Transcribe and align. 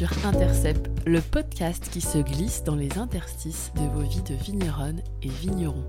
sur 0.00 0.24
Intercept, 0.24 0.88
le 1.04 1.20
podcast 1.20 1.90
qui 1.92 2.00
se 2.00 2.16
glisse 2.16 2.64
dans 2.64 2.74
les 2.74 2.96
interstices 2.96 3.70
de 3.76 3.82
vos 3.82 4.00
vies 4.00 4.22
de 4.22 4.32
vigneronnes 4.32 5.02
et 5.22 5.28
vignerons. 5.28 5.84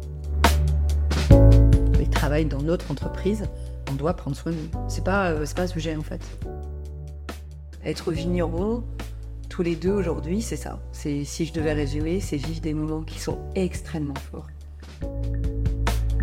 Ils 1.97 2.09
travaillent 2.09 2.43
dans 2.43 2.61
notre 2.61 2.91
entreprise, 2.91 3.45
on 3.89 3.93
doit 3.93 4.13
prendre 4.13 4.35
soin 4.35 4.51
d'eux. 4.51 4.69
C'est 4.89 5.05
pas, 5.05 5.29
euh, 5.29 5.45
c'est 5.45 5.55
pas 5.55 5.61
un 5.61 5.67
sujet 5.67 5.95
en 5.95 6.01
fait. 6.01 6.19
Être 7.85 8.11
vigneron, 8.11 8.83
tous 9.47 9.61
les 9.61 9.77
deux 9.77 9.93
aujourd'hui, 9.93 10.41
c'est 10.41 10.57
ça. 10.57 10.81
C'est 10.91 11.23
si 11.23 11.45
je 11.45 11.53
devais 11.53 11.71
résumer, 11.71 12.19
c'est 12.19 12.35
vivre 12.35 12.59
des 12.59 12.73
moments 12.73 13.03
qui 13.03 13.17
sont 13.17 13.39
extrêmement 13.55 14.19
forts. 14.29 14.47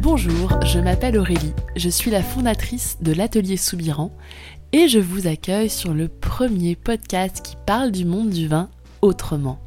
Bonjour, 0.02 0.62
je 0.64 0.78
m'appelle 0.78 1.18
Aurélie, 1.18 1.54
je 1.74 1.88
suis 1.88 2.10
la 2.10 2.22
fondatrice 2.22 2.98
de 3.00 3.12
l'atelier 3.12 3.56
Soubiran 3.56 4.12
et 4.72 4.88
je 4.88 4.98
vous 4.98 5.26
accueille 5.26 5.70
sur 5.70 5.94
le 5.94 6.08
premier 6.08 6.76
podcast 6.76 7.40
qui 7.42 7.56
parle 7.64 7.90
du 7.90 8.04
monde 8.04 8.30
du 8.30 8.48
vin 8.48 8.68
autrement. 9.00 9.58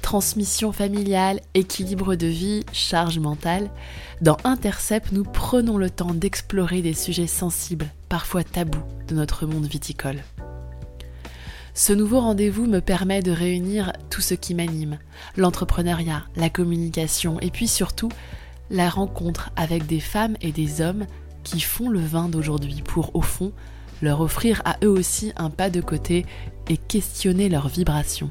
Transmission 0.00 0.72
familiale, 0.72 1.40
équilibre 1.52 2.14
de 2.14 2.26
vie, 2.26 2.64
charge 2.72 3.18
mentale, 3.18 3.70
dans 4.22 4.38
Intercept, 4.44 5.12
nous 5.12 5.24
prenons 5.24 5.76
le 5.76 5.90
temps 5.90 6.14
d'explorer 6.14 6.80
des 6.80 6.94
sujets 6.94 7.26
sensibles, 7.26 7.86
parfois 8.08 8.42
tabous, 8.42 8.82
de 9.08 9.14
notre 9.14 9.44
monde 9.44 9.66
viticole. 9.66 10.22
Ce 11.74 11.92
nouveau 11.92 12.20
rendez-vous 12.20 12.66
me 12.66 12.80
permet 12.80 13.22
de 13.22 13.30
réunir 13.30 13.92
tout 14.08 14.22
ce 14.22 14.34
qui 14.34 14.54
m'anime, 14.54 14.98
l'entrepreneuriat, 15.36 16.24
la 16.36 16.48
communication 16.48 17.38
et 17.40 17.50
puis 17.50 17.68
surtout 17.68 18.10
la 18.70 18.88
rencontre 18.88 19.50
avec 19.56 19.86
des 19.86 20.00
femmes 20.00 20.36
et 20.40 20.52
des 20.52 20.80
hommes 20.80 21.06
qui 21.44 21.60
font 21.60 21.88
le 21.88 22.00
vin 22.00 22.28
d'aujourd'hui 22.28 22.82
pour, 22.82 23.14
au 23.14 23.22
fond, 23.22 23.52
leur 24.02 24.20
offrir 24.20 24.62
à 24.64 24.76
eux 24.84 24.88
aussi 24.88 25.32
un 25.36 25.50
pas 25.50 25.70
de 25.70 25.80
côté 25.80 26.26
et 26.68 26.76
questionner 26.76 27.48
leurs 27.48 27.68
vibrations. 27.68 28.30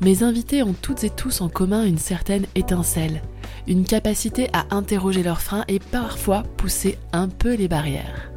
Mes 0.00 0.22
invités 0.22 0.62
ont 0.62 0.74
toutes 0.74 1.04
et 1.04 1.10
tous 1.10 1.40
en 1.42 1.48
commun 1.48 1.84
une 1.84 1.98
certaine 1.98 2.46
étincelle, 2.54 3.22
une 3.68 3.84
capacité 3.84 4.48
à 4.52 4.66
interroger 4.74 5.22
leurs 5.22 5.40
freins 5.40 5.64
et 5.68 5.78
parfois 5.78 6.42
pousser 6.56 6.98
un 7.12 7.28
peu 7.28 7.54
les 7.54 7.68
barrières. 7.68 8.32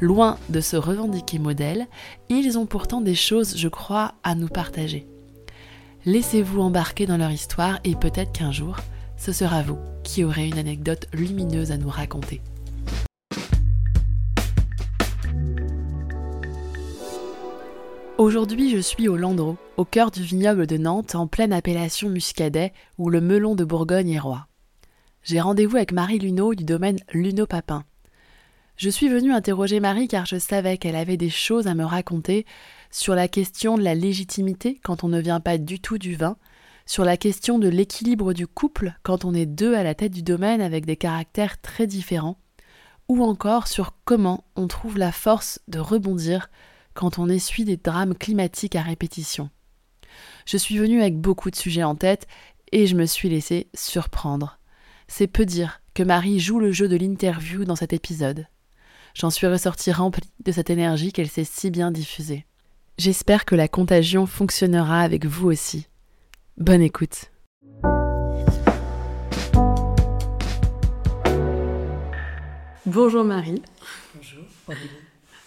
Loin 0.00 0.38
de 0.48 0.60
se 0.60 0.76
revendiquer 0.76 1.38
modèle, 1.38 1.86
ils 2.28 2.58
ont 2.58 2.66
pourtant 2.66 3.00
des 3.00 3.14
choses, 3.14 3.56
je 3.56 3.68
crois, 3.68 4.14
à 4.24 4.34
nous 4.34 4.48
partager. 4.48 5.06
Laissez-vous 6.04 6.60
embarquer 6.60 7.06
dans 7.06 7.16
leur 7.16 7.30
histoire 7.30 7.78
et 7.84 7.94
peut-être 7.94 8.32
qu'un 8.32 8.52
jour, 8.52 8.76
ce 9.16 9.32
sera 9.32 9.62
vous 9.62 9.78
qui 10.02 10.24
aurez 10.24 10.48
une 10.48 10.58
anecdote 10.58 11.06
lumineuse 11.12 11.70
à 11.70 11.78
nous 11.78 11.88
raconter. 11.88 12.42
Aujourd'hui, 18.16 18.70
je 18.70 18.78
suis 18.78 19.08
au 19.08 19.16
Landreau, 19.16 19.56
au 19.76 19.84
cœur 19.84 20.12
du 20.12 20.22
vignoble 20.22 20.68
de 20.68 20.76
Nantes, 20.76 21.16
en 21.16 21.26
pleine 21.26 21.52
appellation 21.52 22.08
muscadet, 22.08 22.72
où 22.96 23.10
le 23.10 23.20
melon 23.20 23.56
de 23.56 23.64
Bourgogne 23.64 24.10
est 24.10 24.20
roi. 24.20 24.46
J'ai 25.24 25.40
rendez-vous 25.40 25.74
avec 25.74 25.90
Marie 25.90 26.20
Luneau 26.20 26.54
du 26.54 26.62
domaine 26.62 27.00
Luneau 27.12 27.46
Papin. 27.46 27.82
Je 28.76 28.88
suis 28.88 29.08
venue 29.08 29.32
interroger 29.32 29.80
Marie 29.80 30.06
car 30.06 30.26
je 30.26 30.38
savais 30.38 30.78
qu'elle 30.78 30.94
avait 30.94 31.16
des 31.16 31.28
choses 31.28 31.66
à 31.66 31.74
me 31.74 31.84
raconter 31.84 32.46
sur 32.88 33.16
la 33.16 33.26
question 33.26 33.76
de 33.76 33.82
la 33.82 33.96
légitimité 33.96 34.78
quand 34.84 35.02
on 35.02 35.08
ne 35.08 35.20
vient 35.20 35.40
pas 35.40 35.58
du 35.58 35.80
tout 35.80 35.98
du 35.98 36.14
vin, 36.14 36.36
sur 36.86 37.04
la 37.04 37.16
question 37.16 37.58
de 37.58 37.68
l'équilibre 37.68 38.32
du 38.32 38.46
couple 38.46 38.94
quand 39.02 39.24
on 39.24 39.34
est 39.34 39.46
deux 39.46 39.74
à 39.74 39.82
la 39.82 39.96
tête 39.96 40.12
du 40.12 40.22
domaine 40.22 40.60
avec 40.60 40.86
des 40.86 40.96
caractères 40.96 41.60
très 41.60 41.88
différents, 41.88 42.38
ou 43.08 43.24
encore 43.24 43.66
sur 43.66 43.96
comment 44.04 44.44
on 44.54 44.68
trouve 44.68 44.98
la 44.98 45.10
force 45.10 45.58
de 45.66 45.80
rebondir 45.80 46.48
quand 46.94 47.18
on 47.18 47.28
essuie 47.28 47.64
des 47.64 47.76
drames 47.76 48.14
climatiques 48.14 48.76
à 48.76 48.82
répétition. 48.82 49.50
Je 50.46 50.56
suis 50.56 50.78
venue 50.78 51.00
avec 51.00 51.18
beaucoup 51.18 51.50
de 51.50 51.56
sujets 51.56 51.82
en 51.82 51.94
tête 51.94 52.26
et 52.72 52.86
je 52.86 52.96
me 52.96 53.06
suis 53.06 53.28
laissée 53.28 53.68
surprendre. 53.74 54.58
C'est 55.08 55.26
peu 55.26 55.44
dire 55.44 55.80
que 55.92 56.02
Marie 56.02 56.40
joue 56.40 56.58
le 56.58 56.72
jeu 56.72 56.88
de 56.88 56.96
l'interview 56.96 57.64
dans 57.64 57.76
cet 57.76 57.92
épisode. 57.92 58.46
J'en 59.14 59.30
suis 59.30 59.46
ressortie 59.46 59.92
remplie 59.92 60.32
de 60.44 60.52
cette 60.52 60.70
énergie 60.70 61.12
qu'elle 61.12 61.28
s'est 61.28 61.44
si 61.44 61.70
bien 61.70 61.90
diffusée. 61.90 62.46
J'espère 62.98 63.44
que 63.44 63.54
la 63.54 63.68
contagion 63.68 64.26
fonctionnera 64.26 65.00
avec 65.00 65.24
vous 65.26 65.48
aussi. 65.48 65.86
Bonne 66.56 66.82
écoute. 66.82 67.30
Bonjour 72.86 73.24
Marie. 73.24 73.62
Bonjour. 74.14 74.44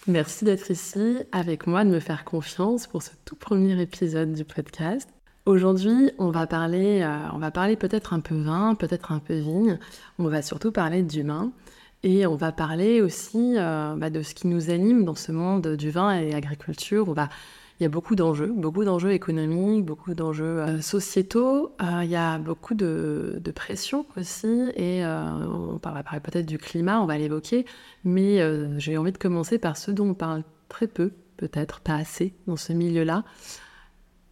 Merci 0.08 0.46
d'être 0.46 0.70
ici 0.70 1.18
avec 1.32 1.66
moi, 1.66 1.84
de 1.84 1.90
me 1.90 2.00
faire 2.00 2.24
confiance 2.24 2.86
pour 2.86 3.02
ce 3.02 3.10
tout 3.26 3.36
premier 3.36 3.78
épisode 3.78 4.32
du 4.32 4.42
podcast. 4.42 5.06
Aujourd'hui, 5.44 6.12
on 6.16 6.30
va 6.30 6.46
parler, 6.46 7.02
euh, 7.02 7.28
on 7.34 7.38
va 7.38 7.50
parler 7.50 7.76
peut-être 7.76 8.14
un 8.14 8.20
peu 8.20 8.34
vin, 8.34 8.74
peut-être 8.74 9.12
un 9.12 9.18
peu 9.18 9.34
vigne. 9.34 9.78
On 10.18 10.24
va 10.28 10.40
surtout 10.40 10.72
parler 10.72 11.02
d'humain 11.02 11.52
et 12.04 12.26
on 12.26 12.36
va 12.36 12.52
parler 12.52 13.02
aussi 13.02 13.56
euh, 13.58 13.96
bah, 13.98 14.08
de 14.08 14.22
ce 14.22 14.34
qui 14.34 14.46
nous 14.46 14.70
anime 14.70 15.04
dans 15.04 15.14
ce 15.14 15.30
monde 15.30 15.76
du 15.76 15.90
vin 15.90 16.10
et 16.12 16.28
de 16.28 16.32
l'agriculture. 16.32 17.06
On 17.06 17.12
il 17.78 17.84
y 17.84 17.86
a 17.86 17.88
beaucoup 17.88 18.16
d'enjeux, 18.16 18.52
beaucoup 18.52 18.84
d'enjeux 18.84 19.12
économiques, 19.12 19.84
beaucoup 19.84 20.12
d'enjeux 20.14 20.44
euh, 20.44 20.80
sociétaux. 20.80 21.76
Euh, 21.80 22.00
il 22.02 22.10
y 22.10 22.16
a 22.16 22.38
beaucoup 22.38 22.74
de, 22.74 23.38
de 23.40 23.50
pression 23.52 24.04
aussi, 24.16 24.70
et 24.74 25.04
euh, 25.04 25.46
on 25.46 25.78
va 25.82 26.02
parler 26.02 26.20
peut-être 26.20 26.46
du 26.46 26.58
climat, 26.58 27.00
on 27.00 27.06
va 27.06 27.16
l'évoquer, 27.18 27.66
mais 28.04 28.40
j'ai 28.80 28.98
envie 28.98 29.12
de 29.12 29.18
commencer 29.18 29.58
par 29.58 29.76
ce 29.76 29.92
dont 29.92 30.08
on 30.08 30.14
parle 30.14 30.42
très 30.68 30.88
peu, 30.88 31.12
peut-être 31.36 31.80
pas 31.80 31.94
assez, 31.94 32.34
dans 32.46 32.56
ce 32.56 32.72
milieu-là, 32.72 33.22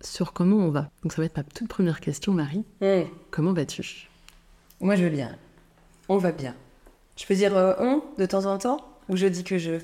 sur 0.01 0.33
comment 0.33 0.57
on 0.57 0.71
va. 0.71 0.91
Donc 1.03 1.13
ça 1.13 1.23
va 1.23 1.27
être 1.27 1.37
ma 1.37 1.45
toute 1.45 1.69
première 1.69 2.01
question, 2.01 2.33
Marie. 2.33 2.65
Mmh. 2.81 3.03
Comment 3.31 3.53
vas-tu? 3.53 4.09
Moi 4.81 4.97
je 4.97 5.05
vais 5.05 5.11
bien. 5.11 5.37
On 6.09 6.19
va 6.19 6.33
bien. 6.33 6.55
Je 7.17 7.25
peux 7.27 7.35
dire 7.35 7.53
on 7.79 8.03
de 8.19 8.27
temps 8.27 8.45
en 8.45 8.59
temps? 8.59 8.79
Ou 9.09 9.17
je 9.17 9.27
dis 9.27 9.45
que 9.45 9.57
je 9.57 9.79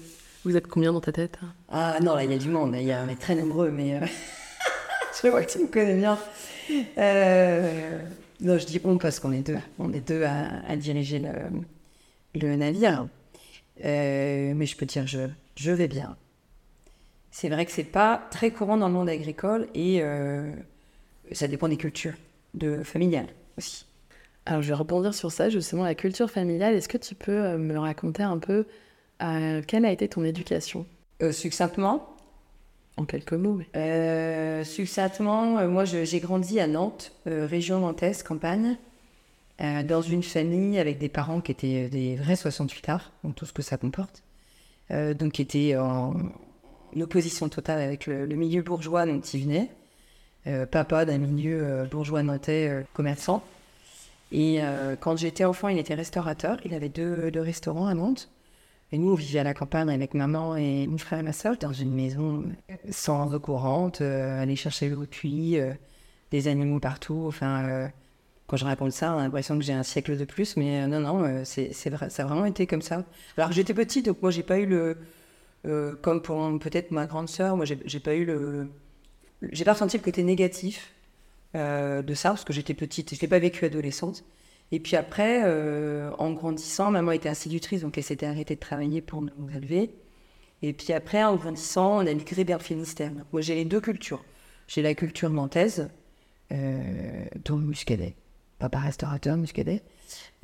vous 0.44 0.56
êtes 0.56 0.66
combien 0.66 0.92
dans 0.92 1.00
ta 1.00 1.12
tête 1.12 1.38
Ah 1.68 1.98
non, 2.02 2.14
là, 2.14 2.24
il 2.24 2.30
y 2.30 2.34
a 2.34 2.38
du 2.38 2.48
monde. 2.48 2.74
Il 2.76 2.84
y 2.84 2.92
a, 2.92 3.04
on 3.04 3.08
est 3.08 3.20
très 3.20 3.34
nombreux, 3.34 3.70
mais 3.70 3.94
euh, 3.94 4.06
je 5.22 5.28
vois 5.28 5.42
que 5.44 5.52
tu 5.52 5.58
me 5.58 5.68
connais 5.68 5.96
bien. 5.96 6.18
Euh, 6.98 7.98
non, 8.40 8.58
je 8.58 8.66
dis 8.66 8.80
on 8.84 8.98
parce 8.98 9.20
qu'on 9.20 9.32
est 9.32 9.46
deux. 9.46 9.58
On 9.78 9.92
est 9.92 10.06
deux 10.06 10.24
à, 10.24 10.76
diriger 10.76 11.20
le, 11.20 11.30
le 12.40 12.56
navire. 12.56 13.06
Euh, 13.84 14.52
mais 14.54 14.66
je 14.66 14.76
peux 14.76 14.86
dire 14.86 15.06
je, 15.06 15.28
je 15.56 15.70
vais 15.70 15.88
bien. 15.88 16.16
C'est 17.30 17.48
vrai 17.48 17.64
que 17.64 17.72
c'est 17.72 17.84
pas 17.84 18.26
très 18.30 18.50
courant 18.50 18.76
dans 18.76 18.88
le 18.88 18.94
monde 18.94 19.08
agricole 19.08 19.66
et 19.74 20.02
ça 21.32 21.48
dépend 21.48 21.68
des 21.68 21.78
cultures 21.78 22.12
de 22.52 22.82
familiales 22.82 23.28
aussi. 23.56 23.86
Alors 24.44 24.60
je 24.60 24.68
vais 24.68 24.74
rebondir 24.74 25.14
sur 25.14 25.32
ça, 25.32 25.48
justement, 25.48 25.84
la 25.84 25.94
culture 25.94 26.30
familiale. 26.30 26.74
Est-ce 26.74 26.88
que 26.88 26.98
tu 26.98 27.14
peux 27.14 27.56
me 27.56 27.78
raconter 27.78 28.22
un 28.22 28.36
peu 28.36 28.66
euh, 29.22 29.62
quelle 29.66 29.84
a 29.84 29.92
été 29.92 30.08
ton 30.08 30.24
éducation? 30.24 30.86
Euh, 31.22 31.32
Succinctement? 31.32 32.08
En 32.96 33.04
quelques 33.04 33.32
mots. 33.32 33.60
Euh, 33.74 34.64
succinctement, 34.64 35.66
moi 35.66 35.86
j'ai 35.86 36.20
grandi 36.20 36.60
à 36.60 36.66
Nantes, 36.66 37.12
région 37.24 37.80
nantaise, 37.80 38.22
campagne, 38.22 38.76
dans 39.58 40.02
une 40.02 40.22
famille 40.22 40.78
avec 40.78 40.98
des 40.98 41.08
parents 41.08 41.40
qui 41.40 41.52
étaient 41.52 41.88
des 41.88 42.16
vrais 42.16 42.36
68 42.36 42.88
arts, 42.90 43.12
donc 43.24 43.34
tout 43.34 43.46
ce 43.46 43.54
que 43.54 43.62
ça 43.62 43.78
comporte, 43.78 44.22
donc 44.90 45.32
qui 45.32 45.40
étaient 45.40 45.74
en, 45.78 46.12
opposition 47.00 47.48
totale 47.48 47.80
avec 47.80 48.06
le, 48.06 48.26
milieu 48.26 48.60
bourgeois 48.60 49.06
dont 49.06 49.20
ils 49.20 49.44
venaient. 49.44 49.70
papa 50.66 51.06
d'un 51.06 51.16
milieu 51.16 51.88
bourgeois 51.90 52.22
nantais 52.22 52.84
commerçant. 52.92 53.42
Et 54.32 54.60
quand 55.00 55.16
j'étais 55.16 55.46
enfant, 55.46 55.68
il 55.68 55.78
était 55.78 55.94
restaurateur. 55.94 56.58
Il 56.66 56.74
avait 56.74 56.90
deux, 56.90 57.30
deux 57.30 57.40
restaurants 57.40 57.86
à 57.86 57.94
Nantes. 57.94 58.28
Et 58.92 58.98
nous, 58.98 59.12
on 59.12 59.14
vivait 59.14 59.38
à 59.38 59.44
la 59.44 59.54
campagne 59.54 59.88
avec 59.88 60.12
maman 60.12 60.54
et 60.54 60.86
mon 60.86 60.98
frère 60.98 61.18
et 61.18 61.22
ma 61.22 61.32
soeur 61.32 61.56
dans 61.56 61.72
une 61.72 61.94
maison 61.94 62.44
sans 62.90 63.34
eau 63.34 63.40
courante, 63.40 64.02
euh, 64.02 64.42
aller 64.42 64.54
chercher 64.54 64.90
le 64.90 65.06
cuit, 65.06 65.58
euh, 65.58 65.72
des 66.30 66.46
animaux 66.46 66.78
partout. 66.78 67.24
Enfin, 67.26 67.64
euh, 67.64 67.88
quand 68.48 68.58
je 68.58 68.66
raconte 68.66 68.92
ça, 68.92 69.14
on 69.14 69.18
a 69.18 69.22
l'impression 69.22 69.56
que 69.56 69.64
j'ai 69.64 69.72
un 69.72 69.82
siècle 69.82 70.18
de 70.18 70.26
plus, 70.26 70.58
mais 70.58 70.86
non, 70.86 71.00
non, 71.00 71.42
c'est 71.44 71.72
ça 71.72 71.88
a 71.90 72.24
vraiment 72.26 72.44
été 72.44 72.66
comme 72.66 72.82
ça. 72.82 73.06
Alors 73.38 73.50
j'étais 73.50 73.72
petite, 73.72 74.04
donc 74.04 74.20
moi 74.20 74.30
j'ai 74.30 74.42
pas 74.42 74.58
eu 74.58 74.66
le, 74.66 74.98
comme 76.02 76.20
pour 76.20 76.58
peut-être 76.58 76.90
ma 76.90 77.06
grande 77.06 77.30
sœur, 77.30 77.56
moi 77.56 77.64
j'ai 77.64 78.00
pas 78.00 78.14
eu 78.14 78.26
le, 78.26 78.68
j'ai 79.52 79.64
pas 79.64 79.72
ressenti 79.72 79.96
le 79.96 80.02
côté 80.02 80.22
négatif 80.22 80.92
de 81.54 82.14
ça 82.14 82.30
parce 82.30 82.44
que 82.44 82.52
j'étais 82.52 82.74
petite, 82.74 83.14
je 83.14 83.20
l'ai 83.22 83.28
pas 83.28 83.38
vécu 83.38 83.64
adolescente. 83.64 84.22
Et 84.72 84.80
puis 84.80 84.96
après, 84.96 85.42
euh, 85.44 86.10
en 86.18 86.32
grandissant, 86.32 86.90
maman 86.90 87.12
était 87.12 87.28
institutrice, 87.28 87.82
donc 87.82 87.96
elle 87.98 88.04
s'était 88.04 88.26
arrêtée 88.26 88.54
de 88.54 88.60
travailler 88.60 89.00
pour 89.02 89.22
nous 89.22 89.30
élever. 89.54 89.94
Et 90.62 90.72
puis 90.72 90.92
après, 90.92 91.22
en 91.22 91.36
grandissant, 91.36 91.98
on 91.98 92.06
a 92.06 92.14
migré 92.14 92.44
vers 92.44 92.58
le 92.58 92.64
Finistère. 92.64 93.12
Moi, 93.32 93.42
j'ai 93.42 93.54
les 93.54 93.64
deux 93.64 93.80
cultures. 93.80 94.24
J'ai 94.68 94.80
la 94.80 94.94
culture 94.94 95.28
nantaise, 95.30 95.90
euh, 96.52 97.24
dont 97.44 97.56
muscadet, 97.56 98.14
papa 98.58 98.78
restaurateur 98.78 99.36
muscadet, 99.36 99.82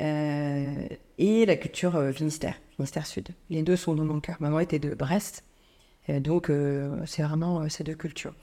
euh, 0.00 0.88
et 1.18 1.46
la 1.46 1.56
culture 1.56 1.96
euh, 1.96 2.12
Finistère, 2.12 2.56
Finistère 2.76 3.06
Sud. 3.06 3.28
Les 3.48 3.62
deux 3.62 3.76
sont 3.76 3.94
dans 3.94 4.04
mon 4.04 4.20
cœur. 4.20 4.36
Maman 4.40 4.60
était 4.60 4.78
de 4.78 4.94
Brest, 4.94 5.44
Et 6.08 6.20
donc, 6.20 6.50
euh, 6.50 7.00
c'est 7.06 7.22
vraiment 7.22 7.60
euh, 7.60 7.68
ces 7.68 7.84
deux 7.84 7.94
cultures. 7.94 8.34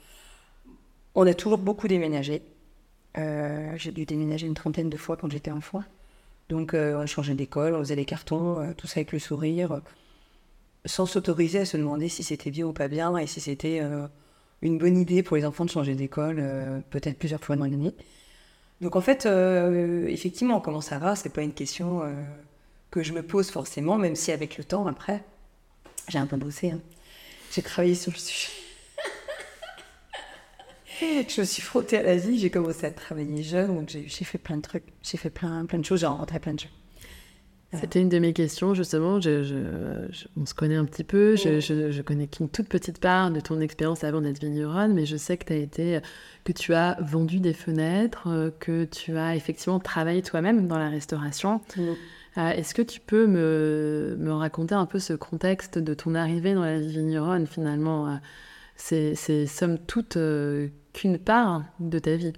On 1.14 1.26
a 1.26 1.34
toujours 1.34 1.58
beaucoup 1.58 1.88
déménagé. 1.88 2.42
Euh, 3.18 3.72
j'ai 3.76 3.92
dû 3.92 4.04
déménager 4.04 4.46
une 4.46 4.54
trentaine 4.54 4.90
de 4.90 4.96
fois 4.96 5.16
quand 5.16 5.30
j'étais 5.30 5.50
enfant. 5.50 5.82
Donc, 6.48 6.74
euh, 6.74 7.02
on 7.02 7.06
changeait 7.06 7.34
d'école, 7.34 7.74
on 7.74 7.78
faisait 7.80 7.96
des 7.96 8.04
cartons, 8.04 8.60
euh, 8.60 8.72
tout 8.76 8.86
ça 8.86 8.98
avec 8.98 9.12
le 9.12 9.18
sourire, 9.18 9.80
sans 10.84 11.06
s'autoriser 11.06 11.60
à 11.60 11.64
se 11.64 11.76
demander 11.76 12.08
si 12.08 12.22
c'était 12.22 12.50
bien 12.50 12.66
ou 12.66 12.72
pas 12.72 12.88
bien 12.88 13.16
et 13.16 13.26
si 13.26 13.40
c'était 13.40 13.80
une 14.62 14.78
bonne 14.78 14.96
idée 14.96 15.22
pour 15.22 15.36
les 15.36 15.44
enfants 15.44 15.64
de 15.64 15.70
changer 15.70 15.96
d'école, 15.96 16.36
peut-être 16.90 17.18
plusieurs 17.18 17.42
fois 17.42 17.56
dans 17.56 17.64
l'année. 17.64 17.92
Donc, 18.80 18.94
en 18.94 19.00
fait, 19.00 19.26
effectivement, 20.06 20.60
comment 20.60 20.80
ça 20.80 20.98
va, 21.00 21.16
c'est 21.16 21.30
pas 21.30 21.42
une 21.42 21.54
question 21.54 22.02
que 22.92 23.02
je 23.02 23.12
me 23.12 23.24
pose 23.24 23.50
forcément, 23.50 23.98
même 23.98 24.14
si 24.14 24.30
avec 24.30 24.58
le 24.58 24.64
temps, 24.64 24.86
après, 24.86 25.24
j'ai 26.08 26.18
un 26.18 26.26
peu 26.26 26.36
bossé. 26.36 26.70
hein. 26.70 26.80
J'ai 27.50 27.62
travaillé 27.62 27.96
sur 27.96 28.12
le 28.12 28.18
sujet. 28.18 28.55
Je 31.00 31.40
me 31.40 31.44
suis 31.46 31.62
frottée 31.62 31.98
à 31.98 32.02
la 32.02 32.16
vie, 32.16 32.38
j'ai 32.38 32.50
commencé 32.50 32.86
à 32.86 32.90
travailler 32.90 33.42
jeune, 33.42 33.74
donc 33.74 33.88
j'ai 33.88 34.24
fait 34.24 34.38
plein 34.38 34.56
de 34.56 34.62
trucs. 34.62 34.84
J'ai 35.02 35.16
fait 35.18 35.30
plein, 35.30 35.64
plein 35.66 35.78
de 35.78 35.84
choses, 35.84 36.00
j'ai 36.00 36.06
rencontré 36.06 36.38
plein 36.40 36.54
de 36.54 36.60
gens. 36.60 36.68
C'était 37.78 38.00
une 38.00 38.08
de 38.08 38.18
mes 38.18 38.32
questions, 38.32 38.72
justement. 38.72 39.20
Je, 39.20 39.42
je- 39.42 40.06
je- 40.10 40.28
on 40.40 40.46
se 40.46 40.54
connaît 40.54 40.76
un 40.76 40.86
petit 40.86 41.04
peu. 41.04 41.36
Je, 41.36 41.60
je- 41.60 42.00
connais 42.00 42.26
qu'une 42.26 42.48
toute 42.48 42.68
petite 42.68 43.00
part 43.00 43.30
de 43.30 43.40
ton 43.40 43.60
expérience 43.60 44.02
avant 44.02 44.22
d'être 44.22 44.40
vigneronne, 44.40 44.94
mais 44.94 45.04
je 45.04 45.16
sais 45.16 45.36
que, 45.36 45.52
as 45.52 45.56
été, 45.56 45.98
que 46.44 46.52
tu 46.52 46.72
as 46.72 46.96
vendu 47.02 47.38
des 47.40 47.52
fenêtres, 47.52 48.28
euh, 48.28 48.50
que 48.60 48.84
tu 48.84 49.18
as 49.18 49.36
effectivement 49.36 49.78
travaillé 49.80 50.22
toi-même 50.22 50.68
dans 50.68 50.78
la 50.78 50.88
restauration. 50.88 51.60
Euh, 52.38 52.50
Est-ce 52.50 52.72
que 52.72 52.82
tu 52.82 53.00
peux 53.00 53.26
me, 53.26 54.16
me 54.18 54.32
raconter 54.32 54.74
un 54.74 54.86
peu 54.86 54.98
ce 55.00 55.12
contexte 55.12 55.76
de 55.78 55.92
ton 55.92 56.14
arrivée 56.14 56.54
dans 56.54 56.64
la 56.64 56.78
vie 56.80 56.88
vigneronne, 56.96 57.46
finalement 57.46 58.08
euh, 58.08 58.14
C'est 58.76 59.14
c'est 59.16 59.46
somme 59.46 59.76
toute 59.78 60.16
euh, 60.16 60.68
qu'une 60.96 61.18
part 61.18 61.62
de 61.78 61.98
ta 61.98 62.16
vie. 62.16 62.32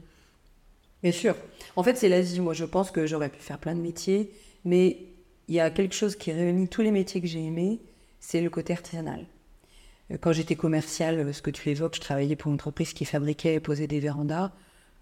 Bien 1.03 1.13
sûr. 1.13 1.37
En 1.77 1.83
fait, 1.83 1.97
c'est 1.97 2.09
l'Asie. 2.09 2.41
Moi, 2.41 2.55
je 2.55 2.65
pense 2.65 2.91
que 2.91 3.07
j'aurais 3.07 3.29
pu 3.29 3.41
faire 3.41 3.59
plein 3.59 3.75
de 3.75 3.81
métiers, 3.81 4.33
mais 4.65 4.99
il 5.47 5.55
y 5.55 5.61
a 5.61 5.71
quelque 5.71 5.95
chose 5.95 6.17
qui 6.17 6.33
réunit 6.33 6.69
tous 6.69 6.83
les 6.83 6.91
métiers 6.91 7.21
que 7.21 7.27
j'ai 7.27 7.45
aimés, 7.45 7.81
c'est 8.21 8.41
le 8.41 8.51
côté 8.51 8.73
artisanal. 8.73 9.25
Euh, 10.11 10.17
Quand 10.21 10.33
j'étais 10.33 10.57
commerciale, 10.57 11.21
euh, 11.21 11.33
ce 11.33 11.41
que 11.41 11.51
tu 11.51 11.71
évoques, 11.71 11.95
je 11.95 12.01
travaillais 12.01 12.37
pour 12.37 12.49
une 12.49 12.57
entreprise 12.57 12.93
qui 12.93 13.05
fabriquait 13.05 13.55
et 13.55 13.61
posait 13.61 13.87
des 13.87 14.01
vérandas. 14.01 14.51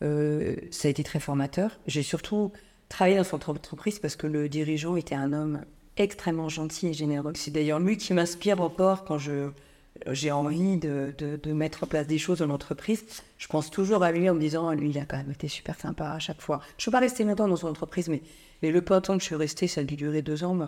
Euh, 0.03 0.55
ça 0.71 0.89
a 0.89 0.91
été 0.91 1.03
très 1.03 1.19
formateur. 1.19 1.81
J'ai 1.87 2.03
surtout 2.03 2.53
travaillé 2.91 3.17
dans 3.17 3.25
cette 3.25 3.49
entreprise 3.49 3.99
parce 3.99 4.17
que 4.17 4.27
le 4.27 4.49
dirigeant 4.51 4.97
était 4.97 5.15
un 5.15 5.33
homme 5.33 5.63
extrêmement 5.97 6.51
gentil 6.51 6.89
et 6.89 6.93
généreux. 6.93 7.33
C'est 7.35 7.51
d'ailleurs 7.51 7.81
lui 7.81 7.97
qui 7.97 8.13
m'inspire 8.13 8.61
encore 8.61 9.05
quand 9.05 9.17
je 9.17 9.51
j'ai 10.11 10.31
envie 10.31 10.77
de, 10.77 11.15
de- 11.19 11.53
mettre 11.53 11.85
en 11.85 11.87
place 11.87 12.07
des 12.07 12.19
choses 12.19 12.39
dans 12.39 12.47
l'entreprise. 12.47 13.05
Je 13.39 13.47
pense 13.47 13.71
toujours 13.71 14.03
à 14.03 14.13
lui 14.13 14.29
en 14.29 14.35
me 14.35 14.41
disant, 14.41 14.71
lui, 14.73 14.91
il 14.91 14.99
a 14.99 15.05
quand 15.05 15.17
même 15.17 15.31
été 15.31 15.49
super 15.49 15.79
sympa 15.79 16.11
à 16.11 16.19
chaque 16.19 16.41
fois. 16.41 16.61
Je 16.63 16.75
ne 16.77 16.81
suis 16.83 16.91
pas 16.91 17.01
restée 17.01 17.25
longtemps 17.25 17.49
dans 17.49 17.57
son 17.57 17.69
entreprise, 17.69 18.09
mais, 18.09 18.23
mais 18.63 18.71
le 18.71 18.83
peu 18.83 18.95
de 18.95 19.01
temps 19.01 19.15
que 19.17 19.21
je 19.23 19.27
suis 19.27 19.35
restée, 19.37 19.69
ça 19.69 19.81
a 19.81 19.85
dû 19.85 19.97
durer 19.97 20.23
deux 20.23 20.45
ans. 20.45 20.59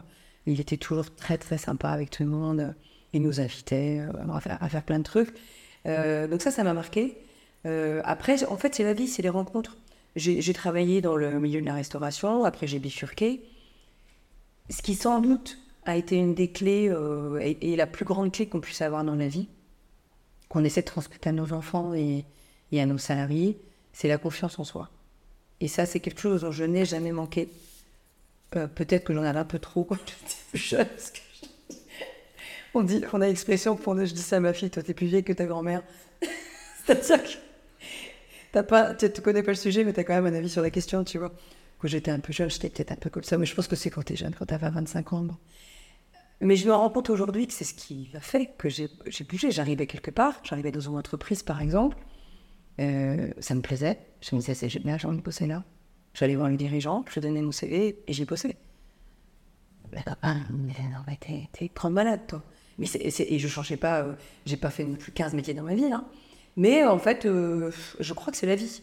il 0.47 0.61
était 0.61 0.77
toujours 0.77 1.15
très, 1.15 1.39
très 1.39 1.59
sympa 1.59 1.91
avec 1.91 2.11
tout 2.11 2.23
le 2.23 2.31
monde. 2.31 2.75
Il 3.13 3.23
nous 3.23 3.41
invitait 3.41 4.01
euh, 4.01 4.33
à, 4.33 4.41
faire, 4.41 4.59
à 4.63 4.69
faire 4.69 4.83
plein 4.83 4.99
de 4.99 5.05
trucs. 5.05 5.35
Euh, 5.87 6.27
donc 6.29 6.43
ça, 6.43 6.51
ça 6.51 6.65
m'a 6.65 6.75
marqué. 6.75 7.17
Euh, 7.67 8.01
après, 8.05 8.45
en 8.45 8.57
fait, 8.57 8.75
c'est 8.75 8.85
la 8.85 8.93
vie, 8.95 9.09
c'est 9.09 9.23
les 9.23 9.29
rencontres. 9.29 9.77
J'ai 10.17 10.53
travaillé 10.53 11.01
dans 11.01 11.17
le 11.17 11.39
milieu 11.39 11.61
de 11.61 11.67
la 11.67 11.75
restauration, 11.75 12.43
après 12.45 12.67
j'ai 12.67 12.81
bifurqué. 12.81 13.41
Ce 14.69 14.83
qui 14.83 14.95
sans 14.95 15.21
doute 15.21 15.59
a 15.89 15.97
été 15.97 16.17
une 16.17 16.35
des 16.35 16.49
clés 16.49 16.89
euh, 16.91 17.39
et, 17.41 17.75
la 17.75 17.87
plus 17.87 18.05
grande 18.05 18.31
clé 18.31 18.47
qu'on 18.47 18.61
puisse 18.61 18.83
avoir 18.83 19.05
dans 19.05 19.15
la 19.15 19.27
vie, 19.27 19.49
qu'on 20.51 20.63
essaie 20.63 20.83
de 20.83 20.87
transmettre 20.87 21.29
à 21.29 21.33
nos 21.33 21.53
enfants 21.55 21.95
et, 21.95 22.25
à 22.79 22.85
nos 22.85 22.99
salariés, 22.99 23.59
c'est 23.95 24.07
la 24.09 24.19
confiance 24.19 24.59
en 24.59 24.65
soi. 24.65 24.91
Et 25.61 25.69
ça, 25.69 25.87
c'est 25.87 26.01
quelque 26.01 26.21
chose 26.21 26.43
dont 26.43 26.53
je 26.53 26.65
n'ai 26.65 26.85
jamais 26.85 27.11
manqué. 27.11 27.49
Euh, 28.55 28.67
Peut-être 28.67 29.05
que 29.05 29.15
j'en 29.15 29.23
avais 29.23 29.39
un 29.39 29.45
peu 29.47 29.59
trop 29.59 29.85
quand 29.85 29.97
j'étais 30.55 30.55
je- 30.55 30.77
On, 32.75 32.83
dit, 32.83 33.03
on 33.15 33.21
a 33.23 33.27
l'expression, 33.27 33.75
pour 33.75 33.99
je 33.99 34.13
dis 34.13 34.23
ça 34.23 34.37
à 34.37 34.41
ma 34.41 34.53
fille, 34.53 34.71
toi 34.71 34.83
t'es 34.83 34.95
plus 34.95 35.07
vieille 35.07 35.25
que 35.25 35.33
ta 35.33 35.47
grand-mère. 35.47 35.83
C'est-à-dire 36.85 37.25
que 37.25 37.39
t'as 38.53 38.63
pas, 38.63 38.95
tu 38.95 39.07
ne 39.07 39.11
connais 39.11 39.43
pas 39.43 39.53
le 39.53 39.57
sujet, 39.57 39.85
mais 39.85 39.95
tu 39.95 40.01
as 40.01 40.05
quand 40.05 40.15
même 40.15 40.27
un 40.27 40.37
avis 40.37 40.51
sur 40.51 40.61
la 40.61 40.71
question, 40.71 41.03
tu 41.03 41.17
vois. 41.19 41.33
Quand 41.79 41.89
j'étais 41.89 42.11
un 42.11 42.21
peu 42.21 42.33
jeune, 42.33 42.51
j'étais 42.51 42.69
peut-être 42.69 42.93
un 42.93 42.97
peu 42.97 43.09
comme 43.09 43.23
ça, 43.23 43.39
mais 43.39 43.47
je 43.47 43.55
pense 43.55 43.69
que 43.69 43.77
c'est 43.77 43.89
quand 43.89 44.03
tu 44.03 44.13
es 44.13 44.17
jeune, 44.17 44.35
quand 44.35 44.47
tu 44.47 44.55
as 44.55 44.59
25 44.59 45.13
ans. 45.15 45.29
Mais 46.41 46.57
je 46.57 46.67
me 46.69 46.73
rends 46.75 46.91
compte 46.91 47.11
aujourd'hui 47.11 47.47
que 47.49 47.53
c'est 47.53 47.65
ce 47.65 47.75
qui 47.75 48.11
a 48.15 48.21
fait 48.21 48.55
que 48.59 48.69
j'ai 48.69 48.89
bougé. 49.29 49.51
J'arrivais 49.51 49.87
quelque 49.87 50.11
part, 50.11 50.41
j'arrivais 50.45 50.71
dans 50.73 50.81
une 50.81 50.97
entreprise 50.97 51.43
par 51.43 51.61
exemple, 51.63 51.97
Euh, 52.81 53.31
ça 53.41 53.55
me 53.55 53.63
plaisait. 53.63 53.99
Je 54.23 54.35
me 54.37 54.41
disais, 54.41 54.55
c'est 54.55 54.69
génial, 54.69 55.01
j'ai 55.01 55.09
envie 55.09 55.19
de 55.19 55.23
bosser 55.23 55.47
là. 55.47 55.65
J'allais 56.15 56.37
voir 56.37 56.49
le 56.51 56.57
dirigeant, 56.57 57.05
je 57.09 57.15
lui 57.15 57.21
donnais 57.23 57.43
mon 57.43 57.53
CV 57.53 58.03
et 58.09 58.13
j'ai 58.13 58.25
bossé. 58.25 58.57
Ben, 59.93 60.03
ah, 60.23 60.37
mais 60.51 60.75
non, 60.91 60.99
mais 61.07 61.17
t'es, 61.19 61.49
t'es 61.53 61.71
grande 61.75 61.95
malade, 61.95 62.21
toi. 62.29 62.43
Mais 62.79 62.87
c'est, 62.87 63.11
c'est- 63.11 63.27
et 63.31 63.39
je 63.39 63.49
changeais 63.49 63.77
pas, 63.77 64.03
euh, 64.03 64.15
j'ai 64.47 64.57
pas 64.57 64.71
fait 64.71 64.85
non 64.85 64.97
plus 64.97 65.13
15 65.13 65.35
métiers 65.35 65.55
dans 65.55 65.63
ma 65.63 65.75
vie, 65.75 65.87
hein. 65.93 66.05
Mais 66.57 66.85
en 66.85 66.99
fait, 66.99 67.25
euh, 67.27 67.71
je 68.01 68.13
crois 68.15 68.31
que 68.33 68.37
c'est 68.39 68.47
la 68.47 68.57
vie. 68.57 68.83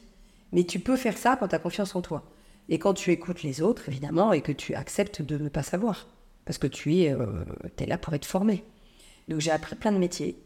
Mais 0.52 0.64
tu 0.64 0.80
peux 0.80 0.96
faire 0.98 1.18
ça 1.18 1.36
quand 1.38 1.48
tu 1.50 1.56
as 1.56 1.60
confiance 1.60 1.96
en 1.96 2.02
toi. 2.02 2.24
Et 2.70 2.80
quand 2.80 2.94
tu 2.94 3.12
écoutes 3.12 3.44
les 3.44 3.62
autres, 3.62 3.88
évidemment, 3.90 4.34
et 4.34 4.42
que 4.42 4.52
tu 4.52 4.74
acceptes 4.76 5.22
de 5.22 5.38
ne 5.38 5.50
pas 5.50 5.64
savoir. 5.64 6.08
Parce 6.46 6.58
que 6.58 6.68
tu 6.68 6.96
es, 6.98 7.12
euh, 7.12 7.44
là 7.88 7.98
pour 7.98 8.14
être 8.14 8.26
formé. 8.26 8.64
Donc 9.28 9.40
j'ai 9.42 9.52
appris 9.52 9.76
plein 9.76 9.92
de 9.92 9.98
métiers. 9.98 10.38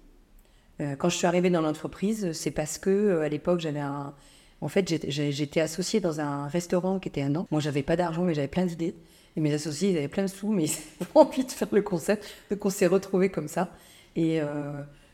Euh, 0.82 0.96
quand 0.96 1.10
je 1.10 1.18
suis 1.18 1.28
arrivée 1.28 1.50
dans 1.50 1.62
l'entreprise, 1.62 2.32
c'est 2.32 2.52
parce 2.52 2.78
que 2.78 2.90
euh, 2.90 3.22
à 3.22 3.30
l'époque, 3.30 3.60
j'avais 3.60 3.82
un. 3.82 4.14
En 4.62 4.68
fait, 4.68 4.88
j'étais- 4.88 5.62
associée 5.62 6.00
dans 6.00 6.20
un 6.20 6.48
restaurant 6.48 7.00
qui 7.00 7.08
était 7.10 7.22
à 7.22 7.30
Nantes. 7.30 7.48
Moi, 7.52 7.62
j'avais 7.62 7.84
pas 7.84 7.96
d'argent, 7.96 8.24
mais 8.24 8.34
j'avais 8.34 8.48
plein 8.50 8.66
d'idées. 8.66 8.96
Et 9.36 9.42
mes 9.42 9.54
associés, 9.54 9.92
ils 9.92 9.98
avaient 9.98 10.08
plein 10.10 10.24
de 10.24 10.30
sous, 10.30 10.52
mais 10.52 10.66
ils 10.66 10.72
avaient 11.02 11.12
envie 11.16 11.46
de 11.46 11.52
faire 11.52 11.68
le 11.72 11.82
concept. 11.82 12.26
Donc, 12.50 12.66
on 12.66 12.70
s'est 12.70 12.88
retrouvés 12.88 13.30
comme 13.30 13.48
ça. 13.48 13.74
Et 14.18 14.42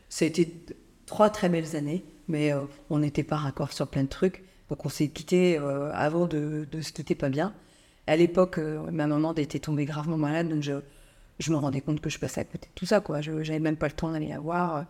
ça 0.08 0.24
a 0.24 0.28
été 0.28 0.52
trois 1.04 1.30
très 1.30 1.48
belles 1.48 1.76
années, 1.76 2.04
mais 2.26 2.52
on 2.90 2.98
n'était 2.98 3.22
pas 3.22 3.36
raccord 3.36 3.72
sur 3.72 3.86
plein 3.86 4.02
de 4.02 4.08
trucs. 4.08 4.42
Donc, 4.68 4.84
on 4.84 4.88
s'est 4.88 5.08
quitté 5.08 5.58
euh, 5.58 5.92
avant 5.94 6.26
de, 6.26 6.66
de 6.70 6.80
se 6.80 6.92
quitter 6.92 7.14
pas 7.14 7.28
bien. 7.28 7.54
À 8.06 8.16
l'époque, 8.16 8.58
euh, 8.58 8.90
ma 8.90 9.06
maman 9.06 9.34
était 9.34 9.58
tombée 9.58 9.84
gravement 9.84 10.16
malade, 10.16 10.48
donc 10.48 10.62
je, 10.62 10.74
je 11.38 11.50
me 11.50 11.56
rendais 11.56 11.80
compte 11.80 12.00
que 12.00 12.10
je 12.10 12.18
passais 12.18 12.40
à 12.40 12.44
côté 12.44 12.68
de 12.68 12.74
tout 12.74 12.86
ça, 12.86 13.00
quoi. 13.00 13.20
Je 13.20 13.32
n'avais 13.32 13.58
même 13.58 13.76
pas 13.76 13.88
le 13.88 13.94
temps 13.94 14.12
d'aller 14.12 14.28
la 14.28 14.38
voir. 14.38 14.86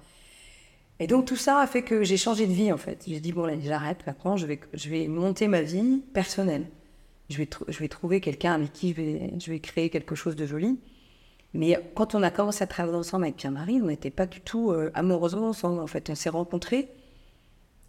Et 0.98 1.06
donc 1.06 1.26
tout 1.26 1.36
ça 1.36 1.58
a 1.58 1.66
fait 1.66 1.82
que 1.82 2.04
j'ai 2.04 2.16
changé 2.16 2.46
de 2.46 2.52
vie 2.52 2.72
en 2.72 2.78
fait. 2.78 3.04
J'ai 3.06 3.20
dit 3.20 3.32
bon 3.32 3.44
allez, 3.44 3.60
j'arrête 3.62 4.06
maintenant, 4.06 4.36
je 4.36 4.46
vais, 4.46 4.60
je 4.72 4.88
vais 4.88 5.08
monter 5.08 5.46
ma 5.46 5.60
vie 5.62 6.02
personnelle. 6.14 6.66
Je 7.28 7.38
vais, 7.38 7.48
je 7.68 7.78
vais 7.78 7.88
trouver 7.88 8.20
quelqu'un 8.20 8.54
avec 8.54 8.72
qui 8.72 8.90
je 8.90 8.94
vais, 8.94 9.32
je 9.38 9.50
vais 9.50 9.60
créer 9.60 9.90
quelque 9.90 10.14
chose 10.14 10.36
de 10.36 10.46
joli. 10.46 10.78
Mais 11.52 11.78
quand 11.94 12.14
on 12.14 12.22
a 12.22 12.30
commencé 12.30 12.62
à 12.62 12.66
travailler 12.66 12.96
ensemble 12.96 13.24
avec 13.24 13.36
Pierre-Marie, 13.36 13.80
on 13.82 13.86
n'était 13.86 14.10
pas 14.10 14.26
du 14.26 14.40
tout 14.40 14.70
euh, 14.70 14.90
amoureusement 14.94 15.48
ensemble 15.48 15.80
en 15.80 15.86
fait. 15.86 16.08
On 16.10 16.14
s'est 16.14 16.30
rencontrés. 16.30 16.88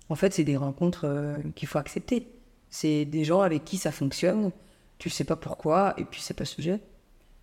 En 0.10 0.16
fait, 0.16 0.34
c'est 0.34 0.44
des 0.44 0.58
rencontres 0.58 1.06
euh, 1.06 1.36
qu'il 1.56 1.68
faut 1.68 1.78
accepter. 1.78 2.28
C'est 2.70 3.06
des 3.06 3.24
gens 3.24 3.42
avec 3.42 3.64
qui 3.66 3.78
ça 3.78 3.92
fonctionne. 3.92 4.52
Tu 4.98 5.10
sais 5.10 5.24
pas 5.24 5.36
pourquoi 5.36 5.94
et 5.98 6.06
puis 6.06 6.22
c'est 6.22 6.34
pas 6.34 6.46
sujet. 6.46 6.80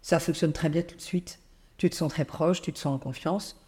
Ça 0.03 0.21
fonctionne 0.21 0.53
très 0.53 0.69
bien 0.69 0.83
tout 0.83 0.97
de 0.97 1.01
suite. 1.01 1.39
Tu 1.77 1.91
te 1.91 1.95
sens 1.97 2.13
très 2.13 2.25
proche, 2.25 2.63
tu 2.63 2.73
te 2.73 2.79
sens 2.79 2.95
en 2.95 2.99
confiance. 2.99 3.61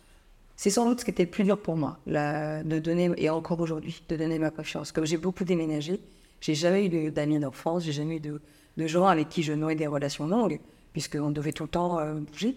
C'est 0.56 0.70
sans 0.70 0.88
doute 0.88 1.00
ce 1.00 1.04
qui 1.04 1.10
était 1.10 1.24
le 1.24 1.30
plus 1.30 1.44
dur 1.44 1.60
pour 1.60 1.76
moi, 1.76 1.98
de 2.06 2.78
donner, 2.78 3.10
et 3.18 3.28
encore 3.28 3.60
aujourd'hui, 3.60 4.02
de 4.08 4.16
donner 4.16 4.38
ma 4.38 4.50
confiance. 4.50 4.90
Comme 4.90 5.04
j'ai 5.04 5.18
beaucoup 5.18 5.44
déménagé, 5.44 6.00
j'ai 6.40 6.54
jamais 6.54 6.86
eu 6.86 7.10
d'amis 7.10 7.38
d'enfance, 7.38 7.84
j'ai 7.84 7.92
jamais 7.92 8.16
eu 8.16 8.20
de, 8.20 8.40
de 8.76 8.86
gens 8.86 9.06
avec 9.06 9.28
qui 9.28 9.42
je 9.42 9.52
nouais 9.52 9.74
des 9.74 9.86
relations 9.86 10.26
longues, 10.26 10.58
puisqu'on 10.92 11.30
devait 11.30 11.52
tout 11.52 11.64
le 11.64 11.68
temps 11.68 11.98
euh, 11.98 12.14
bouger. 12.14 12.56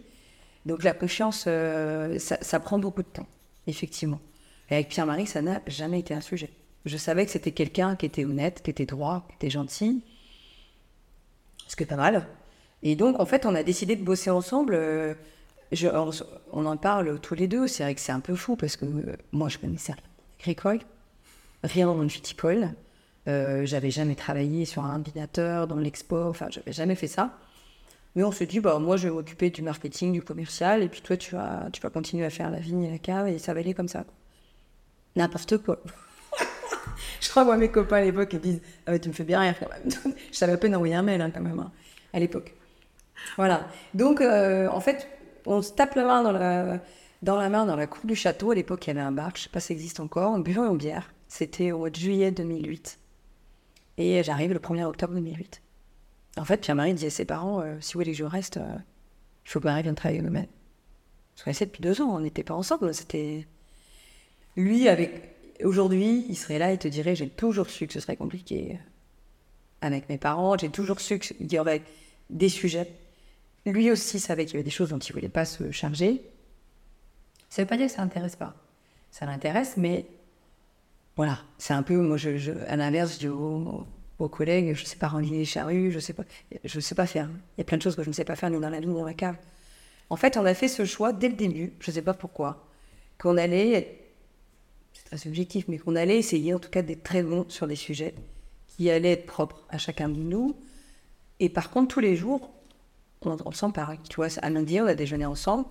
Donc 0.66 0.84
la 0.84 0.94
confiance, 0.94 1.44
euh, 1.48 2.18
ça, 2.20 2.38
ça 2.42 2.60
prend 2.62 2.80
beaucoup 2.80 3.04
de 3.04 3.08
temps, 3.08 3.28
effectivement. 3.68 4.22
Et 4.70 4.76
avec 4.76 4.88
Pierre-Marie, 4.88 5.28
ça 5.28 5.42
n'a 5.42 5.62
jamais 5.68 6.00
été 6.00 6.14
un 6.14 6.22
sujet. 6.22 6.52
Je 6.86 6.96
savais 6.96 7.26
que 7.26 7.32
c'était 7.32 7.52
quelqu'un 7.52 7.98
qui 7.98 8.06
était 8.06 8.24
honnête, 8.24 8.62
qui 8.64 8.72
était 8.72 8.86
droit, 8.86 9.26
qui 9.28 9.36
était 9.36 9.50
gentil, 9.50 10.02
ce 11.70 11.76
qui 11.78 11.84
est 11.84 11.86
pas 11.86 11.96
mal. 11.96 12.28
Et 12.84 12.96
donc, 12.98 13.20
en 13.20 13.26
fait, 13.26 13.46
on 13.46 13.56
a 13.56 13.64
décidé 13.64 13.96
de 13.96 14.04
bosser 14.04 14.30
ensemble. 14.32 14.74
euh, 14.76 15.14
je- 15.72 15.88
on, 16.52 16.66
en 16.66 16.78
parle 16.78 17.20
tous 17.22 17.36
les 17.36 17.48
deux. 17.48 17.68
C'est 17.68 17.84
vrai 17.84 17.96
que 17.96 18.02
c'est 18.02 18.12
un 18.12 18.20
peu 18.22 18.36
fou 18.36 18.56
parce 18.58 18.76
que 18.76 18.86
euh, 18.86 19.16
moi, 19.32 19.50
je 19.50 19.58
connaissais 19.60 19.94
rien 19.94 20.04
agricole, 20.42 20.80
rien 21.64 21.94
le 21.94 22.08
viticole. 22.08 22.70
Euh, 23.28 23.66
j'avais 23.66 23.92
jamais 23.92 24.16
travaillé 24.16 24.66
sur 24.66 24.84
un 24.86 24.96
ordinateur, 24.96 25.68
dans 25.68 25.76
l'export, 25.78 26.28
enfin, 26.30 26.48
j'avais 26.50 26.72
jamais 26.74 26.96
fait 26.96 27.08
ça. 27.08 27.38
Mais 28.16 28.24
on 28.24 28.32
se 28.32 28.44
dit, 28.46 28.60
bah, 28.60 28.80
moi, 28.80 28.98
je 28.98 29.08
vais 29.10 29.14
m'occuper 29.14 29.50
du 29.52 29.62
marketing, 29.62 30.14
du 30.14 30.22
commercial, 30.24 30.82
et 30.84 30.90
puis 30.90 31.02
toi, 31.02 31.18
tu 31.18 31.36
vas, 31.36 31.70
tu 31.74 31.82
vas 31.82 31.90
continuer 31.92 32.26
à 32.26 32.30
faire 32.32 32.50
la 32.52 32.60
vigne 32.60 32.84
et 32.86 32.92
la 32.92 33.00
cave, 33.00 33.28
et 33.28 33.40
ça 33.40 33.54
va 33.54 33.60
aller 33.62 33.74
comme 33.76 33.88
ça. 33.90 34.06
N'importe 35.16 35.58
quoi. 35.60 35.80
je 37.22 37.30
crois, 37.30 37.44
moi, 37.44 37.58
mes 37.58 37.70
copains 37.70 37.98
à 37.98 38.02
l'époque, 38.02 38.34
ils 38.34 38.40
disent, 38.40 38.62
ah 38.86 38.98
tu 39.00 39.10
me 39.10 39.14
fais 39.14 39.24
bien 39.24 39.40
rire 39.40 39.56
quand 39.60 39.70
même. 39.70 40.16
je 40.32 40.38
savais 40.38 40.54
à 40.54 40.58
peine 40.58 40.76
envoyer 40.76 40.96
un 40.96 41.04
mail, 41.04 41.22
hein, 41.22 41.32
quand 41.32 41.42
même, 41.42 41.60
hein, 41.60 41.72
à 42.14 42.20
l'époque. 42.20 42.54
Voilà. 43.38 43.68
Donc, 43.94 44.22
euh, 44.22 44.68
en 44.70 44.80
fait, 44.80 45.08
on 45.46 45.62
se 45.62 45.74
tape 45.74 45.96
la 45.96 46.06
main 46.06 46.24
dans 46.24 46.32
la, 46.32 46.80
dans 47.22 47.38
la 47.38 47.50
main, 47.50 47.66
dans 47.66 47.76
la 47.76 47.88
cour 47.88 48.06
du 48.06 48.16
château. 48.16 48.52
À 48.52 48.56
l'époque, 48.56 48.86
il 48.88 48.90
y 48.90 48.92
avait 48.92 49.02
un 49.02 49.12
bar, 49.12 49.32
je 49.36 49.44
sais 49.44 49.50
pas 49.50 49.60
si 49.60 49.68
ça 49.68 49.74
existe 49.74 50.00
encore, 50.00 50.38
bureau 50.40 50.66
et 50.66 50.68
une 50.68 50.78
bière. 50.78 51.12
C'était 51.28 51.72
au 51.72 51.80
mois 51.80 51.90
de 51.90 51.96
juillet 51.96 52.32
2008. 52.32 53.00
Et 53.98 54.24
j'arrive 54.24 54.54
le 54.54 54.60
1er 54.60 54.86
octobre 54.86 55.14
2008. 55.14 55.62
En 56.38 56.46
fait, 56.46 56.58
Pierre-Marie 56.58 56.94
disait 56.94 57.08
à 57.08 57.12
ses 57.12 57.26
parents 57.26 57.62
euh, 57.62 57.76
Si 57.82 57.94
vous 57.94 58.00
voulez 58.00 58.12
que 58.12 58.18
je 58.18 58.24
reste, 58.24 58.58
euh, 58.58 58.78
il 59.46 59.50
faut 59.50 59.60
que 59.60 59.66
Marie 59.66 59.84
vienne 59.84 59.96
travailler 59.96 60.22
domaine. 60.22 60.48
On 61.36 61.38
se 61.40 61.44
connaissait 61.44 61.66
depuis 61.66 61.82
deux 61.82 62.02
ans, 62.02 62.16
on 62.16 62.20
n'était 62.20 62.44
pas 62.44 62.54
ensemble. 62.54 62.94
C'était. 62.94 63.46
Lui, 64.56 64.88
avec. 64.88 65.36
Aujourd'hui, 65.64 66.26
il 66.30 66.36
serait 66.36 66.60
là 66.60 66.72
et 66.72 66.78
te 66.78 66.88
dirait 66.88 67.16
J'ai 67.16 67.30
toujours 67.30 67.70
su 67.70 67.88
que 67.88 67.94
ce 67.94 68.00
serait 68.00 68.16
compliqué 68.16 68.80
avec 69.82 70.10
mes 70.10 70.18
parents, 70.18 70.58
j'ai 70.58 70.70
toujours 70.70 71.00
su 71.00 71.20
qu'il 71.20 71.52
y 71.52 71.60
aurait 71.60 71.82
des 72.30 72.50
sujets. 72.50 72.88
Lui 73.66 73.92
aussi 73.92 74.20
savait 74.20 74.46
qu'il 74.46 74.56
y 74.56 74.58
avait 74.58 74.64
des 74.64 74.70
choses 74.70 74.90
dont 74.90 74.98
il 74.98 75.12
ne 75.12 75.14
voulait 75.14 75.30
pas 75.30 75.46
se 75.46 75.72
charger. 75.72 76.22
Ça 77.50 77.62
ne 77.62 77.66
veut 77.66 77.70
pas 77.70 77.78
dire 77.78 77.88
que 77.88 77.94
ça 77.94 78.02
l'intéresse 78.02 78.36
pas. 78.36 78.56
Ça 79.12 79.26
l'intéresse, 79.26 79.76
mais 79.78 80.06
voilà, 81.16 81.40
c'est 81.58 81.74
un 81.74 81.84
peu, 81.84 81.98
moi, 81.98 82.18
à 82.68 82.76
l'inverse, 82.76 83.14
je 83.14 83.20
dis 83.20 83.28
aux, 83.28 83.86
collègues, 84.30 84.76
je 84.76 84.82
ne 84.82 84.86
sais 84.86 84.98
pas 84.98 85.08
rendre 85.08 85.30
les 85.30 85.46
charrues, 85.46 85.92
je 85.92 85.96
ne 85.96 86.02
sais 86.02 86.14
pas, 86.14 86.24
sais 86.66 86.96
pas 86.96 87.08
faire. 87.08 87.30
Il 87.58 87.60
y 87.60 87.62
a 87.62 87.64
plein 87.64 87.78
de 87.78 87.82
choses 87.82 87.96
que 87.96 88.04
je 88.04 88.10
ne 88.10 88.14
sais 88.14 88.26
pas 88.26 88.36
faire, 88.36 88.50
nous, 88.50 88.60
dans 88.60 88.70
la 88.70 88.80
vie, 88.80 88.86
dans 88.86 89.06
la 89.06 89.14
cave. 89.14 89.36
En 90.10 90.16
fait, 90.16 90.38
on 90.38 90.46
a 90.46 90.54
fait 90.54 90.68
ce 90.68 90.86
choix 90.86 91.14
dès 91.14 91.30
le 91.30 91.36
début, 91.36 91.74
je 91.80 91.92
ne 91.92 91.94
sais 91.96 92.02
pas 92.02 92.14
pourquoi, 92.14 92.68
qu'on 93.18 93.38
allait, 93.38 93.99
subjectif, 95.18 95.66
mais 95.68 95.78
qu'on 95.78 95.96
allait 95.96 96.18
essayer 96.18 96.54
en 96.54 96.60
tout 96.60 96.70
cas 96.70 96.82
d'être 96.82 97.04
très 97.04 97.24
bon 97.24 97.46
sur 97.50 97.68
des 97.68 97.76
sujets 97.76 98.14
qui 98.68 98.90
allaient 98.90 99.14
être 99.14 99.26
propres 99.26 99.66
à 99.70 99.78
chacun 99.78 100.10
de 100.10 100.20
nous. 100.20 100.56
Et 101.40 101.50
par 101.50 101.70
contre, 101.70 101.96
tous 101.96 102.00
les 102.00 102.16
jours, 102.16 102.52
on, 103.22 103.38
on 103.46 103.52
s'empare. 103.52 103.96
Tu 104.10 104.16
vois, 104.16 104.28
à 104.42 104.50
lundi, 104.50 104.80
on 104.80 104.86
a 104.86 104.96
déjeuné 104.96 105.26
ensemble. 105.26 105.66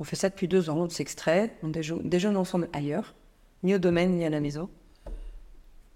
On 0.00 0.04
fait 0.04 0.16
ça 0.16 0.28
depuis 0.28 0.48
deux 0.48 0.70
ans, 0.70 0.78
on 0.78 0.88
s'extrait, 0.88 1.54
on 1.62 1.68
déjeune, 1.68 2.36
ensemble 2.36 2.68
ailleurs, 2.72 3.14
ni 3.62 3.74
au 3.74 3.78
domaine, 3.78 4.16
ni 4.16 4.24
à 4.24 4.30
la 4.30 4.40
maison, 4.40 4.68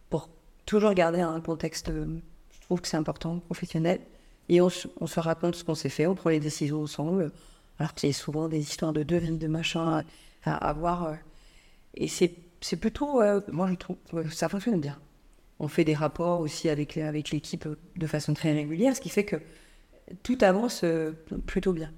pour 0.09 0.31
toujours 0.67 0.95
garder 0.95 1.21
un 1.21 1.41
contexte, 1.41 1.91
je 1.91 2.61
trouve 2.63 2.81
que 2.81 2.87
c'est 2.87 2.97
important, 2.97 3.41
professionnel. 3.41 4.01
Et 4.49 4.61
on, 4.61 4.71
se 4.71 5.21
raconte 5.21 5.57
ce 5.57 5.65
qu'on 5.65 5.75
s'est 5.75 5.89
fait, 5.89 6.07
on 6.07 6.15
prend 6.15 6.31
les 6.31 6.41
décisions 6.41 6.83
ensemble, 6.83 7.33
alors 7.79 7.93
que 7.93 8.01
c'est 8.01 8.13
souvent 8.13 8.49
des 8.49 8.61
histoires 8.61 8.93
de 8.93 9.03
devises, 9.03 9.39
de 9.39 9.49
machin 9.49 10.05
à, 10.45 10.69
avoir. 10.69 11.05
Euh, 11.05 11.15
et 11.95 12.09
c'est 12.09 12.35
plutôt, 12.81 13.23
euh, 13.23 13.41
moi 13.51 13.69
je 13.69 13.75
trouve, 13.75 13.97
ça 14.31 14.49
fonctionne 14.49 14.81
bien. 14.81 14.99
On 15.61 15.69
fait 15.69 15.85
des 15.85 15.95
rapports 15.95 16.41
aussi 16.41 16.69
avec, 16.69 16.97
avec 16.97 17.31
l'équipe 17.31 17.67
de 17.97 18.07
façon 18.07 18.35
très 18.35 18.53
régulière, 18.53 18.95
ce 18.95 19.01
qui 19.01 19.09
fait 19.09 19.25
que 19.25 19.37
tout 20.23 20.39
avance 20.41 20.83
euh, 20.85 21.13
plutôt 21.47 21.73
bien. 21.73 21.93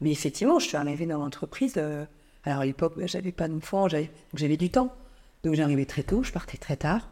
Mais 0.00 0.10
effectivement, 0.10 0.58
je 0.58 0.66
suis 0.66 0.76
arrivée 0.76 1.06
dans 1.06 1.18
l'entreprise. 1.18 1.74
Euh, 1.76 2.04
alors 2.44 2.60
à 2.60 2.66
l'époque, 2.66 2.94
j'avais 3.04 3.32
pas 3.32 3.48
d'enfant, 3.48 3.88
j'avais, 3.88 4.10
j'avais 4.34 4.56
du 4.56 4.70
temps. 4.70 4.94
Donc 5.44 5.54
j'arrivais 5.54 5.84
très 5.84 6.02
tôt, 6.02 6.22
je 6.22 6.32
partais 6.32 6.58
très 6.58 6.76
tard. 6.76 7.08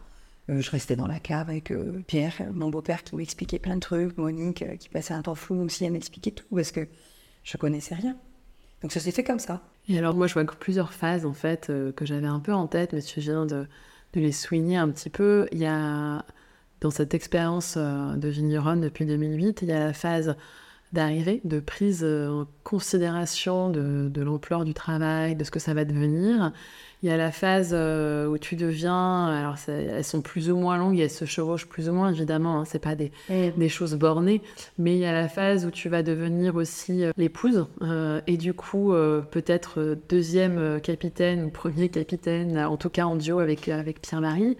Euh, 0.50 0.60
je 0.60 0.70
restais 0.70 0.96
dans 0.96 1.06
la 1.06 1.20
cave 1.20 1.50
avec 1.50 1.70
euh, 1.70 2.02
Pierre, 2.06 2.34
mon 2.52 2.70
beau-père 2.70 3.04
qui 3.04 3.14
m'expliquait 3.16 3.58
plein 3.58 3.74
de 3.74 3.80
trucs, 3.80 4.16
Monique 4.16 4.64
qui 4.78 4.88
passait 4.88 5.14
un 5.14 5.22
temps 5.22 5.34
flou 5.34 5.62
aussi 5.62 5.84
à 5.84 5.90
m'expliquer 5.90 6.32
tout 6.32 6.46
parce 6.54 6.72
que 6.72 6.88
je 7.42 7.56
connaissais 7.58 7.94
rien. 7.94 8.16
Donc 8.82 8.92
ça 8.92 9.00
s'est 9.00 9.12
fait 9.12 9.24
comme 9.24 9.38
ça. 9.38 9.62
Et 9.88 9.98
alors 9.98 10.14
moi 10.14 10.26
je 10.26 10.34
vois 10.34 10.44
plusieurs 10.44 10.92
phases 10.92 11.24
en 11.24 11.32
fait 11.32 11.72
que 11.96 12.04
j'avais 12.04 12.26
un 12.26 12.40
peu 12.40 12.52
en 12.52 12.66
tête, 12.66 12.92
mais 12.92 13.02
tu 13.02 13.20
viens 13.20 13.46
de, 13.46 13.66
les 14.14 14.32
souligner 14.32 14.76
un 14.76 14.88
petit 14.90 15.10
peu. 15.10 15.48
Il 15.52 15.58
y 15.58 15.66
a 15.66 16.24
dans 16.80 16.90
cette 16.90 17.14
expérience 17.14 17.76
de 17.76 18.28
vigneronne 18.28 18.80
depuis 18.82 19.06
2008, 19.06 19.62
il 19.62 19.68
y 19.68 19.72
a 19.72 19.78
la 19.78 19.92
phase 19.92 20.36
d'arriver, 20.92 21.40
de 21.44 21.60
prise 21.60 22.00
euh, 22.02 22.28
en 22.28 22.46
considération 22.64 23.70
de, 23.70 24.08
de 24.08 24.22
l'ampleur 24.22 24.64
du 24.64 24.74
travail, 24.74 25.36
de 25.36 25.44
ce 25.44 25.50
que 25.50 25.58
ça 25.58 25.74
va 25.74 25.84
devenir. 25.84 26.52
Il 27.02 27.08
y 27.08 27.12
a 27.12 27.16
la 27.16 27.30
phase 27.30 27.70
euh, 27.72 28.26
où 28.26 28.38
tu 28.38 28.56
deviens, 28.56 29.26
alors 29.26 29.56
elles 29.68 30.02
sont 30.02 30.20
plus 30.20 30.50
ou 30.50 30.56
moins 30.56 30.76
longues, 30.78 30.98
elles 30.98 31.10
se 31.10 31.26
chevauchent 31.26 31.66
plus 31.66 31.88
ou 31.88 31.92
moins 31.92 32.12
évidemment, 32.12 32.60
hein, 32.60 32.64
c'est 32.64 32.80
pas 32.80 32.96
des, 32.96 33.12
des, 33.28 33.68
choses 33.68 33.94
bornées, 33.94 34.42
mais 34.78 34.94
il 34.94 34.98
y 34.98 35.04
a 35.04 35.12
la 35.12 35.28
phase 35.28 35.64
où 35.64 35.70
tu 35.70 35.88
vas 35.88 36.02
devenir 36.02 36.56
aussi 36.56 37.04
euh, 37.04 37.12
l'épouse 37.16 37.66
et 38.26 38.36
du 38.36 38.52
coup 38.52 38.92
peut-être 39.30 39.96
deuxième 40.08 40.80
capitaine 40.80 41.44
ou 41.44 41.50
premier 41.50 41.88
capitaine, 41.88 42.58
en 42.58 42.76
tout 42.76 42.90
cas 42.90 43.04
en 43.04 43.14
duo 43.14 43.38
avec, 43.38 43.68
avec 43.68 44.00
Pierre-Marie. 44.00 44.56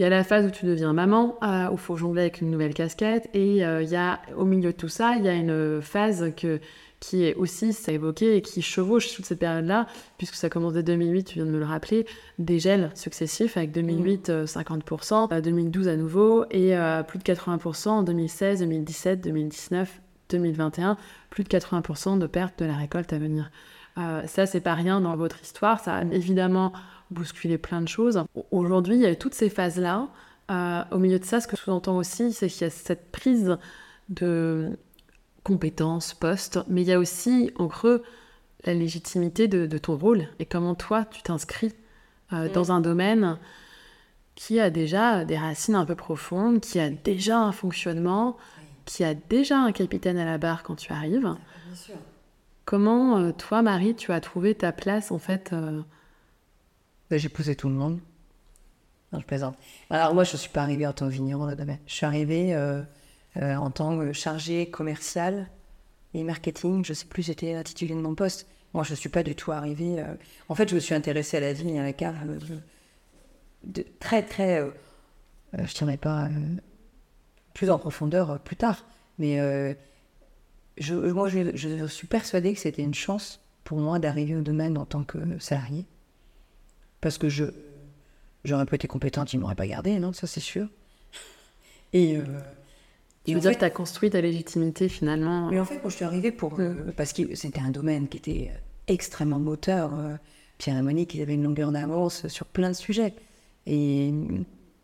Il 0.00 0.04
y 0.04 0.06
a 0.06 0.08
la 0.08 0.24
phase 0.24 0.46
où 0.46 0.50
tu 0.50 0.64
deviens 0.64 0.94
maman, 0.94 1.36
euh, 1.42 1.68
où 1.68 1.74
il 1.74 1.78
faut 1.78 1.94
jongler 1.94 2.22
avec 2.22 2.40
une 2.40 2.50
nouvelle 2.50 2.72
casquette. 2.72 3.28
Et 3.34 3.66
euh, 3.66 3.82
il 3.82 3.90
y 3.90 3.96
a, 3.96 4.22
au 4.34 4.46
milieu 4.46 4.72
de 4.72 4.76
tout 4.78 4.88
ça, 4.88 5.16
il 5.18 5.26
y 5.26 5.28
a 5.28 5.34
une 5.34 5.82
phase 5.82 6.32
que, 6.38 6.58
qui 7.00 7.24
est 7.24 7.34
aussi, 7.34 7.74
ça 7.74 7.92
évoqué, 7.92 8.34
et 8.34 8.40
qui 8.40 8.62
chevauche 8.62 9.14
toute 9.14 9.26
cette 9.26 9.40
période-là, 9.40 9.86
puisque 10.16 10.36
ça 10.36 10.48
commence 10.48 10.72
dès 10.72 10.82
2008, 10.82 11.24
tu 11.24 11.34
viens 11.34 11.44
de 11.44 11.50
me 11.50 11.58
le 11.58 11.66
rappeler, 11.66 12.06
des 12.38 12.58
gels 12.58 12.90
successifs, 12.94 13.58
avec 13.58 13.72
2008, 13.72 14.30
50%, 14.46 15.38
2012 15.38 15.88
à 15.88 15.96
nouveau, 15.96 16.46
et 16.50 16.74
euh, 16.78 17.02
plus 17.02 17.18
de 17.18 17.24
80% 17.24 17.88
en 17.90 18.02
2016, 18.02 18.60
2017, 18.60 19.20
2019, 19.20 20.00
2021, 20.30 20.96
plus 21.28 21.44
de 21.44 21.48
80% 21.50 22.18
de 22.18 22.26
perte 22.26 22.58
de 22.60 22.64
la 22.64 22.74
récolte 22.74 23.12
à 23.12 23.18
venir. 23.18 23.50
ça, 24.24 24.46
c'est 24.46 24.62
pas 24.62 24.72
rien 24.72 25.02
dans 25.02 25.14
votre 25.14 25.42
histoire. 25.42 25.78
Ça 25.78 25.96
a 25.96 26.04
évidemment 26.04 26.72
bousculer 27.10 27.58
plein 27.58 27.80
de 27.80 27.88
choses. 27.88 28.24
Aujourd'hui, 28.50 28.96
il 28.96 29.02
y 29.02 29.06
a 29.06 29.14
toutes 29.14 29.34
ces 29.34 29.50
phases-là. 29.50 30.08
Euh, 30.50 30.82
au 30.90 30.98
milieu 30.98 31.18
de 31.18 31.24
ça, 31.24 31.40
ce 31.40 31.46
que 31.46 31.56
je 31.56 31.62
sous-entends 31.62 31.96
aussi, 31.96 32.32
c'est 32.32 32.48
qu'il 32.48 32.62
y 32.62 32.64
a 32.64 32.70
cette 32.70 33.10
prise 33.12 33.56
de 34.08 34.78
compétences, 35.44 36.14
postes, 36.14 36.58
mais 36.68 36.82
il 36.82 36.88
y 36.88 36.92
a 36.92 36.98
aussi 36.98 37.52
en 37.56 37.68
creux 37.68 38.02
la 38.64 38.74
légitimité 38.74 39.48
de, 39.48 39.78
ton 39.78 39.96
rôle 39.96 40.28
et 40.38 40.44
comment 40.44 40.74
toi, 40.74 41.04
tu 41.04 41.22
t'inscris 41.22 41.72
euh, 42.32 42.48
mm. 42.48 42.52
dans 42.52 42.72
un 42.72 42.80
domaine 42.80 43.38
qui 44.34 44.60
a 44.60 44.70
déjà 44.70 45.24
des 45.24 45.38
racines 45.38 45.74
un 45.74 45.84
peu 45.84 45.94
profondes, 45.94 46.60
qui 46.60 46.78
a 46.78 46.90
déjà 46.90 47.38
un 47.38 47.52
fonctionnement, 47.52 48.36
qui 48.84 49.04
a 49.04 49.14
déjà 49.14 49.58
un 49.58 49.72
capitaine 49.72 50.18
à 50.18 50.24
la 50.24 50.38
barre 50.38 50.62
quand 50.62 50.76
tu 50.76 50.92
arrives. 50.92 51.26
Ah, 51.26 51.38
bien 51.66 51.76
sûr. 51.76 51.94
Comment, 52.64 53.18
euh, 53.18 53.32
toi, 53.32 53.62
Marie, 53.62 53.94
tu 53.94 54.12
as 54.12 54.20
trouvé 54.20 54.54
ta 54.54 54.72
place, 54.72 55.10
en 55.10 55.18
fait, 55.18 55.54
j'ai 57.18 57.28
poussé 57.28 57.56
tout 57.56 57.68
le 57.68 57.74
monde. 57.74 58.00
Je 59.12 59.24
plaisante. 59.24 59.56
Alors 59.90 60.14
moi, 60.14 60.22
je 60.22 60.32
ne 60.32 60.38
suis 60.38 60.50
pas 60.50 60.62
arrivée 60.62 60.86
en 60.86 60.92
tant 60.92 61.08
que 61.08 61.12
vigneron. 61.12 61.50
Je 61.86 61.92
suis 61.92 62.06
arrivée 62.06 62.54
euh, 62.54 62.82
euh, 63.36 63.56
en 63.56 63.70
tant 63.70 63.98
que 63.98 64.12
chargée 64.12 64.70
commerciale 64.70 65.50
et 66.14 66.22
marketing. 66.22 66.84
Je 66.84 66.92
ne 66.92 66.94
sais 66.94 67.06
plus, 67.06 67.24
j'étais 67.24 67.54
intitulée 67.54 67.94
de 67.94 68.00
mon 68.00 68.14
poste. 68.14 68.46
Moi, 68.72 68.84
je 68.84 68.92
ne 68.92 68.96
suis 68.96 69.08
pas 69.08 69.24
du 69.24 69.34
tout 69.34 69.50
arrivée. 69.50 70.00
Euh, 70.00 70.14
en 70.48 70.54
fait, 70.54 70.68
je 70.68 70.76
me 70.76 70.80
suis 70.80 70.94
intéressée 70.94 71.38
à 71.38 71.40
la 71.40 71.52
vie 71.52 71.70
et 71.70 71.80
à 71.80 71.82
la 71.82 71.92
cave 71.92 72.14
très, 73.98 74.22
très... 74.22 74.64
je 75.52 75.60
ne 75.60 75.66
dirais 75.66 75.96
pas 75.96 76.28
plus 77.52 77.68
en 77.68 77.78
profondeur 77.78 78.38
plus 78.40 78.56
tard. 78.56 78.86
Mais 79.18 79.76
je, 80.78 80.94
moi, 80.94 81.28
je, 81.28 81.56
je 81.56 81.84
suis 81.86 82.06
persuadée 82.06 82.54
que 82.54 82.60
c'était 82.60 82.82
une 82.82 82.94
chance 82.94 83.40
pour 83.64 83.78
moi 83.78 83.98
d'arriver 83.98 84.36
au 84.36 84.40
domaine 84.40 84.78
en 84.78 84.86
tant 84.86 85.02
que 85.02 85.18
salarié 85.40 85.84
parce 87.00 87.18
que 87.18 87.28
je 87.28 87.44
j'aurais 88.44 88.66
pas 88.66 88.76
été 88.76 88.88
compétente, 88.88 89.32
ils 89.32 89.38
m'auraient 89.38 89.54
pas 89.54 89.66
gardé, 89.66 89.98
non, 89.98 90.12
ça 90.12 90.26
c'est 90.26 90.40
sûr. 90.40 90.68
Et 91.92 92.16
euh, 92.16 92.22
tu 93.24 93.34
veux 93.34 93.40
dire 93.40 93.52
que 93.52 93.58
tu 93.58 93.64
as 93.64 93.70
construit 93.70 94.10
ta 94.10 94.20
légitimité 94.20 94.88
finalement 94.88 95.50
Mais 95.50 95.60
en 95.60 95.64
fait, 95.64 95.78
quand 95.78 95.88
je 95.88 95.96
suis 95.96 96.04
arrivée 96.04 96.32
pour. 96.32 96.58
Mm. 96.58 96.60
Euh, 96.60 96.92
parce 96.96 97.12
que 97.12 97.34
c'était 97.34 97.60
un 97.60 97.70
domaine 97.70 98.08
qui 98.08 98.18
était 98.18 98.50
euh, 98.52 98.58
extrêmement 98.86 99.38
moteur. 99.38 99.92
Pierre 100.58 100.76
et 100.76 100.82
Monique, 100.82 101.14
ils 101.14 101.22
avaient 101.22 101.34
une 101.34 101.42
longueur 101.42 101.72
d'avance 101.72 102.28
sur 102.28 102.46
plein 102.46 102.70
de 102.70 102.76
sujets. 102.76 103.14
Et, 103.66 104.12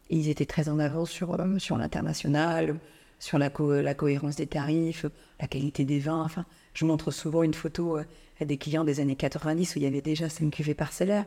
ils 0.08 0.28
étaient 0.28 0.46
très 0.46 0.68
en 0.68 0.78
avance 0.78 1.10
sur, 1.10 1.36
sur 1.58 1.76
l'international, 1.76 2.76
sur 3.18 3.38
la, 3.38 3.50
la 3.82 3.94
cohérence 3.94 4.36
des 4.36 4.46
tarifs, 4.46 5.04
la 5.40 5.48
qualité 5.48 5.84
des 5.84 5.98
vins. 5.98 6.22
Enfin, 6.22 6.44
je 6.74 6.84
montre 6.84 7.10
souvent 7.10 7.42
une 7.42 7.54
photo 7.54 7.96
à 7.96 8.44
des 8.44 8.56
clients 8.56 8.84
des 8.84 9.00
années 9.00 9.16
90 9.16 9.74
où 9.74 9.78
il 9.80 9.82
y 9.82 9.86
avait 9.86 10.02
déjà 10.02 10.28
5 10.28 10.50
cuvées 10.52 10.74
parcellaires 10.74 11.26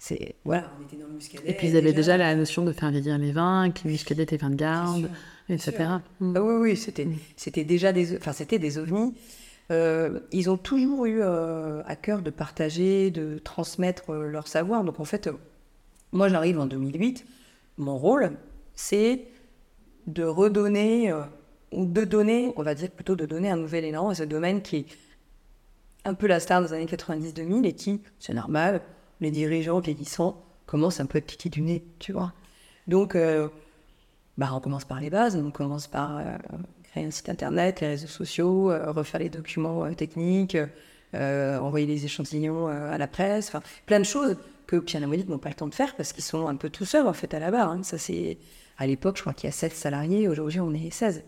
c'est 0.00 0.34
voilà, 0.46 0.72
on 0.80 0.86
était 0.86 0.96
dans 0.96 1.06
le 1.06 1.12
muscadet. 1.12 1.50
Et 1.50 1.52
puis 1.52 1.68
ils 1.68 1.76
avaient 1.76 1.92
déjà, 1.92 2.16
la 2.16 2.34
notion 2.34 2.64
de 2.64 2.72
faire 2.72 2.90
vieillir 2.90 3.18
les 3.18 3.32
vins, 3.32 3.70
que 3.70 3.82
le 3.84 3.90
muscadet 3.90 4.22
était 4.22 4.38
vin 4.38 4.48
de 4.48 4.54
garde, 4.54 5.10
etc. 5.50 5.74
Mm. 6.20 6.36
Ah 6.36 6.42
oui, 6.42 6.54
oui, 6.54 6.76
c'était, 6.76 7.04
mm. 7.04 7.16
c'était 7.36 7.64
déjà 7.64 7.92
des, 7.92 8.16
enfin 8.16 8.32
c'était 8.32 8.58
des 8.58 8.78
ovnis. 8.78 9.14
Euh, 9.70 10.20
ils 10.32 10.48
ont 10.48 10.56
toujours 10.56 11.04
eu 11.04 11.20
euh, 11.20 11.82
à 11.84 11.96
cœur 11.96 12.22
de 12.22 12.30
partager, 12.30 13.10
de 13.10 13.38
transmettre 13.38 14.08
euh, 14.08 14.30
leur 14.30 14.48
savoir. 14.48 14.84
Donc 14.84 15.00
en 15.00 15.04
fait, 15.04 15.28
moi 16.12 16.28
j'arrive 16.28 16.58
en 16.58 16.66
2008. 16.66 17.26
Mon 17.76 17.98
rôle, 17.98 18.32
c'est 18.74 19.26
de 20.06 20.24
redonner 20.24 21.12
ou 21.72 21.84
de 21.84 22.04
donner, 22.04 22.54
on 22.56 22.62
va 22.62 22.74
dire 22.74 22.90
plutôt 22.90 23.16
de 23.16 23.26
donner 23.26 23.50
un 23.50 23.58
nouvel 23.58 23.84
élan 23.84 24.08
à 24.08 24.14
ce 24.14 24.22
domaine 24.22 24.62
qui 24.62 24.76
est 24.76 24.86
un 26.06 26.14
peu 26.14 26.26
la 26.26 26.40
star 26.40 26.62
des 26.62 26.72
années 26.72 26.86
90-2000 26.86 27.66
et 27.66 27.74
qui, 27.74 28.00
c'est 28.18 28.32
normal, 28.32 28.80
les 29.20 29.30
dirigeants 29.30 29.80
vieillissants 29.80 30.42
commencent 30.66 31.00
un 31.00 31.06
peu 31.06 31.18
à 31.18 31.20
piquer 31.20 31.48
du 31.48 31.62
nez, 31.62 31.84
tu 31.98 32.12
vois. 32.12 32.32
Donc, 32.86 33.14
euh, 33.14 33.48
bah, 34.38 34.50
on 34.52 34.60
commence 34.60 34.84
par 34.84 35.00
les 35.00 35.10
bases, 35.10 35.36
on 35.36 35.50
commence 35.50 35.86
par 35.86 36.18
euh, 36.18 36.24
créer 36.84 37.04
un 37.04 37.10
site 37.10 37.28
internet, 37.28 37.80
les 37.80 37.88
réseaux 37.88 38.06
sociaux, 38.06 38.70
euh, 38.70 38.90
refaire 38.92 39.20
les 39.20 39.28
documents 39.28 39.92
techniques, 39.94 40.56
envoyer 41.12 41.86
les 41.86 42.04
échantillons 42.04 42.68
à 42.68 42.96
la 42.96 43.08
presse, 43.08 43.52
plein 43.86 43.98
de 43.98 44.04
choses 44.04 44.36
que 44.68 44.76
Piano 44.76 45.08
Monique 45.08 45.28
n'ont 45.28 45.38
pas 45.38 45.48
le 45.48 45.56
temps 45.56 45.66
de 45.66 45.74
faire 45.74 45.96
parce 45.96 46.12
qu'ils 46.12 46.22
sont 46.22 46.46
un 46.46 46.54
peu 46.54 46.70
tout 46.70 46.84
seuls 46.84 47.08
en 47.08 47.12
fait 47.12 47.34
à 47.34 47.40
la 47.40 47.50
barre. 47.50 47.70
hein. 47.70 47.82
Ça 47.82 47.98
c'est 47.98 48.38
à 48.78 48.86
l'époque, 48.86 49.16
je 49.16 49.22
crois 49.22 49.34
qu'il 49.34 49.48
y 49.48 49.52
a 49.52 49.52
7 49.52 49.72
salariés, 49.72 50.28
aujourd'hui 50.28 50.60
on 50.60 50.72
est 50.72 50.90
16 50.90 51.24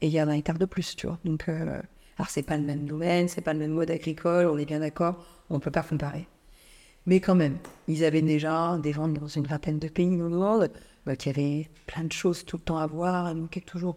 et 0.00 0.06
il 0.06 0.12
y 0.12 0.22
en 0.22 0.28
a 0.28 0.30
un 0.30 0.34
hectare 0.34 0.58
de 0.58 0.66
plus, 0.66 0.94
tu 0.94 1.08
vois. 1.08 1.18
Donc 1.24 1.48
alors 1.48 2.28
c'est 2.28 2.44
pas 2.44 2.56
le 2.56 2.62
même 2.62 2.86
domaine, 2.86 3.26
c'est 3.26 3.40
pas 3.40 3.52
le 3.52 3.58
même 3.58 3.72
mode 3.72 3.90
agricole, 3.90 4.46
on 4.46 4.56
est 4.56 4.64
bien 4.66 4.78
d'accord, 4.78 5.24
on 5.50 5.58
peut 5.58 5.72
pas 5.72 5.82
comparer. 5.82 6.28
Mais 7.08 7.20
quand 7.20 7.34
même, 7.34 7.56
ils 7.86 8.04
avaient 8.04 8.20
déjà 8.20 8.78
des 8.82 8.92
ventes 8.92 9.14
dans 9.14 9.28
une 9.28 9.46
vingtaine 9.46 9.78
de 9.78 9.88
pays 9.88 10.14
dans 10.18 10.28
le 10.28 10.36
monde, 10.36 10.70
bah, 11.06 11.16
qui 11.16 11.30
avaient 11.30 11.70
plein 11.86 12.04
de 12.04 12.12
choses 12.12 12.44
tout 12.44 12.58
le 12.58 12.62
temps 12.62 12.76
à 12.76 12.86
voir, 12.86 13.30
il 13.30 13.38
manquait 13.38 13.62
toujours, 13.62 13.96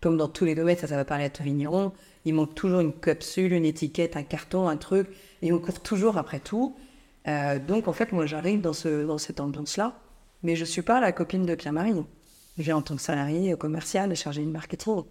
comme 0.00 0.16
dans 0.16 0.26
tous 0.26 0.46
les 0.46 0.56
domaines, 0.56 0.76
ça, 0.76 0.88
ça 0.88 0.96
va 0.96 1.04
parler 1.04 1.26
à 1.26 1.30
ton 1.30 1.44
vigneron, 1.44 1.92
il 2.24 2.34
manque 2.34 2.56
toujours 2.56 2.80
une 2.80 2.92
capsule, 2.92 3.52
une 3.52 3.64
étiquette, 3.64 4.16
un 4.16 4.24
carton, 4.24 4.66
un 4.66 4.76
truc, 4.76 5.06
et 5.42 5.52
on 5.52 5.60
court 5.60 5.78
toujours 5.78 6.18
après 6.18 6.40
tout. 6.40 6.74
Euh, 7.28 7.60
donc 7.60 7.86
en 7.86 7.92
fait, 7.92 8.10
moi 8.10 8.26
j'arrive 8.26 8.60
dans, 8.60 8.72
ce, 8.72 9.06
dans 9.06 9.18
cette 9.18 9.38
ambiance-là, 9.38 9.96
mais 10.42 10.56
je 10.56 10.64
suis 10.64 10.82
pas 10.82 11.00
la 11.00 11.12
copine 11.12 11.46
de 11.46 11.54
Pierre-Marie. 11.54 11.94
Je 12.58 12.62
viens 12.64 12.78
en 12.78 12.82
tant 12.82 12.96
que 12.96 13.02
salarié 13.02 13.54
commercial, 13.56 14.16
chargé 14.16 14.44
de 14.44 14.50
marketing. 14.50 15.04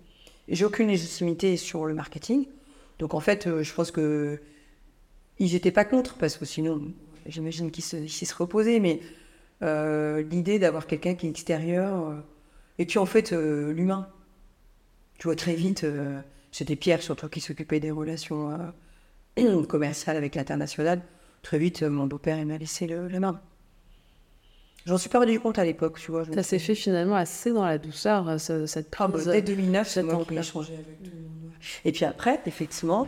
J'ai 0.49 0.65
aucune 0.65 0.89
légitimité 0.89 1.55
sur 1.55 1.85
le 1.85 1.93
marketing. 1.93 2.47
Donc 2.97 3.13
en 3.13 3.21
fait, 3.21 3.47
euh, 3.47 3.63
je 3.63 3.73
pense 3.73 3.91
que 3.91 4.41
ils 5.37 5.53
n'étaient 5.53 5.71
pas 5.71 5.85
contre, 5.85 6.15
parce 6.15 6.35
que 6.35 6.43
sinon, 6.43 6.81
j'imagine 7.25 7.71
qu'ils 7.71 7.83
se, 7.83 8.07
seraient 8.07 8.43
opposés, 8.43 8.79
mais 8.79 8.99
euh, 9.61 10.21
l'idée 10.23 10.59
d'avoir 10.59 10.87
quelqu'un 10.87 11.15
qui 11.15 11.27
est 11.27 11.29
extérieur, 11.29 12.09
euh, 12.09 12.15
et 12.77 12.85
puis 12.85 12.97
en 12.99 13.05
fait, 13.05 13.33
euh, 13.33 13.73
l'humain? 13.73 14.07
Tu 15.17 15.27
vois, 15.27 15.35
très 15.35 15.53
vite, 15.55 15.83
euh, 15.83 16.19
c'était 16.51 16.75
Pierre 16.77 17.01
surtout 17.01 17.27
qui 17.27 17.41
s'occupait 17.41 17.79
des 17.79 17.91
relations 17.91 18.57
euh, 19.37 19.63
commerciales 19.67 20.17
avec 20.17 20.35
l'international. 20.35 21.01
Très 21.41 21.59
vite, 21.59 21.83
euh, 21.83 21.89
mon 21.89 22.07
beau-père, 22.07 22.37
il 22.37 22.45
m'a 22.47 22.57
laissé 22.57 22.87
le, 22.87 23.07
la 23.07 23.19
main. 23.19 23.41
J'en 24.85 24.97
suis 24.97 25.09
pas 25.09 25.19
rendu 25.19 25.39
compte 25.39 25.59
à 25.59 25.65
l'époque, 25.65 25.99
tu 25.99 26.11
vois. 26.11 26.25
Ça 26.33 26.41
s'est 26.41 26.57
fait 26.59 26.73
finalement 26.73 27.15
assez 27.15 27.51
dans 27.51 27.65
la 27.65 27.77
douceur, 27.77 28.27
euh, 28.29 28.37
ce- 28.37 28.65
cette 28.65 28.87
ah, 28.97 29.07
bah, 29.07 29.13
prise. 29.13 29.27
dès 29.27 29.41
2009, 29.41 29.87
c'est 29.87 30.03
moi 30.03 30.23
qui 30.25 30.41
changé 30.43 30.73
avec 30.73 31.03
tout 31.03 31.11
le 31.13 31.21
monde. 31.21 31.51
Et 31.85 31.91
puis 31.91 32.05
après, 32.05 32.39
effectivement, 32.45 33.07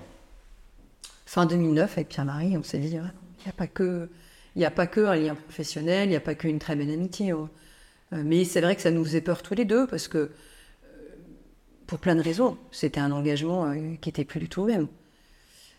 fin 1.25 1.45
2009, 1.45 1.93
avec 1.93 2.09
Pierre-Marie, 2.09 2.57
on 2.57 2.63
s'est 2.63 2.77
dit, 2.79 2.97
il 3.41 3.47
n'y 3.47 3.49
a 3.49 3.53
pas 3.53 3.67
que... 3.67 4.09
Il 4.57 4.65
a 4.65 4.71
pas 4.71 4.85
que 4.85 4.99
un 5.05 5.15
lien 5.15 5.33
professionnel, 5.35 6.07
il 6.07 6.11
n'y 6.11 6.15
a 6.17 6.19
pas 6.19 6.35
qu'une 6.35 6.59
très 6.59 6.75
belle 6.75 6.91
amitié. 6.91 7.31
hein. 7.31 7.49
Euh, 8.13 8.21
Mais 8.25 8.43
c'est 8.43 8.59
vrai 8.59 8.75
que 8.75 8.81
ça 8.81 8.91
nous 8.91 9.03
faisait 9.05 9.21
peur 9.21 9.41
tous 9.43 9.53
les 9.55 9.63
deux, 9.63 9.87
parce 9.87 10.09
que, 10.09 10.17
euh, 10.17 10.29
pour 11.87 11.99
plein 11.99 12.15
de 12.15 12.21
raisons, 12.21 12.57
c'était 12.71 12.99
un 12.99 13.11
engagement 13.11 13.65
euh, 13.71 13.95
qui 14.01 14.09
était 14.09 14.25
plus 14.25 14.41
du 14.41 14.49
tout 14.49 14.65
le 14.65 14.73
même. 14.73 14.87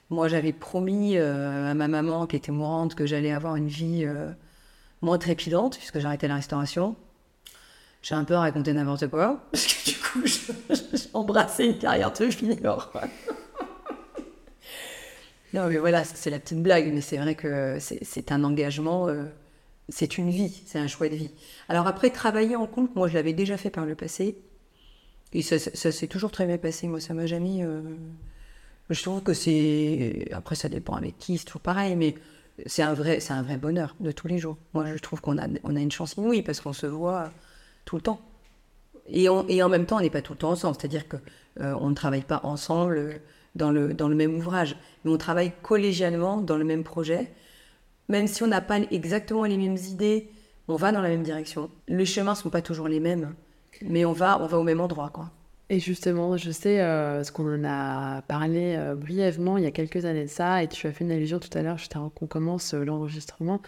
Moi, 0.08 0.28
j'avais 0.28 0.52
promis 0.54 1.16
à 1.18 1.74
ma 1.74 1.88
maman, 1.88 2.26
qui 2.26 2.36
était 2.36 2.52
mourante, 2.52 2.94
que 2.94 3.06
j'allais 3.06 3.32
avoir 3.32 3.56
une 3.56 3.68
vie 3.68 4.06
moins 5.00 5.16
trépidante, 5.16 5.78
puisque 5.78 6.00
j'arrêtais 6.00 6.28
la 6.28 6.34
restauration. 6.34 6.96
J'ai 8.02 8.14
un 8.14 8.24
peu 8.24 8.34
raconté 8.34 8.74
n'importe 8.74 9.08
quoi, 9.08 9.46
parce 9.52 9.66
que 9.66 9.90
du 9.90 9.96
coup, 9.96 10.20
j'ai 10.26 11.08
embrassé 11.14 11.64
une 11.64 11.78
carrière 11.78 12.12
de 12.12 12.28
junior. 12.28 12.92
Non, 15.54 15.68
mais 15.68 15.76
voilà, 15.78 16.04
c'est 16.04 16.30
la 16.30 16.38
petite 16.38 16.62
blague, 16.62 16.92
mais 16.92 17.00
c'est 17.02 17.18
vrai 17.18 17.34
que 17.34 17.78
c'est 17.80 18.32
un 18.32 18.42
engagement, 18.44 19.08
euh, 19.08 19.24
c'est 19.88 20.18
une 20.18 20.30
vie, 20.30 20.62
c'est 20.66 20.78
un 20.78 20.86
choix 20.88 21.08
de 21.08 21.16
vie. 21.16 21.30
Alors 21.68 21.86
après, 21.86 22.10
travailler 22.10 22.56
en 22.56 22.66
compte, 22.66 22.94
moi, 22.96 23.08
je 23.08 23.14
l'avais 23.14 23.34
déjà 23.34 23.56
fait 23.58 23.70
par 23.70 23.84
le 23.86 23.94
passé, 23.94 24.38
et 25.32 25.42
ça, 25.42 25.58
ça- 25.58 25.92
s'est 25.92 26.08
toujours 26.08 26.30
très 26.32 26.46
bien 26.46 26.58
passé. 26.58 26.88
Moi, 26.88 27.00
ça 27.00 27.14
m'a 27.14 27.26
jamais. 27.26 27.64
euh, 27.64 27.82
Je 28.90 29.02
trouve 29.02 29.22
que 29.22 29.34
c'est. 29.34 30.28
Après, 30.32 30.54
ça 30.54 30.68
dépend 30.68 30.94
avec 30.94 31.18
qui, 31.18 31.38
c'est 31.38 31.44
toujours 31.46 31.62
pareil, 31.62 31.96
mais 31.96 32.14
c'est 32.66 32.82
un 32.82 32.94
vrai, 32.94 33.18
un 33.30 33.42
vrai 33.42 33.56
bonheur 33.56 33.96
de 34.00 34.12
tous 34.12 34.28
les 34.28 34.38
jours. 34.38 34.58
Moi, 34.74 34.86
je 34.94 34.98
trouve 35.00 35.20
qu'on 35.20 35.38
a, 35.38 35.46
on 35.64 35.76
a 35.76 35.80
une 35.80 35.90
chance 35.92 36.14
inouïe 36.16 36.42
parce 36.42 36.60
qu'on 36.60 36.72
se 36.74 36.86
voit 36.86 37.30
tout 37.84 37.96
le 37.96 38.02
temps. 38.02 38.20
Et, 39.08 39.28
on- 39.28 39.46
et 39.48 39.62
en 39.62 39.68
même 39.68 39.86
temps, 39.86 39.98
on 39.98 40.00
n'est 40.00 40.10
pas 40.10 40.22
tout 40.22 40.32
le 40.34 40.38
temps 40.38 40.50
ensemble. 40.50 40.76
C'est-à-dire 40.78 41.08
que 41.08 41.16
euh, 41.60 41.78
ne 41.88 41.94
travaille 41.94 42.22
pas 42.22 42.40
ensemble 42.44 43.20
dans 43.54 43.70
le, 43.70 43.94
dans 43.94 44.08
le 44.08 44.14
même 44.14 44.34
ouvrage, 44.34 44.76
mais 45.04 45.10
on 45.10 45.18
travaille 45.18 45.52
collégialement 45.62 46.38
dans 46.40 46.56
le 46.56 46.64
même 46.64 46.84
projet. 46.84 47.30
Même 48.08 48.26
si 48.26 48.42
on 48.42 48.46
n'a 48.46 48.60
pas 48.60 48.78
exactement 48.90 49.44
les 49.44 49.56
mêmes 49.56 49.76
idées, 49.76 50.28
on 50.68 50.76
va 50.76 50.92
dans 50.92 51.00
la 51.02 51.08
même 51.08 51.22
direction. 51.22 51.70
Les 51.88 52.06
chemins 52.06 52.34
sont 52.34 52.50
pas 52.50 52.62
toujours 52.62 52.88
les 52.88 53.00
mêmes, 53.00 53.34
mais 53.82 54.04
on 54.04 54.12
va, 54.12 54.40
on 54.42 54.46
va 54.46 54.58
au 54.58 54.62
même 54.62 54.80
endroit, 54.80 55.10
quoi. 55.10 55.30
Et 55.70 55.80
justement, 55.80 56.36
je 56.36 56.50
sais 56.50 56.80
euh, 56.80 57.24
ce 57.24 57.32
qu'on 57.32 57.46
en 57.54 57.64
a 57.64 58.20
parlé 58.22 58.74
euh, 58.76 58.94
brièvement 58.94 59.56
il 59.56 59.64
y 59.64 59.66
a 59.66 59.70
quelques 59.70 60.04
années 60.04 60.24
de 60.24 60.30
ça, 60.30 60.62
et 60.62 60.68
tu 60.68 60.86
as 60.86 60.92
fait 60.92 61.04
une 61.04 61.12
allusion 61.12 61.38
tout 61.38 61.56
à 61.56 61.62
l'heure, 61.62 61.78
juste 61.78 61.96
avant 61.96 62.10
qu'on 62.10 62.26
commence 62.26 62.74
euh, 62.74 62.84
l'enregistrement. 62.84 63.60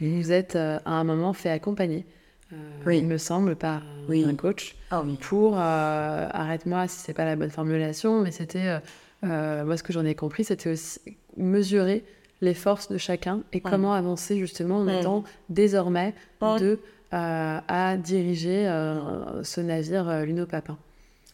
Vous 0.00 0.32
êtes 0.32 0.56
euh, 0.56 0.78
à 0.86 0.92
un 0.92 1.04
moment 1.04 1.32
fait 1.34 1.50
accompagner, 1.50 2.06
euh, 2.52 2.56
Oui. 2.86 2.98
il 2.98 3.06
me 3.06 3.18
semble, 3.18 3.54
par 3.56 3.82
Oui. 4.08 4.24
un 4.26 4.34
coach 4.34 4.76
Ah 4.90 5.02
oui. 5.04 5.18
pour, 5.20 5.54
euh, 5.58 6.26
arrête-moi 6.32 6.88
si 6.88 6.98
c'est 7.00 7.12
pas 7.14 7.24
la 7.26 7.36
bonne 7.36 7.50
formulation, 7.50 8.22
mais 8.22 8.30
c'était, 8.30 8.66
euh, 8.66 8.78
euh, 9.24 9.64
moi 9.64 9.76
ce 9.76 9.82
que 9.82 9.92
j'en 9.92 10.04
ai 10.04 10.14
compris, 10.14 10.44
c'était 10.44 10.70
aussi 10.70 11.00
mesurer 11.36 12.04
les 12.40 12.54
forces 12.54 12.88
de 12.90 12.98
chacun 12.98 13.42
et 13.52 13.60
comment 13.60 13.92
avancer 13.94 14.36
justement 14.38 14.78
en 14.78 14.84
Mm. 14.84 14.88
étant 14.90 15.24
désormais 15.48 16.14
Ouais. 16.40 16.58
deux 16.58 16.80
euh, 17.14 17.58
à 17.68 17.96
diriger 17.96 18.66
euh, 18.68 19.42
ce 19.44 19.60
navire 19.60 20.24
Luno 20.24 20.46
Papin. 20.46 20.76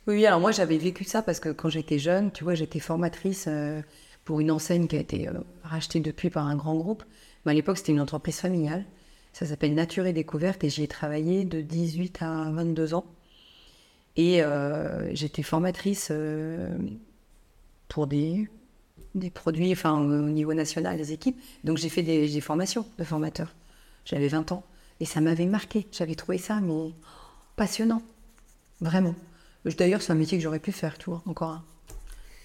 Oui, 0.07 0.25
alors 0.27 0.41
moi 0.41 0.51
j'avais 0.53 0.77
vécu 0.79 1.05
ça 1.05 1.23
parce 1.23 1.41
que 1.41 1.49
quand 1.51 1.69
j'étais 1.69 1.99
jeune, 1.99 2.31
tu 2.33 2.45
vois, 2.45 2.55
j'étais 2.55 2.79
formatrice 2.81 3.49
pour 4.25 4.41
une 4.41 4.51
enseigne 4.51 4.87
qui 4.87 4.97
a 4.97 5.01
été 5.01 5.29
rachetée 5.63 6.01
depuis 6.01 6.31
par 6.31 6.47
un 6.47 6.57
grand 6.57 6.75
groupe. 6.77 7.05
Mais 7.45 7.53
à 7.53 7.55
l'époque, 7.55 7.79
c'était 7.79 7.93
une 7.93 8.01
entreprise 8.01 8.39
familiale. 8.41 8.85
Ça 9.33 9.47
s'appelle 9.47 9.75
Nature 9.75 10.07
et 10.07 10.13
Découverte 10.13 10.65
et 10.65 10.69
j'y 10.71 10.83
ai 10.83 10.89
travaillé 10.89 11.45
de 11.45 11.61
18 11.61 12.19
à 12.23 12.51
22 12.51 12.95
ans. 12.95 13.05
Et 14.17 14.43
euh, 14.43 15.15
j'étais 15.15 15.43
formatrice 15.43 16.09
euh, 16.11 16.69
pour 17.89 18.07
des, 18.07 18.49
produits, 19.35 19.73
enfin 19.73 19.99
au 19.99 20.29
niveau 20.29 20.55
national, 20.55 20.97
des 20.97 21.13
équipes. 21.13 21.41
Donc 21.65 21.79
j'ai 21.79 21.89
fait 21.89 22.03
des, 22.03 22.41
formations 22.41 22.87
de 22.99 23.05
formateurs. 23.05 23.55
J'avais 24.05 24.29
20 24.29 24.53
ans. 24.53 24.65
Et 25.01 25.05
ça 25.05 25.21
m'avait 25.21 25.47
marqué. 25.47 25.87
J'avais 25.93 26.15
trouvé 26.15 26.39
ça, 26.39 26.61
mais 26.61 26.93
passionnant. 27.57 28.03
Vraiment. 28.81 29.15
D'ailleurs, 29.65 30.03
c'est 30.03 30.13
un 30.13 30.17
métier 30.17 30.39
que 30.39 30.45
j'aurais 30.45 30.61
pu 30.61 30.73
faire, 30.73 30.99
tu 30.99 31.11
vois, 31.11 31.23
encore 31.27 31.51
un. 31.51 31.65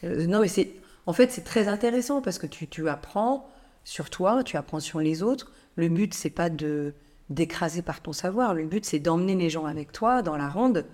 Euh, 0.04 0.28
non, 0.28 0.42
mais 0.42 0.48
c'est. 0.48 0.72
En 1.06 1.14
fait, 1.14 1.32
c'est 1.32 1.44
très 1.44 1.68
intéressant 1.68 2.22
parce 2.22 2.38
que 2.38 2.48
tu, 2.48 2.68
tu 2.68 2.88
apprends 2.90 3.50
sur 3.84 4.10
toi, 4.10 4.44
tu 4.44 4.58
apprends 4.58 4.80
sur 4.80 5.00
les 5.00 5.24
autres. 5.24 5.52
Le 5.76 5.90
but, 5.90 6.14
c'est 6.14 6.30
pas 6.30 6.50
de 6.50 6.94
d'écraser 7.30 7.82
par 7.82 8.02
ton 8.02 8.14
savoir. 8.14 8.54
Le 8.54 8.66
but, 8.66 8.86
c'est 8.86 9.00
d'emmener 9.00 9.36
les 9.36 9.50
gens 9.50 9.66
avec 9.66 9.92
toi 9.92 10.22
dans 10.22 10.38
la 10.38 10.50
ronde 10.50 10.86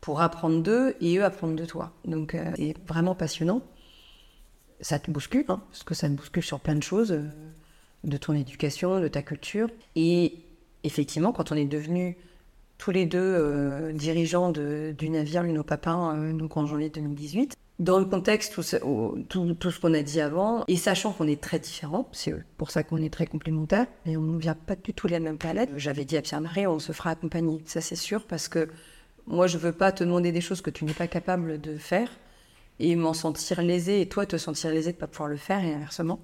pour 0.00 0.20
apprendre 0.20 0.62
d'eux 0.62 0.94
et 1.00 1.18
eux 1.18 1.24
apprendre 1.24 1.56
de 1.56 1.64
toi. 1.64 1.92
Donc, 2.04 2.34
euh, 2.34 2.44
c'est 2.56 2.74
vraiment 2.86 3.14
passionnant. 3.14 3.62
Ça 4.82 4.98
te 4.98 5.10
bouscule, 5.10 5.44
hein, 5.48 5.62
parce 5.70 5.82
que 5.84 5.94
ça 5.94 6.08
te 6.08 6.12
bouscule 6.14 6.42
sur 6.42 6.60
plein 6.60 6.74
de 6.74 6.82
choses, 6.82 7.12
euh, 7.12 7.22
de 8.04 8.16
ton 8.18 8.34
éducation, 8.34 9.00
de 9.00 9.08
ta 9.08 9.22
culture. 9.22 9.68
Et 9.96 10.34
effectivement, 10.84 11.32
quand 11.32 11.52
on 11.52 11.56
est 11.56 11.64
devenu 11.64 12.16
tous 12.78 12.90
les 12.90 13.06
deux 13.06 13.18
euh, 13.20 13.92
dirigeants 13.92 14.50
du 14.50 15.08
navire 15.08 15.44
Luno 15.44 15.62
Papin, 15.62 16.16
euh, 16.16 16.32
donc 16.32 16.56
en 16.56 16.66
janvier 16.66 16.90
2018. 16.90 17.54
Dans 17.78 17.98
le 17.98 18.04
contexte, 18.04 18.58
au- 18.82 19.16
tout- 19.28 19.56
ce 19.70 19.80
qu'on 19.80 19.94
a 19.94 20.02
dit 20.02 20.20
avant, 20.20 20.64
et 20.68 20.76
sachant 20.76 21.12
qu'on 21.12 21.26
est 21.26 21.40
très 21.40 21.58
différents, 21.58 22.08
c'est 22.12 22.34
pour 22.58 22.70
ça 22.70 22.82
qu'on 22.82 22.98
est 22.98 23.12
très 23.12 23.26
complémentaires, 23.26 23.86
et 24.04 24.16
on 24.16 24.20
ne 24.22 24.38
vient 24.38 24.54
pas 24.54 24.76
du 24.76 24.92
tout 24.92 25.06
de 25.06 25.12
la 25.12 25.20
même 25.20 25.38
planète, 25.38 25.70
j'avais 25.76 26.04
dit 26.04 26.16
à 26.16 26.22
Pierre-Marie, 26.22 26.66
on 26.66 26.78
se 26.78 26.92
fera 26.92 27.10
accompagner, 27.10 27.60
ça 27.64 27.80
c'est 27.80 27.96
sûr, 27.96 28.24
parce 28.26 28.48
que 28.48 28.68
moi 29.26 29.46
je 29.46 29.58
veux 29.58 29.72
pas 29.72 29.90
te 29.90 30.04
demander 30.04 30.32
des 30.32 30.40
choses 30.40 30.60
que 30.60 30.70
tu 30.70 30.84
n'es 30.84 30.92
pas 30.92 31.06
capable 31.08 31.60
de 31.60 31.76
faire, 31.78 32.08
et 32.82 32.96
m'en 32.96 33.14
sentir 33.14 33.62
lésé, 33.62 34.00
et 34.00 34.08
toi 34.08 34.26
te 34.26 34.36
sentir 34.36 34.70
lésé 34.70 34.90
de 34.90 34.96
ne 34.96 35.00
pas 35.00 35.06
pouvoir 35.06 35.28
le 35.28 35.36
faire, 35.36 35.64
et 35.64 35.72
inversement. 35.72 36.20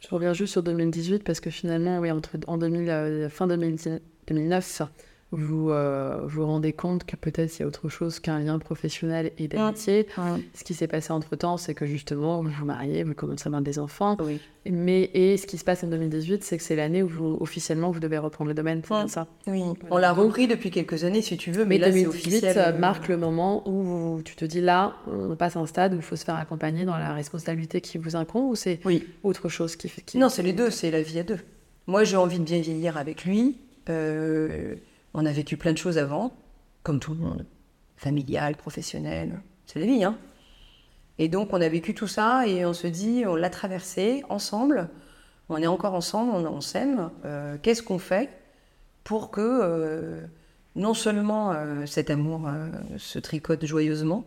Je 0.00 0.08
reviens 0.14 0.32
juste 0.32 0.52
sur 0.52 0.62
2018 0.62 1.24
parce 1.24 1.40
que 1.40 1.50
finalement, 1.50 1.98
oui, 1.98 2.10
entre, 2.10 2.30
en 2.46 2.56
2000, 2.56 2.88
euh, 2.88 3.28
fin 3.28 3.46
2010 3.46 4.00
2009, 4.28 4.82
vous 5.32 5.70
euh, 5.70 6.20
vous 6.26 6.44
rendez 6.44 6.72
compte 6.72 7.04
que 7.04 7.14
peut-être 7.14 7.56
il 7.56 7.60
y 7.60 7.64
a 7.64 7.66
autre 7.68 7.88
chose 7.88 8.18
qu'un 8.18 8.40
lien 8.40 8.58
professionnel 8.58 9.30
et 9.38 9.46
d'amitié. 9.46 10.06
Ce 10.54 10.64
qui 10.64 10.74
s'est 10.74 10.88
passé 10.88 11.12
entre 11.12 11.36
temps, 11.36 11.56
c'est 11.56 11.74
que 11.74 11.86
justement, 11.86 12.42
vous 12.42 12.50
vous 12.50 12.64
mariez, 12.64 13.04
vous 13.04 13.14
commencez 13.14 13.44
à 13.44 13.48
avoir 13.48 13.62
des 13.62 13.78
enfants. 13.78 14.16
Oui. 14.20 14.40
Mais, 14.68 15.08
et 15.14 15.36
ce 15.36 15.46
qui 15.46 15.56
se 15.56 15.64
passe 15.64 15.84
en 15.84 15.86
2018, 15.86 16.42
c'est 16.44 16.58
que 16.58 16.62
c'est 16.64 16.76
l'année 16.76 17.02
où 17.02 17.08
vous, 17.08 17.36
officiellement 17.40 17.90
vous 17.92 18.00
devez 18.00 18.18
reprendre 18.18 18.48
le 18.48 18.54
domaine, 18.54 18.82
c'est 18.86 18.92
Ouais. 18.92 19.08
ça. 19.08 19.26
Oui, 19.46 19.62
on 19.90 19.96
l'a 19.98 20.12
repris 20.12 20.48
depuis 20.48 20.70
quelques 20.70 21.04
années, 21.04 21.22
si 21.22 21.36
tu 21.38 21.50
veux, 21.52 21.64
mais, 21.64 21.76
Mais 21.78 21.86
là 21.86 21.92
c'est 21.92 22.02
2018 22.02 22.28
officiel. 22.36 22.58
euh, 22.58 22.72
euh, 22.74 22.78
marque 22.78 23.08
le 23.08 23.16
moment 23.16 23.66
où 23.68 24.20
tu 24.24 24.34
te 24.36 24.44
dis 24.44 24.60
là, 24.60 24.96
on 25.06 25.34
passe 25.36 25.56
un 25.56 25.64
stade 25.66 25.94
où 25.94 25.96
il 25.96 26.02
faut 26.02 26.16
se 26.16 26.24
faire 26.24 26.34
accompagner 26.36 26.84
dans 26.84 26.96
la 26.98 27.14
responsabilité 27.14 27.80
qui 27.80 27.96
vous 27.98 28.16
incombe 28.16 28.50
ou 28.50 28.54
c'est 28.56 28.80
Oui. 28.84 29.06
autre 29.22 29.48
chose 29.48 29.76
qui 29.76 29.88
fait. 29.88 30.02
Qui... 30.02 30.18
Non, 30.18 30.28
c'est 30.28 30.42
les 30.42 30.52
deux, 30.52 30.70
c'est 30.70 30.90
la 30.90 31.00
vie 31.02 31.20
à 31.20 31.22
deux. 31.22 31.38
Moi, 31.86 32.04
j'ai 32.04 32.16
envie 32.16 32.38
de 32.38 32.44
bien 32.44 32.60
vieillir 32.60 32.96
avec 32.98 33.24
lui. 33.24 33.56
Euh, 33.88 34.74
on 35.14 35.26
a 35.26 35.32
vécu 35.32 35.56
plein 35.56 35.72
de 35.72 35.78
choses 35.78 35.98
avant, 35.98 36.32
comme 36.82 37.00
tout 37.00 37.14
le 37.14 37.20
monde. 37.20 37.46
Familial, 37.96 38.56
professionnel, 38.56 39.40
c'est 39.66 39.80
la 39.80 39.86
vie, 39.86 40.04
hein. 40.04 40.18
Et 41.18 41.28
donc, 41.28 41.52
on 41.52 41.60
a 41.60 41.68
vécu 41.68 41.94
tout 41.94 42.06
ça 42.06 42.46
et 42.46 42.64
on 42.64 42.72
se 42.72 42.86
dit, 42.86 43.24
on 43.26 43.36
l'a 43.36 43.50
traversé 43.50 44.24
ensemble. 44.30 44.88
On 45.50 45.58
est 45.58 45.66
encore 45.66 45.94
ensemble, 45.94 46.46
on, 46.46 46.62
s'aime. 46.62 47.10
Euh, 47.26 47.58
Qu'est-ce 47.60 47.82
qu'on 47.82 47.98
fait 47.98 48.30
pour 49.04 49.30
que 49.30 49.40
euh, 49.42 50.22
non 50.76 50.94
seulement 50.94 51.52
euh, 51.52 51.84
cet 51.84 52.08
amour 52.08 52.48
se 52.96 53.18
tricote 53.18 53.66
joyeusement 53.66 54.24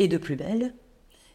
et 0.00 0.08
de 0.08 0.16
plus 0.16 0.34
belle, 0.34 0.74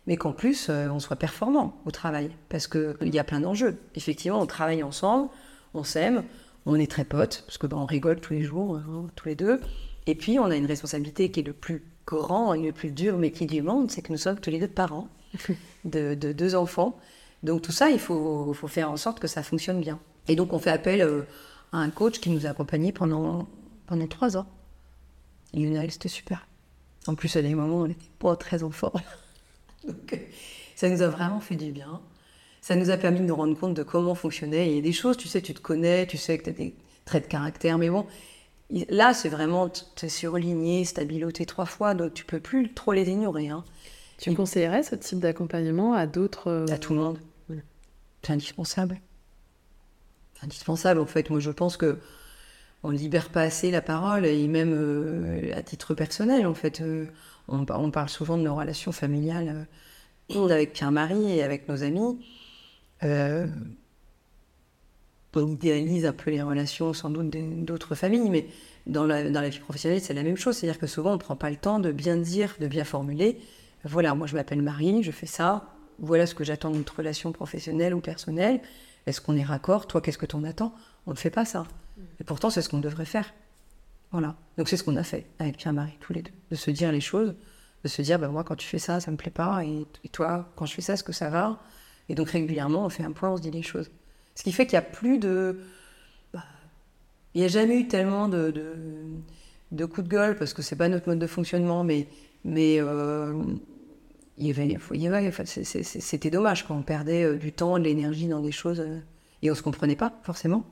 mais 0.05 0.17
qu'en 0.17 0.33
plus 0.33 0.69
on 0.69 0.99
soit 0.99 1.15
performant 1.15 1.79
au 1.85 1.91
travail? 1.91 2.31
Parce 2.49 2.67
qu'il 2.67 3.13
y 3.13 3.19
a 3.19 3.23
plein 3.23 3.39
d'enjeux. 3.39 3.77
Effectivement, 3.95 4.41
on 4.41 4.47
travaille 4.47 4.83
ensemble, 4.83 5.29
on 5.73 5.85
s'aime, 5.85 6.23
on 6.69 6.75
est 6.75 6.89
très 6.89 7.05
potes, 7.05 7.43
parce 7.45 7.57
que 7.57 7.67
ben, 7.67 7.77
on 7.77 7.85
rigole 7.85 8.19
tous 8.19 8.33
les 8.33 8.43
jours, 8.43 8.77
hein, 8.77 9.07
tous 9.15 9.27
les 9.27 9.35
deux. 9.35 9.59
Et 10.07 10.15
puis, 10.15 10.39
on 10.39 10.45
a 10.45 10.55
une 10.55 10.65
responsabilité 10.65 11.29
qui 11.31 11.41
est 11.41 11.43
le 11.43 11.53
plus 11.53 11.83
grand 12.05 12.53
et 12.53 12.61
le 12.61 12.71
plus 12.71 12.91
dur 12.91 13.17
métier 13.17 13.45
du 13.45 13.61
monde, 13.61 13.91
c'est 13.91 14.01
que 14.01 14.11
nous 14.11 14.17
sommes 14.17 14.39
tous 14.39 14.49
les 14.49 14.59
deux 14.59 14.67
parents 14.67 15.07
de, 15.85 16.15
de 16.15 16.31
deux 16.31 16.55
enfants. 16.55 16.97
Donc 17.43 17.61
tout 17.61 17.71
ça, 17.71 17.89
il 17.89 17.99
faut, 17.99 18.53
faut 18.53 18.67
faire 18.67 18.91
en 18.91 18.97
sorte 18.97 19.19
que 19.19 19.27
ça 19.27 19.43
fonctionne 19.43 19.79
bien. 19.79 19.99
Et 20.27 20.35
donc 20.35 20.53
on 20.53 20.59
fait 20.59 20.71
appel 20.71 21.01
euh, 21.01 21.21
à 21.71 21.77
un 21.77 21.89
coach 21.89 22.19
qui 22.19 22.29
nous 22.29 22.45
a 22.45 22.49
accompagnés 22.49 22.91
pendant, 22.91 23.47
pendant 23.87 24.07
trois 24.07 24.37
ans. 24.37 24.47
Lionel, 25.53 25.91
c'était 25.91 26.09
super. 26.09 26.47
En 27.07 27.15
plus, 27.15 27.35
à 27.35 27.41
des 27.41 27.55
moments, 27.55 27.77
on 27.77 27.87
n'était 27.87 28.09
pas 28.19 28.35
très 28.35 28.63
en 28.63 28.71
forme. 28.71 29.01
donc 29.87 30.13
euh, 30.13 30.17
ça 30.75 30.89
nous 30.89 31.01
a 31.01 31.07
vraiment 31.07 31.39
fait 31.39 31.55
du 31.55 31.71
bien. 31.71 32.01
Ça 32.69 32.75
nous 32.75 32.91
a 32.91 32.97
permis 32.97 33.19
de 33.19 33.25
nous 33.25 33.35
rendre 33.35 33.57
compte 33.57 33.73
de 33.73 33.81
comment 33.81 34.13
fonctionnait. 34.13 34.69
Il 34.69 34.75
y 34.75 34.77
a 34.77 34.81
des 34.83 34.91
choses, 34.91 35.17
tu 35.17 35.27
sais, 35.27 35.41
tu 35.41 35.55
te 35.55 35.59
connais, 35.59 36.05
tu 36.05 36.17
sais 36.17 36.37
que 36.37 36.43
tu 36.43 36.49
as 36.51 36.53
des 36.53 36.75
traits 37.03 37.23
de 37.23 37.27
caractère, 37.27 37.79
mais 37.79 37.89
bon, 37.89 38.05
là, 38.89 39.15
c'est 39.15 39.29
vraiment, 39.29 39.69
tu 39.69 40.05
es 40.05 40.07
surligné, 40.07 40.85
stabiloté 40.85 41.47
trois 41.47 41.65
fois, 41.65 41.95
donc 41.95 42.13
tu 42.13 42.25
peux 42.25 42.39
plus 42.39 42.71
trop 42.71 42.93
les 42.93 43.09
ignorer. 43.09 43.47
Hein. 43.47 43.65
Tu 44.19 44.35
conseillerais 44.35 44.83
ce 44.83 44.93
type 44.93 45.17
d'accompagnement 45.17 45.95
à 45.95 46.05
d'autres 46.05 46.51
euh, 46.51 46.67
à 46.67 46.77
tout 46.77 46.93
le 46.93 46.99
monde. 46.99 47.17
C'est 48.21 48.33
indispensable. 48.33 49.01
C'est 50.35 50.45
indispensable, 50.45 50.99
en 50.99 51.07
fait. 51.07 51.31
Moi, 51.31 51.39
je 51.39 51.49
pense 51.49 51.75
que 51.75 51.97
on 52.83 52.91
libère 52.91 53.29
pas 53.29 53.41
assez 53.41 53.71
la 53.71 53.81
parole, 53.81 54.27
et 54.27 54.47
même 54.47 54.73
euh, 54.73 55.57
à 55.57 55.63
titre 55.63 55.95
personnel, 55.95 56.45
en 56.45 56.53
fait. 56.53 56.81
Euh, 56.81 57.07
on 57.47 57.89
parle 57.89 58.09
souvent 58.09 58.37
de 58.37 58.43
nos 58.43 58.53
relations 58.53 58.91
familiales 58.91 59.65
euh, 60.35 60.49
avec 60.49 60.73
Pierre-Marie 60.73 61.31
et 61.31 61.41
avec 61.41 61.67
nos 61.67 61.81
amis. 61.81 62.19
Euh, 63.03 63.47
on 65.35 65.47
idéalise 65.47 66.05
un 66.05 66.13
peu 66.13 66.31
les 66.31 66.41
relations, 66.41 66.93
sans 66.93 67.09
doute, 67.09 67.29
d'autres 67.63 67.95
familles, 67.95 68.29
mais 68.29 68.47
dans 68.87 69.05
la, 69.05 69.29
dans 69.29 69.41
la 69.41 69.49
vie 69.49 69.59
professionnelle, 69.59 70.01
c'est 70.01 70.13
la 70.13 70.23
même 70.23 70.37
chose. 70.37 70.57
C'est-à-dire 70.57 70.79
que 70.79 70.87
souvent, 70.87 71.11
on 71.11 71.13
ne 71.13 71.19
prend 71.19 71.35
pas 71.35 71.49
le 71.49 71.55
temps 71.55 71.79
de 71.79 71.91
bien 71.91 72.17
dire, 72.17 72.55
de 72.59 72.67
bien 72.67 72.83
formuler. 72.83 73.39
Voilà, 73.83 74.15
moi, 74.15 74.27
je 74.27 74.35
m'appelle 74.35 74.61
Marie, 74.61 75.03
je 75.03 75.11
fais 75.11 75.27
ça. 75.27 75.65
Voilà 75.99 76.25
ce 76.25 76.33
que 76.33 76.43
j'attends 76.43 76.71
notre 76.71 76.97
relation 76.97 77.31
professionnelle 77.31 77.93
ou 77.93 78.01
personnelle. 78.01 78.61
Est-ce 79.05 79.21
qu'on 79.21 79.35
est 79.37 79.43
raccord? 79.43 79.87
Toi, 79.87 80.01
qu'est-ce 80.01 80.17
que 80.17 80.25
t'en 80.25 80.43
attends? 80.43 80.73
On 81.05 81.11
ne 81.11 81.17
fait 81.17 81.29
pas 81.29 81.45
ça. 81.45 81.65
Et 82.19 82.23
pourtant, 82.23 82.49
c'est 82.49 82.61
ce 82.61 82.69
qu'on 82.69 82.79
devrait 82.79 83.05
faire. 83.05 83.33
Voilà. 84.11 84.35
Donc, 84.57 84.67
c'est 84.67 84.77
ce 84.77 84.83
qu'on 84.83 84.95
a 84.95 85.03
fait 85.03 85.27
avec 85.39 85.57
Pierre-Marie, 85.57 85.97
tous 85.99 86.13
les 86.13 86.21
deux. 86.21 86.31
De 86.51 86.55
se 86.55 86.71
dire 86.71 86.91
les 86.91 87.01
choses, 87.01 87.35
de 87.83 87.87
se 87.87 88.01
dire, 88.01 88.17
ben, 88.19 88.29
moi, 88.29 88.43
quand 88.43 88.55
tu 88.55 88.67
fais 88.67 88.79
ça, 88.79 88.99
ça 88.99 89.11
me 89.11 89.17
plaît 89.17 89.31
pas. 89.31 89.63
Et 89.63 90.09
toi, 90.11 90.51
quand 90.55 90.65
je 90.65 90.73
fais 90.73 90.81
ça, 90.81 90.93
est-ce 90.93 91.03
que 91.03 91.13
ça 91.13 91.29
va? 91.29 91.59
Et 92.09 92.15
donc, 92.15 92.29
régulièrement, 92.29 92.85
on 92.85 92.89
fait 92.89 93.03
un 93.03 93.11
point, 93.11 93.29
on 93.29 93.37
se 93.37 93.41
dit 93.41 93.51
les 93.51 93.61
choses. 93.61 93.89
Ce 94.35 94.43
qui 94.43 94.51
fait 94.51 94.65
qu'il 94.65 94.77
n'y 94.77 94.85
a 94.85 94.89
plus 94.89 95.19
de. 95.19 95.59
bah, 96.33 96.43
il 97.33 97.41
n'y 97.41 97.45
a 97.45 97.49
jamais 97.49 97.79
eu 97.79 97.87
tellement 97.87 98.27
de, 98.27 98.51
de, 99.71 99.85
coups 99.85 100.07
de 100.07 100.11
gueule, 100.11 100.35
parce 100.35 100.53
que 100.53 100.61
c'est 100.61 100.75
pas 100.75 100.89
notre 100.89 101.07
mode 101.07 101.19
de 101.19 101.27
fonctionnement, 101.27 101.83
mais. 101.83 102.07
mais 102.43 102.77
euh, 102.79 103.33
il 104.39 104.47
y 104.47 105.07
avait, 105.07 105.31
c'était 105.43 106.29
dommage 106.29 106.65
quand 106.65 106.75
on 106.75 106.81
perdait 106.81 107.23
euh, 107.23 107.37
du 107.37 107.51
temps, 107.51 107.77
de 107.77 107.83
l'énergie 107.83 108.27
dans 108.27 108.39
des 108.39 108.53
choses 108.53 108.79
euh, 108.79 108.99
et 109.41 109.51
on 109.51 109.55
se 109.55 109.61
comprenait 109.61 109.97
pas 109.97 110.13
forcément. 110.23 110.63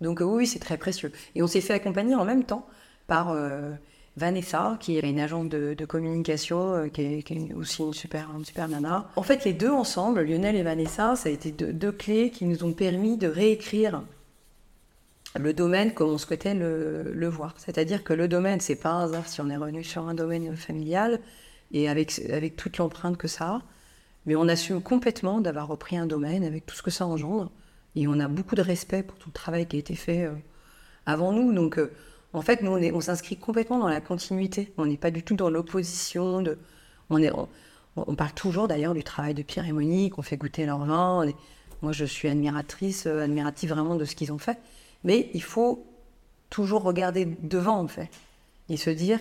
Donc 0.00 0.20
oui, 0.20 0.26
oui, 0.26 0.46
c'est 0.46 0.60
très 0.60 0.78
précieux. 0.78 1.10
Et 1.34 1.42
on 1.42 1.48
s'est 1.48 1.60
fait 1.60 1.74
accompagner 1.74 2.14
en 2.14 2.24
même 2.24 2.44
temps 2.44 2.66
par 3.08 3.30
euh, 3.30 3.72
Vanessa, 4.16 4.78
qui 4.80 4.96
est 4.96 5.08
une 5.08 5.20
agence 5.20 5.48
de, 5.48 5.84
communication, 5.84 6.74
euh, 6.74 6.88
qui, 6.88 7.02
est, 7.02 7.52
aussi 7.54 7.82
une 7.82 7.92
super, 7.92 8.30
super 8.44 8.68
nana. 8.68 9.08
En 9.16 9.22
fait, 9.22 9.44
les 9.44 9.52
deux 9.52 9.70
ensemble, 9.70 10.22
Lionel 10.22 10.56
et 10.56 10.62
Vanessa, 10.62 11.16
ça 11.16 11.28
a 11.28 11.32
été 11.32 11.50
deux, 11.52 11.92
clés 11.92 12.30
qui 12.30 12.46
nous 12.46 12.64
ont 12.64 12.72
permis 12.72 13.18
de 13.18 13.28
réécrire 13.28 14.02
le 15.38 15.52
domaine 15.52 15.92
comme 15.92 16.08
on 16.08 16.18
souhaitait 16.18 16.54
le, 16.54 17.12
le 17.12 17.28
voir. 17.28 17.54
C'est-à-dire 17.58 18.02
que 18.04 18.14
le 18.14 18.26
domaine, 18.26 18.60
c'est 18.60 18.76
pas 18.76 18.90
un 18.90 19.04
hasard 19.04 19.28
si 19.28 19.42
on 19.42 19.50
est 19.50 19.56
revenu 19.56 19.84
sur 19.84 20.08
un 20.08 20.14
domaine 20.14 20.56
familial 20.56 21.20
et 21.72 21.88
avec, 21.88 22.18
avec 22.30 22.56
toute 22.56 22.78
l'empreinte 22.78 23.18
que 23.18 23.28
ça 23.28 23.46
a. 23.46 23.62
Mais 24.24 24.34
on 24.34 24.48
assume 24.48 24.82
complètement 24.82 25.40
d'avoir 25.40 25.68
repris 25.68 25.96
un 25.96 26.06
domaine 26.06 26.42
avec 26.42 26.64
tout 26.66 26.74
ce 26.74 26.82
que 26.82 26.90
ça 26.90 27.06
engendre. 27.06 27.50
Et 27.94 28.08
on 28.08 28.18
a 28.18 28.28
beaucoup 28.28 28.54
de 28.54 28.62
respect 28.62 29.02
pour 29.02 29.18
tout 29.18 29.28
le 29.28 29.34
travail 29.34 29.66
qui 29.66 29.76
a 29.76 29.78
été 29.78 29.94
fait 29.94 30.24
euh, 30.24 30.34
avant 31.06 31.32
nous. 31.32 31.52
Donc, 31.52 31.78
euh, 31.78 31.92
en 32.36 32.42
fait, 32.42 32.60
nous, 32.62 32.70
on, 32.72 33.00
s'inscrit 33.00 33.36
complètement 33.36 33.78
dans 33.78 33.88
la 33.88 34.02
continuité. 34.02 34.72
On 34.76 34.84
n'est 34.84 34.98
pas 34.98 35.10
du 35.10 35.22
tout 35.22 35.36
dans 35.36 35.48
l'opposition. 35.48 36.44
On, 37.08 38.14
parle 38.14 38.32
toujours 38.34 38.68
d'ailleurs 38.68 38.92
du 38.92 39.02
travail 39.02 39.32
de 39.32 39.42
Pierre 39.42 39.66
et 39.66 39.72
Monique. 39.72 40.18
On 40.18 40.22
fait 40.22 40.36
goûter 40.36 40.66
leur 40.66 40.84
vin. 40.84 41.26
moi, 41.80 41.92
je 41.92 42.04
suis 42.04 42.28
admiratrice, 42.28 43.06
euh, 43.06 43.22
admirative 43.22 43.70
vraiment 43.70 43.94
de 43.94 44.04
ce 44.04 44.14
qu'ils 44.14 44.32
ont 44.32 44.38
fait. 44.38 44.58
Mais 45.02 45.30
il 45.32 45.42
faut 45.42 45.86
toujours 46.50 46.82
regarder 46.82 47.24
devant, 47.24 47.80
en 47.80 47.88
fait. 47.88 48.10
Et 48.68 48.76
se 48.76 48.90
dire, 48.90 49.18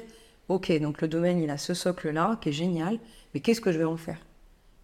OK, 0.49 0.69
donc 0.81 1.01
le 1.01 1.07
domaine, 1.07 1.39
il 1.39 1.49
a 1.49 1.57
ce 1.57 1.73
socle-là, 1.73 2.37
qui 2.41 2.49
est 2.49 2.53
génial, 2.53 2.99
mais 3.33 3.39
qu'est-ce 3.39 3.61
que 3.61 3.71
je 3.71 3.77
vais 3.77 3.85
en 3.85 3.97
faire? 3.97 4.19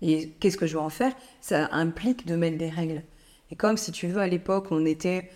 Et 0.01 0.29
qu'est-ce 0.39 0.57
que 0.57 0.67
je 0.67 0.77
vais 0.77 0.83
en 0.83 0.89
faire? 0.89 1.13
Ça 1.41 1.67
implique 1.73 2.25
de 2.25 2.37
mettre 2.37 2.57
des 2.57 2.69
règles. 2.69 3.03
Et 3.51 3.55
comme, 3.55 3.75
si 3.75 3.91
tu 3.91 4.07
veux, 4.07 4.21
à 4.21 4.27
l'époque, 4.27 4.67
on 4.71 4.85
était 4.85 5.29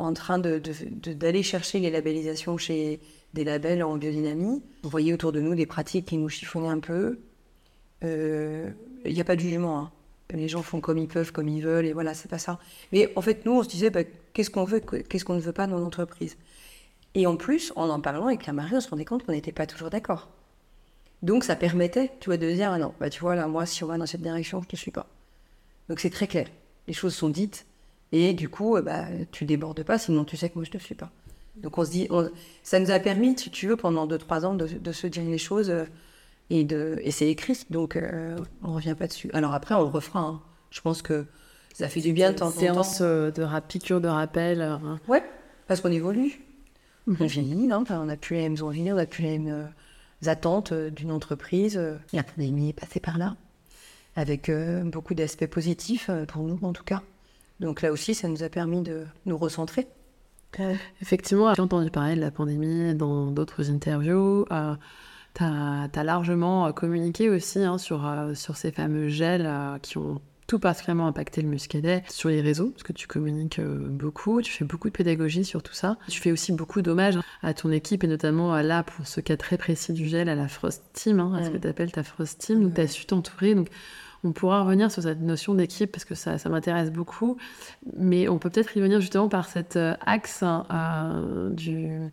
en 0.00 0.12
train 0.14 0.38
de- 0.38 0.58
de- 0.60 1.12
d'aller 1.12 1.42
chercher 1.42 1.78
les 1.80 1.90
labellisations 1.90 2.56
chez 2.58 3.00
des 3.34 3.44
labels 3.44 3.82
en 3.82 3.96
biodynamie, 3.96 4.62
on 4.84 4.88
voyait 4.88 5.12
autour 5.12 5.32
de 5.32 5.40
nous 5.40 5.54
des 5.54 5.66
pratiques 5.66 6.06
qui 6.06 6.16
nous 6.16 6.28
chiffonnaient 6.28 6.68
un 6.68 6.80
peu. 6.80 7.18
Euh, 8.04 8.70
Il 9.06 9.14
n'y 9.14 9.20
a 9.20 9.24
pas 9.24 9.34
de 9.36 9.40
jugement. 9.40 9.78
hein. 9.78 9.90
Les 10.34 10.46
gens 10.46 10.62
font 10.62 10.80
comme 10.80 10.98
ils 10.98 11.08
peuvent, 11.08 11.32
comme 11.32 11.48
ils 11.48 11.62
veulent, 11.62 11.86
et 11.86 11.92
voilà, 11.94 12.12
c'est 12.14 12.28
pas 12.28 12.38
ça. 12.38 12.58
Mais 12.92 13.10
en 13.16 13.22
fait, 13.22 13.44
nous, 13.46 13.52
on 13.52 13.62
se 13.62 13.68
disait, 13.68 13.88
bah, 13.90 14.02
qu'est-ce 14.34 14.50
qu'on 14.50 14.64
veut, 14.64 14.80
qu'est-ce 14.80 15.24
qu'on 15.24 15.34
ne 15.34 15.40
veut 15.40 15.52
pas 15.52 15.66
dans 15.66 15.78
l'entreprise? 15.78 16.36
Et 17.14 17.26
en 17.26 17.36
plus, 17.36 17.72
en 17.76 17.88
en 17.88 18.00
parlant 18.00 18.26
avec 18.26 18.44
la 18.46 18.52
Marie, 18.52 18.76
on 18.76 18.80
se 18.80 18.88
rendait 18.90 19.04
compte 19.06 19.24
qu'on 19.24 19.32
n'était 19.32 19.52
pas 19.52 19.66
toujours 19.66 19.88
d'accord. 19.90 20.28
Donc, 21.22 21.44
ça 21.44 21.56
permettait, 21.56 22.12
tu 22.20 22.26
vois, 22.28 22.36
de 22.36 22.50
dire, 22.52 22.70
ah 22.72 22.78
non, 22.78 22.92
bah, 23.00 23.10
tu 23.10 23.20
vois, 23.20 23.34
là, 23.34 23.48
moi, 23.48 23.64
si 23.66 23.82
on 23.82 23.86
va 23.88 23.96
dans 23.98 24.06
cette 24.06 24.22
direction, 24.22 24.60
je 24.62 24.68
ne 24.70 24.76
suis 24.76 24.90
pas. 24.92 25.06
Donc, 25.88 25.98
c'est 26.00 26.10
très 26.10 26.26
clair. 26.28 26.46
Les 26.86 26.94
choses 26.94 27.14
sont 27.14 27.28
dites, 27.30 27.66
et 28.12 28.32
du 28.32 28.48
coup, 28.48 28.76
euh, 28.76 28.82
bah, 28.82 29.04
tu 29.32 29.44
débordes 29.44 29.82
pas, 29.84 29.98
sinon 29.98 30.24
tu 30.24 30.36
sais 30.36 30.48
que 30.48 30.54
moi, 30.56 30.64
je 30.64 30.70
ne 30.70 30.78
te 30.78 30.82
suis 30.84 30.94
pas. 30.94 31.10
Donc, 31.56 31.76
on 31.78 31.84
se 31.84 31.90
dit, 31.90 32.06
on- 32.10 32.30
ça 32.62 32.78
nous 32.80 32.90
a 32.90 32.98
permis, 32.98 33.36
si 33.38 33.50
tu 33.50 33.66
veux, 33.68 33.76
pendant 33.76 34.06
2-3 34.06 34.44
ans, 34.46 34.54
de, 34.54 34.66
de 34.66 34.92
se 34.92 35.06
dire 35.06 35.24
les 35.24 35.38
choses, 35.38 35.70
euh, 35.70 35.84
et, 36.48 36.64
de, 36.64 36.98
et 37.02 37.10
c'est 37.10 37.28
écrit, 37.28 37.64
donc 37.70 37.96
euh, 37.96 38.36
on 38.62 38.72
revient 38.74 38.94
pas 38.98 39.06
dessus. 39.06 39.30
Alors 39.32 39.54
après, 39.54 39.74
on 39.74 39.80
le 39.82 39.84
refera. 39.88 40.20
hein. 40.20 40.40
Je 40.70 40.80
pense 40.80 41.02
que 41.02 41.26
ça 41.74 41.88
fait 41.88 42.00
du 42.00 42.12
bien 42.12 42.32
de 42.32 42.36
temps 42.38 42.46
en 42.46 42.50
temps. 42.50 42.58
séance 42.58 42.98
euh, 43.02 43.30
de 43.30 43.42
rap, 43.42 43.68
piqûre 43.68 44.00
de 44.00 44.08
rappel 44.08 44.60
hein. 44.62 44.98
Ouais, 45.08 45.22
parce 45.68 45.80
qu'on 45.80 45.92
évolue. 45.92 46.40
On 47.06 47.26
vieillit, 47.26 47.70
hein, 47.72 47.78
enfin, 47.82 48.00
on 48.00 48.06
n'a 48.06 48.16
plus 48.16 48.36
les 48.36 48.48
mêmes 48.48 48.62
envies, 48.62 48.90
on 48.92 48.96
n'a 48.96 49.06
plus 49.06 49.22
les 49.22 49.38
mêmes 49.38 49.52
euh, 50.24 50.30
attentes 50.30 50.72
euh, 50.72 50.90
d'une 50.90 51.10
entreprise. 51.12 51.76
euh. 51.76 51.96
La 52.12 52.22
pandémie 52.22 52.70
est 52.70 52.72
passée 52.72 53.00
par 53.00 53.18
là, 53.18 53.36
avec 54.16 54.48
euh, 54.48 54.82
beaucoup 54.84 55.14
d'aspects 55.14 55.46
positifs, 55.46 56.08
euh, 56.10 56.24
pour 56.26 56.42
nous 56.44 56.58
en 56.62 56.72
tout 56.72 56.84
cas. 56.84 57.02
Donc 57.60 57.82
là 57.82 57.92
aussi, 57.92 58.14
ça 58.14 58.28
nous 58.28 58.42
a 58.42 58.48
permis 58.48 58.82
de 58.82 59.04
nous 59.26 59.36
recentrer. 59.38 59.86
Effectivement, 61.00 61.54
j'ai 61.54 61.62
entendu 61.62 61.90
parler 61.90 62.16
de 62.16 62.20
la 62.20 62.30
pandémie 62.30 62.94
dans 62.94 63.30
d'autres 63.30 63.70
interviews. 63.70 64.44
Euh, 64.50 64.74
tu 65.34 65.44
as, 65.44 66.04
largement 66.04 66.66
euh, 66.66 66.72
communiqué 66.72 67.30
aussi 67.30 67.60
hein, 67.60 67.78
sur, 67.78 68.04
euh, 68.06 68.34
sur 68.34 68.56
ces 68.56 68.72
fameux 68.72 69.08
gels 69.08 69.46
euh, 69.46 69.78
qui 69.78 69.96
ont 69.98 70.20
tout 70.48 70.58
particulièrement 70.58 71.06
impacté 71.06 71.40
le 71.42 71.48
muscadet 71.48 72.02
sur 72.08 72.28
les 72.28 72.40
réseaux, 72.40 72.70
parce 72.70 72.82
que 72.82 72.92
tu 72.92 73.06
communiques 73.06 73.60
euh, 73.60 73.78
beaucoup, 73.88 74.42
tu 74.42 74.50
fais 74.50 74.64
beaucoup 74.64 74.88
de 74.88 74.92
pédagogie 74.92 75.44
sur 75.44 75.62
tout 75.62 75.72
ça. 75.74 75.96
Tu 76.08 76.20
fais 76.20 76.32
aussi 76.32 76.50
beaucoup 76.50 76.82
d'hommages 76.82 77.16
à 77.42 77.54
ton 77.54 77.70
équipe, 77.70 78.02
et 78.02 78.08
notamment 78.08 78.52
euh, 78.56 78.62
là, 78.62 78.82
pour 78.82 79.06
ce 79.06 79.20
cas 79.20 79.36
très 79.36 79.56
précis 79.56 79.92
du 79.92 80.08
gel, 80.08 80.28
à 80.28 80.34
la 80.34 80.48
Frost 80.48 80.82
Team, 80.92 81.20
hein, 81.20 81.34
à 81.34 81.44
ce 81.44 81.50
Mm. 81.50 81.52
que 81.52 81.58
tu 81.58 81.68
appelles 81.68 81.92
ta 81.92 82.02
Frost 82.02 82.40
Team. 82.40 82.64
Donc, 82.64 82.74
tu 82.74 82.80
as 82.80 82.88
su 82.88 83.06
t'entourer. 83.06 83.54
Donc, 83.54 83.68
on 84.24 84.32
pourra 84.32 84.62
revenir 84.62 84.90
sur 84.90 85.02
cette 85.02 85.20
notion 85.20 85.54
d'équipe 85.54 85.90
parce 85.90 86.04
que 86.04 86.14
ça, 86.14 86.38
ça 86.38 86.48
m'intéresse 86.48 86.90
beaucoup. 86.90 87.36
Mais 87.96 88.28
on 88.28 88.38
peut 88.38 88.50
peut-être 88.50 88.76
y 88.76 88.80
venir 88.80 89.00
justement 89.00 89.28
par 89.28 89.48
cet 89.48 89.76
euh, 89.76 89.94
axe 90.06 90.42
hein, 90.42 90.66
euh, 90.70 91.50
du, 91.50 92.10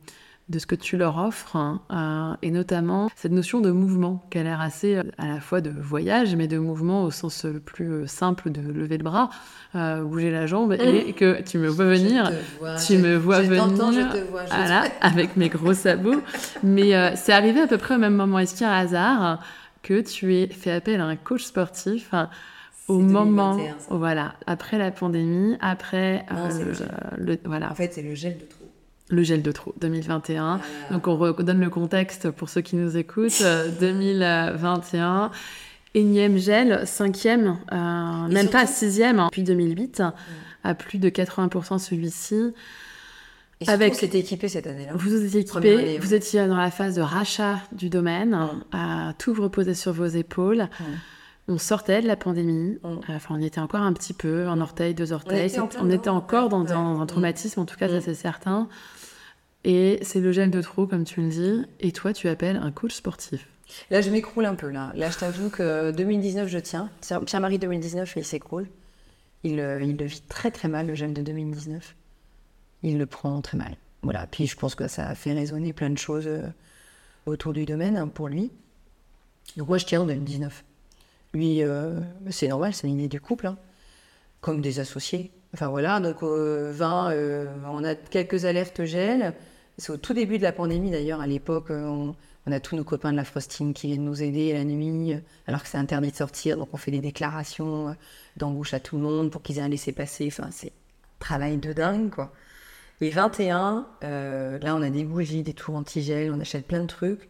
de 0.49 0.59
ce 0.59 0.65
que 0.65 0.75
tu 0.75 0.95
leur 0.95 1.17
offres, 1.17 1.57
hein, 1.57 1.81
euh, 1.91 2.37
et 2.41 2.51
notamment 2.51 3.09
cette 3.15 3.33
notion 3.33 3.59
de 3.59 3.69
mouvement, 3.69 4.25
qui 4.31 4.37
a 4.37 4.43
l'air 4.43 4.61
assez 4.61 4.95
euh, 4.95 5.03
à 5.17 5.27
la 5.27 5.41
fois 5.41 5.59
de 5.59 5.69
voyage, 5.69 6.35
mais 6.37 6.47
de 6.47 6.57
mouvement 6.57 7.03
au 7.03 7.11
sens 7.11 7.43
le 7.43 7.59
plus 7.59 8.07
simple 8.07 8.49
de 8.49 8.61
lever 8.61 8.97
le 8.97 9.03
bras, 9.03 9.29
euh, 9.75 10.03
bouger 10.03 10.31
la 10.31 10.47
jambe, 10.47 10.73
et 10.73 11.11
que 11.13 11.41
tu 11.41 11.57
me 11.57 11.67
vois 11.67 11.85
venir. 11.85 12.31
tu 12.85 12.97
me 12.97 13.17
vois 13.17 13.41
venir, 13.41 13.67
voilà, 14.31 14.83
avec 15.01 15.35
mes 15.35 15.49
gros 15.49 15.73
sabots. 15.73 16.21
Mais 16.63 17.15
c'est 17.17 17.33
arrivé 17.33 17.59
à 17.61 17.67
peu 17.67 17.77
près 17.77 17.95
au 17.95 17.99
même 17.99 18.15
moment. 18.15 18.39
Est-ce 18.39 18.53
qu'il 18.55 18.65
y 18.65 18.69
a 18.69 18.73
un 18.73 18.79
hasard? 18.79 19.39
Que 19.87 20.01
tu 20.01 20.35
aies 20.35 20.47
fait 20.47 20.71
appel 20.71 20.99
à 20.99 21.05
un 21.05 21.15
coach 21.15 21.43
sportif 21.43 22.09
hein, 22.13 22.29
au 22.89 22.99
moment, 22.99 23.55
2021, 23.55 23.79
ça. 23.79 23.95
voilà, 23.95 24.35
après 24.45 24.77
la 24.77 24.91
pandémie, 24.91 25.55
après 25.61 26.25
Non, 26.29 26.49
euh, 26.51 26.73
le 27.17 27.37
voilà, 27.45 27.71
En 27.71 27.75
fait, 27.75 27.93
c'est 27.93 28.01
le 28.01 28.13
gel 28.13 28.37
de 28.37 28.45
trou. 28.45 28.65
le 29.09 29.23
gel 29.23 29.41
de 29.41 29.51
trop 29.53 29.73
2021. 29.79 30.57
Voilà. 30.57 30.61
Donc 30.91 31.07
on 31.07 31.15
redonne 31.15 31.61
le 31.61 31.69
contexte 31.69 32.31
pour 32.31 32.49
ceux 32.49 32.59
qui 32.59 32.75
nous 32.75 32.97
écoutent. 32.97 33.41
Euh, 33.41 33.69
2021, 33.79 35.31
énième 35.95 36.37
gel, 36.37 36.85
cinquième, 36.85 37.57
euh, 37.71 38.27
même 38.27 38.49
pas 38.49 38.67
sixième, 38.67 39.19
hein, 39.19 39.27
depuis 39.27 39.43
2008, 39.43 40.03
à 40.65 40.75
plus 40.75 40.99
de 40.99 41.07
80% 41.07 41.77
celui-ci. 41.79 42.53
Et 43.59 43.67
Avec- 43.69 43.87
avec 43.87 43.95
c'était 43.95 44.19
équipé 44.19 44.47
cette 44.49 44.67
année-là. 44.67 44.91
Vous 44.95 45.23
étiez 45.25 45.39
équipé, 45.41 45.97
vous 45.97 46.13
étiez 46.13 46.45
dans 46.47 46.57
la 46.57 46.69
phase 46.69 46.95
de 46.95 47.01
rachat 47.01 47.59
du 47.71 47.89
domaine, 47.89 48.37
à 48.71 49.13
tout 49.17 49.33
vous 49.33 49.43
reposer 49.43 49.73
sur 49.73 49.93
vos 49.93 50.05
épaules. 50.05 50.67
On 51.47 51.57
sortait 51.57 52.01
de 52.01 52.07
la 52.07 52.17
pandémie, 52.17 52.77
enfin 52.83 53.35
on 53.35 53.39
y 53.39 53.45
était 53.45 53.61
encore 53.61 53.79
un 53.81 53.93
petit 53.93 54.13
peu, 54.13 54.47
un 54.47 54.59
orteil, 54.59 54.93
deux 54.93 55.13
orteils, 55.13 55.47
était 55.47 55.59
en 55.59 55.69
on 55.79 55.89
était 55.89 56.09
encore 56.09 56.49
dans, 56.49 56.63
ouais. 56.63 56.71
dans 56.71 56.99
un 56.99 57.05
traumatisme, 57.05 57.61
en 57.61 57.65
tout 57.65 57.77
cas 57.77 57.87
ça 57.87 58.01
c'est 58.01 58.13
certain. 58.13 58.67
Et 59.63 59.97
c'est 60.01 60.19
le 60.19 60.31
gel 60.31 60.51
de 60.51 60.61
trop, 60.61 60.87
comme 60.87 61.03
tu 61.03 61.21
le 61.21 61.29
dis, 61.29 61.65
et 61.79 61.91
toi 61.91 62.13
tu 62.13 62.27
appelles 62.27 62.57
un 62.57 62.71
coach 62.71 62.93
sportif. 62.93 63.47
Là, 63.89 63.99
je 63.99 64.09
m'écroule 64.09 64.45
un 64.45 64.55
peu. 64.55 64.69
Là, 64.69 64.93
là 64.95 65.09
je 65.09 65.17
t'avoue 65.17 65.49
que 65.49 65.91
2019, 65.91 66.47
je 66.47 66.59
tiens. 66.59 66.89
Pierre-Marie 67.25 67.59
2019, 67.59 68.13
il 68.15 68.23
s'écroule. 68.23 68.67
Il, 69.43 69.59
euh, 69.59 69.81
il 69.83 69.97
le 69.97 70.05
vit 70.05 70.21
très 70.21 70.51
très 70.51 70.67
mal, 70.69 70.87
le 70.87 70.95
jeune 70.95 71.13
de 71.13 71.21
2019. 71.21 71.95
Il 72.83 72.97
le 72.97 73.05
prend 73.05 73.41
très 73.41 73.57
mal. 73.57 73.75
Voilà. 74.03 74.27
Puis 74.27 74.47
je 74.47 74.55
pense 74.55 74.75
que 74.75 74.87
ça 74.87 75.07
a 75.07 75.15
fait 75.15 75.33
résonner 75.33 75.73
plein 75.73 75.89
de 75.89 75.97
choses 75.97 76.27
euh, 76.27 76.47
autour 77.25 77.53
du 77.53 77.65
domaine 77.65 77.97
hein, 77.97 78.07
pour 78.07 78.27
lui. 78.27 78.51
Donc 79.55 79.69
moi, 79.69 79.77
je 79.77 79.85
tiens 79.85 80.01
en 80.01 80.05
2019. 80.05 80.63
Lui, 81.33 81.63
euh, 81.63 81.99
c'est 82.29 82.47
normal, 82.47 82.73
c'est 82.73 82.87
l'idée 82.87 83.07
du 83.07 83.19
couple. 83.19 83.47
hein. 83.47 83.57
Comme 84.41 84.61
des 84.61 84.79
associés. 84.79 85.31
Enfin 85.53 85.67
voilà, 85.67 85.99
donc 85.99 86.21
euh, 86.23 86.71
20, 86.73 87.11
euh, 87.11 87.45
on 87.71 87.83
a 87.83 87.95
quelques 87.95 88.45
alertes 88.45 88.83
gel. 88.85 89.33
C'est 89.77 89.91
au 89.91 89.97
tout 89.97 90.13
début 90.13 90.37
de 90.37 90.43
la 90.43 90.51
pandémie 90.51 90.91
d'ailleurs, 90.91 91.21
à 91.21 91.27
l'époque, 91.27 91.71
euh, 91.71 92.13
on, 92.45 92.51
a 92.51 92.59
tous 92.59 92.75
nos 92.75 92.83
copains 92.83 93.11
de 93.11 93.17
la 93.17 93.25
frosting 93.25 93.73
qui 93.73 93.87
viennent 93.87 94.05
nous 94.05 94.23
aider 94.23 94.53
la 94.53 94.63
nuit, 94.63 95.13
alors 95.47 95.61
que 95.63 95.67
c'est 95.67 95.77
interdit 95.77 96.11
de 96.11 96.15
sortir, 96.15 96.57
donc 96.57 96.69
on 96.71 96.77
fait 96.77 96.91
des 96.91 97.01
déclarations 97.01 97.93
d'embauche 98.37 98.73
à 98.73 98.79
tout 98.79 98.95
le 98.95 99.03
monde 99.03 99.31
pour 99.31 99.41
qu'ils 99.41 99.57
aient 99.57 99.61
un 99.61 99.67
laissez-passer. 99.67 100.27
Enfin, 100.31 100.47
c'est 100.51 100.71
travail 101.19 101.57
de 101.57 101.73
dingue, 101.73 102.09
quoi. 102.09 102.31
Et 102.99 103.09
21, 103.09 103.87
euh, 104.03 104.57
là, 104.59 104.75
on 104.75 104.81
a 104.81 104.89
des 104.89 105.03
bougies, 105.03 105.43
des 105.43 105.53
tours 105.53 105.75
anti-gel, 105.75 106.31
on 106.33 106.39
achète 106.39 106.65
plein 106.65 106.81
de 106.81 106.87
trucs. 106.87 107.29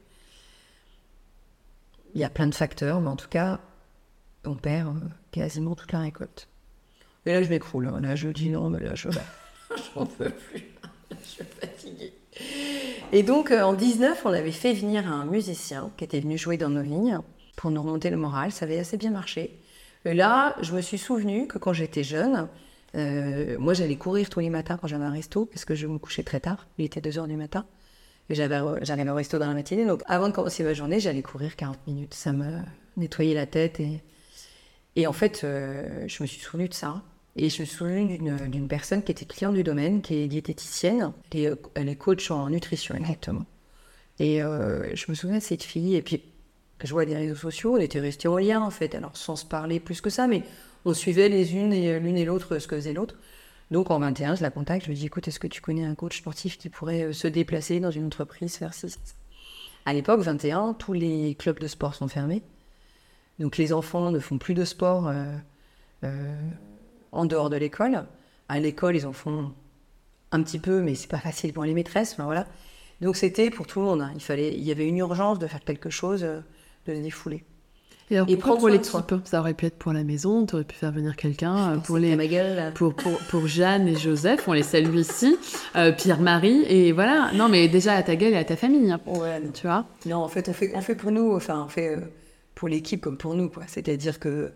Il 2.16 2.22
y 2.22 2.24
a 2.24 2.30
plein 2.30 2.48
de 2.48 2.56
facteurs, 2.56 3.02
mais 3.02 3.10
en 3.10 3.16
tout 3.18 3.28
cas, 3.28 3.60
on 4.46 4.56
perd 4.56 4.96
euh, 4.98 5.08
quasiment 5.32 5.76
toute 5.76 5.92
la 5.92 6.00
récolte. 6.00 6.48
Et 7.26 7.34
là, 7.34 7.44
je 7.44 7.50
m'écroule. 7.50 7.88
hein. 7.88 8.00
Là, 8.00 8.16
je 8.16 8.30
dis 8.30 8.50
non, 8.50 8.70
mais 8.70 8.80
là, 8.80 8.96
je 8.96 9.10
j'en 9.96 10.06
peux 10.06 10.30
plus. 10.30 10.64
je 11.12 11.28
suis 11.28 11.44
fatiguée. 11.44 12.14
Et 13.12 13.24
donc, 13.24 13.52
euh, 13.52 13.62
en 13.62 13.74
19, 13.74 14.26
on 14.26 14.30
avait 14.30 14.52
fait 14.54 14.74
venir 14.74 15.12
un 15.12 15.26
musicien 15.26 15.92
qui 15.98 16.06
était 16.06 16.22
venu 16.22 16.38
jouer 16.38 16.56
dans 16.58 16.70
nos 16.70 16.82
lignes 16.82 17.20
pour 17.58 17.72
nous 17.72 17.82
remonter 17.82 18.10
le 18.10 18.18
moral. 18.18 18.54
Ça 18.54 18.64
avait 18.66 18.80
assez 18.80 18.96
bien 18.96 19.12
marché. 19.12 19.60
Et 20.06 20.14
là, 20.14 20.56
je 20.62 20.74
me 20.74 20.80
suis 20.82 20.98
souvenu 20.98 21.48
que 21.48 21.58
quand 21.58 21.74
j'étais 21.74 22.04
jeune, 22.04 22.48
euh, 22.98 23.58
moi, 23.60 23.74
j'allais 23.74 23.96
courir 23.96 24.30
tous 24.30 24.40
les 24.40 24.50
matins 24.50 24.78
quand 24.78 24.88
j'avais 24.88 25.06
un 25.06 25.12
resto, 25.12 25.46
parce 25.46 25.66
que 25.66 25.76
je 25.76 25.88
me 25.88 25.98
couchais 25.98 26.24
très 26.24 26.40
tard. 26.40 26.68
Il 26.78 26.86
était 26.86 27.02
2 27.02 27.10
h 27.10 27.28
du 27.28 27.36
matin. 27.36 27.66
J'arrivais 28.30 29.10
au 29.10 29.16
resto 29.16 29.40
dans 29.40 29.48
la 29.48 29.54
matinée. 29.54 29.86
Donc, 29.86 30.02
avant 30.06 30.28
de 30.28 30.34
commencer 30.34 30.64
ma 30.64 30.74
journée, 30.74 31.00
j'allais 31.00 31.22
courir 31.22 31.56
40 31.56 31.78
minutes. 31.88 32.14
Ça 32.14 32.34
me 32.34 32.60
nettoyait 32.98 33.36
la 33.36 33.46
tête. 33.46 33.80
Et, 33.80 34.02
et 34.96 35.08
en 35.08 35.14
fait, 35.14 35.42
euh, 35.44 36.06
je 36.08 36.24
me 36.24 36.28
suis 36.28 36.42
souvenu 36.42 36.68
de 36.68 36.74
ça. 36.74 37.04
Et 37.36 37.50
je 37.50 37.62
me 37.62 37.68
souvenu 37.68 38.18
d'une, 38.50 38.68
personne 38.68 39.04
qui 39.04 39.12
était 39.12 39.26
cliente 39.26 39.54
du 39.54 39.64
domaine, 39.64 40.02
qui 40.02 40.16
est 40.16 40.28
diététicienne. 40.28 41.14
Elle 41.32 41.40
est, 41.40 41.54
elle 41.76 41.90
est 41.90 41.96
coach 41.96 42.32
en 42.32 42.50
nutrition, 42.50 42.96
exactement. 42.96 43.46
Et 44.20 44.42
euh, 44.42 44.96
je 44.96 45.06
me 45.10 45.16
souviens 45.16 45.38
de 45.38 45.44
cette 45.44 45.64
fille. 45.64 45.96
Et 45.96 46.02
puis, 46.02 46.24
je 46.84 46.92
vois 46.92 47.06
les 47.06 47.16
réseaux 47.16 47.36
sociaux, 47.36 47.76
on 47.76 47.78
était 47.78 48.00
restés 48.00 48.28
en 48.28 48.38
lien, 48.38 48.62
en 48.62 48.72
fait. 48.72 48.96
Alors, 48.96 49.16
sans 49.16 49.36
se 49.36 49.46
parler 49.46 49.80
plus 49.80 50.02
que 50.02 50.10
ça, 50.10 50.28
mais 50.28 50.44
on 50.88 50.94
suivait 50.94 51.30
les 51.30 51.54
unes 51.56 51.74
et 51.74 52.00
l'une 52.00 52.18
et 52.18 52.26
l'autre 52.26 52.60
ce 52.60 52.68
que 52.68 52.76
faisait 52.76 52.94
l'autre. 52.94 53.16
Donc, 53.72 53.92
en 53.92 54.00
21, 54.00 54.36
je 54.36 54.42
la 54.42 54.50
contacte. 54.50 54.86
Je 54.86 54.90
lui 54.90 54.96
dis, 54.98 55.06
écoute, 55.08 55.28
est-ce 55.28 55.40
que 55.40 55.48
tu 55.48 55.62
connais 55.62 55.84
un 55.84 55.96
coach 55.96 56.20
sportif 56.20 56.58
qui 56.58 56.70
pourrait 56.70 57.04
euh, 57.04 57.14
se 57.14 57.28
déplacer 57.28 57.80
dans 57.80 57.92
une 57.92 58.06
entreprise, 58.06 58.56
faire 58.56 58.74
ci, 58.74 58.90
ça, 58.90 58.98
À 59.86 59.94
l'époque, 59.94 60.22
21, 60.22 60.74
tous 60.74 60.94
les 60.94 61.36
clubs 61.36 61.60
de 61.60 61.68
sport 61.68 61.94
sont 61.94 62.08
fermés. 62.08 62.42
Donc, 63.40 63.58
les 63.58 63.74
enfants 63.74 64.12
ne 64.12 64.20
font 64.20 64.38
plus 64.38 64.54
de 64.54 64.64
sport 64.64 65.10
euh, 65.10 65.26
euh, 66.06 66.36
en 67.12 67.26
dehors 67.26 67.50
de 67.50 67.58
l'école. 67.58 68.06
À 68.48 68.60
l'école, 68.60 68.96
ils 68.96 69.06
en 69.06 69.14
font 69.14 69.54
un 70.32 70.42
petit 70.42 70.60
peu, 70.60 70.82
mais 70.82 70.96
c'est 70.96 71.10
pas 71.10 71.20
facile 71.20 71.52
pour 71.52 71.66
les 71.66 71.74
maîtresses. 71.74 72.14
Enfin, 72.14 72.24
voilà. 72.24 72.48
Donc, 73.02 73.18
c'était 73.18 73.50
pour 73.50 73.68
tout 73.68 73.80
le 73.80 73.86
monde. 73.86 74.02
hein. 74.02 74.12
Il, 74.16 74.22
fallait, 74.22 74.54
il 74.54 74.64
y 74.64 74.72
avait 74.72 74.88
une 74.88 74.98
urgence 74.98 75.40
de 75.40 75.48
faire 75.48 75.64
quelque 75.66 75.90
chose, 75.90 76.24
euh, 76.24 76.40
de 76.86 76.96
se 76.96 77.02
défouler. 77.02 77.44
Et, 78.10 78.16
alors, 78.16 78.30
Et 78.30 78.38
prendre 78.38 78.56
pour 78.60 78.70
soin 78.70 78.78
de 78.78 78.84
soi. 78.84 79.02
l'équipe 79.02 79.28
Ça 79.28 79.40
aurait 79.42 79.54
pu 79.54 79.66
être 79.66 79.78
pour 79.78 79.92
la 79.92 80.04
maison, 80.04 80.46
tu 80.46 80.56
aurais 80.56 80.64
pu 80.64 80.76
faire 80.76 80.92
venir 80.94 81.16
quelqu'un. 81.18 81.74
euh, 81.74 81.78
Pour 81.78 81.98
les, 81.98 82.16
là. 82.16 82.72
pour, 82.72 82.94
pour, 82.96 83.18
pour 83.30 83.48
Jeanne 83.48 83.88
et 83.88 83.96
Joseph, 83.98 84.48
on 84.48 84.54
les 84.54 84.64
salue 84.64 84.96
ici, 84.96 85.36
euh, 85.76 85.92
Pierre-Marie, 85.92 86.64
et 86.70 86.94
voilà. 86.94 87.32
Non, 87.34 87.50
mais 87.50 87.68
déjà 87.68 87.94
à 87.96 88.04
ta 88.04 88.16
gueule 88.16 88.34
et 88.34 88.38
à 88.38 88.46
ta 88.46 88.56
famille, 88.56 88.90
hein, 88.92 89.02
Ouais, 89.06 89.42
tu 89.54 89.68
vois? 89.68 89.86
Non, 90.06 90.18
en 90.18 90.30
fait, 90.30 90.48
on 90.48 90.54
fait, 90.54 90.72
on 90.74 90.82
fait 90.82 90.96
pour 90.96 91.12
nous, 91.12 91.36
enfin, 91.36 91.64
on 91.66 91.70
fait 91.70 91.96
euh, 91.98 92.02
pour 92.56 92.70
l'équipe 92.70 93.02
comme 93.02 93.18
pour 93.18 93.34
nous, 93.36 93.50
quoi. 93.50 93.64
C'est-à-dire 93.68 94.20
que 94.20 94.52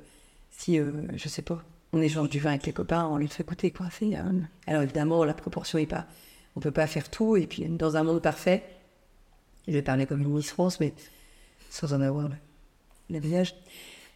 si, 0.50 0.80
euh, 0.80 0.92
je 1.16 1.28
sais 1.28 1.42
pas, 1.42 1.62
on 1.92 2.02
échange 2.02 2.30
du 2.30 2.40
vin 2.40 2.52
avec 2.52 2.66
les 2.66 2.72
copains, 2.74 3.06
on 3.12 3.18
lui 3.18 3.28
fait 3.28 3.44
goûter, 3.46 3.72
quoi. 3.72 3.88
Alors 4.66 4.84
évidemment, 4.84 5.26
la 5.26 5.34
proportion 5.34 5.78
est 5.78 5.86
pas, 5.88 6.06
on 6.56 6.62
peut 6.62 6.72
pas 6.72 6.88
faire 6.88 7.10
tout, 7.10 7.36
et 7.36 7.48
puis 7.48 7.66
dans 7.68 7.98
un 7.98 8.04
monde 8.04 8.22
parfait, 8.22 8.64
je 9.68 9.74
vais 9.74 9.82
parler 9.82 10.06
comme 10.06 10.22
une 10.22 10.30
Miss 10.34 10.52
France, 10.52 10.80
mais 10.80 10.94
sans 11.70 11.94
en 11.94 12.00
avoir 12.00 12.30
le, 12.30 12.36
le 13.12 13.20
visage 13.20 13.54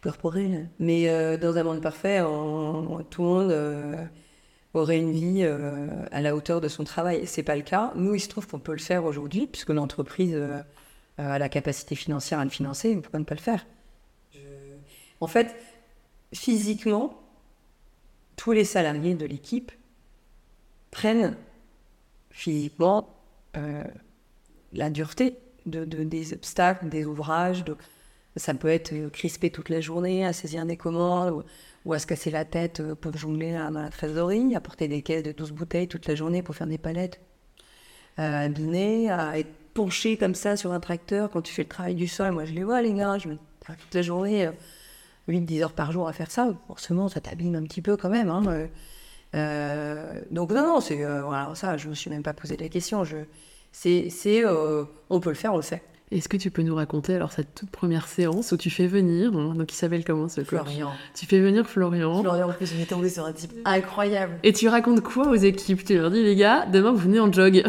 corporel. 0.02 0.68
Mais 0.78 1.08
euh, 1.08 1.36
dans 1.36 1.56
un 1.56 1.62
monde 1.62 1.80
parfait, 1.82 2.20
tout 2.20 3.22
le 3.22 3.28
monde 3.28 3.50
euh, 3.50 4.04
aurait 4.74 4.98
une 4.98 5.12
vie 5.12 5.40
euh, 5.42 5.86
à 6.12 6.20
la 6.20 6.34
hauteur 6.36 6.60
de 6.60 6.68
son 6.68 6.84
travail. 6.84 7.26
C'est 7.26 7.42
pas 7.42 7.56
le 7.56 7.62
cas. 7.62 7.92
Nous, 7.96 8.14
il 8.14 8.20
se 8.20 8.28
trouve 8.28 8.46
qu'on 8.46 8.58
peut 8.58 8.72
le 8.72 8.78
faire 8.78 9.04
aujourd'hui, 9.04 9.46
puisque 9.46 9.70
l'entreprise 9.70 10.36
a 11.18 11.38
la 11.38 11.48
capacité 11.48 11.94
financière 11.94 12.38
à 12.38 12.44
le 12.44 12.50
financer. 12.50 12.94
Pourquoi 12.96 13.18
ne 13.20 13.24
pas 13.24 13.34
le 13.34 13.40
faire 13.40 13.66
En 15.20 15.26
fait, 15.26 15.54
physiquement, 16.34 17.18
tous 18.36 18.52
les 18.52 18.64
salariés 18.64 19.14
de 19.14 19.24
l'équipe 19.24 19.72
prennent 20.90 21.36
physiquement 22.30 23.08
la 24.74 24.90
dureté 24.90 25.36
de- 25.64 25.84
des 25.84 26.34
obstacles, 26.34 26.88
des 26.90 27.06
ouvrages. 27.06 27.64
de- 27.64 27.76
ça 28.36 28.54
peut 28.54 28.68
être 28.68 28.92
euh, 28.92 29.08
crispé 29.10 29.50
toute 29.50 29.68
la 29.68 29.80
journée, 29.80 30.24
à 30.26 30.32
saisir 30.32 30.64
des 30.66 30.76
commandes, 30.76 31.42
ou, 31.84 31.92
à 31.92 31.98
se 31.98 32.06
casser 32.06 32.30
la 32.30 32.44
tête 32.44 32.80
euh, 32.80 32.94
pour 32.94 33.16
jongler 33.16 33.52
dans 33.52 33.70
la 33.82 33.88
trésorerie, 33.90 34.54
à 34.54 34.60
porter 34.60 34.88
des 34.88 35.02
caisses 35.02 35.22
de 35.22 35.32
12 35.32 35.52
bouteilles 35.52 35.88
toute 35.88 36.06
la 36.06 36.14
journée 36.14 36.42
pour 36.42 36.54
faire 36.54 36.66
des 36.66 36.78
palettes, 36.78 37.20
à 38.16 38.40
abîmer, 38.40 39.10
à 39.10 39.38
être 39.38 39.50
penché 39.74 40.16
comme 40.16 40.34
ça 40.34 40.56
sur 40.56 40.72
un 40.72 40.80
tracteur 40.80 41.30
quand 41.30 41.42
tu 41.42 41.52
fais 41.52 41.62
le 41.62 41.68
travail 41.68 41.94
du 41.94 42.08
sol. 42.08 42.32
Moi, 42.32 42.44
je 42.46 42.52
les 42.54 42.64
vois, 42.64 42.80
les 42.82 42.92
gars, 42.94 43.18
je 43.18 43.28
me 43.28 43.36
toute 43.66 43.94
la 43.94 44.02
journée, 44.02 44.48
8-10 45.28 45.62
heures 45.62 45.72
par 45.72 45.90
jour 45.92 46.08
à 46.08 46.12
faire 46.12 46.30
ça. 46.30 46.54
Forcément, 46.68 47.08
ça 47.08 47.20
t'abîme 47.20 47.56
un 47.56 47.64
petit 47.64 47.82
peu 47.82 47.96
quand 47.96 48.08
même. 48.08 48.30
hein, 48.30 48.42
euh. 48.46 48.66
Euh, 49.34 50.20
donc, 50.30 50.50
non, 50.50 50.62
non, 50.66 50.80
c'est. 50.80 51.04
euh, 51.04 51.22
voilà, 51.22 51.54
ça, 51.54 51.76
je 51.76 51.88
me 51.88 51.94
suis 51.94 52.10
même 52.10 52.22
pas 52.22 52.32
posé 52.32 52.56
la 52.56 52.68
question. 52.68 53.04
C'est. 53.72 54.08
euh, 54.44 54.84
on 55.10 55.20
peut 55.20 55.30
le 55.30 55.34
faire, 55.34 55.52
on 55.52 55.56
le 55.56 55.62
fait. 55.62 55.82
Est-ce 56.12 56.28
que 56.28 56.36
tu 56.36 56.52
peux 56.52 56.62
nous 56.62 56.76
raconter 56.76 57.14
alors 57.14 57.32
cette 57.32 57.52
toute 57.54 57.70
première 57.70 58.06
séance 58.06 58.52
où 58.52 58.56
tu 58.56 58.70
fais 58.70 58.86
venir, 58.86 59.32
donc 59.32 59.72
il 59.72 59.74
s'appelle 59.74 60.04
comment 60.04 60.28
ce 60.28 60.40
coach? 60.40 60.48
Florian. 60.48 60.92
Tu 61.16 61.26
fais 61.26 61.40
venir 61.40 61.66
Florian. 61.66 62.20
Florian, 62.22 62.48
en 62.48 62.52
plus, 62.52 62.72
est 62.80 62.86
tombé 62.86 63.08
sur 63.08 63.24
un 63.24 63.32
type 63.32 63.52
incroyable. 63.64 64.38
Et 64.44 64.52
tu 64.52 64.68
racontes 64.68 65.00
quoi 65.00 65.26
aux 65.26 65.34
équipes? 65.34 65.84
Tu 65.84 65.96
leur 65.98 66.12
dis, 66.12 66.22
les 66.22 66.36
gars, 66.36 66.64
demain 66.66 66.92
vous 66.92 66.98
venez 66.98 67.18
en 67.18 67.32
jog. 67.32 67.64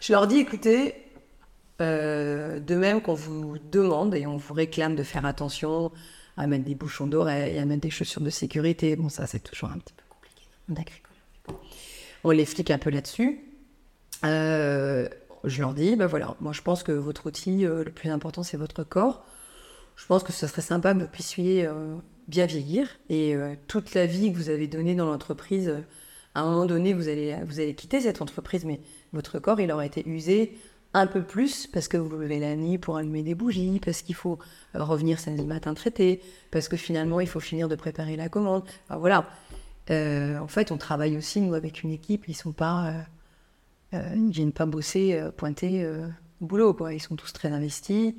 Je 0.00 0.12
leur 0.12 0.26
dis, 0.26 0.38
écoutez, 0.38 0.94
euh, 1.82 2.60
de 2.60 2.74
même 2.76 3.02
qu'on 3.02 3.14
vous 3.14 3.56
demande 3.70 4.14
et 4.14 4.26
on 4.26 4.38
vous 4.38 4.54
réclame 4.54 4.96
de 4.96 5.02
faire 5.02 5.26
attention 5.26 5.92
à 6.38 6.46
mettre 6.46 6.64
des 6.64 6.74
bouchons 6.74 7.06
d'oreille, 7.06 7.58
à 7.58 7.66
mettre 7.66 7.82
des 7.82 7.90
chaussures 7.90 8.22
de 8.22 8.30
sécurité. 8.30 8.96
Bon, 8.96 9.10
ça, 9.10 9.26
c'est 9.26 9.44
toujours 9.44 9.68
un 9.68 9.78
petit 9.78 9.92
peu 9.92 10.04
compliqué. 10.08 10.92
On 12.24 12.30
les 12.30 12.46
flique 12.46 12.70
un 12.70 12.78
peu 12.78 12.88
là-dessus. 12.88 13.40
Euh, 14.24 15.08
je 15.44 15.60
leur 15.60 15.74
dis, 15.74 15.96
ben 15.96 16.06
voilà, 16.06 16.36
moi 16.40 16.52
je 16.52 16.62
pense 16.62 16.82
que 16.82 16.92
votre 16.92 17.26
outil, 17.26 17.66
euh, 17.66 17.84
le 17.84 17.90
plus 17.90 18.10
important, 18.10 18.42
c'est 18.42 18.56
votre 18.56 18.84
corps. 18.84 19.24
Je 19.96 20.06
pense 20.06 20.22
que 20.22 20.32
ce 20.32 20.46
serait 20.46 20.62
sympa 20.62 20.94
que 20.94 21.00
vous 21.00 21.08
puissiez 21.08 21.66
euh, 21.66 21.94
bien 22.28 22.46
vieillir 22.46 22.88
et 23.08 23.34
euh, 23.34 23.54
toute 23.68 23.94
la 23.94 24.06
vie 24.06 24.32
que 24.32 24.36
vous 24.36 24.48
avez 24.48 24.66
donnée 24.66 24.94
dans 24.94 25.06
l'entreprise, 25.06 25.84
à 26.34 26.40
un 26.40 26.50
moment 26.50 26.66
donné, 26.66 26.92
vous 26.92 27.08
allez, 27.08 27.36
vous 27.46 27.60
allez 27.60 27.74
quitter 27.74 28.00
cette 28.00 28.20
entreprise, 28.20 28.64
mais 28.64 28.80
votre 29.12 29.38
corps, 29.38 29.60
il 29.60 29.70
aura 29.70 29.86
été 29.86 30.08
usé 30.08 30.58
un 30.94 31.06
peu 31.06 31.22
plus 31.22 31.66
parce 31.66 31.88
que 31.88 31.96
vous 31.96 32.16
levez 32.16 32.40
la 32.40 32.56
nuit 32.56 32.78
pour 32.78 32.96
allumer 32.96 33.22
des 33.22 33.34
bougies, 33.34 33.80
parce 33.84 34.02
qu'il 34.02 34.14
faut 34.14 34.38
revenir 34.74 35.20
samedi 35.20 35.44
matin 35.44 35.74
traiter, 35.74 36.20
parce 36.50 36.68
que 36.68 36.76
finalement 36.76 37.20
il 37.20 37.28
faut 37.28 37.40
finir 37.40 37.68
de 37.68 37.76
préparer 37.76 38.16
la 38.16 38.28
commande. 38.28 38.62
Voilà. 38.90 39.28
En 39.90 40.48
fait, 40.48 40.72
on 40.72 40.78
travaille 40.78 41.16
aussi 41.16 41.40
nous 41.40 41.54
avec 41.54 41.82
une 41.82 41.90
équipe. 41.90 42.26
Ils 42.28 42.34
sont 42.34 42.52
pas, 42.52 42.94
euh, 43.94 43.98
euh, 43.98 44.14
ils 44.16 44.30
viennent 44.30 44.52
pas 44.52 44.66
bosser 44.66 45.14
euh, 45.14 45.30
pointer 45.30 45.84
euh, 45.84 46.06
au 46.40 46.46
boulot 46.46 46.74
quoi. 46.74 46.92
Ils 46.92 47.00
sont 47.00 47.16
tous 47.16 47.32
très 47.32 47.48
investis. 47.48 48.14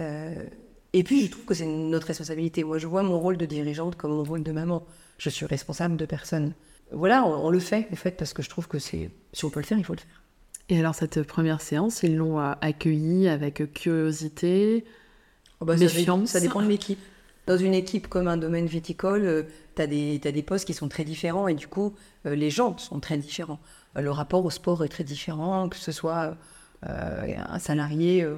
Euh, 0.00 0.44
et 0.92 1.02
puis 1.02 1.26
je 1.26 1.30
trouve 1.30 1.44
que 1.44 1.54
c'est 1.54 1.66
notre 1.66 2.06
responsabilité. 2.06 2.64
Moi, 2.64 2.78
je 2.78 2.86
vois 2.86 3.02
mon 3.02 3.18
rôle 3.18 3.36
de 3.36 3.46
dirigeante 3.46 3.96
comme 3.96 4.12
mon 4.12 4.24
rôle 4.24 4.42
de 4.42 4.52
maman. 4.52 4.84
Je 5.18 5.30
suis 5.30 5.46
responsable 5.46 5.96
de 5.96 6.06
personne. 6.06 6.54
Voilà, 6.92 7.24
on, 7.24 7.46
on 7.46 7.50
le 7.50 7.58
fait 7.58 7.88
en 7.92 7.96
fait 7.96 8.12
parce 8.12 8.32
que 8.32 8.42
je 8.42 8.48
trouve 8.48 8.68
que 8.68 8.78
c'est 8.78 9.10
si 9.32 9.44
on 9.44 9.50
peut 9.50 9.60
le 9.60 9.66
faire, 9.66 9.78
il 9.78 9.84
faut 9.84 9.94
le 9.94 10.00
faire. 10.00 10.22
Et 10.68 10.78
alors, 10.78 10.94
cette 10.94 11.22
première 11.24 11.60
séance, 11.60 12.02
ils 12.02 12.16
l'ont 12.16 12.40
euh, 12.40 12.52
accueillie 12.60 13.28
avec 13.28 13.72
curiosité. 13.74 14.84
Oh 15.60 15.64
bah, 15.64 15.76
Méfiance. 15.76 16.30
ça 16.30 16.40
dépend 16.40 16.62
de 16.62 16.68
l'équipe. 16.68 16.98
Dans 17.46 17.58
une 17.58 17.74
équipe 17.74 18.08
comme 18.08 18.26
un 18.28 18.38
domaine 18.38 18.66
viticole, 18.66 19.46
tu 19.76 19.82
as 19.82 19.86
des, 19.86 20.18
des 20.18 20.42
postes 20.42 20.66
qui 20.66 20.72
sont 20.72 20.88
très 20.88 21.04
différents 21.04 21.46
et 21.48 21.54
du 21.54 21.68
coup, 21.68 21.94
euh, 22.24 22.34
les 22.34 22.48
gens 22.48 22.78
sont 22.78 23.00
très 23.00 23.18
différents. 23.18 23.60
Euh, 23.96 24.00
le 24.00 24.10
rapport 24.10 24.44
au 24.44 24.50
sport 24.50 24.84
est 24.84 24.88
très 24.88 25.04
différent, 25.04 25.68
que 25.68 25.76
ce 25.76 25.92
soit 25.92 26.36
euh, 26.86 27.34
un 27.48 27.58
salarié, 27.58 28.22
euh, 28.22 28.36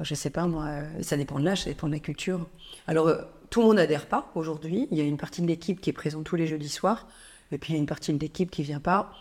je 0.00 0.14
sais 0.14 0.30
pas 0.30 0.46
moi, 0.46 0.68
ça 1.00 1.16
dépend 1.16 1.38
de 1.38 1.44
l'âge, 1.44 1.64
ça 1.64 1.70
dépend 1.70 1.86
de 1.86 1.92
la 1.92 1.98
culture. 1.98 2.46
Alors, 2.86 3.10
tout 3.50 3.60
le 3.60 3.66
monde 3.66 3.76
n'adhère 3.76 4.06
pas 4.06 4.30
aujourd'hui. 4.34 4.88
Il 4.90 4.98
y 4.98 5.00
a 5.00 5.04
une 5.04 5.16
partie 5.16 5.42
de 5.42 5.46
l'équipe 5.46 5.80
qui 5.80 5.90
est 5.90 5.94
présente 5.94 6.24
tous 6.24 6.36
les 6.36 6.46
jeudis 6.46 6.68
soirs 6.68 7.06
et 7.50 7.58
puis 7.58 7.72
il 7.72 7.76
y 7.76 7.78
a 7.78 7.80
une 7.80 7.86
partie 7.86 8.12
de 8.12 8.18
l'équipe 8.18 8.50
qui 8.50 8.62
vient 8.62 8.80
pas. 8.80 9.12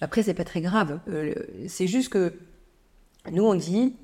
Après, 0.00 0.22
c'est 0.22 0.34
pas 0.34 0.44
très 0.44 0.60
grave. 0.60 1.00
C'est 1.66 1.86
juste 1.86 2.10
que 2.10 2.34
nous, 3.32 3.44
on 3.44 3.54
dit, 3.54 3.96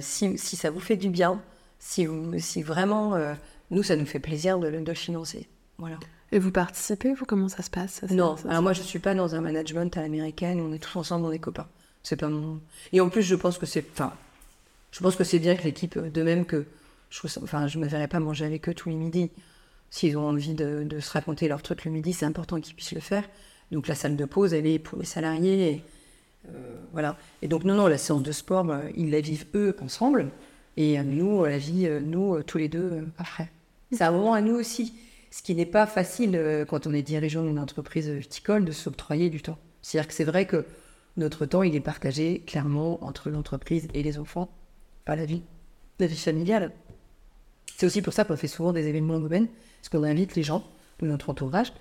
si, 0.00 0.36
ça 0.36 0.70
vous 0.70 0.80
fait 0.80 0.96
du 0.96 1.08
bien, 1.08 1.40
si, 1.78 2.04
vraiment, 2.62 3.16
nous, 3.70 3.84
ça 3.84 3.94
nous 3.94 4.06
fait 4.06 4.18
plaisir 4.18 4.58
de 4.58 4.66
le 4.66 4.94
financer. 4.94 5.48
Voilà. 5.78 5.98
Et 6.32 6.38
vous 6.38 6.50
participez, 6.50 7.14
vous? 7.14 7.24
Comment 7.24 7.48
ça 7.48 7.62
se 7.62 7.70
passe 7.70 8.00
ça, 8.06 8.14
Non, 8.14 8.36
ça- 8.36 8.48
alors 8.50 8.62
moi, 8.62 8.72
je 8.74 8.82
suis 8.82 8.98
pas 8.98 9.14
dans 9.14 9.34
un 9.34 9.40
management 9.40 9.96
à 9.96 10.02
l'américaine, 10.02 10.60
on 10.60 10.72
est 10.72 10.78
tous 10.78 10.96
ensemble, 10.98 11.24
on 11.26 11.32
est 11.32 11.38
copains. 11.38 11.66
C'est 12.02 12.16
pas 12.16 12.28
mon... 12.28 12.60
Et 12.92 13.00
en 13.00 13.08
plus, 13.08 13.22
je 13.22 13.34
pense 13.34 13.58
que 13.58 13.66
c'est... 13.66 13.84
Enfin, 13.92 14.12
je 14.92 15.00
pense 15.00 15.16
que 15.16 15.24
c'est 15.24 15.38
bien 15.38 15.56
que 15.56 15.62
l'équipe, 15.64 15.96
euh, 15.96 16.10
de 16.10 16.22
même 16.22 16.44
que... 16.44 16.66
Je 17.10 17.20
Enfin, 17.42 17.66
je 17.66 17.78
me 17.78 17.86
verrais 17.86 18.08
pas 18.08 18.20
manger 18.20 18.44
avec 18.44 18.68
eux 18.68 18.74
tous 18.74 18.90
les 18.90 18.94
midis. 18.94 19.30
S'ils 19.90 20.18
ont 20.18 20.28
envie 20.28 20.52
de, 20.52 20.84
de 20.84 21.00
se 21.00 21.10
raconter 21.10 21.48
leur 21.48 21.62
truc 21.62 21.86
le 21.86 21.90
midi, 21.90 22.12
c'est 22.12 22.26
important 22.26 22.60
qu'ils 22.60 22.74
puissent 22.74 22.92
le 22.92 23.00
faire. 23.00 23.24
Donc 23.72 23.88
la 23.88 23.94
salle 23.94 24.16
de 24.16 24.24
pause, 24.26 24.52
elle 24.52 24.66
est 24.66 24.78
pour 24.78 24.98
les 24.98 25.06
salariés. 25.06 25.70
et, 25.70 25.82
euh, 26.50 26.74
voilà. 26.92 27.16
Et 27.40 27.48
donc, 27.48 27.64
non, 27.64 27.74
non, 27.74 27.86
la 27.86 27.96
séance 27.96 28.22
de 28.22 28.32
sport, 28.32 28.64
bah, 28.64 28.82
ils 28.96 29.10
la 29.10 29.20
vivent 29.22 29.46
eux 29.54 29.74
ensemble. 29.80 30.28
Et 30.76 30.98
euh, 30.98 31.02
nous, 31.02 31.26
on 31.38 31.42
la 31.44 31.56
vit, 31.56 31.88
nous, 32.02 32.42
tous 32.42 32.58
les 32.58 32.68
deux, 32.68 33.06
après. 33.18 33.50
C'est 33.92 34.04
un 34.04 34.12
moment 34.12 34.34
à 34.34 34.42
nous 34.42 34.54
aussi. 34.54 34.92
Ce 35.30 35.42
qui 35.42 35.54
n'est 35.54 35.66
pas 35.66 35.86
facile 35.86 36.36
euh, 36.36 36.64
quand 36.64 36.86
on 36.86 36.94
est 36.94 37.02
dirigeant 37.02 37.44
d'une 37.44 37.58
entreprise 37.58 38.08
viticole 38.08 38.64
de 38.64 38.72
s'octroyer 38.72 39.30
du 39.30 39.42
temps. 39.42 39.58
C'est-à-dire 39.82 40.08
que 40.08 40.14
c'est 40.14 40.24
vrai 40.24 40.46
que 40.46 40.64
notre 41.16 41.46
temps, 41.46 41.62
il 41.62 41.74
est 41.74 41.80
partagé 41.80 42.40
clairement 42.46 43.02
entre 43.04 43.30
l'entreprise 43.30 43.88
et 43.92 44.02
les 44.02 44.18
enfants, 44.18 44.48
pas 45.04 45.16
la 45.16 45.24
vie, 45.24 45.42
la 45.98 46.06
vie 46.06 46.16
familiale. 46.16 46.72
C'est 47.76 47.86
aussi 47.86 48.02
pour 48.02 48.12
ça 48.12 48.24
qu'on 48.24 48.36
fait 48.36 48.48
souvent 48.48 48.72
des 48.72 48.86
événements 48.86 49.14
en 49.14 49.20
domaine, 49.20 49.48
parce 49.80 49.88
qu'on 49.88 50.04
invite 50.04 50.34
les 50.36 50.42
gens 50.42 50.64
de 51.00 51.06
notre 51.06 51.30
entourage, 51.30 51.72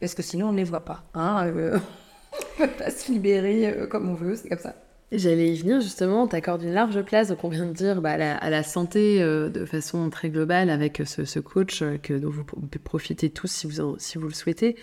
parce 0.00 0.14
que 0.14 0.22
sinon 0.22 0.48
on 0.48 0.52
ne 0.52 0.56
les 0.56 0.64
voit 0.64 0.84
pas. 0.84 1.04
Hein, 1.14 1.46
euh, 1.46 1.78
on 2.58 2.62
ne 2.62 2.66
peut 2.68 2.72
pas 2.74 2.90
se 2.90 3.12
libérer 3.12 3.66
euh, 3.68 3.86
comme 3.86 4.08
on 4.08 4.14
veut, 4.14 4.36
c'est 4.36 4.48
comme 4.48 4.58
ça. 4.58 4.74
J'allais 5.12 5.52
y 5.52 5.56
venir 5.56 5.80
justement, 5.80 6.28
t'accordes 6.28 6.62
une 6.62 6.72
large 6.72 7.02
place, 7.02 7.28
donc 7.28 7.42
on 7.42 7.48
vient 7.48 7.66
de 7.66 7.72
dire 7.72 8.00
bah, 8.00 8.12
à, 8.12 8.16
la, 8.16 8.36
à 8.36 8.48
la 8.48 8.62
santé 8.62 9.20
euh, 9.20 9.48
de 9.48 9.64
façon 9.64 10.08
très 10.08 10.30
globale 10.30 10.70
avec 10.70 11.02
ce, 11.04 11.24
ce 11.24 11.40
coach 11.40 11.82
euh, 11.82 11.98
que, 11.98 12.14
dont 12.14 12.30
vous 12.30 12.44
pro- 12.44 12.60
profitez 12.84 13.28
tous 13.28 13.50
si 13.50 13.66
vous, 13.66 13.80
en- 13.80 13.96
si 13.98 14.18
vous 14.18 14.28
le 14.28 14.34
souhaitez. 14.34 14.76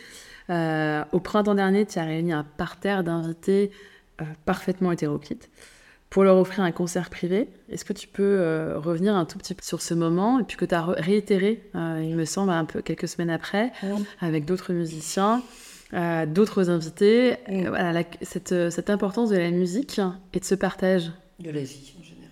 Euh, 0.50 1.02
au 1.14 1.22
printemps 1.22 1.56
dernier, 1.56 1.86
tu 1.86 1.98
as 1.98 2.04
réuni 2.04 2.34
un 2.34 2.44
parterre 2.44 3.06
d'invités 3.06 3.72
euh, 4.22 4.26
parfaitement 4.46 4.92
hétéroclites 4.92 5.50
pour 6.10 6.26
leur 6.26 6.38
offrir 6.38 6.62
un 6.66 6.72
concert 6.74 7.10
privé. 7.10 7.48
Est-ce 7.70 7.86
que 7.86 7.94
tu 7.94 8.10
peux 8.10 8.24
euh, 8.24 8.78
revenir 8.80 9.16
un 9.16 9.24
tout 9.26 9.38
petit 9.38 9.54
peu 9.54 9.64
sur 9.64 9.82
ce 9.82 9.94
moment 9.94 10.40
et 10.40 10.44
puis 10.44 10.58
que 10.58 10.66
tu 10.66 10.76
as 10.76 10.84
réitéré, 10.86 11.64
euh, 11.76 12.02
il 12.04 12.18
me 12.18 12.26
semble, 12.26 12.52
un 12.52 12.66
peu 12.66 12.82
quelques 12.82 13.08
semaines 13.08 13.30
après, 13.30 13.72
avec 14.20 14.44
d'autres 14.44 14.74
musiciens, 14.74 15.42
euh, 15.94 16.26
d'autres 16.26 16.70
invités. 16.70 17.38
Mm. 17.48 17.66
Euh, 17.66 17.70
voilà, 17.70 17.94
la- 17.94 18.04
cette, 18.22 18.52
euh, 18.52 18.70
cette 18.70 18.90
importance 18.90 19.30
de 19.30 19.38
la 19.38 19.52
musique 19.52 20.00
et 20.34 20.40
de 20.40 20.46
ce 20.46 20.56
partage. 20.56 21.12
De 21.40 21.50
la 21.50 21.62
vie 21.62 21.94
en 22.00 22.04
général. 22.04 22.32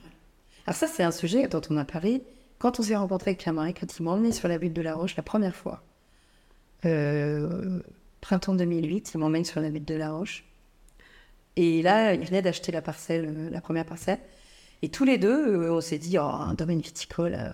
Alors 0.67 0.75
ça, 0.77 0.87
c'est 0.87 1.03
un 1.03 1.11
sujet 1.11 1.47
dont 1.47 1.61
on 1.69 1.77
a 1.77 1.85
parlé 1.85 2.23
quand 2.57 2.79
on 2.79 2.83
s'est 2.83 2.95
rencontré 2.95 3.31
avec 3.31 3.39
Pierre-Marie, 3.39 3.73
quand 3.73 3.97
il 3.99 4.03
m'a 4.03 4.11
emmené 4.11 4.31
sur 4.31 4.47
la 4.47 4.57
butte 4.57 4.73
de 4.73 4.81
la 4.81 4.95
Roche 4.95 5.15
la 5.15 5.23
première 5.23 5.55
fois. 5.55 5.83
Euh, 6.85 7.79
printemps 8.21 8.55
2008, 8.55 9.11
il 9.13 9.17
m'emmène 9.19 9.45
sur 9.45 9.61
la 9.61 9.69
butte 9.69 9.87
de 9.87 9.95
la 9.95 10.11
Roche. 10.11 10.45
Et 11.55 11.81
là, 11.81 12.13
il 12.13 12.25
venait 12.25 12.41
d'acheter 12.41 12.71
la 12.71 12.81
parcelle, 12.81 13.49
la 13.51 13.61
première 13.61 13.85
parcelle. 13.85 14.19
Et 14.81 14.89
tous 14.89 15.05
les 15.05 15.17
deux, 15.17 15.69
on 15.69 15.81
s'est 15.81 15.97
dit, 15.97 16.17
oh, 16.17 16.23
un 16.23 16.53
domaine 16.53 16.79
viticole, 16.79 17.53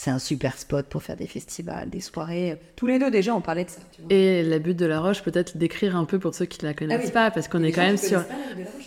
c'est 0.00 0.10
un 0.10 0.20
super 0.20 0.56
spot 0.56 0.86
pour 0.86 1.02
faire 1.02 1.16
des 1.16 1.26
festivals, 1.26 1.90
des 1.90 2.00
soirées. 2.00 2.56
Tous 2.76 2.86
les 2.86 3.00
deux, 3.00 3.10
déjà, 3.10 3.34
on 3.34 3.40
parlait 3.40 3.64
de 3.64 3.70
ça. 3.70 3.80
tu 3.90 4.00
vois. 4.02 4.12
Et 4.12 4.44
la 4.44 4.60
butte 4.60 4.76
de 4.76 4.86
la 4.86 5.00
Roche, 5.00 5.22
peut-être 5.24 5.56
décrire 5.56 5.96
un 5.96 6.04
peu 6.04 6.20
pour 6.20 6.36
ceux 6.36 6.44
qui 6.44 6.64
ne 6.64 6.68
la 6.70 6.74
connaissent 6.74 7.00
Ah 7.02 7.06
oui. 7.06 7.10
pas, 7.12 7.30
parce 7.32 7.48
qu'on 7.48 7.64
est 7.64 7.72
quand 7.72 7.82
même 7.82 7.96
sur... 7.96 8.24
pas 8.24 8.32
la 8.34 8.54
butte 8.54 8.58
de 8.58 8.62
la 8.62 8.68
Roche. 8.70 8.84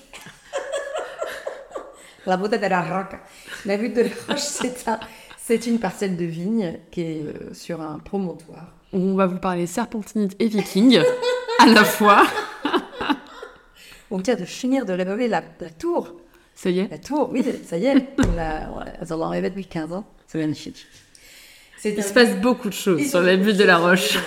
La 2.26 2.38
butte 2.38 2.52
de 2.52 2.66
la 2.68 2.82
Roche. 2.82 3.20
La 3.66 3.78
butte 3.78 3.96
de 3.96 4.02
la 4.04 4.10
Roche, 4.30 4.40
c'est 4.42 4.88
un- 4.88 5.00
c'est 5.38 5.68
une 5.68 5.80
parcelle 5.80 6.16
de 6.16 6.24
vigne 6.24 6.78
qui 6.92 7.02
est 7.02 7.24
euh, 7.24 7.54
sur 7.54 7.82
un 7.82 8.00
promontoire. 8.00 8.74
On 8.94 9.16
va 9.16 9.26
vous 9.26 9.40
parler 9.40 9.68
serpentinite 9.68 10.36
et 10.40 10.48
viking 10.48 11.00
à 11.60 11.66
la 11.66 11.84
fois. 11.84 12.26
On 14.12 14.18
vient 14.18 14.36
de 14.36 14.46
finir 14.46 14.86
de 14.86 14.94
laver 14.94 15.28
la, 15.28 15.42
la 15.60 15.70
tour. 15.72 16.14
Ça 16.56 16.70
y 16.70 16.80
est. 16.80 16.88
La 16.92 17.00
tour, 17.00 17.30
oui, 17.34 17.44
ça 17.66 17.78
y 17.78 17.86
est. 17.88 17.96
On 18.20 18.36
l'a 18.36 18.70
enlevé 19.28 19.50
depuis 19.50 19.66
15 19.66 19.92
ans. 19.92 20.06
C'est 20.32 20.38
magnifique. 20.38 20.86
Il 21.84 22.00
un- 22.00 22.04
se 22.04 22.14
passe 22.14 22.36
beaucoup 22.38 22.70
de 22.70 22.74
choses 22.74 23.10
sur 23.10 23.22
la 23.22 23.36
butte 23.36 23.58
de 23.58 23.64
la 23.66 23.78
Roche. 23.78 24.18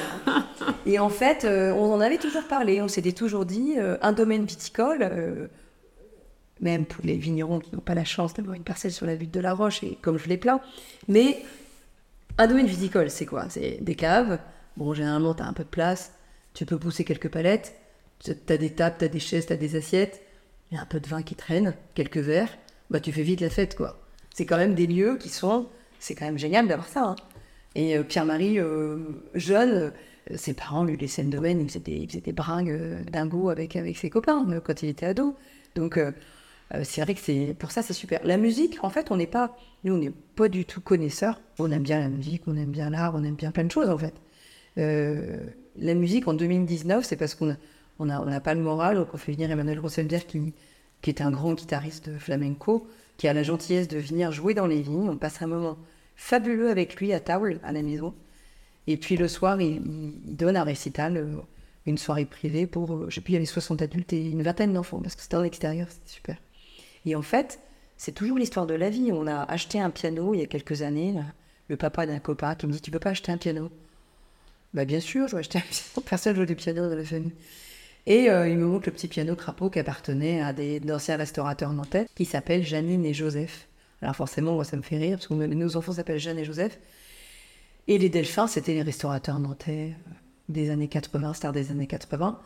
Et 0.87 0.99
en 0.99 1.09
fait, 1.09 1.45
euh, 1.45 1.73
on 1.73 1.93
en 1.95 2.01
avait 2.01 2.19
toujours 2.19 2.45
parlé. 2.45 2.83
On 2.83 2.89
s'était 2.89 3.13
toujours 3.13 3.47
dit, 3.47 3.75
euh, 3.79 3.97
un 4.03 4.13
domaine 4.13 4.45
viticole, 4.45 4.99
euh, 5.03 5.47
même 6.61 6.85
pour 6.85 7.05
les 7.07 7.17
vignerons 7.17 7.61
qui 7.61 7.75
n'ont 7.75 7.81
pas 7.81 7.95
la 7.95 8.05
chance 8.05 8.35
d'avoir 8.35 8.55
une 8.55 8.65
parcelle 8.65 8.93
sur 8.93 9.07
la 9.07 9.17
butte 9.17 9.31
de 9.33 9.41
la 9.41 9.55
Roche, 9.55 9.83
et 9.83 9.97
comme 10.03 10.19
je 10.19 10.29
l'ai 10.29 10.37
plein. 10.37 10.61
Mais 11.09 11.43
un 12.39 12.47
domaine 12.49 12.67
viticole, 12.67 13.09
c'est 13.11 13.25
quoi? 13.27 13.47
C'est 13.49 13.79
des 13.81 13.95
caves. 13.95 14.39
Bon, 14.77 14.93
généralement, 14.93 15.35
tu 15.35 15.43
as 15.43 15.47
un 15.47 15.53
peu 15.53 15.65
de 15.65 15.69
place. 15.69 16.13
Tu 16.53 16.67
peux 16.67 16.79
pousser 16.79 17.05
quelques 17.05 17.29
palettes. 17.31 17.75
Tu 18.23 18.33
as 18.49 18.57
des 18.57 18.71
tables, 18.75 18.97
tu 18.99 19.05
as 19.05 19.09
des 19.09 19.21
chaises, 19.21 19.47
tu 19.47 19.53
as 19.53 19.57
des 19.57 19.77
assiettes. 19.77 20.21
Il 20.71 20.75
y 20.75 20.79
a 20.79 20.83
un 20.83 20.87
peu 20.87 20.99
de 21.01 21.07
vin 21.09 21.23
qui 21.23 21.35
traîne, 21.35 21.75
quelques 21.95 22.19
verres. 22.19 22.51
Bah, 22.91 23.01
tu 23.01 23.13
fais 23.13 23.23
vite 23.23 23.41
la 23.41 23.51
fête, 23.51 23.77
quoi. 23.77 24.01
C'est 24.35 24.45
quand 24.47 24.57
même 24.57 24.75
des 24.75 24.87
lieux 24.87 25.17
qui 25.19 25.29
sont. 25.29 25.69
C'est 26.05 26.15
quand 26.15 26.27
même 26.27 26.39
génial 26.39 26.69
d'avoir 26.69 26.87
ça. 26.87 27.03
hein. 27.03 27.17
Et 27.75 27.97
euh, 27.97 28.03
Pierre-Marie, 28.03 28.59
euh, 28.61 28.99
jeune, 29.33 29.71
euh, 30.31 30.37
ses 30.37 30.53
parents 30.53 30.85
lui 30.85 30.99
laissaient 30.99 31.23
le 31.23 31.31
domaine, 31.31 31.63
il 31.63 31.69
faisait 31.69 31.81
des, 31.81 31.93
il 31.93 32.07
faisait 32.07 32.21
des 32.21 32.33
bringues 32.33 33.03
dingo 33.11 33.49
avec, 33.49 33.75
avec 33.75 33.97
ses 33.97 34.11
copains 34.11 34.47
quand 34.63 34.83
il 34.83 34.91
était 34.91 35.07
ado. 35.07 35.35
Donc, 35.75 35.99
c'est 36.83 37.01
vrai 37.01 37.15
que 37.15 37.21
c'est 37.21 37.57
pour 37.59 37.71
ça, 37.71 37.81
c'est 37.83 37.95
super. 37.95 38.21
La 38.23 38.37
musique, 38.37 38.85
en 38.85 38.91
fait, 38.91 39.11
on 39.11 39.17
n'est 39.17 39.27
pas, 39.27 39.57
nous, 39.83 39.95
on 39.95 39.99
n'est 39.99 40.13
pas 40.37 40.49
du 40.49 40.67
tout 40.67 40.83
connaisseurs. 40.83 41.41
On 41.59 41.71
aime 41.73 41.83
bien 41.83 41.99
la 42.01 42.09
musique, 42.09 42.43
on 42.47 42.57
aime 42.57 42.71
bien 42.71 42.91
l'art, 42.91 43.15
on 43.15 43.25
aime 43.25 43.35
bien 43.35 43.51
plein 43.51 43.65
de 43.65 43.73
choses, 43.73 43.89
en 43.89 43.99
fait. 43.99 44.15
La 44.77 45.95
musique, 45.95 46.29
en 46.29 46.35
2019, 46.35 47.05
c'est 47.05 47.17
parce 47.17 47.35
qu'on 47.35 47.47
n'a 47.47 47.57
on 47.99 48.11
a, 48.11 48.21
on 48.21 48.27
n'a 48.27 48.41
pas 48.41 48.55
le 48.55 48.61
moral, 48.61 48.97
donc 48.97 49.09
on 49.15 49.17
fait 49.17 49.33
venir 49.33 49.51
Emmanuel 49.51 49.79
Rosenberg, 49.81 50.25
qui, 50.27 50.53
qui 51.01 51.11
est 51.11 51.23
un 51.23 51.31
grand 51.31 51.55
guitariste 51.55 52.19
flamenco, 52.19 52.87
qui 53.17 53.27
a 53.27 53.33
la 53.33 53.43
gentillesse 53.43 53.89
de 53.89 53.99
venir 53.99 54.33
jouer 54.33 54.55
dans 54.55 54.67
les 54.67 54.83
vignes. 54.83 55.09
On 55.09 55.17
passe 55.17 55.41
un 55.43 55.47
moment 55.47 55.79
fabuleux 56.17 56.71
avec 56.71 56.97
lui 56.97 57.13
à 57.13 57.21
table, 57.21 57.61
à 57.63 57.73
la 57.73 57.83
maison. 57.83 58.15
Et 58.87 58.97
puis 58.97 59.17
le 59.17 59.29
soir, 59.29 59.61
il, 59.61 59.81
donne 60.25 60.57
un 60.57 60.65
récital, 60.65 61.17
euh, 61.17 61.37
une 61.87 61.99
soirée 61.99 62.25
privée 62.25 62.67
pour, 62.67 62.93
euh, 62.95 63.07
je 63.09 63.17
sais 63.17 63.21
plus, 63.21 63.33
il 63.33 63.35
y 63.35 63.37
avait 63.37 63.47
60 63.47 63.83
adultes 63.83 64.13
et 64.13 64.31
une 64.31 64.43
vingtaine 64.43 64.73
d'enfants, 64.73 65.01
parce 65.01 65.15
que 65.15 65.23
c'était 65.23 65.37
en 65.37 65.45
extérieur, 65.45 65.89
c'était 65.91 66.11
super. 66.11 66.37
Et 67.07 67.17
en 67.17 67.23
fait, 67.23 67.61
c'est 67.97 68.13
toujours 68.13 68.39
l'histoire 68.39 68.67
de 68.67 68.75
la 68.75 68.91
vie. 68.91 69.11
On 69.13 69.27
a 69.27 69.43
acheté 69.43 69.81
un 69.81 69.91
piano 69.91 70.35
il 70.35 70.41
y 70.41 70.43
a 70.43 70.47
quelques 70.47 70.83
années, 70.83 71.15
le 71.69 71.77
papa 71.77 72.07
d'un 72.07 72.19
copain 72.19 72.55
qui 72.55 72.67
me 72.67 72.73
dit 72.73 72.81
Tu 72.81 72.91
veux 72.91 72.99
pas 72.99 73.11
acheter 73.11 73.33
un 73.33 73.39
piano? 73.39 73.71
Bah 74.73 74.85
bien 74.85 75.01
sûr, 75.01 75.29
je 75.29 75.37
vais 75.37 75.41
acheter 75.41 75.59
un 75.59 75.63
piano. 75.63 76.03
Personne 76.09 76.37
joue 76.37 76.45
du 76.45 76.57
piano 76.57 76.89
dans 76.89 76.97
la 76.97 77.05
famille. 77.05 77.33
Et 78.07 78.29
euh, 78.29 78.49
il 78.49 78.59
me 78.59 78.67
montre 78.67 78.89
le 78.89 78.93
petit 78.93 79.09
piano 79.09 79.35
crapaud 79.35 79.71
qui 79.71 79.79
appartenait 79.79 80.43
à 80.43 80.53
des 80.53 80.81
d'anciens 80.81 81.17
restaurateurs 81.17 81.73
nantais 81.73 82.07
qui 82.15 82.25
s'appellent 82.25 82.65
Janine 82.65 83.05
et 83.07 83.15
Joseph. 83.15 83.67
Alors 84.03 84.17
forcément, 84.17 84.55
moi 84.55 84.65
ça 84.65 84.77
me 84.77 84.83
fait 84.83 84.99
rire 84.99 85.19
parce 85.19 85.29
que 85.29 85.35
nos 85.35 85.77
enfants 85.77 85.93
s'appellent 85.93 86.19
Jeanne 86.19 86.39
et 86.39 86.45
Joseph. 86.45 86.79
Et 87.87 87.99
les 87.99 88.09
Delphins, 88.09 88.47
c'était 88.47 88.75
les 88.75 88.83
restaurateurs 88.83 89.39
nantais 89.39 89.95
euh, 90.09 90.11
des 90.49 90.71
années 90.71 90.89
80, 90.89 91.35
stars 91.35 91.53
des 91.53 91.71
années 91.71 91.87
80. 91.87 92.41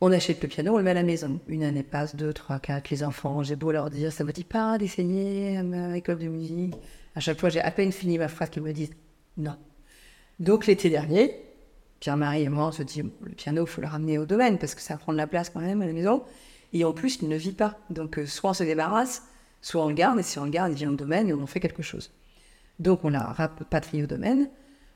On 0.00 0.12
achète 0.12 0.42
le 0.42 0.48
piano, 0.48 0.74
on 0.74 0.78
le 0.78 0.82
met 0.82 0.90
à 0.90 0.94
la 0.94 1.02
maison. 1.02 1.40
Une 1.46 1.62
année 1.62 1.82
passe, 1.82 2.16
deux, 2.16 2.32
trois, 2.32 2.58
quatre, 2.58 2.90
les 2.90 3.04
enfants, 3.04 3.42
j'ai 3.42 3.54
beau 3.54 3.70
leur 3.70 3.90
dire, 3.90 4.12
ça 4.12 4.24
me 4.24 4.32
dit 4.32 4.44
pas 4.44 4.78
d'essayer 4.78 5.58
à 5.58 5.62
ma 5.62 5.96
école 5.96 6.18
de 6.18 6.28
musique? 6.28 6.74
À 7.14 7.20
chaque 7.20 7.38
fois, 7.38 7.50
j'ai 7.50 7.60
à 7.60 7.70
peine 7.70 7.92
fini 7.92 8.16
ma 8.18 8.28
phrase 8.28 8.50
qu'ils 8.50 8.62
me 8.62 8.72
disent 8.72 8.94
non. 9.36 9.56
Donc 10.38 10.66
l'été 10.66 10.88
dernier, 10.88 11.36
Pierre-Marie 12.00 12.44
et 12.44 12.48
moi, 12.48 12.68
on 12.68 12.72
se 12.72 12.82
dit, 12.82 13.02
le 13.02 13.32
piano, 13.32 13.64
il 13.64 13.68
faut 13.68 13.82
le 13.82 13.86
ramener 13.86 14.18
au 14.18 14.24
domaine 14.24 14.58
parce 14.58 14.74
que 14.74 14.80
ça 14.80 14.96
prend 14.96 15.12
de 15.12 15.18
la 15.18 15.26
place 15.26 15.50
quand 15.50 15.60
même 15.60 15.82
à 15.82 15.86
la 15.86 15.92
maison. 15.92 16.24
Et 16.72 16.84
en 16.84 16.92
plus, 16.92 17.18
il 17.20 17.28
ne 17.28 17.36
vit 17.36 17.52
pas. 17.52 17.78
Donc 17.90 18.18
euh, 18.18 18.26
soit 18.26 18.50
on 18.50 18.54
se 18.54 18.64
débarrasse, 18.64 19.24
soit 19.60 19.84
on 19.84 19.88
le 19.88 19.94
garde. 19.94 20.18
Et 20.18 20.22
si 20.22 20.38
on 20.38 20.44
le 20.44 20.50
garde, 20.50 20.72
il 20.72 20.76
vient 20.76 20.90
au 20.90 20.96
domaine 20.96 21.28
et 21.28 21.32
on 21.32 21.42
en 21.42 21.46
fait 21.46 21.60
quelque 21.60 21.82
chose. 21.82 22.12
Donc 22.78 23.04
on 23.04 23.10
l'a 23.10 23.24
rapatrié 23.24 24.02
au 24.02 24.06
domaine, 24.06 24.48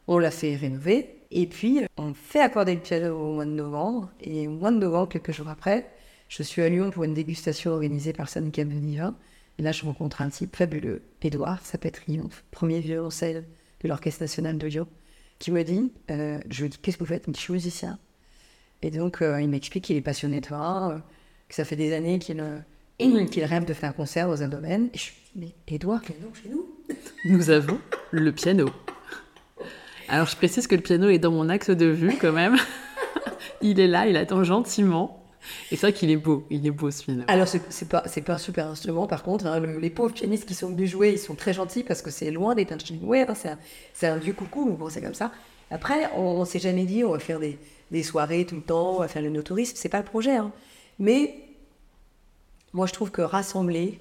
on 0.06 0.18
l'a 0.18 0.30
fait 0.30 0.56
rénover. 0.56 1.20
Et 1.30 1.46
puis, 1.46 1.80
on 1.96 2.14
fait 2.14 2.40
accorder 2.40 2.74
le 2.74 2.80
piano 2.80 3.18
au 3.18 3.34
mois 3.34 3.44
de 3.44 3.50
novembre. 3.50 4.10
Et 4.20 4.46
au 4.46 4.52
mois 4.52 4.70
de 4.70 4.76
novembre, 4.76 5.08
quelques 5.08 5.32
jours 5.32 5.48
après, 5.48 5.90
je 6.28 6.42
suis 6.42 6.62
à 6.62 6.68
Lyon 6.68 6.90
pour 6.90 7.04
une 7.04 7.14
dégustation 7.14 7.72
organisée 7.72 8.12
par 8.12 8.28
syndicat 8.28 8.64
de. 8.64 8.70
Et 9.58 9.62
là, 9.62 9.72
je 9.72 9.84
rencontre 9.84 10.22
un 10.22 10.30
type 10.30 10.56
fabuleux, 10.56 11.02
Édouard, 11.22 11.64
ça 11.64 11.78
peut 11.78 11.90
Triomphe, 11.90 12.44
premier 12.50 12.80
violoncelle 12.80 13.44
de 13.82 13.88
l'Orchestre 13.88 14.22
national 14.22 14.58
de 14.58 14.66
Lyon, 14.66 14.88
qui 15.38 15.52
me 15.52 15.62
dit, 15.62 15.92
euh, 16.10 16.40
je 16.50 16.62
lui 16.62 16.70
dis, 16.70 16.78
qu'est-ce 16.78 16.96
que 16.96 17.04
vous 17.04 17.08
faites? 17.08 17.24
Je 17.28 17.40
suis 17.40 17.52
musicien. 17.52 17.98
Et 18.82 18.90
donc, 18.90 19.22
euh, 19.22 19.40
il 19.40 19.48
m'explique 19.48 19.84
qu'il 19.84 19.96
est 19.96 20.02
passionné 20.02 20.40
de 20.40 20.48
vin, 20.48 20.90
euh, 20.90 20.98
que 21.48 21.54
ça 21.54 21.64
fait 21.64 21.76
des 21.76 21.92
années 21.92 22.18
qu'il 22.18 22.40
qu'il 22.98 23.44
rêve 23.44 23.64
de 23.64 23.74
faire 23.74 23.90
un 23.90 23.92
concert 23.92 24.28
dans 24.28 24.42
un 24.42 24.48
domaine. 24.48 24.88
Et 24.94 24.98
je 24.98 25.02
suis 25.02 25.14
mais 25.36 25.52
Édouard, 25.66 26.00
piano 26.00 26.28
chez 26.40 26.48
nous? 26.48 26.64
Nous 27.24 27.50
avons 27.50 27.80
le 28.12 28.30
piano. 28.30 28.70
Alors, 30.08 30.28
je 30.28 30.36
précise 30.36 30.68
que 30.68 30.76
le 30.76 30.80
piano 30.80 31.08
est 31.08 31.18
dans 31.18 31.32
mon 31.32 31.48
axe 31.48 31.70
de 31.70 31.86
vue 31.86 32.16
quand 32.20 32.30
même. 32.30 32.56
il 33.62 33.80
est 33.80 33.88
là, 33.88 34.06
il 34.06 34.16
attend 34.16 34.44
gentiment. 34.44 35.24
Et 35.72 35.76
c'est 35.76 35.88
vrai 35.88 35.92
qu'il 35.92 36.10
est 36.10 36.16
beau, 36.16 36.46
il 36.50 36.64
est 36.64 36.70
beau 36.70 36.92
ce 36.92 37.02
piano. 37.02 37.24
Alors, 37.26 37.48
c'est 37.48 37.88
pas, 37.88 38.02
pas 38.02 38.34
un 38.34 38.38
super 38.38 38.68
instrument 38.68 39.08
par 39.08 39.24
contre. 39.24 39.46
Hein. 39.46 39.60
les 39.80 39.90
pauvres 39.90 40.14
pianistes 40.14 40.46
qui 40.46 40.54
sont 40.54 40.68
venus 40.68 40.88
jouer, 40.88 41.10
ils 41.10 41.18
sont 41.18 41.34
très 41.34 41.52
gentils 41.52 41.82
parce 41.82 42.00
que 42.00 42.12
c'est 42.12 42.30
loin 42.30 42.54
d'être 42.54 42.70
un 42.70 42.78
chinois. 42.78 43.26
Hein. 43.28 43.56
c'est 43.92 44.06
un, 44.06 44.16
vieux 44.16 44.34
coucou, 44.34 44.66
mais 44.66 44.76
bon, 44.76 44.88
c'est 44.88 45.02
comme 45.02 45.14
ça. 45.14 45.32
Après, 45.72 46.10
on, 46.14 46.40
ne 46.40 46.44
s'est 46.44 46.60
jamais 46.60 46.84
dit, 46.84 47.02
on 47.02 47.10
va 47.10 47.18
faire 47.18 47.40
des, 47.40 47.58
des, 47.90 48.04
soirées 48.04 48.46
tout 48.46 48.54
le 48.54 48.62
temps, 48.62 48.96
on 48.96 49.00
va 49.00 49.08
faire 49.08 49.22
le 49.22 49.30
no-tourisme. 49.30 49.74
C'est 49.76 49.88
pas 49.88 49.98
le 49.98 50.04
projet. 50.04 50.36
Hein. 50.36 50.52
Mais 51.00 51.34
moi, 52.74 52.86
je 52.86 52.92
trouve 52.92 53.12
que 53.12 53.22
rassembler, 53.22 54.00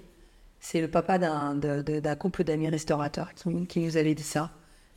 c'est 0.60 0.82
le 0.82 0.90
papa 0.90 1.20
d'un 1.20 2.16
couple 2.16 2.44
d'amis 2.44 2.68
restaurateurs 2.68 3.32
qui, 3.36 3.80
nous 3.80 3.98
avait 3.98 4.16
dit 4.16 4.24
ça, 4.24 4.52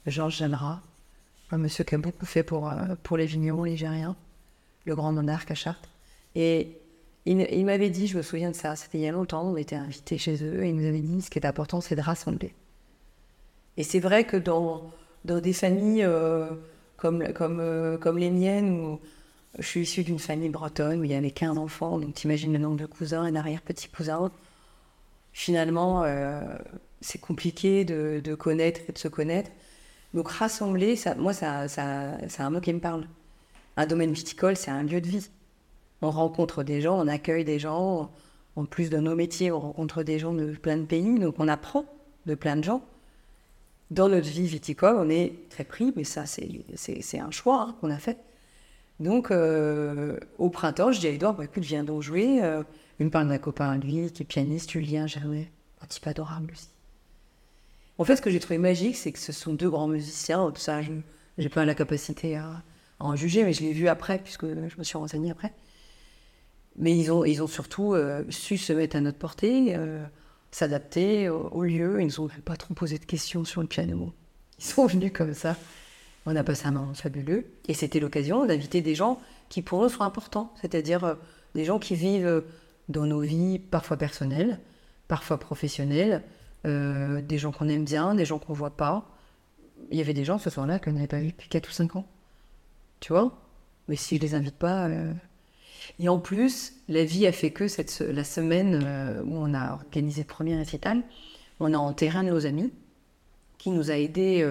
Georges 0.06 0.38
Jeannera, 0.38 0.80
un 1.50 1.58
monsieur 1.58 1.84
qui 1.84 1.94
a 1.94 1.98
beaucoup 1.98 2.24
fait 2.24 2.42
pour, 2.42 2.70
euh, 2.70 3.16
les 3.16 3.26
vignerons 3.26 3.64
ligériens, 3.64 4.16
le 4.86 4.96
grand 4.96 5.12
monarque 5.12 5.50
à 5.50 5.54
Chartres. 5.54 5.90
Et 6.34 6.78
il, 7.26 7.64
m'avait 7.66 7.90
dit, 7.90 8.06
je 8.06 8.16
me 8.16 8.22
souviens 8.22 8.50
de 8.50 8.56
ça, 8.56 8.76
c'était 8.76 8.98
il 8.98 9.02
y 9.02 9.08
a 9.08 9.12
longtemps, 9.12 9.42
on 9.42 9.56
était 9.56 9.76
invités 9.76 10.16
chez 10.16 10.42
eux, 10.42 10.64
et 10.64 10.70
il 10.70 10.76
nous 10.76 10.86
avait 10.86 11.00
dit 11.00 11.20
ce 11.20 11.28
qui 11.28 11.38
est 11.38 11.46
important, 11.46 11.82
c'est 11.82 11.96
de 11.96 12.00
rassembler. 12.00 12.54
Et 13.76 13.82
c'est 13.82 14.00
vrai 14.00 14.24
que 14.24 14.38
dans, 14.38 14.90
des 15.24 15.52
familles 15.52 16.04
euh, 16.04 16.48
euh, 17.04 17.98
comme 17.98 18.18
les 18.18 18.30
miennes, 18.30 18.80
où 18.80 19.00
je 19.58 19.66
suis 19.66 19.80
issue 19.80 20.02
d'une 20.02 20.18
famille 20.18 20.48
bretonne 20.50 21.00
où 21.00 21.04
il 21.04 21.10
y 21.10 21.14
avait 21.14 21.30
15 21.30 21.58
enfants, 21.58 21.98
donc 21.98 22.14
t'imagines 22.14 22.52
le 22.52 22.58
nombre 22.58 22.76
de 22.76 22.86
cousins, 22.86 23.22
un 23.22 23.34
arrière-petit-cousin. 23.34 24.30
Finalement, 25.32 26.04
euh, 26.04 26.40
c'est 27.00 27.20
compliqué 27.20 27.84
de, 27.84 28.34
connaître 28.34 28.80
et 28.88 28.92
de 28.92 28.98
se 28.98 29.08
connaître. 29.08 29.50
Donc 30.14 30.28
rassembler, 30.28 30.96
ça, 30.96 31.14
moi, 31.14 31.32
ça, 31.32 31.68
ça, 31.68 32.18
c'est 32.28 32.42
un 32.42 32.50
mot 32.50 32.60
qui 32.60 32.72
me 32.72 32.80
parle. 32.80 33.06
Un 33.76 33.86
domaine 33.86 34.12
viticole, 34.12 34.56
c'est 34.56 34.70
un 34.70 34.82
lieu 34.82 35.00
de 35.00 35.08
vie. 35.08 35.28
On 36.02 36.10
rencontre 36.10 36.62
des 36.62 36.80
gens, 36.80 36.98
on 36.98 37.08
accueille 37.08 37.44
des 37.44 37.58
gens. 37.58 38.10
En 38.56 38.64
plus 38.64 38.88
de 38.88 38.96
nos 38.96 39.14
métiers, 39.14 39.52
on 39.52 39.60
rencontre 39.60 40.02
des 40.02 40.18
gens 40.18 40.32
de 40.32 40.52
plein 40.52 40.78
de 40.78 40.84
pays, 40.86 41.18
donc 41.18 41.34
on 41.38 41.48
apprend 41.48 41.84
de 42.24 42.34
plein 42.34 42.56
de 42.56 42.64
gens. 42.64 42.82
Dans 43.90 44.08
notre 44.08 44.28
vie 44.28 44.46
viticole, 44.46 44.96
on 44.96 45.10
est 45.10 45.48
très 45.50 45.64
pris, 45.64 45.92
mais 45.94 46.04
ça, 46.04 46.24
c'est 46.26 47.20
un 47.20 47.30
choix 47.30 47.60
hein, 47.68 47.76
qu'on 47.80 47.90
a 47.90 47.98
fait. 47.98 48.16
Donc, 49.00 49.30
euh, 49.30 50.18
au 50.38 50.48
printemps, 50.48 50.90
je 50.90 51.00
dis 51.00 51.06
à 51.06 51.10
Edouard, 51.10 51.34
bah, 51.34 51.44
écoute, 51.44 51.62
viens 51.62 51.84
donc 51.84 52.02
jouer. 52.02 52.42
Euh, 52.42 52.62
une 52.98 53.10
part 53.10 53.26
d'un 53.26 53.38
copain 53.38 53.76
lui, 53.76 54.10
qui 54.10 54.22
est 54.22 54.26
pianiste, 54.26 54.70
Julien 54.70 55.06
Germain, 55.06 55.44
un 55.82 55.86
type 55.86 56.06
adorable 56.06 56.52
aussi. 56.52 56.68
En 57.98 58.04
fait, 58.04 58.16
ce 58.16 58.22
que 58.22 58.30
j'ai 58.30 58.40
trouvé 58.40 58.58
magique, 58.58 58.96
c'est 58.96 59.12
que 59.12 59.18
ce 59.18 59.32
sont 59.32 59.52
deux 59.52 59.68
grands 59.68 59.88
musiciens. 59.88 60.50
Tout 60.50 60.60
ça, 60.60 60.80
je 60.80 60.92
n'ai 61.38 61.48
pas 61.48 61.64
la 61.64 61.74
capacité 61.74 62.36
à, 62.36 62.62
en 62.98 63.14
juger, 63.16 63.44
mais 63.44 63.52
je 63.52 63.62
l'ai 63.62 63.72
vu 63.72 63.88
après, 63.88 64.18
puisque 64.18 64.46
je 64.46 64.78
me 64.78 64.84
suis 64.84 64.96
renseignée 64.96 65.30
après. 65.30 65.52
Mais 66.78 66.96
ils 66.96 67.10
ont, 67.10 67.24
ils 67.24 67.42
ont 67.42 67.46
surtout 67.46 67.94
euh, 67.94 68.24
su 68.30 68.56
se 68.56 68.72
mettre 68.72 68.96
à 68.96 69.00
notre 69.00 69.18
portée, 69.18 69.76
s'adapter 70.50 71.28
au, 71.28 71.62
lieu. 71.64 72.00
Ils 72.00 72.06
ne 72.06 72.20
ont 72.20 72.28
pas 72.44 72.56
trop 72.56 72.72
posé 72.72 72.98
de 72.98 73.04
questions 73.04 73.44
sur 73.44 73.60
le 73.60 73.66
piano. 73.66 74.14
Ils 74.58 74.64
sont 74.64 74.86
venus 74.86 75.12
comme 75.12 75.34
ça. 75.34 75.56
On 76.26 76.34
a 76.34 76.42
passé 76.42 76.66
un 76.66 76.72
moment 76.72 76.92
fabuleux. 76.92 77.46
Et 77.68 77.74
c'était 77.74 78.00
l'occasion 78.00 78.44
d'inviter 78.46 78.82
des 78.82 78.96
gens 78.96 79.20
qui 79.48 79.62
pour 79.62 79.82
nous 79.82 79.88
sont 79.88 80.02
importants, 80.02 80.52
c'est-à-dire 80.60 81.04
euh, 81.04 81.14
des 81.54 81.64
gens 81.64 81.78
qui 81.78 81.94
vivent 81.94 82.26
euh, 82.26 82.40
dans 82.88 83.06
nos 83.06 83.20
vies 83.20 83.60
parfois 83.60 83.96
personnelles, 83.96 84.58
parfois 85.06 85.38
professionnelles, 85.38 86.22
euh, 86.66 87.22
des 87.22 87.38
gens 87.38 87.52
qu'on 87.52 87.68
aime 87.68 87.84
bien, 87.84 88.16
des 88.16 88.24
gens 88.24 88.40
qu'on 88.40 88.54
voit 88.54 88.76
pas. 88.76 89.08
Il 89.92 89.98
y 89.98 90.00
avait 90.00 90.14
des 90.14 90.24
gens 90.24 90.38
ce 90.38 90.50
soir-là 90.50 90.80
qu'on 90.80 90.92
n'avait 90.92 91.06
pas 91.06 91.20
vu 91.20 91.28
depuis 91.28 91.48
4 91.48 91.68
ou 91.68 91.72
5 91.72 91.96
ans. 91.96 92.06
Tu 92.98 93.12
vois? 93.12 93.38
Mais 93.86 93.94
si 93.94 94.16
je 94.16 94.22
les 94.22 94.34
invite 94.34 94.56
pas. 94.56 94.88
Et 96.00 96.08
en 96.08 96.18
plus, 96.18 96.72
la 96.88 97.04
vie 97.04 97.26
a 97.26 97.32
fait 97.32 97.52
que 97.52 97.68
cette, 97.68 98.00
la 98.00 98.24
semaine 98.24 99.22
où 99.26 99.36
on 99.36 99.54
a 99.54 99.74
organisé 99.74 100.22
le 100.22 100.26
premier 100.26 100.56
récital, 100.56 101.04
on 101.60 101.72
a 101.72 101.76
enterré 101.76 102.18
un 102.18 102.24
de 102.24 102.30
nos 102.30 102.46
amis 102.46 102.72
qui 103.58 103.70
nous 103.70 103.90
a 103.92 103.94
aidés 103.94 104.42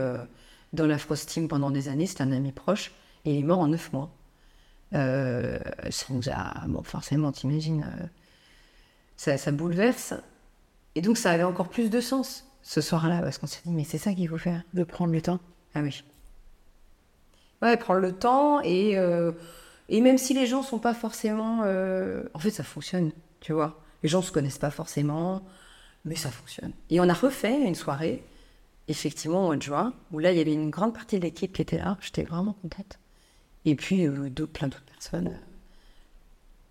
dans 0.76 0.86
la 0.86 0.98
Team 0.98 1.48
pendant 1.48 1.72
des 1.72 1.90
années, 1.90 2.06
c'est 2.06 2.22
un 2.22 2.32
ami 2.32 2.52
proche, 2.52 2.92
et 3.26 3.34
il 3.36 3.40
est 3.40 3.44
mort 3.44 3.60
en 3.60 3.68
neuf 3.68 3.92
mois. 3.94 4.12
Euh, 4.94 5.58
ça 5.90 6.06
nous 6.10 6.30
a, 6.30 6.68
bon, 6.68 6.84
forcément, 6.84 7.32
t'imagines, 7.32 7.84
euh, 7.84 8.06
ça, 9.18 9.38
ça, 9.38 9.52
bouleverse. 9.52 10.14
Et 10.96 11.02
donc, 11.02 11.18
ça 11.18 11.32
avait 11.32 11.44
encore 11.44 11.70
plus 11.70 11.90
de 11.90 12.00
sens 12.00 12.46
ce 12.62 12.82
soir-là, 12.82 13.22
parce 13.22 13.38
qu'on 13.38 13.48
s'est 13.48 13.62
dit, 13.66 13.72
mais 13.72 13.84
c'est 13.84 13.98
ça 13.98 14.14
qu'il 14.14 14.30
faut 14.30 14.38
faire. 14.38 14.62
De 14.74 14.84
prendre 14.84 15.12
le 15.12 15.22
temps. 15.22 15.40
Ah 15.74 15.82
oui. 15.82 16.04
Ouais, 17.62 17.78
prendre 17.78 18.00
le 18.00 18.14
temps, 18.14 18.62
et, 18.62 18.98
euh, 18.98 19.32
et 19.90 20.02
même 20.02 20.18
si 20.18 20.34
les 20.34 20.46
gens 20.46 20.62
sont 20.62 20.80
pas 20.80 20.94
forcément. 20.94 21.62
En 22.34 22.40
fait, 22.40 22.52
ça 22.52 22.64
fonctionne, 22.64 23.12
tu 23.40 23.54
vois. 23.54 23.82
Les 24.04 24.10
gens 24.10 24.22
se 24.22 24.32
connaissent 24.32 24.60
pas 24.60 24.72
forcément, 24.72 25.42
mais 26.04 26.16
ça 26.16 26.30
fonctionne. 26.30 26.72
Et 26.90 27.00
on 27.00 27.10
a 27.10 27.14
refait 27.14 27.60
une 27.62 27.76
soirée 27.76 28.24
effectivement 28.88 29.44
au 29.44 29.46
mois 29.48 29.56
de 29.56 29.62
juin, 29.62 29.94
où 30.12 30.20
là, 30.20 30.32
il 30.32 30.38
y 30.38 30.42
avait 30.42 30.54
une 30.54 30.70
grande 30.70 30.94
partie 30.94 31.18
de 31.18 31.24
l'équipe 31.24 31.54
qui 31.54 31.62
était 31.62 31.78
là. 31.78 31.98
J'étais 32.02 32.24
vraiment 32.24 32.54
contente. 32.62 33.00
Et 33.66 33.76
puis, 33.76 34.06
euh, 34.08 34.30
plein 34.30 34.68
d'autres 34.68 34.86
personnes. 34.86 35.38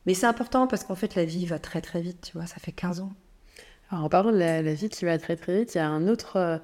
Mais 0.07 0.15
c'est 0.15 0.27
important 0.27 0.67
parce 0.67 0.85
qu'en 0.85 0.95
fait, 0.95 1.15
la 1.15 1.25
vie 1.25 1.47
va 1.47 1.59
très 1.59 1.81
très 1.81 2.01
vite, 2.01 2.21
tu 2.21 2.33
vois, 2.35 2.47
ça 2.47 2.57
fait 2.57 2.73
15 2.73 3.01
ans. 3.01 3.13
Alors, 3.91 4.05
en 4.05 4.09
parlant 4.09 4.33
de 4.33 4.39
la, 4.39 4.63
vie 4.63 4.89
qui 4.89 5.05
va 5.05 5.19
très 5.19 5.37
très 5.37 5.61
vite, 5.61 5.75
il 5.75 5.79
y 5.79 5.81
a 5.81 5.89
un 5.89 6.09
autre 6.09 6.37
euh, 6.37 6.59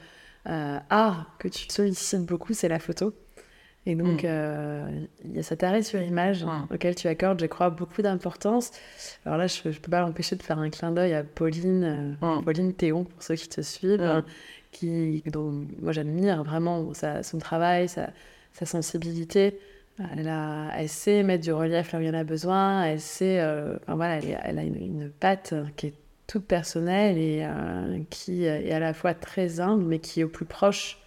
euh, 0.49 0.79
art 0.89 1.35
que 1.39 1.49
tu 1.49 1.69
sollicites 1.69 2.25
beaucoup, 2.25 2.53
c'est 2.53 2.69
la 2.69 2.79
photo. 2.79 3.15
Et 3.87 3.95
donc, 3.95 4.25
mm. 4.25 5.07
il 5.25 5.37
y 5.37 5.39
a 5.39 5.43
cet 5.43 5.63
arrêt 5.63 5.83
sur 5.83 6.03
image 6.03 6.45
mm. 6.45 6.69
auquel 6.75 6.95
tu 6.95 7.09
accordes, 7.09 7.41
je 7.41 7.47
crois, 7.47 7.71
beaucoup 7.71 8.03
d'importance. 8.03 8.73
Alors 9.25 9.39
là, 9.39 9.47
je 9.47 9.69
ne 9.69 9.75
peux 9.75 9.91
pas 9.91 10.01
l'empêcher 10.01 10.37
de 10.37 10.43
faire 10.43 10.59
un 10.59 10.69
clin 10.69 10.93
d'œil 10.93 11.15
à 11.15 11.25
Pauline, 11.25 12.17
mm. 12.21 12.45
Pauline 12.45 12.75
Théon, 12.75 13.05
pour 13.05 13.23
ceux 13.23 13.37
qui 13.37 13.49
te 13.49 13.63
suivent, 13.63 14.23
qui, 14.73 15.23
dont 15.27 15.67
moi 15.81 15.93
j'admire 15.93 16.43
vraiment 16.45 16.93
son 17.23 17.39
travail, 17.39 17.89
sa, 17.89 18.13
sensibilité. 18.65 19.59
Elle, 20.17 20.29
a, 20.29 20.71
elle, 20.77 20.89
sait 20.89 21.23
mettre 21.23 21.45
du 21.45 21.53
relief 21.53 21.93
là 21.93 21.99
où 21.99 22.03
il 22.03 22.09
y 22.09 22.11
en 22.11 22.15
a 22.15 22.25
besoin, 22.25 22.85
elle 22.85 23.01
sait, 23.01 23.39
euh, 23.41 23.77
enfin, 23.83 23.97
voilà, 23.97 24.19
elle, 24.45 24.59
a 24.59 24.63
une, 24.63 25.11
patte 25.11 25.55
qui 25.77 25.89
est 25.89 25.95
toute 26.27 26.47
personnelle 26.47 27.19
et 27.19 27.43
euh, 27.45 27.99
qui 28.09 28.45
est 28.45 28.73
à 28.73 28.79
la 28.79 28.95
fois 28.95 29.13
très 29.13 29.61
humble, 29.61 29.85
mais 29.85 29.99
qui 29.99 30.21
est 30.21 30.25
au 30.25 30.29
plus 30.29 30.47
proche, 30.47 30.99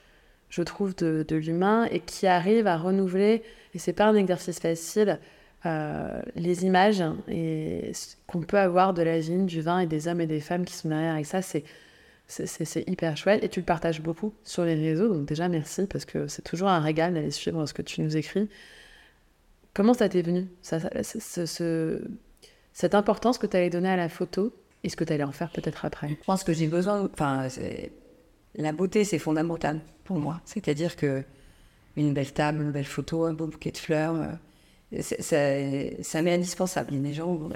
je 0.50 0.62
trouve, 0.62 0.96
de, 0.96 1.36
l'humain 1.36 1.86
et 1.86 2.02
qui 2.02 2.28
arrive 2.28 2.68
à 2.68 2.78
renouveler, 2.78 3.42
et 3.74 3.80
c'est 3.80 3.94
pas 3.94 4.06
un 4.06 4.16
exercice 4.16 4.60
facile, 4.60 5.20
euh, 5.66 6.22
les 6.36 6.66
images 6.66 7.04
et 7.30 7.94
qu'on 8.28 8.42
peut 8.42 8.60
avoir 8.60 8.94
de 8.94 9.02
la 9.02 9.20
vigne, 9.20 9.46
du 9.46 9.62
vin 9.62 9.80
et 9.80 9.88
des 9.88 10.08
hommes 10.08 10.22
et 10.22 10.28
des 10.28 10.42
femmes 10.42 10.66
qui 10.66 10.74
sont 10.74 10.90
derrière. 10.90 11.16
Et 11.18 11.24
ça, 11.24 11.42
c'est 11.42 11.64
c'est 12.28 12.88
hyper 12.90 13.16
chouette 13.18 13.44
et 13.44 13.50
tu 13.50 13.60
le 13.60 13.66
partages 13.66 14.02
beaucoup 14.02 14.34
sur 14.44 14.66
les 14.66 14.76
réseaux. 14.76 15.14
Donc 15.14 15.28
déjà, 15.28 15.48
merci 15.50 15.86
parce 15.88 16.06
que 16.06 16.28
c'est 16.28 16.42
toujours 16.42 16.70
un 16.70 16.80
régal 16.80 17.14
d'aller 17.14 17.32
suivre 17.32 17.66
ce 17.66 17.74
que 17.74 17.82
tu 17.82 18.02
nous 18.02 18.18
écris. 18.18 18.50
Comment 19.74 19.94
ça 19.94 20.08
t'est 20.10 20.22
venu, 20.22 20.48
ça, 20.62 20.80
cette 22.74 22.96
importance 22.96 23.38
que 23.38 23.48
tu 23.48 23.58
allais 23.58 23.70
donner 23.70 23.90
à 23.90 23.98
la 23.98 24.10
photo 24.10 24.54
et 24.84 24.90
ce 24.90 24.96
que 24.96 25.04
tu 25.04 25.14
allais 25.14 25.24
en 25.24 25.32
faire 25.32 25.52
peut-être 25.52 25.86
après? 25.86 26.10
Je 26.10 26.26
pense 26.26 26.44
que 26.44 26.54
j'ai 26.54 26.68
besoin... 26.68 27.10
Enfin, 27.12 27.48
la 28.56 28.72
beauté, 28.72 29.04
c'est 29.04 29.20
fondamental 29.20 29.82
pour 30.04 30.20
moi. 30.20 30.42
C'est-à-dire 30.46 30.96
que 30.96 31.24
une 31.96 32.14
belle 32.14 32.32
table, 32.34 32.62
une 32.62 32.72
belle 32.72 32.86
photo, 32.86 33.26
un 33.26 33.34
beau 33.34 33.48
bouquet 33.48 33.72
de 33.72 33.78
fleurs, 33.78 34.16
euh, 34.16 35.02
ça, 35.02 36.22
m'est 36.22 36.34
indispensable. 36.34 36.90
Il 36.92 36.98
y 36.98 37.00
a 37.00 37.04
des 37.04 37.14
gens 37.14 37.50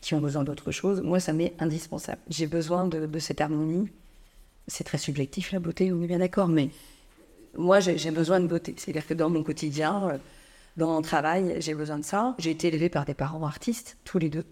qui 0.00 0.14
ont 0.14 0.20
besoin 0.20 0.44
d'autre 0.44 0.70
chose. 0.70 1.00
Moi, 1.00 1.20
ça 1.20 1.32
m'est 1.32 1.54
indispensable. 1.58 2.20
J'ai 2.28 2.46
besoin 2.46 2.86
de, 2.86 3.18
cette 3.18 3.40
harmonie. 3.40 3.88
C'est 4.68 4.84
très 4.84 4.98
subjectif, 4.98 5.52
la 5.52 5.58
beauté, 5.58 5.92
on 5.92 6.02
est 6.02 6.06
bien 6.06 6.18
d'accord, 6.18 6.48
mais 6.48 6.70
moi, 7.56 7.80
j'ai 7.80 8.10
besoin 8.10 8.40
de 8.40 8.46
beauté. 8.46 8.74
C'est-à-dire 8.78 9.06
que 9.06 9.14
dans 9.14 9.28
mon 9.28 9.42
quotidien, 9.42 10.18
dans 10.76 10.88
mon 10.88 11.02
travail, 11.02 11.56
j'ai 11.60 11.74
besoin 11.74 11.98
de 11.98 12.04
ça. 12.04 12.34
J'ai 12.38 12.50
été 12.50 12.68
élevée 12.68 12.88
par 12.88 13.04
des 13.04 13.14
parents 13.14 13.44
artistes, 13.44 13.98
tous 14.04 14.18
les 14.18 14.30
deux. 14.30 14.44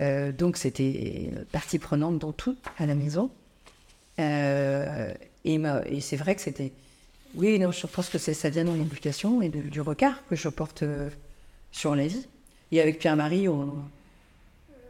Euh, 0.00 0.32
donc, 0.32 0.56
c'était 0.56 1.30
partie 1.52 1.78
prenante 1.78 2.18
dans 2.18 2.32
tout 2.32 2.56
à 2.78 2.86
la 2.86 2.94
maison. 2.94 3.30
Euh, 4.18 5.12
et, 5.44 6.00
c'est 6.00 6.16
vrai 6.16 6.34
que 6.34 6.40
c'était. 6.40 6.72
Oui, 7.34 7.58
non, 7.58 7.70
je 7.70 7.86
pense 7.86 8.08
que 8.08 8.18
ça 8.18 8.50
vient 8.50 8.64
dans 8.64 8.74
l'éducation 8.74 9.42
et 9.42 9.48
du 9.48 9.80
regard 9.80 10.26
que 10.28 10.36
je 10.36 10.48
porte 10.48 10.82
euh, 10.82 11.08
sur 11.70 11.94
la 11.94 12.06
vie. 12.06 12.26
Et 12.72 12.80
avec 12.80 12.98
Pierre-Marie, 12.98 13.48
on... 13.48 13.74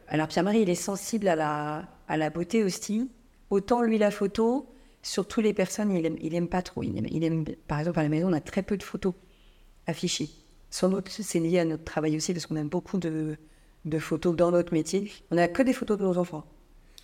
alors 0.08 0.28
Pierre-Marie, 0.28 0.62
il 0.62 0.70
est 0.70 0.74
sensible 0.74 1.28
à 1.28 1.36
la, 1.36 1.84
à 2.08 2.16
la 2.16 2.30
beauté 2.30 2.62
aussi. 2.64 3.08
Autant 3.52 3.82
lui, 3.82 3.98
la 3.98 4.10
photo, 4.10 4.66
sur 5.02 5.28
toutes 5.28 5.44
les 5.44 5.52
personnes, 5.52 5.90
il 5.94 6.06
aime, 6.06 6.16
il 6.22 6.34
aime 6.34 6.48
pas 6.48 6.62
trop. 6.62 6.82
Il 6.82 6.96
aime, 6.96 7.06
il 7.10 7.22
aime, 7.22 7.44
par 7.68 7.80
exemple, 7.80 7.98
à 7.98 8.02
la 8.02 8.08
maison, 8.08 8.30
on 8.30 8.32
a 8.32 8.40
très 8.40 8.62
peu 8.62 8.78
de 8.78 8.82
photos 8.82 9.12
affichées. 9.86 10.30
Sans 10.70 10.88
doute, 10.88 11.10
c'est 11.10 11.38
lié 11.38 11.58
à 11.58 11.66
notre 11.66 11.84
travail 11.84 12.16
aussi, 12.16 12.32
parce 12.32 12.46
qu'on 12.46 12.56
aime 12.56 12.70
beaucoup 12.70 12.96
de, 12.96 13.36
de 13.84 13.98
photos 13.98 14.34
dans 14.34 14.50
notre 14.52 14.72
métier. 14.72 15.12
On 15.30 15.34
n'a 15.34 15.48
que 15.48 15.62
des 15.62 15.74
photos 15.74 15.98
de 15.98 16.02
nos 16.02 16.16
enfants. 16.16 16.46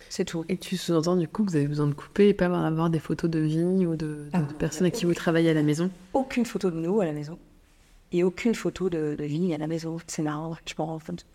C'est 0.09 0.25
tout. 0.25 0.43
Et 0.49 0.57
tu 0.57 0.75
sous-entends 0.75 1.17
du 1.17 1.27
coup 1.27 1.45
que 1.45 1.51
vous 1.51 1.55
avez 1.55 1.67
besoin 1.67 1.85
de 1.85 1.93
couper 1.93 2.29
et 2.29 2.33
pas 2.33 2.45
avoir 2.45 2.89
des 2.89 2.97
photos 2.97 3.29
de 3.29 3.37
vie 3.37 3.85
ou 3.85 3.95
de, 3.95 4.27
ah, 4.33 4.41
personnes 4.57 4.85
avec 4.85 4.95
qui 4.95 5.05
vous 5.05 5.13
travaillez 5.13 5.51
à 5.51 5.53
la 5.53 5.61
maison? 5.61 5.91
Aucune 6.13 6.47
photo 6.47 6.71
de 6.71 6.77
nous 6.77 6.99
à 6.99 7.05
la 7.05 7.13
maison. 7.13 7.37
Et 8.11 8.23
aucune 8.23 8.55
photo 8.55 8.89
de, 8.89 9.15
de 9.15 9.23
vie 9.23 9.53
à 9.53 9.59
la 9.59 9.67
maison. 9.67 9.97
C'est 10.07 10.23
marrant, 10.23 10.57
je 10.65 10.73
m'en 10.79 10.87
rends 10.87 10.99
compte. 10.99 11.27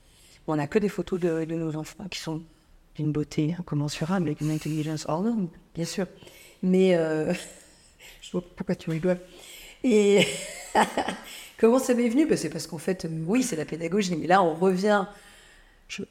On 0.48 0.56
n'a 0.56 0.66
que 0.66 0.80
des 0.80 0.88
photos 0.88 1.20
de, 1.20 1.44
de, 1.44 1.54
nos 1.54 1.76
enfants 1.76 2.08
qui 2.10 2.18
sont 2.18 2.42
d'une 2.96 3.12
beauté 3.12 3.54
incommensurable, 3.58 4.26
avec 4.26 4.40
une 4.40 4.50
intelligence 4.50 5.06
hors 5.08 5.22
norme, 5.22 5.48
bien 5.74 5.84
sûr. 5.84 6.06
Mais 6.62 6.94
euh, 6.96 7.32
je 8.22 8.30
vois 8.32 8.42
pourquoi 8.56 8.74
tu 8.74 8.90
rigoles. 8.90 9.20
Et 9.82 10.26
comment 11.58 11.78
ça 11.78 11.94
m'est 11.94 12.08
venu? 12.08 12.26
Ben, 12.26 12.36
C'est 12.36 12.50
parce 12.50 12.66
qu'en 12.66 12.78
fait, 12.78 13.06
oui, 13.26 13.42
c'est 13.42 13.56
la 13.56 13.64
pédagogie. 13.64 14.16
Mais 14.16 14.26
là, 14.26 14.42
on 14.42 14.54
revient. 14.54 15.06
Je, 15.88 16.02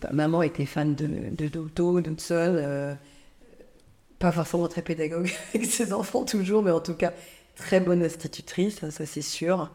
pas, 0.00 0.12
maman 0.12 0.42
était 0.42 0.66
fan 0.66 0.94
de, 0.94 1.06
de 1.06 1.48
de 1.48 2.20
seul, 2.20 2.56
euh, 2.58 2.94
pas 4.18 4.32
forcément 4.32 4.68
très 4.68 4.82
pédagogue 4.82 5.30
avec 5.54 5.66
ses 5.66 5.92
enfants 5.92 6.24
toujours, 6.24 6.62
mais 6.62 6.70
en 6.70 6.80
tout 6.80 6.94
cas 6.94 7.12
très 7.56 7.80
bonne 7.80 8.02
institutrice, 8.02 8.78
ça, 8.90 9.06
c'est 9.06 9.22
sûr. 9.22 9.70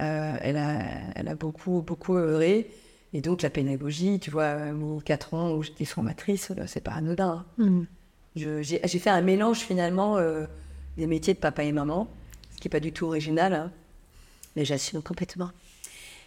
Euh, 0.00 0.36
elle, 0.40 0.56
a, 0.56 0.80
elle 1.16 1.28
a 1.28 1.34
beaucoup, 1.34 1.82
beaucoup 1.82 2.16
œuvré. 2.16 2.70
Et 3.12 3.20
donc 3.20 3.42
la 3.42 3.50
pédagogie, 3.50 4.20
tu 4.20 4.30
vois, 4.30 4.72
mon 4.72 5.00
4 5.00 5.34
ans 5.34 5.52
où 5.52 5.62
j'étais 5.62 5.84
formatrice, 5.84 6.52
c'est 6.66 6.82
pas 6.82 6.92
anodin. 6.92 7.46
Mm. 7.56 7.82
j'ai, 8.34 8.78
fait 8.86 9.10
un 9.10 9.22
mélange 9.22 9.60
finalement 9.60 10.18
euh, 10.18 10.44
des 10.96 11.06
métiers 11.06 11.34
de 11.34 11.38
papa 11.38 11.64
et 11.64 11.72
maman, 11.72 12.08
ce 12.50 12.60
qui 12.60 12.68
n'est 12.68 12.70
pas 12.70 12.80
du 12.80 12.92
tout 12.92 13.06
original, 13.06 13.54
hein, 13.54 13.72
mais 14.56 14.64
j'assume 14.64 15.02
complètement. 15.02 15.50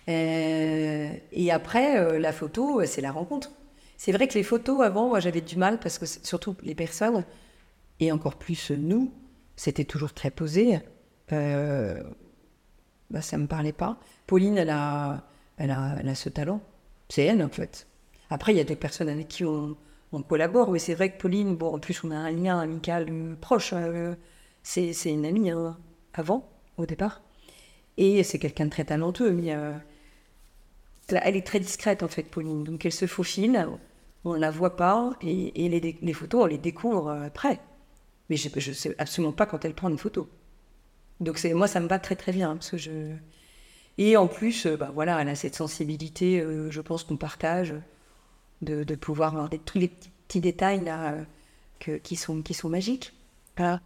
Euh, 0.10 1.14
et 1.32 1.52
après, 1.52 2.00
euh, 2.00 2.20
la 2.20 2.34
photo, 2.34 2.82
euh, 2.82 2.86
c'est 2.86 3.02
la 3.02 3.12
rencontre. 3.12 3.52
C'est 3.98 4.12
vrai 4.12 4.28
que 4.28 4.34
les 4.34 4.44
photos, 4.44 4.82
avant, 4.82 5.10
moi, 5.10 5.20
j'avais 5.20 5.42
du 5.42 5.58
mal 5.58 5.80
parce 5.80 6.00
que 6.00 6.06
surtout 6.06 6.56
les 6.64 6.74
personnes, 6.74 7.24
et 8.00 8.12
encore 8.12 8.36
plus 8.36 8.72
nous, 8.72 9.14
c'était 9.56 9.86
toujours 9.86 10.14
très 10.14 10.32
posé. 10.32 10.80
Euh, 11.32 12.02
bah, 13.12 13.22
ça 13.22 13.38
me 13.38 13.46
parlait 13.46 13.74
pas. 13.74 14.00
Pauline, 14.26 14.58
elle 14.58 14.72
a, 14.72 15.24
elle 15.58 15.72
a, 15.72 15.98
elle 16.00 16.10
a 16.10 16.16
ce 16.16 16.30
talent. 16.30 16.62
C'est 17.12 17.26
elle, 17.26 17.44
en 17.44 17.50
fait. 17.50 17.88
Après, 18.30 18.54
il 18.54 18.58
y 18.58 18.62
a 18.62 18.64
des 18.64 18.76
personnes 18.76 19.10
avec 19.10 19.28
qui 19.28 19.44
on, 19.44 19.78
collabore. 20.28 20.72
Mais 20.72 20.80
c'est 20.80 20.96
vrai 20.96 21.12
que 21.12 21.18
Pauline, 21.18 21.56
bon, 21.56 21.76
en 21.76 21.80
plus, 21.80 22.04
on 22.04 22.12
a 22.12 22.16
un 22.16 22.32
lien 22.32 22.60
amical 22.60 23.36
proche. 23.40 23.74
c'est 24.64 24.94
une 25.06 25.26
amie 25.26 25.52
hein, 25.52 25.78
avant, 26.14 26.50
au 26.78 26.86
départ. 26.86 27.22
Et 27.98 28.24
c'est 28.24 28.40
quelqu'un 28.40 28.66
de 28.66 28.70
très 28.72 28.86
talentueux. 28.86 29.32
Mais 29.32 29.54
elle 31.18 31.36
est 31.36 31.46
très 31.46 31.60
discrète 31.60 32.04
en 32.04 32.08
fait, 32.08 32.24
Pauline. 32.24 32.64
Donc 32.64 32.86
elle 32.86 32.92
se 32.92 33.08
faufile, 33.08 33.68
on 34.24 34.34
ne 34.34 34.40
la 34.40 34.52
voit 34.52 34.76
pas, 34.76 35.12
et, 35.22 35.70
les, 36.02 36.14
photos, 36.14 36.44
on 36.44 36.46
les 36.46 36.58
découvre 36.58 37.08
euh, 37.08 37.26
après. 37.26 37.60
Mais 38.30 38.38
je 38.38 38.50
ne 38.56 38.74
sais 38.74 38.96
absolument 38.98 39.34
pas 39.34 39.46
quand 39.46 39.66
elle 39.66 39.74
prend 39.74 39.90
une 39.90 39.98
photo. 39.98 40.30
Donc 41.20 41.44
moi, 41.54 41.68
ça 41.68 41.80
me 41.80 41.88
va 41.88 42.00
très 42.00 42.16
très 42.16 42.32
bien. 42.32 42.56
Parce 42.56 42.72
que 42.72 42.78
je... 42.78 43.16
Et 43.98 44.18
en 44.18 44.28
plus, 44.28 44.66
euh, 44.66 44.78
bah, 44.78 44.92
voilà, 44.94 45.22
elle 45.22 45.30
a 45.30 45.36
cette 45.36 45.56
sensibilité, 45.56 46.40
euh, 46.42 46.72
je 46.72 46.82
pense 46.82 47.04
qu'on 47.04 47.18
partage, 47.18 47.76
de, 48.62 48.84
pouvoir 48.96 49.34
voir 49.34 49.50
tous 49.66 49.80
les 49.80 49.88
petits, 49.88 50.40
détails 50.40 50.84
là, 50.84 51.16
qui, 51.80 52.16
sont, 52.16 52.42
qui 52.42 52.54
sont 52.54 52.70
magiques. 52.70 53.14
Voilà. 53.58 53.82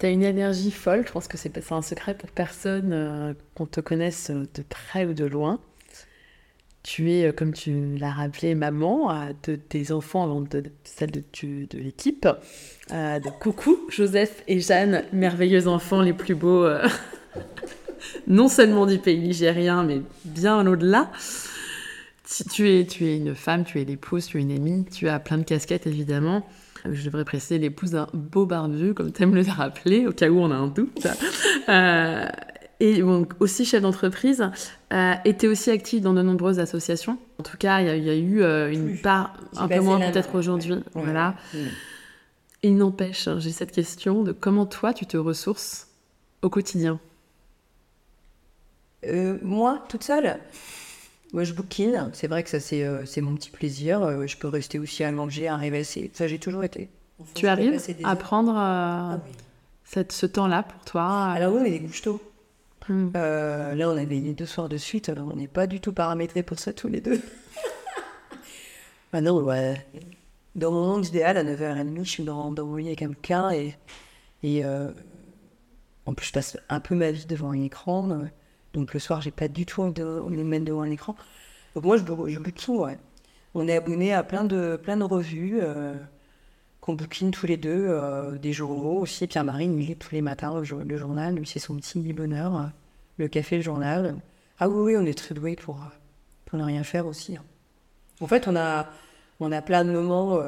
Tu 0.00 0.06
as 0.06 0.10
une 0.10 0.24
énergie 0.24 0.72
folle, 0.72 1.06
je 1.06 1.12
pense 1.12 1.28
que 1.28 1.36
c'est 1.36 1.72
un 1.72 1.82
secret 1.82 2.16
pour 2.16 2.30
personne 2.30 2.92
euh, 2.92 3.34
qu'on 3.54 3.66
te 3.66 3.80
connaisse 3.80 4.30
de 4.30 4.62
près 4.68 5.06
ou 5.06 5.14
de 5.14 5.24
loin. 5.24 5.60
Tu 6.84 7.10
es, 7.10 7.26
euh, 7.26 7.32
comme 7.32 7.52
tu 7.52 7.96
l'as 7.96 8.12
rappelé, 8.12 8.54
maman 8.54 9.12
de 9.42 9.56
tes 9.56 9.90
enfants 9.90 10.22
avant 10.22 10.42
de, 10.42 10.62
celle 10.84 11.10
de, 11.10 11.22
de 11.42 11.78
l'équipe. 11.78 12.28
Euh, 12.92 13.18
coucou, 13.40 13.76
Joseph 13.88 14.44
et 14.46 14.60
Jeanne, 14.60 15.04
merveilleux 15.12 15.66
enfants 15.66 16.02
les 16.02 16.12
plus 16.12 16.36
beaux, 16.36 16.68
non 18.28 18.46
seulement 18.48 18.86
du 18.86 18.98
pays 18.98 19.18
nigérien, 19.18 19.82
mais 19.82 20.02
bien 20.24 20.64
au-delà. 20.64 21.10
Tu 22.52 22.70
es, 22.70 22.86
tu 22.86 23.06
es 23.06 23.16
une 23.16 23.34
femme, 23.34 23.64
tu 23.64 23.80
es 23.80 23.84
l'épouse, 23.84 24.26
tu 24.26 24.38
es 24.38 24.42
une 24.42 24.52
amie, 24.52 24.84
tu 24.84 25.08
as 25.08 25.18
plein 25.18 25.38
de 25.38 25.44
casquettes 25.44 25.86
évidemment 25.86 26.46
je 26.90 27.04
devrais 27.04 27.24
préciser 27.24 27.58
l'épouse 27.58 27.92
d'un 27.92 28.08
beau 28.12 28.46
barbu, 28.46 28.94
comme 28.94 29.12
tu 29.12 29.22
aimes 29.22 29.34
le 29.34 29.42
rappeler, 29.42 30.06
au 30.06 30.12
cas 30.12 30.28
où 30.28 30.38
on 30.38 30.50
a 30.50 30.56
un 30.56 30.68
doute. 30.68 31.06
Euh, 31.66 32.26
et 32.84 33.02
aussi 33.40 33.64
chef 33.64 33.82
d'entreprise, 33.82 34.50
euh, 34.92 35.14
était 35.24 35.46
aussi 35.46 35.70
active 35.70 36.02
dans 36.02 36.12
de 36.12 36.20
nombreuses 36.20 36.58
associations. 36.58 37.18
En 37.38 37.42
tout 37.42 37.56
cas, 37.56 37.80
il 37.80 38.04
y, 38.04 38.10
a 38.10 38.14
eu 38.14 38.42
euh, 38.42 38.70
une 38.70 38.98
part, 38.98 39.36
un 39.56 39.68
peu 39.68 39.80
moins 39.80 39.98
peut-être 39.98 40.34
aujourd'hui. 40.34 40.76
Voilà. 40.92 41.34
Il 42.62 42.76
n'empêche, 42.76 43.26
hein, 43.28 43.38
j'ai 43.38 43.52
cette 43.52 43.72
question 43.72 44.22
de 44.22 44.32
comment 44.32 44.66
toi 44.66 44.92
tu 44.92 45.06
te 45.06 45.16
ressources 45.16 45.88
au 46.42 46.50
quotidien? 46.50 47.00
moi, 49.42 49.84
toute 49.90 50.02
seule? 50.02 50.38
Moi, 51.34 51.42
je 51.42 51.52
bouquine. 51.52 52.10
C'est 52.12 52.28
vrai 52.28 52.44
que 52.44 52.48
ça, 52.48 52.60
c'est, 52.60 52.84
euh, 52.84 53.04
mon 53.20 53.34
petit 53.34 53.50
plaisir. 53.50 54.02
Euh, 54.02 54.26
je 54.26 54.36
peux 54.36 54.46
rester 54.46 54.78
aussi 54.78 55.02
à 55.02 55.10
manger, 55.10 55.48
à 55.48 55.56
rêver. 55.56 55.82
Ça, 55.82 56.28
j'ai 56.28 56.38
toujours 56.38 56.62
été. 56.62 56.88
tu 57.34 57.48
arrives 57.48 57.78
à 58.04 58.16
prendre 58.16 58.52
euh, 58.52 59.16
ah 59.16 59.20
cette, 59.84 60.12
ce 60.12 60.26
temps-là 60.26 60.62
pour 60.62 60.84
toi? 60.84 61.24
Alors 61.24 61.54
oui, 61.54 61.62
mais 61.64 61.70
des 61.70 61.80
couches 61.80 62.02
tôt. 62.02 62.20
Hmm. 62.88 63.10
là, 63.12 63.88
on 63.88 63.96
avait 63.96 64.20
les 64.20 64.34
deux 64.34 64.46
soirs 64.46 64.68
de 64.68 64.76
suite. 64.76 65.10
On 65.16 65.36
n'est 65.36 65.48
pas 65.48 65.66
du 65.66 65.80
tout 65.80 65.92
paramétrés 65.92 66.42
pour 66.42 66.58
ça 66.58 66.72
tous 66.72 66.88
les 66.88 67.00
deux. 67.00 67.20
ah 69.12 69.20
non, 69.20 69.42
ouais. 69.42 69.86
Dans 70.54 70.70
mon 70.70 70.86
monde 70.86 71.06
idéal, 71.06 71.36
à 71.36 71.44
9h30, 71.44 72.04
je 72.04 72.10
suis 72.10 72.24
dans, 72.24 72.52
dans 72.52 72.66
mon 72.66 72.76
lit 72.76 72.86
avec 72.86 73.00
quelqu'un 73.00 73.50
et, 73.50 73.74
et 74.42 74.62
en 76.06 76.14
plus, 76.14 76.26
je 76.26 76.32
passe 76.32 76.58
un 76.68 76.80
peu 76.80 76.94
ma 76.94 77.10
vie 77.10 77.26
devant 77.26 77.50
un 77.50 77.62
écran. 77.62 78.08
Donc 78.72 78.92
le 78.92 79.00
soir, 79.00 79.22
j'ai 79.22 79.30
pas 79.30 79.48
du 79.48 79.66
tout 79.66 79.82
envie 79.82 79.94
de 79.94 80.60
devant 80.64 80.82
un 80.82 80.90
écran. 80.90 81.16
Donc 81.74 81.84
moi, 81.84 81.96
je, 81.96 82.04
je 82.04 82.50
tout, 82.50 82.80
ouais. 82.80 82.98
On 83.54 83.68
est 83.68 83.76
abonné 83.76 84.12
à 84.12 84.22
plein 84.22 84.44
de, 84.44 84.76
plein 84.76 84.96
de 84.96 85.04
revues 85.04 85.60
euh, 85.62 85.94
qu'on 86.84 86.92
bouquine 86.92 87.30
tous 87.30 87.46
les 87.46 87.56
deux, 87.56 87.86
euh, 87.88 88.36
des 88.36 88.52
journaux 88.52 88.98
aussi. 88.98 89.26
Pierre-Marie, 89.26 89.64
il 89.64 89.78
lit 89.78 89.96
tous 89.96 90.14
les 90.14 90.20
matins 90.20 90.60
le, 90.60 90.98
journal, 90.98 91.34
lui, 91.34 91.46
c'est 91.46 91.58
son 91.58 91.76
petit 91.76 92.12
bonheur. 92.12 92.54
Euh, 92.54 92.66
le 93.16 93.26
café, 93.26 93.56
le 93.56 93.62
journal. 93.62 94.16
Ah 94.58 94.68
oui, 94.68 94.92
oui, 94.92 94.96
on 94.98 95.06
est 95.06 95.16
très 95.16 95.34
doués 95.34 95.56
pour, 95.56 95.80
pour 96.44 96.58
ne 96.58 96.64
rien 96.64 96.84
faire 96.84 97.06
aussi. 97.06 97.38
Hein. 97.38 97.44
En 98.20 98.26
fait, 98.26 98.48
on 98.48 98.54
a, 98.54 98.86
on 99.40 99.50
a 99.50 99.62
plein 99.62 99.82
de 99.82 99.92
moments, 99.92 100.38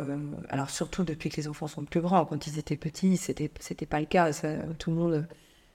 alors 0.50 0.68
surtout 0.68 1.04
depuis 1.04 1.30
que 1.30 1.36
les 1.36 1.48
enfants 1.48 1.68
sont 1.68 1.86
plus 1.86 2.02
grands, 2.02 2.26
quand 2.26 2.46
ils 2.46 2.58
étaient 2.58 2.76
petits, 2.76 3.16
c'était, 3.16 3.50
c'était 3.58 3.86
pas 3.86 4.00
le 4.00 4.06
cas, 4.06 4.30
tout, 4.78 4.90
le 4.90 4.96
monde, 4.96 5.26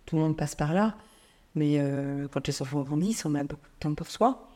tout 0.05 0.15
le 0.15 0.21
monde 0.21 0.37
passe 0.37 0.53
par 0.53 0.75
là. 0.75 0.95
Mais 1.55 1.79
euh, 1.79 2.27
quand 2.27 2.45
les 2.45 2.61
enfants 2.61 2.83
grandissent, 2.83 3.25
on 3.25 3.33
a 3.33 3.43
beaucoup 3.43 3.65
de 3.65 3.79
temps 3.79 3.95
pour 3.95 4.11
soi. 4.11 4.47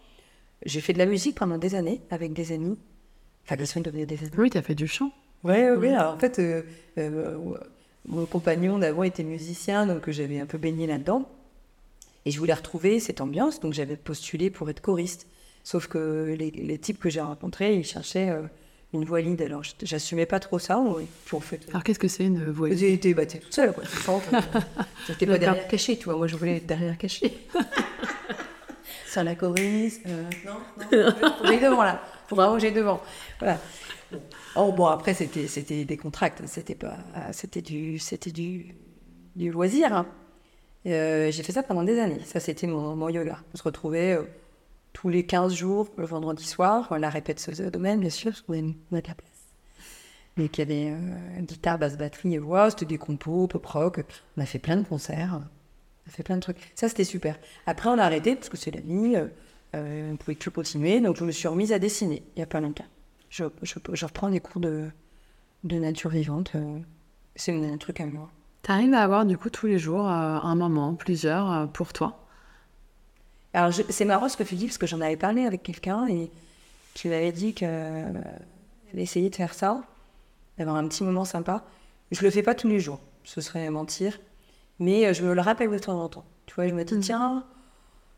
J'ai 0.68 0.82
fait 0.82 0.94
de 0.94 1.00
la 1.00 1.08
musique 1.08 1.36
pendant 1.36 1.58
des 1.58 1.74
années 1.74 2.04
avec 2.12 2.34
des 2.34 2.52
amis. 2.52 2.78
Enfin, 3.46 3.56
des 3.56 3.76
amis. 3.76 4.32
Oui, 4.38 4.52
tu 4.52 4.58
as 4.60 4.62
fait 4.62 4.76
du 4.76 4.88
chant. 4.88 5.12
Oui, 5.46 5.56
oui. 5.78 5.98
en 5.98 6.18
fait, 6.18 6.40
euh, 6.40 6.62
euh, 6.98 7.38
mon 8.08 8.26
compagnon 8.26 8.78
d'avant 8.80 9.04
était 9.04 9.24
musicien, 9.24 9.86
donc 9.88 10.10
j'avais 10.10 10.40
un 10.40 10.46
peu 10.46 10.58
baigné 10.58 10.88
là-dedans. 10.88 11.30
Et 12.26 12.32
je 12.32 12.40
voulais 12.40 12.54
retrouver 12.54 13.00
cette 13.00 13.22
ambiance, 13.22 13.60
donc 13.60 13.74
j'avais 13.74 13.96
postulé 13.96 14.50
pour 14.50 14.70
être 14.70 14.82
choriste. 14.82 15.28
Sauf 15.64 15.88
que 15.88 16.36
les, 16.38 16.52
les 16.52 16.78
types 16.80 17.00
que 17.00 17.10
j'ai 17.10 17.22
rencontrés, 17.22 17.76
ils 17.76 17.84
cherchaient 17.86 18.32
une 18.94 19.06
voilide. 19.06 19.42
Alors, 19.44 19.64
je- 19.64 19.74
j'assumais 19.84 20.26
pas 20.26 20.40
trop 20.40 20.58
ça. 20.60 20.80
Oui. 20.80 21.06
Puis, 21.26 21.38
en 21.38 21.40
fait, 21.40 21.60
Alors 21.70 21.84
qu'est-ce 21.84 22.00
que 22.00 22.08
c'est 22.08 22.26
une 22.26 22.44
voix 22.52 22.70
j'ai 22.72 22.94
été 22.94 23.14
battue 23.14 23.40
toute 23.40 23.54
seule, 23.54 23.74
quoi. 23.74 23.84
Tu 23.84 23.98
sens 23.98 24.24
que 24.24 24.36
j'étais 25.08 25.26
pas 25.28 25.38
derrière 25.38 25.68
caché, 25.68 25.98
tu 25.98 26.06
vois. 26.06 26.18
Moi, 26.18 26.28
je 26.28 26.36
voulais 26.36 26.58
être 26.58 26.66
derrière 26.66 26.98
caché. 26.98 27.38
Sur 29.08 29.24
la 29.24 29.36
choriste. 29.36 30.02
euh, 30.08 30.24
non, 30.46 30.54
non. 30.98 31.14
J'aille 31.46 31.62
devant, 31.62 31.84
là. 31.84 32.02
Que 32.30 32.36
j'aille 32.60 32.74
devant. 32.74 33.02
Voilà. 33.40 33.60
Oh, 34.56 34.72
bon, 34.72 34.86
après, 34.86 35.14
c'était, 35.14 35.48
c'était 35.48 35.86
des 35.86 35.98
contracts. 35.98 36.42
C'était 36.48 36.76
pas, 36.76 36.98
c'était 37.32 37.62
du, 37.62 38.00
c'était 38.00 38.32
du, 38.32 38.76
du 39.36 39.52
loisir. 39.52 39.94
hein. 39.94 40.08
Euh, 40.88 41.32
j'ai 41.32 41.44
fait 41.44 41.52
ça 41.52 41.64
pendant 41.64 41.84
des 41.84 42.00
années. 42.00 42.20
Ça, 42.26 42.40
c'était 42.40 42.68
mon, 42.68 42.96
mon 42.96 43.10
yoga. 43.10 43.40
On 43.54 43.58
se 43.58 43.64
retrouvait 43.64 44.14
euh, 44.14 44.24
tous 44.94 45.10
les 45.10 45.26
15 45.26 45.54
jours, 45.54 45.90
le 45.98 46.06
vendredi 46.06 46.46
soir. 46.46 46.98
La 47.00 47.10
répète 47.10 47.46
au 47.66 47.70
domaine, 47.70 48.00
bien 48.00 48.10
sûr, 48.10 48.32
parce 48.32 48.42
qu'on 48.42 48.54
avait 48.54 48.64
on 48.92 48.96
la 48.96 49.02
place. 49.02 49.18
Mais 50.38 50.50
qu'il 50.50 50.70
y 50.70 50.74
avait 50.88 50.92
euh, 50.94 51.42
guitare, 51.42 51.80
basse, 51.80 51.98
batterie 51.98 52.36
et 52.36 52.40
voix. 52.40 52.70
C'était 52.70 52.86
des 52.86 52.98
compos, 52.98 53.48
pop 53.48 53.66
rock. 53.66 54.02
On 54.38 54.42
a 54.42 54.46
fait 54.46 54.60
plein 54.60 54.78
de 54.78 54.84
concerts. 54.84 55.42
On 56.06 56.10
a 56.10 56.12
fait 56.12 56.24
plein 56.24 56.36
de 56.36 56.42
trucs. 56.42 56.72
Ça, 56.76 56.88
c'était 56.90 57.04
super. 57.04 57.38
Après, 57.66 57.90
on 57.90 57.98
a 57.98 58.04
arrêté 58.04 58.36
parce 58.36 58.50
que 58.50 58.58
c'est 58.58 58.72
la 58.72 58.82
euh, 58.82 59.28
on 59.74 60.12
ne 60.12 60.18
pouvait 60.18 60.36
plus 60.36 60.52
continuer. 60.52 61.02
Donc, 61.02 61.18
je 61.18 61.24
me 61.26 61.32
suis 61.32 61.48
remise 61.48 61.72
à 61.74 61.80
dessiner 61.80 62.24
il 62.36 62.40
n'y 62.40 62.44
a 62.44 62.48
pas 62.48 62.62
longtemps. 62.62 62.86
Je, 63.38 63.44
je, 63.64 63.80
je 63.92 64.06
reprends 64.06 64.30
des 64.30 64.40
cours 64.40 64.62
de, 64.62 64.90
de 65.66 65.78
nature 65.78 66.10
vivante. 66.10 66.54
euh, 66.56 66.80
c'est 67.36 67.52
un 67.52 67.78
truc 67.78 68.00
à 68.00 68.06
moi. 68.06 68.30
T'arrives 68.62 68.94
à 68.94 69.02
avoir 69.02 69.26
du 69.26 69.38
coup 69.38 69.50
tous 69.50 69.68
les 69.68 69.78
jours 69.78 70.08
euh, 70.08 70.40
un 70.42 70.56
moment, 70.56 70.96
plusieurs 70.96 71.52
euh, 71.52 71.66
pour 71.66 71.92
toi? 71.92 72.26
Alors, 73.54 73.74
c'est 73.90 74.06
marrant 74.06 74.30
ce 74.30 74.38
que 74.38 74.44
tu 74.44 74.56
dis, 74.56 74.68
parce 74.68 74.78
que 74.78 74.88
j'en 74.88 75.02
avais 75.02 75.18
parlé 75.18 75.46
avec 75.46 75.64
quelqu'un 75.64 76.08
et 76.08 76.32
qui 76.94 77.10
m'avait 77.10 77.34
dit 77.34 77.54
qu'elle 77.54 78.24
essayait 78.94 79.30
de 79.30 79.36
faire 79.36 79.54
ça, 79.54 79.84
d'avoir 80.58 80.78
un 80.78 80.88
petit 80.88 81.04
moment 81.04 81.26
sympa. 81.26 81.66
Je 82.12 82.24
le 82.24 82.30
fais 82.30 82.42
pas 82.42 82.56
tous 82.56 82.70
les 82.70 82.80
jours, 82.80 83.02
ce 83.26 83.42
serait 83.42 83.70
mentir, 83.70 84.18
mais 84.80 85.08
euh, 85.08 85.14
je 85.14 85.24
me 85.26 85.34
le 85.34 85.42
rappelle 85.42 85.70
de 85.70 85.78
temps 85.78 86.02
en 86.02 86.08
temps. 86.08 86.26
Tu 86.46 86.56
vois, 86.56 86.70
je 86.70 86.74
me 86.74 86.86
dis, 86.86 86.98
tiens, 87.02 87.44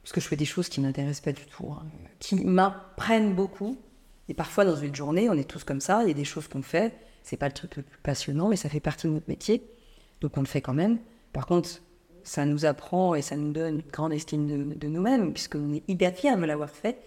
parce 0.04 0.14
que 0.14 0.22
je 0.22 0.28
fais 0.28 0.36
des 0.36 0.46
choses 0.46 0.70
qui 0.70 0.80
m'intéressent 0.80 1.22
pas 1.22 1.32
du 1.32 1.48
tout, 1.48 1.72
hein, 1.72 1.84
qui 2.20 2.36
m'apprennent 2.36 3.34
beaucoup. 3.34 3.78
Et 4.30 4.34
parfois, 4.34 4.66
dans 4.66 4.76
une 4.76 4.94
journée, 4.94 5.30
on 5.30 5.34
est 5.34 5.50
tous 5.50 5.64
comme 5.64 5.82
ça, 5.82 6.04
il 6.04 6.08
y 6.10 6.12
a 6.12 6.14
des 6.14 6.26
choses 6.26 6.48
qu'on 6.48 6.62
fait, 6.62 6.94
c'est 7.24 7.38
pas 7.38 7.48
le 7.48 7.54
truc 7.54 7.76
le 7.78 7.84
plus 7.84 8.00
passionnant, 8.00 8.50
mais 8.50 8.56
ça 8.56 8.70
fait 8.70 8.80
partie 8.80 9.08
de 9.08 9.14
notre 9.14 9.30
métier, 9.30 9.64
donc 10.22 10.38
on 10.38 10.42
le 10.42 10.48
fait 10.48 10.62
quand 10.62 10.74
même. 10.74 11.00
Par 11.34 11.46
contre, 11.46 11.70
ça 12.24 12.46
nous 12.46 12.66
apprend 12.66 13.16
et 13.16 13.22
ça 13.22 13.38
nous 13.38 13.52
donne 13.52 13.76
une 13.76 13.92
grande 13.92 14.14
estime 14.14 14.76
de, 14.76 14.88
nous-mêmes, 14.88 15.34
puisqu'on 15.34 15.74
est 15.74 15.84
hyper 15.88 16.14
fiers 16.14 16.36
de 16.36 16.44
l'avoir 16.44 16.70
fait. 16.70 16.98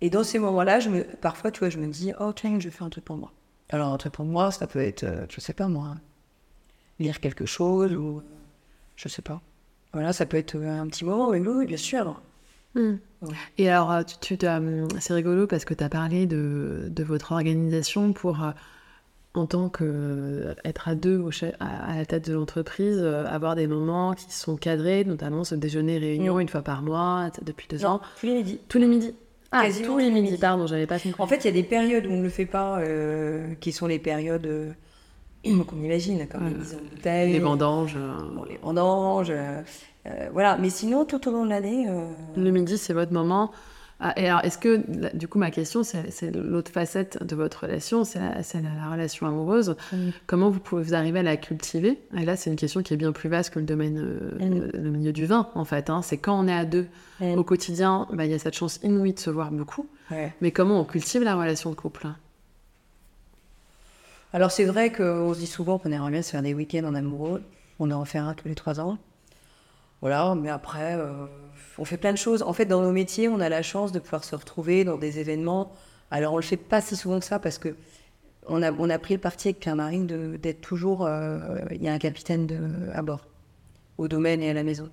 Et 0.00 0.10
dans 0.10 0.22
ces 0.22 0.38
moments-là, 0.38 0.80
je 0.80 0.90
me, 0.90 1.02
parfois, 1.02 1.50
tu 1.50 1.60
vois, 1.60 1.70
je 1.70 1.78
me 1.78 1.86
dis, 1.86 2.12
oh 2.20 2.32
tiens, 2.32 2.60
je 2.60 2.68
faire 2.68 2.86
un 2.86 2.90
truc 2.90 3.04
pour 3.04 3.16
moi. 3.16 3.32
Alors, 3.70 3.92
un 3.92 3.96
truc 3.96 4.12
pour 4.12 4.24
moi, 4.24 4.50
ça 4.50 4.66
peut 4.66 4.80
être, 4.80 5.04
euh, 5.04 5.26
je 5.30 5.40
sais 5.40 5.54
pas 5.54 5.68
moi, 5.68 5.96
lire 6.98 7.20
quelque 7.20 7.46
chose 7.46 7.94
ou, 7.94 8.18
euh, 8.18 8.22
je 8.96 9.08
sais 9.08 9.22
pas. 9.22 9.40
Voilà, 9.92 10.12
ça 10.12 10.26
peut 10.26 10.36
être 10.36 10.56
euh, 10.56 10.80
un 10.80 10.86
petit 10.86 11.04
moment, 11.04 11.30
oui, 11.30 11.38
oui, 11.38 11.66
bien 11.66 11.76
sûr. 11.76 12.20
Et 13.58 13.68
alors, 13.68 13.90
euh, 13.92 14.02
tu, 14.20 14.36
tu 14.38 14.46
hum, 14.46 14.86
c'est 15.00 15.14
rigolo 15.14 15.46
parce 15.46 15.64
que 15.64 15.74
tu 15.74 15.82
as 15.82 15.88
parlé 15.88 16.26
de, 16.26 16.84
de 16.88 17.02
votre 17.04 17.32
organisation 17.32 18.12
pour, 18.12 18.42
euh, 18.44 18.50
en 19.34 19.46
tant 19.46 19.68
que 19.68 19.84
euh, 19.84 20.54
être 20.64 20.88
à 20.88 20.94
deux 20.94 21.18
au 21.18 21.30
chef- 21.30 21.54
à, 21.60 21.92
à 21.92 21.96
la 21.96 22.06
tête 22.06 22.28
de 22.28 22.34
l'entreprise, 22.34 22.98
avoir 23.02 23.56
des 23.56 23.66
moments 23.66 24.14
qui 24.14 24.30
sont 24.32 24.56
cadrés, 24.56 25.04
notamment 25.04 25.44
ce 25.44 25.54
déjeuner 25.54 25.98
réunion 25.98 26.38
une 26.40 26.48
fois 26.48 26.62
par 26.62 26.82
mois 26.82 27.30
depuis 27.42 27.66
deux 27.68 27.78
Non, 27.78 27.88
ans. 27.88 28.00
tous 28.20 28.26
les 28.26 28.34
midis. 28.34 28.60
Tous 28.68 28.78
les 28.78 28.86
midis. 28.86 29.14
Ah, 29.50 29.62
Quasiment 29.64 29.86
tous 29.94 29.98
les 29.98 30.10
midis. 30.10 30.30
midis. 30.30 30.38
Pardon, 30.38 30.66
j'avais 30.66 30.86
pas 30.86 30.98
compris. 30.98 31.20
En 31.22 31.26
fait, 31.26 31.36
il 31.38 31.44
y 31.46 31.48
a 31.48 31.52
des 31.52 31.62
périodes 31.62 32.06
où 32.06 32.10
on 32.10 32.18
ne 32.18 32.22
le 32.22 32.28
fait 32.28 32.46
pas, 32.46 32.78
euh, 32.80 33.54
qui 33.60 33.72
sont 33.72 33.86
les 33.86 33.98
périodes 33.98 34.46
euh, 34.46 34.70
qu'on 35.66 35.76
imagine, 35.82 36.26
comme 36.28 36.44
Ouais. 36.44 36.50
les 36.50 36.56
mises 36.56 36.74
en 36.74 36.94
bouteille, 36.94 37.32
les 37.32 37.38
vendanges. 37.38 37.94
euh, 37.96 38.16
bon, 38.34 38.44
les 38.44 38.56
vendanges, 38.58 39.30
euh, 39.30 39.60
euh, 40.06 40.28
voilà. 40.32 40.56
Mais 40.58 40.70
sinon, 40.70 41.04
tout 41.04 41.26
au 41.28 41.32
long 41.32 41.44
de 41.44 41.50
l'année, 41.50 41.86
euh, 41.88 42.08
Le 42.36 42.50
midi, 42.50 42.78
c'est 42.78 42.92
votre 42.94 43.12
moment. 43.12 43.50
Ah, 44.00 44.12
et 44.16 44.28
alors, 44.28 44.44
est-ce 44.44 44.58
que, 44.58 44.80
du 45.16 45.26
coup, 45.26 45.40
ma 45.40 45.50
question, 45.50 45.82
c'est 45.82 46.30
l'autre 46.32 46.70
facette 46.70 47.20
de 47.26 47.34
votre 47.34 47.64
relation, 47.64 48.04
c'est 48.04 48.20
la, 48.20 48.44
c'est 48.44 48.62
la- 48.62 48.68
la 48.80 48.92
relation 48.92 49.26
amoureuse. 49.26 49.74
Mm. 49.92 50.10
Comment 50.28 50.50
vous 50.50 50.60
pouvez 50.60 50.84
vous 50.84 50.94
arriver 50.94 51.18
à 51.18 51.22
la 51.24 51.36
cultiver? 51.36 51.98
Et 52.16 52.24
là, 52.24 52.36
c'est 52.36 52.48
une 52.48 52.54
question 52.54 52.80
qui 52.84 52.94
est 52.94 52.96
bien 52.96 53.10
plus 53.10 53.28
vaste 53.28 53.52
que 53.52 53.58
le 53.58 53.64
domaine, 53.64 53.98
euh, 53.98 54.38
Mm. 54.38 54.70
le 54.84 54.90
milieu 54.90 55.12
du 55.12 55.26
vin, 55.26 55.48
en 55.56 55.64
fait. 55.64 55.90
hein. 55.90 56.00
C'est 56.02 56.16
quand 56.16 56.38
on 56.38 56.46
est 56.46 56.52
à 56.54 56.64
deux 56.64 56.86
Mm. 57.20 57.38
au 57.38 57.42
quotidien, 57.42 58.06
bah, 58.12 58.24
il 58.24 58.30
y 58.30 58.34
a 58.34 58.38
cette 58.38 58.54
chance 58.54 58.78
inouïe 58.84 59.14
de 59.14 59.18
se 59.18 59.30
voir 59.30 59.50
beaucoup. 59.50 59.88
ouais. 60.12 60.32
Mais 60.40 60.52
comment 60.52 60.80
on 60.80 60.84
cultive 60.84 61.24
la 61.24 61.34
relation 61.34 61.70
de 61.70 61.74
couple 61.74 62.06
hein? 62.06 62.16
Alors 64.32 64.50
c'est 64.50 64.64
vrai 64.64 64.92
qu'on 64.92 65.32
se 65.32 65.38
dit 65.38 65.46
souvent 65.46 65.78
qu'on 65.78 65.90
aimerait 65.90 66.10
bien 66.10 66.22
se 66.22 66.30
faire 66.30 66.42
des 66.42 66.54
week-ends 66.54 66.84
en 66.84 66.94
amoureux. 66.94 67.42
On 67.78 67.90
en 67.90 68.04
fait 68.04 68.18
un 68.18 68.34
tous 68.34 68.48
les 68.48 68.54
trois 68.54 68.80
ans. 68.80 68.98
Voilà, 70.00 70.34
mais 70.34 70.50
après, 70.50 70.94
euh, 70.96 71.26
on 71.78 71.84
fait 71.84 71.96
plein 71.96 72.12
de 72.12 72.18
choses. 72.18 72.42
En 72.42 72.52
fait, 72.52 72.66
dans 72.66 72.82
nos 72.82 72.92
métiers, 72.92 73.28
on 73.28 73.40
a 73.40 73.48
la 73.48 73.62
chance 73.62 73.90
de 73.90 73.98
pouvoir 73.98 74.24
se 74.24 74.36
retrouver 74.36 74.84
dans 74.84 74.96
des 74.96 75.18
événements. 75.18 75.72
Alors 76.10 76.34
on 76.34 76.36
le 76.36 76.42
fait 76.42 76.56
pas 76.56 76.80
si 76.80 76.94
souvent 76.96 77.18
que 77.18 77.24
ça 77.24 77.38
parce 77.38 77.58
que 77.58 77.74
on 78.46 78.62
a, 78.62 78.72
on 78.72 78.88
a 78.88 78.98
pris 78.98 79.14
le 79.14 79.20
parti 79.20 79.48
avec 79.48 79.60
Pierre-Marie 79.60 80.04
de- 80.04 80.36
d'être 80.36 80.60
toujours... 80.62 81.04
euh, 81.04 81.58
Il 81.70 81.82
y 81.82 81.88
a 81.88 81.92
un 81.92 81.98
capitaine 81.98 82.46
de, 82.46 82.58
à 82.94 83.02
bord, 83.02 83.26
au 83.98 84.08
domaine 84.08 84.42
et 84.42 84.50
à 84.50 84.54
la 84.54 84.62
maison. 84.62 84.88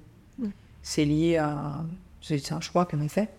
C'est 0.81 1.05
lié 1.05 1.37
à... 1.37 1.83
C'est 2.21 2.37
c'est 2.39 2.53
un 2.53 2.61
choix 2.61 2.85
qu'on 2.85 3.03
a 3.03 3.07
fait. 3.07 3.29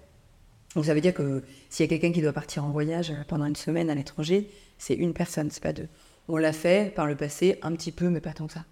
Donc 0.75 0.85
ça 0.85 0.95
veut 0.95 1.01
dire 1.01 1.13
que 1.15 1.43
s'il 1.69 1.85
y 1.85 1.87
a 1.87 1.91
quelqu'un 1.91 2.13
qui 2.13 2.23
doit 2.23 2.33
partir 2.33 2.65
en 2.65 2.71
voyage 2.71 3.11
euh, 3.11 3.15
pendant 3.29 3.45
une 3.47 3.57
semaine 3.57 3.91
à 3.91 3.95
l'étranger, 3.95 4.49
c'est 4.79 4.95
une 4.95 5.13
personne, 5.13 5.51
c'est 5.51 5.63
pas 5.63 5.73
deux. 5.73 5.89
On 6.29 6.37
l'a 6.37 6.53
fait 6.53 6.93
par 6.95 7.07
le 7.07 7.17
passé 7.17 7.59
un 7.63 7.73
petit 7.73 7.93
peu, 7.93 8.09
mais 8.09 8.21
pas 8.21 8.33
tant 8.33 8.47
que 8.47 8.53
ça. 8.53 8.65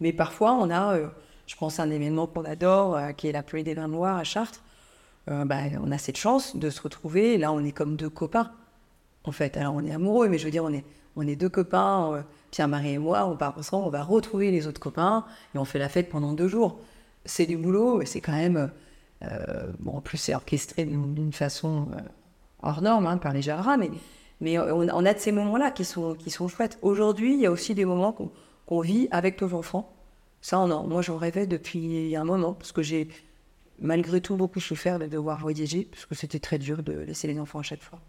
Mais 0.00 0.12
parfois, 0.12 0.54
on 0.54 0.68
a, 0.70 0.96
euh, 0.96 1.08
je 1.46 1.54
pense 1.56 1.78
à 1.78 1.84
un 1.84 1.90
événement 1.90 2.26
qu'on 2.26 2.44
adore, 2.44 2.96
euh, 2.96 3.12
qui 3.12 3.28
est 3.28 3.32
la 3.32 3.42
pluie 3.42 3.62
des 3.62 3.74
vins 3.74 3.88
noirs 3.88 4.16
à 4.16 4.24
Chartres. 4.24 4.62
Euh, 5.30 5.44
bah, 5.44 5.60
on 5.80 5.92
a 5.92 5.98
cette 5.98 6.16
chance 6.16 6.56
de 6.56 6.70
se 6.70 6.82
retrouver. 6.82 7.38
Là, 7.38 7.52
on 7.52 7.64
est 7.64 7.72
comme 7.72 7.96
deux 7.96 8.10
copains, 8.10 8.50
en 9.24 9.32
fait. 9.32 9.56
Alors, 9.56 9.74
on 9.74 9.84
est 9.84 9.92
amoureux, 9.92 10.28
mais 10.28 10.38
je 10.38 10.44
veux 10.44 10.50
dire, 10.50 10.64
on 10.64 10.72
est, 10.72 10.84
on 11.14 11.26
est 11.26 11.36
deux 11.36 11.48
copains. 11.48 12.24
Pierre-Marie 12.50 12.94
et 12.94 12.98
moi, 12.98 13.26
on 13.26 13.36
part 13.36 13.56
ensemble, 13.56 13.86
on 13.86 13.90
va 13.90 14.02
retrouver 14.02 14.50
les 14.50 14.66
autres 14.66 14.80
copains 14.80 15.24
et 15.54 15.58
on 15.58 15.64
fait 15.64 15.78
la 15.78 15.88
fête 15.88 16.08
pendant 16.08 16.32
deux 16.32 16.48
jours. 16.48 16.80
C'est 17.24 17.46
du 17.46 17.56
boulot 17.56 18.02
et 18.02 18.06
c'est 18.06 18.20
quand 18.20 18.32
même. 18.32 18.70
bon, 19.78 19.98
en 19.98 20.00
plus, 20.00 20.18
c'est 20.18 20.34
orchestré 20.34 20.84
d'une 20.84 21.32
façon 21.32 21.88
hors 22.62 22.82
norme 22.82 23.06
hein, 23.06 23.18
par 23.18 23.32
les 23.32 23.42
Jarras, 23.42 23.76
mais, 23.76 23.90
mais 24.42 24.58
on, 24.58 25.06
a 25.06 25.14
de 25.14 25.18
ces 25.20 25.30
moments-là 25.30 25.70
qui 25.70 25.84
sont, 25.84 26.14
qui 26.14 26.30
sont 26.30 26.48
chouettes. 26.48 26.76
Aujourd'hui, 26.82 27.34
il 27.34 27.40
y 27.40 27.46
a 27.46 27.52
aussi 27.52 27.76
des 27.76 27.84
moments 27.84 28.12
qu'on 28.66 28.80
vit 28.80 29.06
avec 29.12 29.40
nos 29.40 29.54
enfants. 29.54 29.94
Ça, 30.40 30.58
on 30.58 30.68
en- 30.72 30.84
moi, 30.84 31.00
j'en 31.00 31.16
rêvais 31.16 31.46
depuis 31.46 32.16
un 32.16 32.24
moment, 32.24 32.52
parce 32.52 32.72
que 32.72 32.82
j'ai 32.82 33.06
malgré 33.78 34.20
tout 34.20 34.34
beaucoup 34.34 34.58
souffert 34.58 34.98
de 34.98 35.06
devoir 35.06 35.38
voyager, 35.38 35.86
parce 35.88 36.06
que 36.06 36.16
c'était 36.16 36.40
très 36.40 36.58
dur 36.58 36.82
de 36.82 36.92
laisser 36.92 37.28
les 37.28 37.38
enfants 37.38 37.60
à 37.60 37.62
chaque 37.62 37.82
fois. 37.82 38.00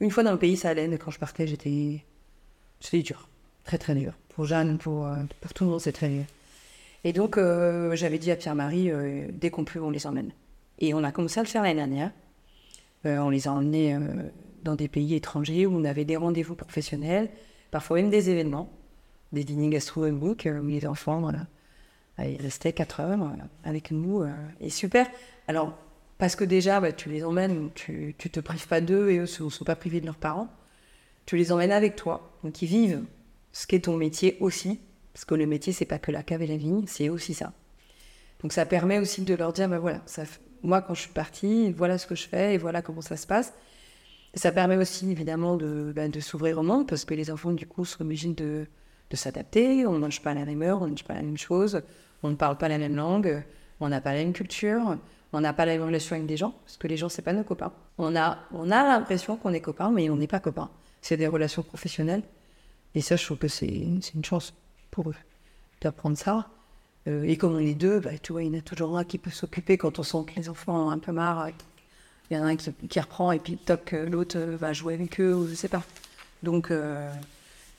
Une 0.00 0.10
fois 0.10 0.22
dans 0.22 0.32
le 0.32 0.38
pays, 0.38 0.58
ça 0.58 0.68
allait, 0.68 0.88
mais 0.88 0.98
quand 0.98 1.10
je 1.10 1.18
partais, 1.18 1.46
j'étais. 1.46 2.04
C'était 2.80 3.02
dur. 3.02 3.26
Très, 3.64 3.78
très 3.78 3.94
dur. 3.94 4.12
Pour 4.28 4.44
Jeanne, 4.44 4.76
pour, 4.76 5.06
euh, 5.06 5.16
pour 5.40 5.54
tout 5.54 5.64
le 5.64 5.70
monde, 5.70 5.80
c'est 5.80 5.92
très 5.92 6.10
dur. 6.10 6.24
Et 7.04 7.14
donc, 7.14 7.38
euh, 7.38 7.96
j'avais 7.96 8.18
dit 8.18 8.30
à 8.30 8.36
Pierre-Marie, 8.36 8.90
euh, 8.90 9.26
dès 9.32 9.48
qu'on 9.48 9.64
peut, 9.64 9.80
on 9.80 9.90
les 9.90 10.06
emmène. 10.06 10.32
Et 10.80 10.92
on 10.92 11.02
a 11.02 11.12
commencé 11.12 11.40
à 11.40 11.42
le 11.44 11.48
faire 11.48 11.62
l'année 11.62 11.76
dernière. 11.76 12.10
On 13.04 13.30
les 13.30 13.48
a 13.48 13.52
emmenés 13.52 13.96
dans 14.62 14.74
des 14.74 14.88
pays 14.88 15.14
étrangers 15.14 15.66
où 15.66 15.76
on 15.76 15.84
avait 15.84 16.04
des 16.04 16.16
rendez-vous 16.16 16.54
professionnels, 16.54 17.30
parfois 17.70 17.96
même 17.96 18.10
des 18.10 18.30
événements, 18.30 18.70
des 19.32 19.44
dîners 19.44 19.70
gastronomiques 19.70 20.46
euh, 20.46 20.60
où 20.60 20.66
les 20.66 20.86
enfants, 20.86 21.20
voilà, 21.20 21.46
ils 22.18 22.40
restaient 22.40 22.72
4 22.72 23.00
heures 23.00 23.22
euh, 23.22 23.28
avec 23.64 23.90
nous. 23.90 24.22
euh, 24.22 24.32
et 24.60 24.70
super. 24.70 25.06
Alors, 25.48 25.76
parce 26.18 26.36
que 26.36 26.44
déjà, 26.44 26.80
bah, 26.80 26.92
tu 26.92 27.08
les 27.08 27.24
emmènes, 27.24 27.70
tu, 27.74 28.14
tu 28.18 28.30
te 28.30 28.40
prives 28.40 28.68
pas 28.68 28.80
d'eux 28.80 29.10
et 29.10 29.18
eux 29.18 29.22
ne 29.22 29.48
sont 29.50 29.64
pas 29.64 29.76
privés 29.76 30.00
de 30.00 30.06
leurs 30.06 30.16
parents. 30.16 30.48
Tu 31.26 31.36
les 31.36 31.52
emmènes 31.52 31.72
avec 31.72 31.96
toi. 31.96 32.32
Donc, 32.44 32.62
ils 32.62 32.68
vivent 32.68 33.02
ce 33.52 33.66
qu'est 33.66 33.80
ton 33.80 33.96
métier 33.96 34.36
aussi. 34.40 34.80
Parce 35.12 35.24
que 35.24 35.34
le 35.34 35.46
métier, 35.46 35.72
c'est 35.72 35.84
pas 35.84 35.98
que 35.98 36.10
la 36.10 36.22
cave 36.22 36.42
et 36.42 36.46
la 36.46 36.56
vigne, 36.56 36.84
c'est 36.86 37.08
aussi 37.08 37.34
ça. 37.34 37.52
Donc, 38.40 38.52
ça 38.52 38.66
permet 38.66 38.98
aussi 38.98 39.22
de 39.22 39.34
leur 39.34 39.52
dire, 39.52 39.68
bah 39.68 39.78
voilà, 39.78 40.00
moi, 40.62 40.80
quand 40.80 40.94
je 40.94 41.02
suis 41.02 41.10
partie, 41.10 41.72
voilà 41.72 41.98
ce 41.98 42.06
que 42.06 42.14
je 42.14 42.26
fais 42.26 42.54
et 42.54 42.58
voilà 42.58 42.82
comment 42.82 43.02
ça 43.02 43.16
se 43.16 43.26
passe. 43.26 43.52
Ça 44.34 44.50
permet 44.50 44.76
aussi, 44.76 45.10
évidemment, 45.10 45.56
de, 45.56 45.92
bah, 45.94 46.08
de 46.08 46.20
s'ouvrir 46.20 46.58
au 46.58 46.62
monde 46.62 46.88
parce 46.88 47.04
que 47.04 47.14
les 47.14 47.30
enfants, 47.30 47.52
du 47.52 47.66
coup, 47.66 47.84
sont 47.84 48.02
obligés 48.02 48.32
de, 48.32 48.66
s'adapter. 49.14 49.86
On 49.86 49.92
ne 49.92 49.98
mange 49.98 50.22
pas 50.22 50.32
la 50.32 50.46
même 50.46 50.62
heure, 50.62 50.80
on 50.80 50.86
ne 50.86 50.90
mange 50.90 51.04
pas 51.04 51.12
la 51.12 51.22
même 51.22 51.36
chose, 51.36 51.82
on 52.22 52.30
ne 52.30 52.34
parle 52.34 52.56
pas 52.56 52.68
la 52.68 52.78
même 52.78 52.96
langue, 52.96 53.44
on 53.80 53.90
n'a 53.90 54.00
pas 54.00 54.12
la 54.14 54.20
même 54.20 54.32
culture, 54.32 54.96
on 55.34 55.40
n'a 55.40 55.52
pas 55.52 55.66
la 55.66 55.72
même 55.72 55.82
relation 55.82 56.16
avec 56.16 56.26
des 56.26 56.38
gens 56.38 56.54
parce 56.64 56.78
que 56.78 56.86
les 56.86 56.96
gens, 56.96 57.10
c'est 57.10 57.20
pas 57.20 57.34
nos 57.34 57.44
copains. 57.44 57.72
On 57.98 58.16
a, 58.16 58.38
on 58.52 58.70
a 58.70 58.84
l'impression 58.84 59.36
qu'on 59.36 59.52
est 59.52 59.60
copains, 59.60 59.90
mais 59.90 60.08
on 60.08 60.16
n'est 60.16 60.26
pas 60.26 60.40
copains. 60.40 60.70
C'est 61.02 61.18
des 61.18 61.26
relations 61.26 61.62
professionnelles. 61.62 62.22
Et 62.94 63.02
ça, 63.02 63.16
je 63.16 63.24
trouve 63.24 63.38
que 63.38 63.48
c'est 63.48 63.86
c'est 64.00 64.14
une 64.14 64.24
chance 64.24 64.54
pour 64.90 65.10
eux 65.10 65.16
d'apprendre 65.82 66.16
ça. 66.16 66.48
Euh, 67.08 67.24
et 67.24 67.36
comme 67.36 67.54
on 67.54 67.58
est 67.58 67.74
deux, 67.74 68.00
bah, 68.00 68.16
tu 68.22 68.32
vois, 68.32 68.42
il 68.42 68.52
y 68.52 68.56
en 68.56 68.58
a 68.58 68.62
toujours 68.62 68.96
un 68.96 69.04
qui 69.04 69.18
peut 69.18 69.30
s'occuper 69.30 69.76
quand 69.76 69.98
on 69.98 70.02
sent 70.02 70.24
que 70.26 70.40
les 70.40 70.48
enfants 70.48 70.86
ont 70.86 70.90
un 70.90 70.98
peu 70.98 71.12
marre. 71.12 71.48
Il 72.30 72.36
y 72.36 72.40
en 72.40 72.44
a 72.44 72.46
un 72.46 72.56
qui, 72.56 73.00
reprend 73.00 73.32
et 73.32 73.38
puis 73.38 73.56
toc, 73.56 73.92
euh, 73.92 74.08
l'autre 74.08 74.38
euh, 74.38 74.56
va 74.56 74.72
jouer 74.72 74.94
avec 74.94 75.20
eux 75.20 75.34
ou 75.34 75.48
je 75.48 75.54
sais 75.54 75.68
pas. 75.68 75.82
Donc, 76.42 76.70
euh, 76.70 77.10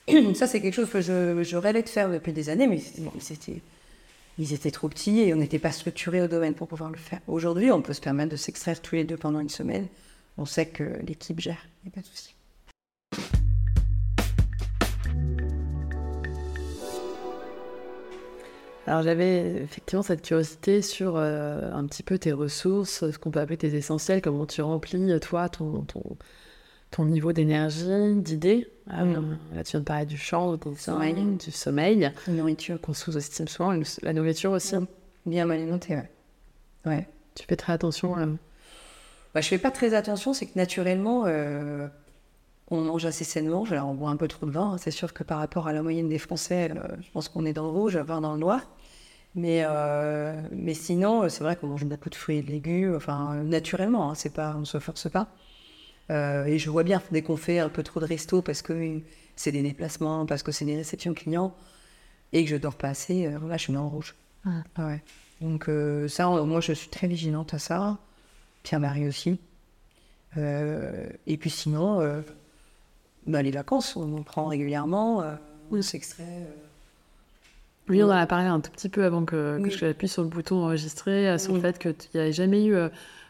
ça, 0.36 0.48
c'est 0.48 0.62
quelque 0.62 0.76
chose 0.76 0.90
que 0.90 1.02
je, 1.02 1.56
rêvais 1.56 1.84
de 1.84 1.90
faire 1.90 2.10
depuis 2.10 2.34
des 2.34 2.50
années, 2.50 2.68
mais 2.68 2.82
ils 4.38 4.54
étaient 4.54 4.72
trop 4.72 4.90
petits 4.90 5.22
et 5.22 5.34
on 5.34 5.38
n'était 5.38 5.60
pas 5.60 5.72
structuré 5.72 6.22
au 6.22 6.28
domaine 6.28 6.54
pour 6.54 6.68
pouvoir 6.68 6.92
le 6.92 6.98
faire. 6.98 7.20
Aujourd'hui, 7.28 7.72
on 7.72 7.82
peut 7.82 7.94
se 7.94 8.02
permettre 8.02 8.32
de 8.32 8.36
s'extraire 8.36 8.82
tous 8.82 8.96
les 8.96 9.04
deux 9.04 9.18
pendant 9.18 9.40
une 9.40 9.50
semaine. 9.50 9.88
On 10.38 10.46
sait 10.46 10.68
que 10.68 10.84
l'équipe 11.06 11.40
gère, 11.40 11.68
il 11.84 11.88
n'y 11.88 11.94
a 11.94 11.96
pas 11.96 12.02
de 12.02 12.08
souci. 12.08 12.36
Alors 18.86 19.02
j'avais 19.02 19.62
effectivement 19.64 20.04
cette 20.04 20.22
curiosité 20.22 20.82
sur 20.82 21.16
euh, 21.16 21.72
un 21.72 21.86
petit 21.86 22.04
peu 22.04 22.18
tes 22.18 22.34
ressources, 22.34 23.10
ce 23.10 23.18
qu'on 23.18 23.32
peut 23.32 23.40
appeler 23.40 23.58
tes 23.58 23.76
essentiels, 23.76 24.22
comment 24.22 24.46
tu 24.46 24.62
remplis 24.62 25.20
toi 25.22 25.48
ton, 25.48 25.82
ton, 25.84 26.04
ton 26.92 27.06
niveau 27.06 27.32
d'énergie, 27.32 28.16
d'idées. 28.16 28.70
Ah, 28.90 29.06
mm. 29.06 29.38
Là 29.56 29.64
tu 29.64 29.72
viens 29.72 29.80
de 29.80 29.86
parler 29.86 30.06
du 30.06 30.18
chant, 30.18 30.58
du 30.58 30.60
sommeil, 30.78 31.14
du 31.14 31.52
sommeil, 31.52 32.12
la 32.28 32.34
nourriture 32.34 32.82
qu'on 32.82 32.94
sous-estime 32.94 33.48
souvent, 33.48 33.74
la 34.02 34.14
nourriture 34.14 34.52
aussi. 34.52 34.76
Mm. 34.76 34.88
Bien 35.26 35.46
m'alimenter, 35.46 35.96
ouais. 35.96 36.10
ouais. 36.86 37.08
Tu 37.36 37.46
fais 37.48 37.56
très 37.56 37.72
attention. 37.72 38.18
Euh... 38.18 38.26
Bah, 39.34 39.40
je 39.40 39.48
fais 39.48 39.58
pas 39.58 39.72
très 39.72 39.94
attention, 39.94 40.34
c'est 40.34 40.46
que 40.46 40.58
naturellement 40.60 41.24
euh, 41.26 41.88
on 42.72 42.82
mange 42.82 43.06
assez 43.06 43.24
sainement. 43.24 43.66
On 43.72 43.94
boit 43.94 44.10
un 44.10 44.16
peu 44.16 44.28
trop 44.28 44.46
de 44.46 44.52
vin. 44.52 44.74
Hein. 44.74 44.78
C'est 44.78 44.92
sûr 44.92 45.14
que 45.14 45.24
par 45.24 45.40
rapport 45.40 45.68
à 45.68 45.74
la 45.74 45.82
moyenne 45.82 46.10
des 46.10 46.18
Français, 46.18 46.72
euh, 46.72 46.96
je 47.02 47.12
pense 47.12 47.30
qu'on 47.30 47.46
est 47.46 47.54
dans 47.54 47.64
le 47.64 47.70
rouge, 47.70 47.98
voire 47.98 48.22
dans 48.22 48.34
le 48.34 48.40
noir. 48.40 48.62
Mais, 49.36 49.64
euh, 49.66 50.40
mais 50.52 50.74
sinon, 50.74 51.28
c'est 51.28 51.44
vrai 51.44 51.56
qu'on 51.56 51.68
mange 51.68 51.86
beaucoup 51.86 52.10
de 52.10 52.16
fruits 52.16 52.38
et 52.38 52.42
de 52.44 52.52
légumes, 52.52 52.96
enfin, 52.96 53.36
naturellement, 53.44 54.12
hein, 54.12 54.16
c'est 54.16 54.34
pas, 54.34 54.54
on 54.56 54.60
ne 54.60 54.66
se 54.66 54.80
force 54.80 55.10
pas. 55.10 55.28
Euh, 56.12 56.46
et 56.46 56.60
je 56.60 56.70
vois 56.70 56.84
bien, 56.84 57.02
dès 57.12 57.24
qu'on 57.24 57.38
fait 57.38 57.58
un 57.58 57.70
peu 57.70 57.82
trop 57.82 58.00
de 58.00 58.06
resto 58.06 58.44
parce 58.44 58.62
que 58.62 59.02
c'est 59.36 59.52
des 59.52 59.64
déplacements, 59.64 60.28
parce 60.28 60.44
que 60.44 60.52
c'est 60.52 60.66
des 60.66 60.76
réceptions 60.76 61.16
clients, 61.16 61.56
et 62.32 62.44
que 62.44 62.50
je 62.50 62.58
dors 62.58 62.76
pas 62.76 62.90
assez, 62.90 63.28
là, 63.28 63.58
je 63.58 63.64
suis 63.64 63.74
le 63.74 63.80
rouge. 63.80 64.16
Ah 64.46 64.62
ouais. 64.78 65.02
Donc, 65.42 65.68
ça, 66.10 66.30
moi, 66.30 66.62
je 66.62 66.74
suis 66.74 66.90
très 66.90 67.08
vigilante 67.08 67.56
à 67.56 67.60
ça. 67.60 67.98
Pierre-Marie 68.62 69.08
aussi. 69.08 69.40
et 70.38 71.38
puis 71.40 71.50
sinon, 71.50 72.02
bah, 73.28 73.42
les 73.42 73.52
vacances, 73.52 73.96
on 73.96 74.18
en 74.18 74.24
prend 74.24 74.46
régulièrement, 74.46 75.22
euh, 75.22 75.36
on 75.72 75.82
s'extrait. 75.82 76.24
Euh. 76.24 76.54
Oui, 77.90 78.02
on 78.02 78.08
en 78.08 78.12
a 78.12 78.26
parlé 78.26 78.46
un 78.46 78.60
tout 78.60 78.72
petit 78.72 78.90
peu 78.90 79.04
avant 79.04 79.26
que, 79.26 79.60
que 79.62 79.70
je 79.70 79.86
appuie 79.86 80.08
sur 80.08 80.22
le 80.22 80.30
bouton 80.30 80.64
enregistrer, 80.64 81.30
euh, 81.30 81.38
sur 81.38 81.54
le 81.54 81.60
fait 81.60 81.78
qu'il 81.80 81.96
n'y 82.16 82.22
avait 82.22 82.32
jamais 82.32 82.66
eu 82.66 82.76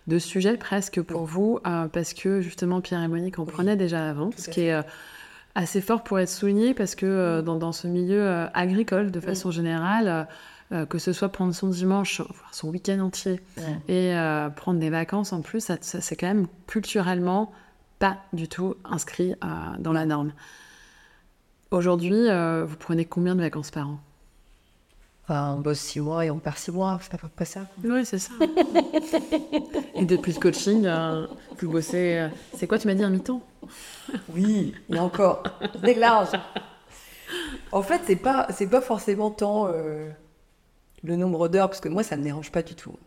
de 0.06 0.20
sujet 0.20 0.58
presque 0.58 1.02
pour 1.02 1.26
vous, 1.26 1.60
parce 1.64 2.14
que 2.14 2.42
justement 2.42 2.82
Pierre 2.82 3.02
et 3.02 3.08
Monique 3.08 3.40
en 3.40 3.46
prenaient 3.46 3.78
déjà 3.78 4.08
avant, 4.08 4.30
ce 4.38 4.50
qui 4.50 4.62
est 4.62 4.84
assez 5.56 5.82
fort 5.82 6.04
pour 6.04 6.20
être 6.20 6.30
souligné, 6.30 6.76
parce 6.76 6.94
que 6.94 7.42
dans, 7.42 7.56
dans, 7.56 7.72
ce 7.72 7.88
milieu 7.88 8.46
agricole, 8.54 9.10
de 9.10 9.20
façon 9.20 9.50
générale, 9.50 10.28
que 10.88 11.00
ce 11.00 11.14
soit 11.14 11.30
prendre 11.30 11.56
son 11.56 11.70
dimanche, 11.70 12.22
son 12.52 12.70
week-end 12.70 13.00
entier, 13.00 13.40
et 13.88 14.14
prendre 14.56 14.80
des 14.80 14.92
vacances 14.92 15.34
en 15.34 15.42
plus, 15.42 15.62
ça 15.62 15.78
c'est 15.80 16.16
quand 16.16 16.28
même 16.28 16.46
culturellement 16.68 17.52
pas 18.04 18.18
du 18.34 18.50
tout 18.50 18.76
inscrit 18.84 19.32
euh, 19.32 19.48
dans 19.80 19.94
la 19.94 20.06
norme. 20.06 20.34
Aujourd'hui, 21.72 22.28
euh, 22.28 22.66
vous 22.66 22.76
prenez 22.76 23.06
combien 23.06 23.34
de 23.34 23.40
vacances 23.40 23.72
par 23.72 23.88
an? 23.88 24.00
On 25.30 25.62
bosse 25.62 25.80
six 25.80 26.02
mois 26.02 26.26
et 26.26 26.30
on 26.30 26.38
perd 26.38 26.58
six 26.58 26.72
mois, 26.72 27.00
c'est 27.02 27.14
à 27.14 27.18
peu 27.18 27.30
près 27.30 27.46
ça. 27.46 27.62
Oui, 27.82 28.06
c'est 28.06 28.20
ça. 28.20 28.34
et 29.96 30.04
depuis 30.04 30.34
le 30.34 30.40
coaching, 30.42 30.86
euh, 30.86 31.28
vous 31.58 31.72
bossez. 31.72 32.28
c'est 32.54 32.68
quoi, 32.68 32.78
tu 32.78 32.88
m'as 32.88 32.94
dit 32.94 33.06
un 33.06 33.10
mi-temps? 33.10 33.42
Oui, 34.28 34.76
et 34.90 35.00
encore. 35.00 35.44
Déclare. 35.82 36.30
En 37.72 37.84
fait, 37.84 38.02
c'est 38.06 38.18
pas, 38.18 38.48
c'est 38.50 38.68
pas 38.68 38.82
forcément 38.82 39.32
tant 39.32 39.70
le 41.04 41.16
nombre 41.16 41.48
d'heures, 41.48 41.70
parce 41.70 41.80
que 41.80 41.88
moi, 41.88 42.04
ça 42.04 42.18
me 42.18 42.24
dérange 42.24 42.52
pas 42.52 42.64
du 42.64 42.76
tout. 42.76 42.98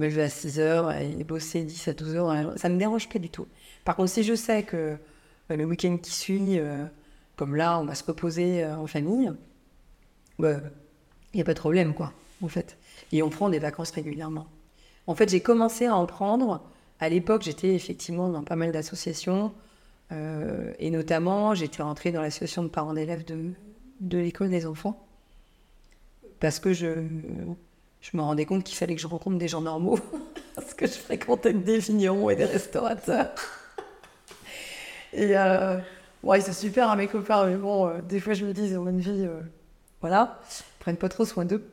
Me 0.00 0.06
lever 0.06 0.22
à 0.22 0.30
6 0.30 0.58
heures 0.60 0.92
et 0.92 1.24
bosser 1.24 1.62
10 1.62 1.88
à 1.88 1.92
12 1.92 2.16
heures, 2.16 2.52
ça 2.56 2.70
me 2.70 2.78
dérange 2.78 3.06
pas 3.10 3.18
du 3.18 3.28
tout. 3.28 3.46
Par 3.84 3.96
contre, 3.96 4.08
si 4.08 4.22
je 4.22 4.34
sais 4.34 4.62
que 4.62 4.96
euh, 5.50 5.56
le 5.56 5.66
week-end 5.66 5.98
qui 5.98 6.10
suit, 6.10 6.58
euh, 6.58 6.86
comme 7.36 7.54
là, 7.54 7.78
on 7.78 7.84
va 7.84 7.94
se 7.94 8.04
reposer 8.04 8.64
euh, 8.64 8.76
en 8.76 8.86
famille, 8.86 9.30
il 10.38 10.46
n'y 11.34 11.42
a 11.42 11.44
pas 11.44 11.52
de 11.52 11.58
problème, 11.58 11.92
quoi, 11.92 12.14
en 12.42 12.48
fait. 12.48 12.78
Et 13.12 13.22
on 13.22 13.28
prend 13.28 13.50
des 13.50 13.58
vacances 13.58 13.90
régulièrement. 13.90 14.46
En 15.06 15.14
fait, 15.14 15.28
j'ai 15.28 15.40
commencé 15.40 15.84
à 15.84 15.94
en 15.94 16.06
prendre. 16.06 16.62
À 16.98 17.10
l'époque, 17.10 17.42
j'étais 17.42 17.74
effectivement 17.74 18.30
dans 18.30 18.42
pas 18.42 18.56
mal 18.56 18.72
d'associations. 18.72 19.52
et 20.10 20.90
notamment, 20.90 21.54
j'étais 21.54 21.82
rentrée 21.82 22.10
dans 22.10 22.22
l'association 22.22 22.62
de 22.62 22.68
parents 22.68 22.94
d'élèves 22.94 23.26
de, 23.26 23.52
de 24.00 24.16
l'école 24.16 24.48
des 24.48 24.64
enfants. 24.64 25.06
Parce 26.38 26.58
que 26.58 26.72
je, 26.72 27.04
je 28.00 28.16
me 28.16 28.22
rendais 28.22 28.46
compte 28.46 28.64
qu'il 28.64 28.76
fallait 28.76 28.94
que 28.94 29.00
je 29.00 29.06
rencontre 29.06 29.38
des 29.38 29.48
gens 29.48 29.60
normaux. 29.60 29.98
parce 30.54 30.74
que 30.74 30.86
je 30.86 30.92
fréquentais 30.92 31.52
des 31.52 31.78
vignerons 31.78 32.30
et 32.30 32.36
des 32.36 32.44
restaurateurs. 32.44 33.30
Et 35.12 35.36
euh, 35.36 35.78
super 36.52 36.88
à 36.88 36.92
hein, 36.92 36.96
mes 36.96 37.08
copains, 37.08 37.46
mais 37.46 37.56
bon, 37.56 37.88
euh, 37.88 38.00
des 38.02 38.20
fois 38.20 38.34
je 38.34 38.44
me 38.44 38.52
dis, 38.52 38.68
ils 38.68 38.78
ont 38.78 38.88
une 38.88 39.00
vie, 39.00 39.26
euh, 39.26 39.40
voilà, 40.00 40.40
ils 40.50 40.78
prennent 40.80 40.96
pas 40.96 41.08
trop 41.08 41.24
soin 41.24 41.44
d'eux. 41.44 41.64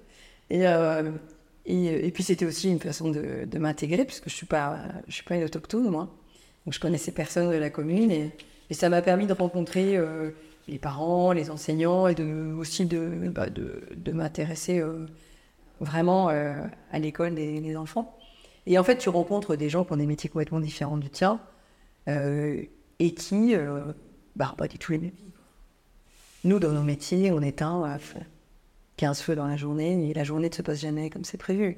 Et, 0.50 0.64
et, 1.66 2.08
et, 2.08 2.12
puis 2.12 2.24
c'était 2.24 2.46
aussi 2.46 2.70
une 2.72 2.80
façon 2.80 3.12
de, 3.12 3.44
de 3.46 3.60
m'intégrer, 3.60 4.06
puisque 4.06 4.30
je 4.30 4.34
suis 4.34 4.46
pas, 4.46 4.80
je 5.10 5.14
suis 5.14 5.24
pas 5.24 5.36
une 5.36 5.44
autochtone, 5.44 5.90
moi. 5.90 6.08
Donc 6.66 6.74
je 6.74 6.80
connaissais 6.80 7.12
personne 7.12 7.52
de 7.52 7.58
la 7.58 7.70
commune, 7.70 8.10
et, 8.12 8.32
et 8.70 8.74
ça 8.74 8.88
m'a 8.88 9.02
permis 9.02 9.28
de 9.28 9.34
rencontrer 9.34 10.00
les 10.70 10.80
parents, 10.80 11.34
les 11.34 11.50
enseignants, 11.50 12.08
et 12.08 12.16
de, 12.16 12.54
aussi 12.58 12.86
de, 12.86 13.30
bah, 13.30 13.50
de, 13.50 13.84
de 13.94 14.12
m'intéresser 14.14 14.82
vraiment 15.80 16.30
à 16.30 17.00
l'école 17.00 17.36
des, 17.36 17.76
enfants. 17.78 18.18
Et 18.66 18.78
en 18.78 18.84
fait, 18.84 18.98
tu 18.98 19.10
rencontres 19.10 19.56
des 19.56 19.70
gens 19.70 19.86
qui 19.86 19.94
ont 19.94 19.98
des 19.98 20.06
métiers 20.06 20.30
complètement 20.30 20.60
différents 20.60 20.98
du 20.98 21.10
tien. 21.10 21.40
Euh, 22.08 22.64
et 23.00 23.14
qui, 23.14 23.56
euh, 23.56 23.82
bah, 24.36 24.56
pas 24.58 24.68
du 24.68 24.78
tout 24.78 24.92
les 24.94 24.98
mêmes. 24.98 25.12
Nous, 26.44 26.60
dans 26.60 26.72
nos 26.72 26.84
métiers, 26.84 27.32
on 27.32 27.42
éteint 27.42 27.98
15 28.98 29.22
feux 29.22 29.36
dans 29.36 29.48
la 29.48 29.58
journée, 29.58 30.10
et 30.10 30.14
la 30.14 30.24
journée 30.24 30.50
ne 30.50 30.54
se 30.54 30.62
passe 30.62 30.80
jamais 30.80 31.10
comme 31.10 31.24
c'est 31.24 31.38
prévu. 31.38 31.78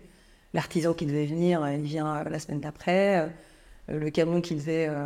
L'artisan 0.54 0.93
qui 0.93 1.06
devait 1.06 1.26
venir, 1.26 1.68
il 1.70 1.82
vient 1.82 2.24
la 2.24 2.39
semaine 2.39 2.60
d'après. 2.60 3.32
Euh, 3.89 4.00
le 4.00 4.10
camion 4.10 4.41
qui 4.41 4.56
devait 4.56 4.88
euh, 4.88 5.06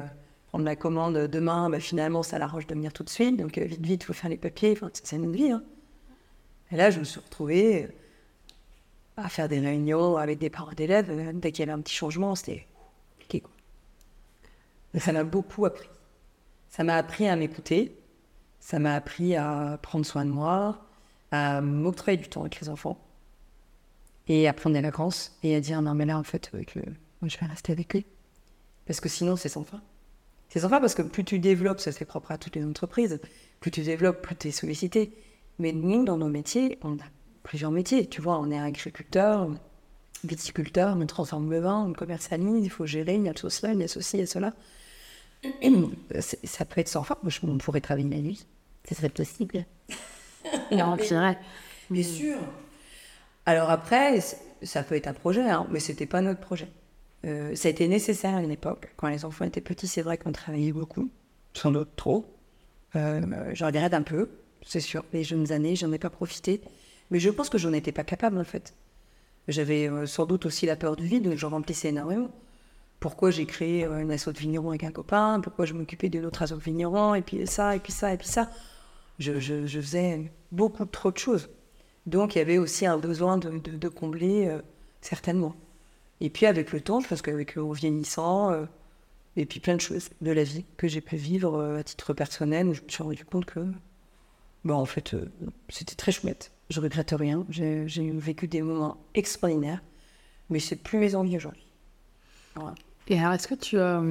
prendre 0.49 0.65
la 0.65 0.75
commande 0.75 1.17
demain, 1.17 1.69
bah, 1.69 1.79
finalement, 1.79 2.23
ça 2.23 2.37
l'arrange 2.39 2.67
de 2.67 2.73
venir 2.73 2.93
tout 2.93 3.03
de 3.03 3.09
suite. 3.09 3.37
Donc, 3.37 3.57
vite, 3.57 3.81
vite, 3.81 4.03
il 4.03 4.05
faut 4.05 4.13
faire 4.13 4.29
les 4.29 4.37
papiers. 4.37 4.73
Enfin, 4.73 4.89
c'est 4.93 5.15
une 5.15 5.31
vie. 5.31 5.51
Hein. 5.51 5.63
Et 6.71 6.75
là, 6.75 6.91
je 6.91 6.99
me 6.99 7.03
suis 7.03 7.19
retrouvée 7.19 7.89
à 9.17 9.29
faire 9.29 9.47
des 9.47 9.59
réunions 9.59 10.17
avec 10.17 10.39
des 10.39 10.49
parents 10.49 10.73
d'élèves. 10.73 11.11
Dès 11.39 11.51
qu'il 11.51 11.61
y 11.61 11.63
avait 11.63 11.77
un 11.77 11.81
petit 11.81 11.95
changement, 11.95 12.35
c'était. 12.35 12.65
Quoi. 13.29 13.51
ça 14.99 15.11
m'a 15.11 15.23
beaucoup 15.23 15.65
appris. 15.65 15.89
Ça 16.69 16.83
m'a 16.83 16.95
appris 16.95 17.27
à 17.27 17.35
m'écouter, 17.35 17.95
ça 18.59 18.79
m'a 18.79 18.95
appris 18.95 19.35
à 19.35 19.77
prendre 19.81 20.05
soin 20.05 20.25
de 20.25 20.31
moi, 20.31 20.85
à 21.31 21.61
m'octroyer 21.61 22.17
du 22.17 22.27
temps 22.27 22.41
avec 22.41 22.59
les 22.59 22.69
enfants, 22.69 22.99
et 24.27 24.47
à 24.47 24.53
prendre 24.53 24.75
des 24.75 24.81
vacances, 24.81 25.37
et 25.43 25.55
à 25.55 25.59
dire 25.61 25.81
non 25.81 25.93
mais 25.93 26.05
là 26.05 26.17
en 26.17 26.23
fait, 26.23 26.49
avec 26.53 26.73
je 26.73 27.37
vais 27.37 27.45
rester 27.45 27.71
avec 27.71 27.93
lui. 27.93 28.05
Parce 28.87 28.99
que 28.99 29.09
sinon 29.09 29.35
c'est 29.35 29.49
sans 29.49 29.63
fin. 29.63 29.81
C'est 30.49 30.59
sans 30.59 30.69
fin 30.69 30.79
parce 30.79 30.95
que 30.95 31.03
plus 31.03 31.23
tu 31.23 31.39
développes, 31.39 31.79
ça 31.79 31.91
c'est 31.91 32.05
propre 32.05 32.31
à 32.31 32.37
toutes 32.37 32.55
les 32.55 32.65
entreprises, 32.65 33.19
plus 33.59 33.71
tu 33.71 33.81
développes, 33.81 34.21
plus 34.21 34.35
tu 34.35 34.47
es 34.47 34.51
sollicité. 34.51 35.13
Mais 35.59 35.71
nous, 35.71 36.03
dans 36.03 36.17
nos 36.17 36.29
métiers, 36.29 36.79
on 36.81 36.95
a 36.95 37.05
plusieurs 37.43 37.71
métiers. 37.71 38.07
Tu 38.07 38.21
vois, 38.21 38.39
on 38.39 38.49
est 38.51 38.59
agriculteur, 38.59 39.49
viticulteur, 40.23 40.97
on 40.99 41.05
transforme 41.05 41.51
le 41.51 41.59
vin, 41.59 41.85
on 41.85 41.93
commercialise, 41.93 42.63
il 42.65 42.69
faut 42.69 42.85
gérer, 42.85 43.15
il 43.15 43.23
y 43.23 43.29
a 43.29 43.33
tout 43.33 43.49
cela, 43.49 43.73
il 43.73 43.79
y 43.79 43.83
a 43.83 43.87
ceci 43.87 44.19
et 44.19 44.25
cela 44.25 44.53
ça 46.43 46.65
peut 46.65 46.79
être 46.79 46.87
sans 46.87 47.03
fin. 47.03 47.17
On 47.43 47.57
pourrait 47.57 47.81
travailler 47.81 48.09
la 48.09 48.21
nuit. 48.21 48.45
Ce 48.87 48.95
serait 48.95 49.09
possible. 49.09 49.65
non, 50.71 50.97
c'est 50.99 51.15
vrai. 51.15 51.37
Bien 51.89 52.03
sûr. 52.03 52.37
Alors 53.45 53.69
après, 53.69 54.19
ça 54.61 54.83
peut 54.83 54.95
être 54.95 55.07
un 55.07 55.13
projet, 55.13 55.49
hein, 55.49 55.67
mais 55.69 55.79
c'était 55.79 56.05
pas 56.05 56.21
notre 56.21 56.39
projet. 56.39 56.69
Euh, 57.25 57.55
ça 57.55 57.67
a 57.67 57.71
été 57.71 57.87
nécessaire 57.87 58.35
à 58.35 58.41
une 58.41 58.51
époque. 58.51 58.93
Quand 58.97 59.07
les 59.07 59.25
enfants 59.25 59.45
étaient 59.45 59.61
petits, 59.61 59.87
c'est 59.87 60.01
vrai 60.01 60.17
qu'on 60.17 60.31
travaillait 60.31 60.73
beaucoup, 60.73 61.09
sans 61.53 61.71
doute 61.71 61.95
trop. 61.95 62.25
Euh, 62.95 63.21
j'en 63.53 63.67
regrette 63.67 63.93
un 63.93 64.01
peu, 64.01 64.29
c'est 64.65 64.79
sûr. 64.79 65.03
Les 65.13 65.23
jeunes 65.23 65.51
années, 65.51 65.75
j'en 65.75 65.91
ai 65.91 65.99
pas 65.99 66.09
profité. 66.09 66.61
Mais 67.13 67.19
je 67.19 67.29
pense 67.29 67.49
que 67.49 67.57
j'en 67.57 67.71
étais 67.71 67.93
pas 67.93 68.03
capable, 68.03 68.37
en 68.37 68.43
fait. 68.43 68.75
J'avais 69.47 69.89
euh, 69.89 70.05
sans 70.05 70.25
doute 70.25 70.45
aussi 70.45 70.65
la 70.65 70.75
peur 70.75 70.97
du 70.97 71.07
vide, 71.07 71.33
j'en 71.37 71.49
remplissais 71.49 71.87
énormément 71.87 72.29
pourquoi 73.03 73.31
j'ai 73.31 73.45
créé 73.45 73.83
euh, 73.83 73.99
une 73.99 74.11
asso 74.11 74.29
de 74.29 74.39
vigneron 74.39 74.69
avec 74.69 74.85
un 74.85 74.91
copain, 74.91 75.41
pourquoi 75.41 75.65
je 75.65 75.73
m'occupais 75.73 76.07
d'une 76.07 76.25
autre 76.25 76.41
asso 76.41 76.53
de 76.53 76.63
vigneron, 76.63 77.15
et 77.15 77.21
puis 77.21 77.45
ça, 77.45 77.75
et 77.75 77.79
puis 77.79 77.91
ça, 77.91 78.13
et 78.13 78.17
puis 78.17 78.29
ça. 78.29 78.49
Je, 79.19 79.33
faisais 79.67 80.31
beaucoup 80.53 80.85
trop 80.85 81.11
de 81.11 81.17
choses. 81.17 81.49
Donc 82.05 82.35
il 82.35 82.37
y 82.37 82.41
avait 82.41 82.57
aussi 82.57 82.85
un 82.85 82.97
besoin 82.97 83.37
de, 83.37 83.89
combler, 83.89 84.47
euh, 84.47 84.61
certainement. 85.01 85.53
Et 86.21 86.29
puis 86.29 86.45
avec 86.45 86.71
le 86.71 86.79
temps, 86.79 87.01
je 87.01 87.09
pense 87.09 87.21
qu'avec 87.21 87.55
le 87.55 87.73
vieillissant, 87.73 88.51
euh, 88.51 88.65
Et 89.35 89.45
puis 89.45 89.59
plein 89.59 89.75
de 89.75 89.81
choses 89.81 90.09
de 90.21 90.31
la 90.31 90.45
vie 90.45 90.63
que 90.77 90.87
j'ai 90.87 91.01
pu 91.01 91.17
vivre 91.17 91.61
à 91.79 91.83
titre 91.83 92.13
personnel 92.13 92.71
je 92.73 92.83
me 92.83 92.89
suis 92.89 93.03
rendu 93.03 93.25
compte 93.25 93.45
que, 93.45 93.59
bon, 94.63 94.75
en 94.75 94.85
fait, 94.85 95.13
c'était 95.67 95.95
très 95.95 96.13
chouette. 96.13 96.51
Je 96.73 96.81
regrette 96.81 97.13
rien. 97.15 97.45
J'ai 97.49 98.11
vécu 98.11 98.47
des 98.47 98.63
moments 98.63 98.97
extraordinaires, 99.13 99.83
mais 100.49 100.59
c'est 100.59 100.75
plus 100.75 100.97
mes 100.97 101.13
envies 101.13 101.37
aujourd'hui. 101.37 101.67
Voilà. 102.55 102.73
Et 103.09 103.19
alors, 103.19 103.33
est-ce 103.33 103.47
que 103.47 103.53
tu 103.53 103.79
as. 103.79 104.01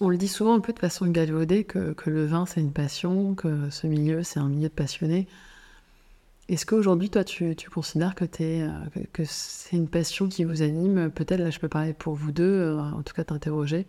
On 0.00 0.08
le 0.08 0.16
dit 0.16 0.26
souvent 0.26 0.54
un 0.54 0.60
peu 0.60 0.72
de 0.72 0.80
façon 0.80 1.06
galvaudée 1.06 1.62
que, 1.62 1.92
que 1.92 2.10
le 2.10 2.26
vin 2.26 2.44
c'est 2.44 2.60
une 2.60 2.72
passion, 2.72 3.34
que 3.36 3.70
ce 3.70 3.86
milieu 3.86 4.24
c'est 4.24 4.40
un 4.40 4.48
milieu 4.48 4.68
de 4.68 4.74
passionnés. 4.74 5.28
Est-ce 6.48 6.66
qu'aujourd'hui, 6.66 7.08
toi, 7.08 7.22
tu, 7.22 7.54
tu 7.54 7.70
considères 7.70 8.16
que, 8.16 8.24
euh, 8.40 8.68
que, 8.92 9.00
que 9.12 9.22
c'est 9.24 9.76
une 9.76 9.86
passion 9.86 10.28
qui 10.28 10.42
vous 10.42 10.62
anime? 10.62 11.08
Peut-être, 11.08 11.38
là, 11.38 11.50
je 11.50 11.60
peux 11.60 11.68
parler 11.68 11.92
pour 11.92 12.14
vous 12.14 12.32
deux, 12.32 12.42
euh, 12.42 12.80
en 12.80 13.02
tout 13.02 13.14
cas 13.14 13.22
t'interroger. 13.22 13.86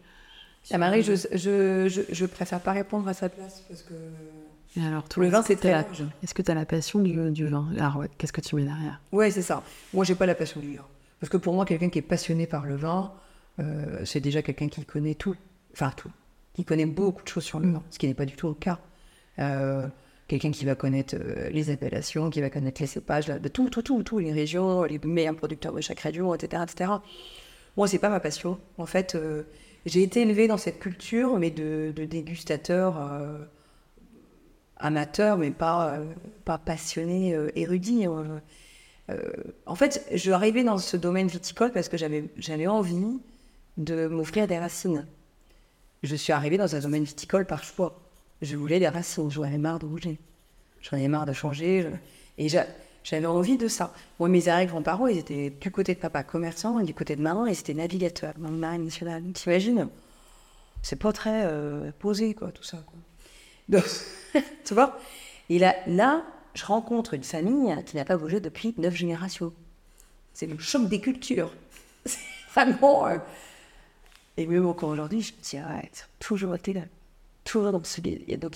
À 0.70 0.78
Marie, 0.78 1.02
je, 1.02 1.14
je, 1.16 1.88
je, 1.90 2.02
je 2.14 2.26
préfère 2.28 2.60
pas 2.60 2.74
répondre 2.74 3.08
à 3.08 3.16
sa 3.16 3.30
place 3.30 3.64
parce 3.68 3.82
que 3.82 3.96
Et 4.78 4.86
alors, 4.86 5.04
le 5.18 5.28
vin, 5.28 5.42
c'est 5.42 5.58
très 5.58 5.72
la... 5.72 5.82
large. 5.82 6.04
Est-ce 6.24 6.34
que 6.34 6.42
tu 6.42 6.50
as 6.50 6.54
la 6.54 6.66
passion 6.66 7.00
du, 7.00 7.32
du 7.32 7.46
vin? 7.48 7.68
Alors, 7.78 7.98
ouais, 7.98 8.10
qu'est-ce 8.18 8.32
que 8.32 8.40
tu 8.40 8.56
mets 8.56 8.64
derrière? 8.64 9.02
Ouais, 9.12 9.30
c'est 9.30 9.42
ça. 9.42 9.64
Moi, 9.94 10.06
j'ai 10.06 10.16
pas 10.16 10.26
la 10.26 10.36
passion 10.36 10.62
du 10.62 10.76
vin. 10.78 10.86
Parce 11.20 11.30
que 11.30 11.38
pour 11.38 11.54
moi, 11.54 11.66
quelqu'un 11.66 11.90
qui 11.90 12.00
est 12.00 12.04
passionné 12.04 12.48
par 12.48 12.66
le 12.66 12.76
vin, 12.76 13.12
euh, 13.60 14.04
c'est 14.06 14.22
déjà 14.22 14.42
quelqu'un 14.42 14.70
qui 14.70 14.86
connaît 14.86 15.16
tout. 15.16 15.36
Enfin, 15.74 15.92
tout. 15.96 16.10
Qui 16.54 16.64
connaît 16.64 16.86
beaucoup 16.86 17.22
de 17.22 17.28
choses 17.28 17.44
sur 17.44 17.60
le 17.60 17.70
vin, 17.70 17.84
ce 17.90 18.00
qui 18.00 18.08
n'est 18.08 18.14
pas 18.14 18.26
du 18.26 18.36
tout 18.36 18.48
le 18.48 18.54
cas. 18.54 18.80
Euh, 19.40 19.88
quelqu'un 20.30 20.52
qui 20.52 20.64
va 20.64 20.76
connaître 20.76 21.16
euh, 21.20 21.50
les 21.50 21.70
appellations, 21.70 22.30
qui 22.30 22.40
va 22.40 22.50
connaître 22.50 22.82
les 22.82 22.88
cépages, 22.88 23.28
là, 23.28 23.40
de 23.40 23.50
tout, 23.50 23.70
tout, 23.70 23.82
tout, 23.82 24.04
tout, 24.04 24.20
les 24.20 24.32
régions, 24.32 24.84
les 24.84 25.00
meilleurs 25.04 25.36
producteurs 25.36 25.74
de 25.74 25.82
chaque 25.82 26.00
région, 26.00 26.34
etc., 26.34 26.64
etc. 26.64 26.92
Moi, 27.76 27.90
c'est 27.90 28.00
pas 28.00 28.10
ma 28.10 28.22
passion. 28.22 28.58
En 28.78 28.86
fait, 28.86 29.18
j'ai 29.86 30.04
été 30.04 30.22
élevée 30.22 30.48
dans 30.48 30.58
cette 30.58 30.80
culture, 30.80 31.38
mais 31.38 31.52
de, 31.52 31.94
de 31.96 32.06
dégustateur 32.06 32.98
amateur, 34.82 35.38
mais 35.38 35.52
pas, 35.52 35.94
euh, 35.96 36.06
pas 36.46 36.58
passionné, 36.58 37.34
euh, 37.36 37.50
érudit. 37.56 38.08
euh. 38.08 38.40
En 39.66 39.76
fait, 39.76 40.06
je 40.12 40.18
suis 40.18 40.32
arrivée 40.32 40.64
dans 40.64 40.78
ce 40.78 40.96
domaine 40.96 41.28
viticole 41.28 41.72
parce 41.72 41.90
que 41.90 41.98
j'avais 41.98 42.68
envie 42.68 43.20
de 43.78 44.08
m'offrir 44.08 44.48
des 44.48 44.58
racines. 44.58 45.06
Je 46.04 46.16
suis 46.16 46.32
arrivée 46.34 46.58
dans 46.58 46.76
un 46.76 46.80
domaine 46.80 47.04
viticole 47.04 47.46
par 47.46 47.64
choix. 47.64 48.00
Je 48.42 48.56
voulais 48.56 48.80
des 48.80 48.88
racines, 48.88 49.30
j'en 49.30 49.44
avais 49.44 49.58
marre 49.58 49.80
de 49.80 49.86
bouger. 49.86 50.18
J'en 50.82 50.98
avais 50.98 51.08
marre 51.10 51.26
de 51.26 51.34
changer. 51.34 51.88
Et 52.38 52.48
j'a- 52.50 52.68
j'avais 53.04 53.26
envie 53.26 53.58
de 53.58 53.68
ça. 53.68 53.94
Moi, 54.20 54.30
mes 54.30 54.48
arrière-grands-parents, 54.48 55.08
ils 55.08 55.18
étaient 55.18 55.50
du 55.50 55.72
côté 55.72 55.94
de 55.94 56.00
papa 56.00 56.24
commerçant 56.24 56.80
du 56.80 56.94
côté 56.94 57.16
de 57.16 57.22
maman, 57.22 57.46
ils 57.46 57.60
étaient 57.60 57.74
navigateurs 57.74 58.34
dans. 58.38 59.34
T'imagines? 59.34 59.90
C'est 60.82 60.96
pas 60.96 61.12
très 61.12 61.48
posé, 62.00 62.34
quoi, 62.34 62.52
tout 62.52 62.64
ça. 62.64 62.78
Donc, 63.70 63.84
tu 64.66 64.74
vois 64.74 64.98
Et 65.50 65.60
là, 65.60 65.76
là, 65.88 66.24
je 66.54 66.66
rencontre 66.66 67.14
une 67.14 67.24
famille 67.24 67.76
qui 67.86 67.96
n'a 67.96 68.06
pas 68.06 68.18
bougé 68.18 68.40
depuis 68.40 68.74
neuf 68.78 68.96
générations. 68.96 69.54
C'est 70.34 70.48
le 70.48 70.58
choc 70.58 70.88
des 70.88 71.00
cultures. 71.02 71.52
C'est 72.06 72.20
vraiment. 72.54 73.08
euh, 73.08 73.18
Et 74.38 74.46
même 74.48 74.66
encore 74.66 74.90
aujourd'hui, 74.90 75.22
je 75.22 75.34
me 75.34 75.42
dis, 75.42 75.58
ah, 75.58 75.78
ont 75.84 75.90
toujours 76.20 76.56
été 76.56 76.74
là. 76.74 76.82
Toujours 77.44 77.72
dans 77.72 77.84
ce. 77.84 78.02
et 78.06 78.38
Donc, 78.38 78.56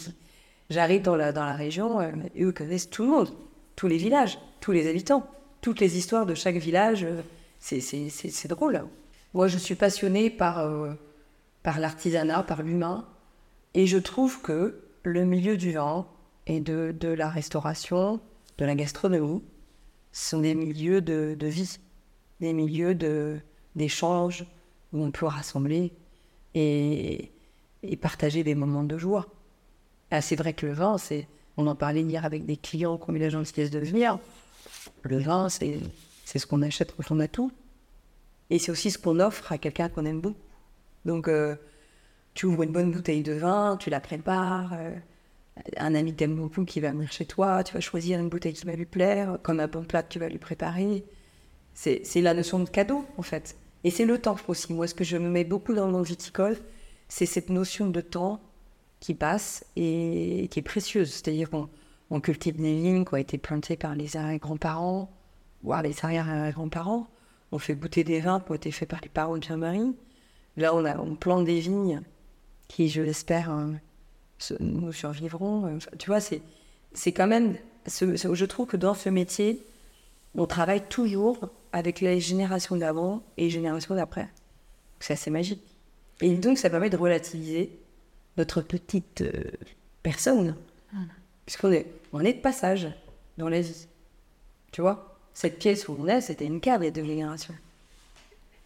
j'arrive 0.69 1.01
dans 1.01 1.15
la, 1.15 1.31
dans 1.31 1.45
la 1.45 1.53
région, 1.53 1.99
euh, 1.99 2.11
et 2.35 2.43
eux 2.43 2.51
connaissent 2.51 2.89
tout 2.89 3.03
le 3.03 3.09
monde, 3.09 3.29
tous 3.75 3.87
les 3.87 3.97
villages, 3.97 4.37
tous 4.61 4.71
les 4.71 4.87
habitants, 4.89 5.27
toutes 5.61 5.79
les 5.79 5.97
histoires 5.97 6.25
de 6.25 6.35
chaque 6.35 6.55
village. 6.57 7.03
euh, 7.03 7.21
C'est 7.59 8.47
drôle. 8.47 8.85
Moi, 9.33 9.47
je 9.47 9.57
suis 9.57 9.75
passionnée 9.75 10.29
par, 10.29 10.59
euh, 10.59 10.93
par 11.63 11.79
l'artisanat, 11.79 12.43
par 12.43 12.61
l'humain. 12.63 13.05
Et 13.73 13.87
je 13.87 13.97
trouve 13.97 14.41
que 14.41 14.79
le 15.09 15.25
milieu 15.25 15.57
du 15.57 15.73
vin 15.73 16.07
et 16.47 16.59
de, 16.59 16.95
de 16.97 17.07
la 17.07 17.29
restauration, 17.29 18.19
de 18.57 18.65
la 18.65 18.75
gastronomie, 18.75 19.43
sont 20.11 20.39
des 20.39 20.55
milieux 20.55 21.01
de, 21.01 21.35
de 21.37 21.47
vie, 21.47 21.77
des 22.39 22.53
milieux 22.53 22.95
de- 22.95 23.39
d'échange 23.75 24.45
où 24.93 25.03
on 25.03 25.11
peut 25.11 25.25
rassembler 25.25 25.91
et, 26.53 27.31
et 27.83 27.97
partager 27.97 28.43
des 28.43 28.55
moments 28.55 28.83
de 28.83 28.97
joie. 28.97 29.27
Ah, 30.11 30.21
c'est 30.21 30.35
vrai 30.35 30.53
que 30.53 30.65
le 30.65 30.73
vin, 30.73 30.97
c'est, 30.97 31.27
on 31.57 31.67
en 31.67 31.75
parlait 31.75 32.01
hier 32.01 32.23
avec 32.23 32.45
des 32.45 32.57
clients 32.57 32.97
qui 32.97 33.09
ont 33.09 33.13
eu 33.13 33.19
la 33.19 33.29
gentillesse 33.29 33.71
de 33.71 33.79
venir. 33.79 34.19
Le 35.01 35.17
vin, 35.17 35.49
c'est, 35.49 35.79
c'est 36.23 36.39
ce 36.39 36.47
qu'on 36.47 36.61
achète 36.61 36.95
quand 36.95 37.13
on 37.13 37.19
a 37.19 37.27
tout. 37.27 37.51
Et 38.49 38.59
c'est 38.59 38.71
aussi 38.71 38.91
ce 38.91 38.97
qu'on 38.97 39.19
offre 39.19 39.51
à 39.51 39.57
quelqu'un 39.57 39.89
qu'on 39.89 40.05
aime 40.05 40.21
beaucoup. 40.21 40.37
Donc, 41.03 41.27
euh, 41.27 41.55
tu 42.35 42.45
ouvres 42.45 42.63
une 42.63 42.71
bonne 42.71 42.91
bouteille 42.91 43.23
de 43.23 43.33
vin, 43.33 43.77
tu 43.77 43.89
la 43.89 43.99
prépares. 43.99 44.73
euh, 44.73 44.95
un 45.77 45.95
ami 45.95 46.13
t'aime 46.13 46.35
beaucoup 46.35 46.65
qui 46.65 46.81
va 46.81 46.91
venir 46.91 47.11
chez 47.11 47.25
toi, 47.25 47.63
tu 47.63 47.73
vas 47.73 47.79
choisir 47.79 48.19
une 48.19 48.29
bouteille 48.29 48.53
qui 48.53 48.65
va 48.65 48.73
lui 48.73 48.85
plaire, 48.85 49.39
comme 49.41 49.59
un 49.59 49.67
bon 49.67 49.85
plat 49.85 50.03
que 50.03 50.09
tu 50.09 50.19
vas 50.19 50.29
lui 50.29 50.37
préparer. 50.37 51.05
C'est 51.73 52.21
la 52.21 52.33
notion 52.33 52.59
de 52.59 52.69
cadeau, 52.69 53.05
en 53.17 53.21
fait. 53.21 53.57
Et 53.83 53.89
c'est 53.91 54.05
le 54.05 54.19
temps 54.19 54.37
aussi. 54.47 54.73
Moi, 54.73 54.87
ce 54.87 54.93
que 54.93 55.03
je 55.03 55.17
me 55.17 55.29
mets 55.29 55.43
beaucoup 55.43 55.73
dans 55.73 55.87
monde 55.87 56.05
viticole, 56.05 56.57
c'est 57.07 57.25
cette 57.25 57.49
notion 57.49 57.89
de 57.89 58.01
temps 58.01 58.41
qui 58.99 59.13
passe 59.13 59.65
et 59.75 60.47
qui 60.51 60.59
est 60.59 60.63
précieuse. 60.63 61.11
C'est-à-dire 61.11 61.49
qu'on 61.49 61.69
on 62.09 62.19
cultive 62.19 62.57
des 62.57 62.75
vignes 62.75 63.05
qui 63.05 63.13
ont 63.13 63.17
été 63.17 63.37
plantées 63.37 63.77
par 63.77 63.95
les 63.95 64.17
arrière-grands-parents, 64.17 65.11
voire 65.63 65.81
les 65.81 65.95
arrière-grands-parents. 66.03 67.07
On 67.51 67.59
fait 67.59 67.75
goûter 67.75 68.03
des 68.03 68.19
vins 68.19 68.39
qui 68.39 68.51
ont 68.51 68.55
été 68.55 68.71
faits 68.71 68.89
par 68.89 68.99
les 69.01 69.09
parents 69.09 69.35
de 69.35 69.39
Pierre-Marie. 69.39 69.95
Là, 70.57 70.73
on 70.73 71.15
plante 71.15 71.45
des 71.45 71.59
vignes 71.59 72.01
qui, 72.67 72.89
je 72.89 73.01
l'espère, 73.01 73.51
euh, 73.51 73.71
nous 74.59 74.91
survivront. 74.91 75.65
Euh, 75.67 75.77
Tu 75.99 76.07
vois, 76.07 76.19
c'est, 76.19 76.41
c'est 76.93 77.11
quand 77.11 77.27
même. 77.27 77.55
ce- 77.87 78.33
je 78.33 78.45
trouve 78.45 78.67
que 78.67 78.77
dans 78.77 78.93
ce 78.93 79.09
métier, 79.09 79.63
on 80.35 80.45
travaille 80.47 80.81
toujours 80.87 81.49
avec 81.71 82.01
les 82.01 82.19
générations 82.19 82.75
d'avant 82.75 83.23
et 83.37 83.43
les 83.43 83.49
générations 83.49 83.95
d'après. 83.95 84.29
C'est 84.99 85.13
assez 85.13 85.29
magique. 85.31 85.61
Et 86.21 86.35
donc, 86.35 86.57
ça 86.57 86.69
permet 86.69 86.89
de 86.89 86.97
relativiser 86.97 87.77
notre 88.37 88.61
petite 88.61 89.21
euh, 89.21 89.31
personne. 90.03 90.55
Puisqu'on 91.45 91.71
est, 91.71 91.85
on 92.13 92.21
est 92.21 92.33
de 92.33 92.41
passage 92.41 92.87
dans 93.37 93.49
la 93.49 93.61
vie. 93.61 93.87
Tu 94.71 94.81
vois 94.81 95.17
Cette 95.33 95.59
pièce 95.59 95.87
où 95.87 95.95
on 95.99 96.07
est, 96.07 96.21
c'était 96.21 96.45
une 96.45 96.59
carte 96.61 96.81
des 96.81 96.91
deux 96.91 97.03
générations. 97.05 97.53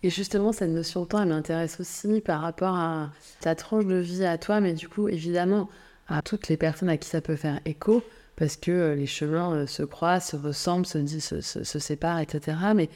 Et 0.04 0.10
justement, 0.10 0.52
cette 0.54 0.70
notion 0.72 1.02
de 1.04 1.08
temps, 1.08 1.22
elle 1.22 1.30
m'intéresse 1.30 1.80
aussi 1.80 2.22
par 2.22 2.42
rapport 2.42 2.76
à 2.76 3.12
ta 3.42 3.56
tranche 3.56 3.86
de 3.86 3.96
vie 3.98 4.24
à 4.26 4.38
toi, 4.38 4.62
mais 4.62 4.74
du 4.74 4.88
coup, 4.88 5.10
évidemment, 5.10 5.70
à 6.08 6.22
toutes 6.22 6.48
les 6.48 6.58
personnes 6.58 6.90
à 6.90 6.98
qui 6.98 7.10
ça 7.10 7.22
peut 7.22 7.36
faire 7.36 7.60
écho, 7.66 8.02
parce 8.38 8.56
que 8.56 8.72
euh, 8.72 8.96
les 8.96 9.06
chemins 9.06 9.54
euh, 9.54 9.68
se 9.68 9.84
croisent, 9.84 10.26
se 10.30 10.36
ressemblent, 10.38 10.86
se, 10.86 11.06
se, 11.20 11.42
se- 11.42 11.80
séparent, 11.80 12.20
etc. 12.20 12.58
Mais 12.74 12.90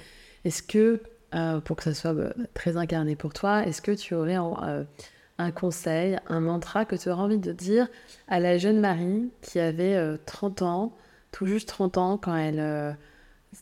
est-ce 0.46 0.64
que, 0.64 1.02
euh, 1.36 1.60
pour 1.60 1.76
que 1.76 1.84
ça 1.84 1.94
soit 1.94 2.14
euh, 2.16 2.32
très 2.54 2.78
incarné 2.78 3.16
pour 3.18 3.34
toi, 3.34 3.66
est-ce 3.68 3.82
que 3.82 3.92
tu 3.92 4.14
aurais 4.16 4.38
un 5.38 5.52
conseil, 5.52 6.18
un 6.28 6.40
mantra 6.40 6.86
que 6.86 6.96
tu 6.96 7.10
aurais 7.10 7.22
envie 7.24 7.38
de 7.40 7.52
dire 7.52 7.88
à 8.30 8.40
la 8.40 8.58
jeune 8.58 8.80
Marie 8.80 9.30
qui 9.42 9.60
avait 9.60 9.96
euh, 9.96 10.18
30 10.26 10.62
ans, 10.62 10.96
tout 11.32 11.46
juste 11.48 11.68
30 11.70 11.98
ans, 11.98 12.18
quand 12.18 12.36
elle 12.36 12.60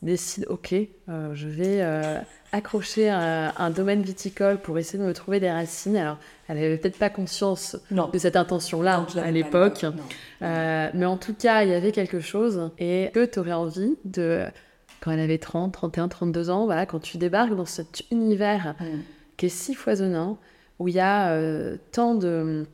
décide, 0.01 0.45
ok, 0.49 0.73
euh, 0.73 1.31
je 1.33 1.47
vais 1.47 1.81
euh, 1.81 2.19
accrocher 2.51 3.09
un, 3.09 3.53
un 3.57 3.69
domaine 3.69 4.01
viticole 4.01 4.57
pour 4.59 4.77
essayer 4.77 4.99
de 4.99 5.07
me 5.07 5.13
trouver 5.13 5.39
des 5.39 5.51
racines. 5.51 5.97
Alors, 5.97 6.17
elle 6.47 6.57
avait 6.57 6.77
peut-être 6.77 6.97
pas 6.97 7.09
conscience 7.09 7.77
Non. 7.91 8.09
de 8.11 8.17
cette 8.17 8.35
intention-là 8.35 9.05
à 9.23 9.31
l'époque. 9.31 9.85
Euh, 10.41 10.89
mais 10.93 11.05
en 11.05 11.17
tout 11.17 11.33
cas, 11.33 11.63
il 11.63 11.69
y 11.69 11.73
avait 11.73 11.91
quelque 11.91 12.19
chose. 12.19 12.71
Et 12.79 13.11
que 13.13 13.25
tu 13.25 13.39
aurais 13.39 13.53
envie 13.53 13.95
de, 14.05 14.45
quand 15.01 15.11
elle 15.11 15.19
avait 15.19 15.37
30, 15.37 15.73
31, 15.73 16.07
32 16.07 16.49
ans, 16.49 16.65
voilà, 16.65 16.85
quand 16.85 16.99
tu 16.99 17.17
débarques 17.17 17.55
dans 17.55 17.65
cet 17.65 18.03
univers 18.11 18.75
Mm. 18.79 18.99
qui 19.37 19.45
est 19.47 19.49
si 19.49 19.73
foisonnant, 19.73 20.37
où 20.79 20.87
il 20.87 20.95
y 20.95 20.99
a 20.99 21.37
tant 21.91 22.15
de... 22.15 22.65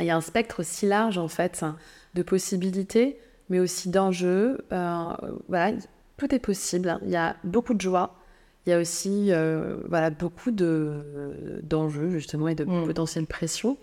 Il 0.00 0.04
y 0.04 0.10
a 0.10 0.16
un 0.16 0.20
spectre 0.20 0.62
si 0.64 0.86
large, 0.86 1.18
en 1.18 1.26
fait, 1.28 1.64
de 2.14 2.22
possibilités, 2.22 3.18
mais 3.48 3.58
aussi 3.58 3.90
d'enjeux. 3.90 4.58
Voilà, 4.70 5.72
tout 6.18 6.34
est 6.34 6.38
possible. 6.38 6.98
Il 7.02 7.10
y 7.10 7.16
a 7.16 7.36
beaucoup 7.44 7.72
de 7.72 7.80
joie. 7.80 8.14
Il 8.66 8.70
y 8.70 8.72
a 8.74 8.78
aussi 8.78 9.28
euh, 9.32 9.78
voilà, 9.88 10.10
beaucoup 10.10 10.50
de, 10.50 11.60
d'enjeux, 11.62 12.10
justement, 12.10 12.48
et 12.48 12.54
de 12.54 12.64
Mm. 12.64 12.84
potentielles 12.84 13.26
pressions. 13.26 13.78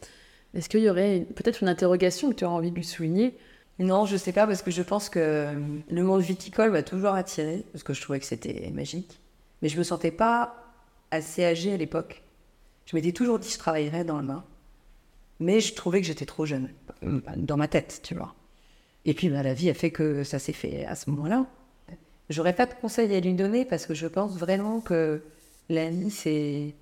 Est-ce 0.53 0.69
qu'il 0.69 0.81
y 0.81 0.89
aurait 0.89 1.25
peut-être 1.35 1.61
une 1.63 1.67
interrogation 1.69 2.29
que 2.29 2.35
tu 2.35 2.45
aurais 2.45 2.53
envie 2.53 2.69
de 2.69 2.75
lui 2.75 2.83
souligner? 2.83 3.35
Non, 3.79 4.05
je 4.05 4.15
sais 4.15 4.31
pas, 4.31 4.45
parce 4.45 4.61
que 4.61 4.69
je 4.71 4.83
pense 4.83 5.09
que 5.09 5.19
euh, 5.19 5.53
le 5.89 6.03
monde 6.03 6.21
viticole 6.21 6.71
m'a 6.71 6.83
toujours 6.83 7.09
attiré, 7.13 7.65
parce 7.71 7.83
que 7.83 7.93
je 7.93 8.01
trouvais 8.01 8.19
que 8.19 8.25
c'était 8.25 8.69
magique. 8.73 9.19
Mais 9.61 9.69
je 9.69 9.77
me 9.77 9.83
sentais 9.83 10.11
pas 10.11 10.55
assez 11.11 11.43
âgée 11.43 11.73
à 11.73 11.77
l'époque. 11.77 12.21
Je 12.85 12.95
m'étais 12.95 13.11
toujours 13.11 13.39
dit 13.39 13.47
que 13.47 13.53
je 13.53 13.59
travaillerais 13.59 14.03
dans 14.05 14.19
le 14.21 14.27
vin. 14.27 14.43
Mais 15.39 15.59
je 15.59 15.73
trouvais 15.73 15.99
que 15.99 16.07
j'étais 16.07 16.25
trop 16.25 16.45
jeune, 16.45 16.69
euh, 17.03 17.19
dans 17.35 17.57
ma 17.57 17.67
tête, 17.67 18.01
tu 18.03 18.13
vois. 18.15 18.35
Et 19.03 19.13
puis 19.13 19.29
bah, 19.29 19.43
la 19.43 19.53
vie 19.53 19.69
a 19.69 19.73
fait 19.73 19.91
que 19.91 20.23
ça 20.23 20.39
s'est 20.39 20.53
fait 20.53 20.85
à 20.85 20.95
ce 20.95 21.09
moment-là. 21.09 21.45
J'aurais 22.29 22.53
pas 22.53 22.65
de 22.65 22.73
conseils 22.73 23.13
à 23.15 23.19
lui 23.19 23.33
donner 23.33 23.65
parce 23.65 23.85
que 23.85 23.93
je 23.93 24.07
pense 24.07 24.37
vraiment 24.37 24.81
que 24.81 25.21
la 25.69 25.89
vie, 25.89 26.09
c'est. 26.09 26.73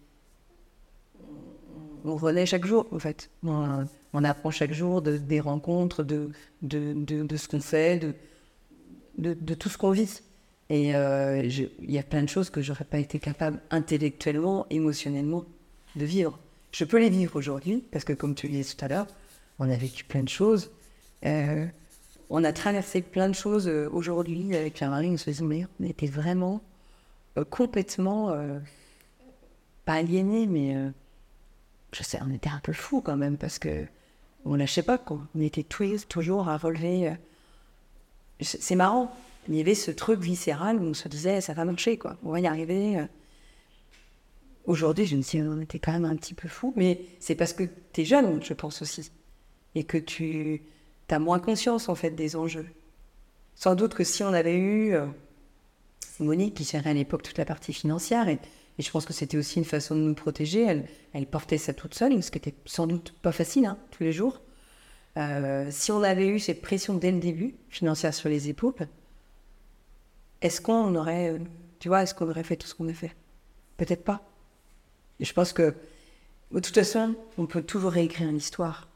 on 2.06 2.16
renaît 2.16 2.46
chaque 2.46 2.66
jour, 2.66 2.88
en 2.92 3.00
fait. 3.00 3.30
On, 3.44 4.24
apprend 4.24 4.52
chaque 4.52 4.74
jour 4.74 5.02
de, 5.02 5.18
des 5.18 5.40
rencontres, 5.40 6.04
de, 6.04 6.30
de, 6.62 6.94
de, 6.94 7.38
ce 7.38 7.48
qu'on 7.48 7.60
fait, 7.60 8.16
de, 9.18 9.34
tout 9.56 9.70
ce 9.70 9.78
qu'on 9.78 9.92
vit. 9.92 10.22
Et 10.70 10.96
euh, 10.96 11.44
il 11.44 11.92
y 11.92 12.00
a 12.00 12.04
plein 12.04 12.24
de 12.24 12.30
choses 12.30 12.50
que 12.50 12.62
j'aurais 12.62 12.86
pas 12.86 13.00
été 13.00 13.20
capable 13.20 13.60
intellectuellement, 13.70 14.66
émotionnellement 14.70 15.46
de 15.96 16.06
vivre. 16.06 16.40
Je 16.72 16.86
peux 16.86 17.00
les 17.00 17.10
vivre 17.10 17.36
aujourd'hui, 17.36 17.84
parce 17.92 18.06
que 18.06 18.14
comme 18.14 18.34
tu 18.34 18.48
le 18.48 18.54
disais 18.54 18.76
tout 18.76 18.86
à 18.86 18.88
l'heure, 18.88 19.08
on 19.60 19.70
a 19.70 19.76
vécu 19.76 20.04
plein 20.04 20.24
de 20.24 20.30
choses. 20.30 20.72
Euh, 21.26 21.66
on 22.30 22.44
a 22.44 22.54
traversé 22.54 23.02
plein 23.02 23.30
de 23.30 23.36
choses 23.36 23.68
euh, 23.68 23.90
aujourd'hui 23.92 24.56
avec 24.56 24.82
un 24.82 24.90
mari, 24.90 25.10
on 25.10 25.18
se 25.18 25.30
dit, 25.30 25.42
on 25.44 25.84
était 25.84 26.08
vraiment 26.08 26.62
euh, 27.38 27.44
complètement, 27.44 28.30
euh, 28.30 28.60
pas 29.86 29.94
aliénés, 29.94 30.48
mais 30.48 30.76
je 31.92 32.04
sais, 32.04 32.20
on 32.26 32.34
était 32.34 32.50
un 32.50 32.62
peu 32.64 32.74
fous 32.74 33.02
quand 33.02 33.18
même, 33.18 33.38
parce 33.38 33.60
que 33.60 33.86
on 34.46 34.56
lâchait 34.56 34.84
pas, 34.84 34.98
quoi. 34.98 35.22
On 35.36 35.42
était 35.42 35.64
toujours 35.64 36.50
à 36.50 36.58
relever. 36.58 37.14
c'est 38.42 38.76
marrant. 38.76 39.16
Il 39.50 39.56
y 39.56 39.62
avait 39.62 39.76
ce 39.76 39.92
truc 39.92 40.20
viscéral 40.22 40.78
où 40.80 40.84
on 40.84 40.94
se 40.94 41.08
disait, 41.08 41.42
ça 41.42 41.54
va 41.54 41.66
marcher, 41.66 41.98
quoi. 41.98 42.18
On 42.24 42.32
va 42.32 42.40
y 42.40 42.48
arriver. 42.48 43.06
Aujourd'hui, 44.66 45.06
je 45.06 45.16
me 45.18 45.22
dis, 45.22 45.42
on 45.42 45.62
était 45.62 45.80
quand 45.80 45.92
même 45.92 46.06
un 46.06 46.16
petit 46.16 46.34
peu 46.34 46.48
fous, 46.48 46.74
mais 46.76 47.02
c'est 47.20 47.36
parce 47.36 47.54
que 47.54 47.64
tu 47.92 48.02
es 48.02 48.06
jeune, 48.06 48.42
je 48.42 48.54
pense 48.54 48.82
aussi. 48.82 49.12
Et 49.76 49.84
que 49.84 49.98
tu 49.98 50.62
as 51.10 51.20
moins 51.20 51.40
conscience, 51.40 51.90
en 51.90 51.96
fait, 51.96 52.12
des 52.12 52.36
enjeux. 52.36 52.68
Sans 53.56 53.76
doute 53.76 53.94
que 53.94 54.04
si 54.04 54.24
on 54.24 54.34
avait 54.34 54.58
eu 54.58 54.94
euh, 54.94 55.06
Monique 56.20 56.56
qui 56.56 56.64
gérait 56.64 56.92
à 56.92 56.94
l'époque 56.94 57.24
toute 57.24 57.38
la 57.38 57.46
partie 57.46 57.74
financière, 57.74 58.28
et, 58.28 58.40
et 58.80 58.82
je 58.82 58.90
pense 58.90 59.06
que 59.06 59.14
c'était 59.14 59.38
aussi 59.38 59.60
une 59.60 59.66
façon 59.66 59.96
de 59.96 60.02
nous 60.02 60.16
protéger, 60.16 60.64
elle, 60.64 60.86
elle 61.14 61.28
portait 61.28 61.58
ça 61.58 61.74
toute 61.74 61.94
seule, 61.94 62.22
ce 62.24 62.32
qui 62.32 62.38
était 62.38 62.56
sans 62.66 62.88
doute 62.88 63.14
pas 63.22 63.32
facile, 63.32 63.66
hein, 63.66 63.78
tous 63.92 64.04
les 64.04 64.12
jours. 64.12 64.42
Euh, 65.18 65.68
si 65.70 65.92
on 65.92 66.02
avait 66.02 66.28
eu 66.28 66.40
cette 66.40 66.62
pression 66.62 66.96
dès 66.96 67.12
le 67.12 67.20
début, 67.20 67.56
financière 67.70 68.14
sur 68.14 68.30
les 68.30 68.50
épaules, 68.50 68.88
est-ce 70.42 70.60
qu'on 70.60 70.96
aurait, 70.96 71.34
euh, 71.34 71.40
tu 71.80 71.88
vois, 71.88 72.04
est-ce 72.04 72.16
qu'on 72.16 72.30
aurait 72.30 72.44
fait 72.44 72.56
tout 72.56 72.68
ce 72.68 72.74
qu'on 72.74 72.90
a 72.90 72.94
fait? 72.94 73.16
Peut-être 73.78 74.04
pas. 74.04 74.24
Et 75.20 75.26
je 75.26 75.34
pense 75.34 75.54
que, 75.54 75.76
de 76.52 76.60
toute 76.60 76.76
façon, 76.76 77.16
on 77.38 77.46
peut 77.46 77.62
toujours 77.62 77.92
réécrire 77.92 78.30
une 78.30 78.38
histoire. 78.38 78.88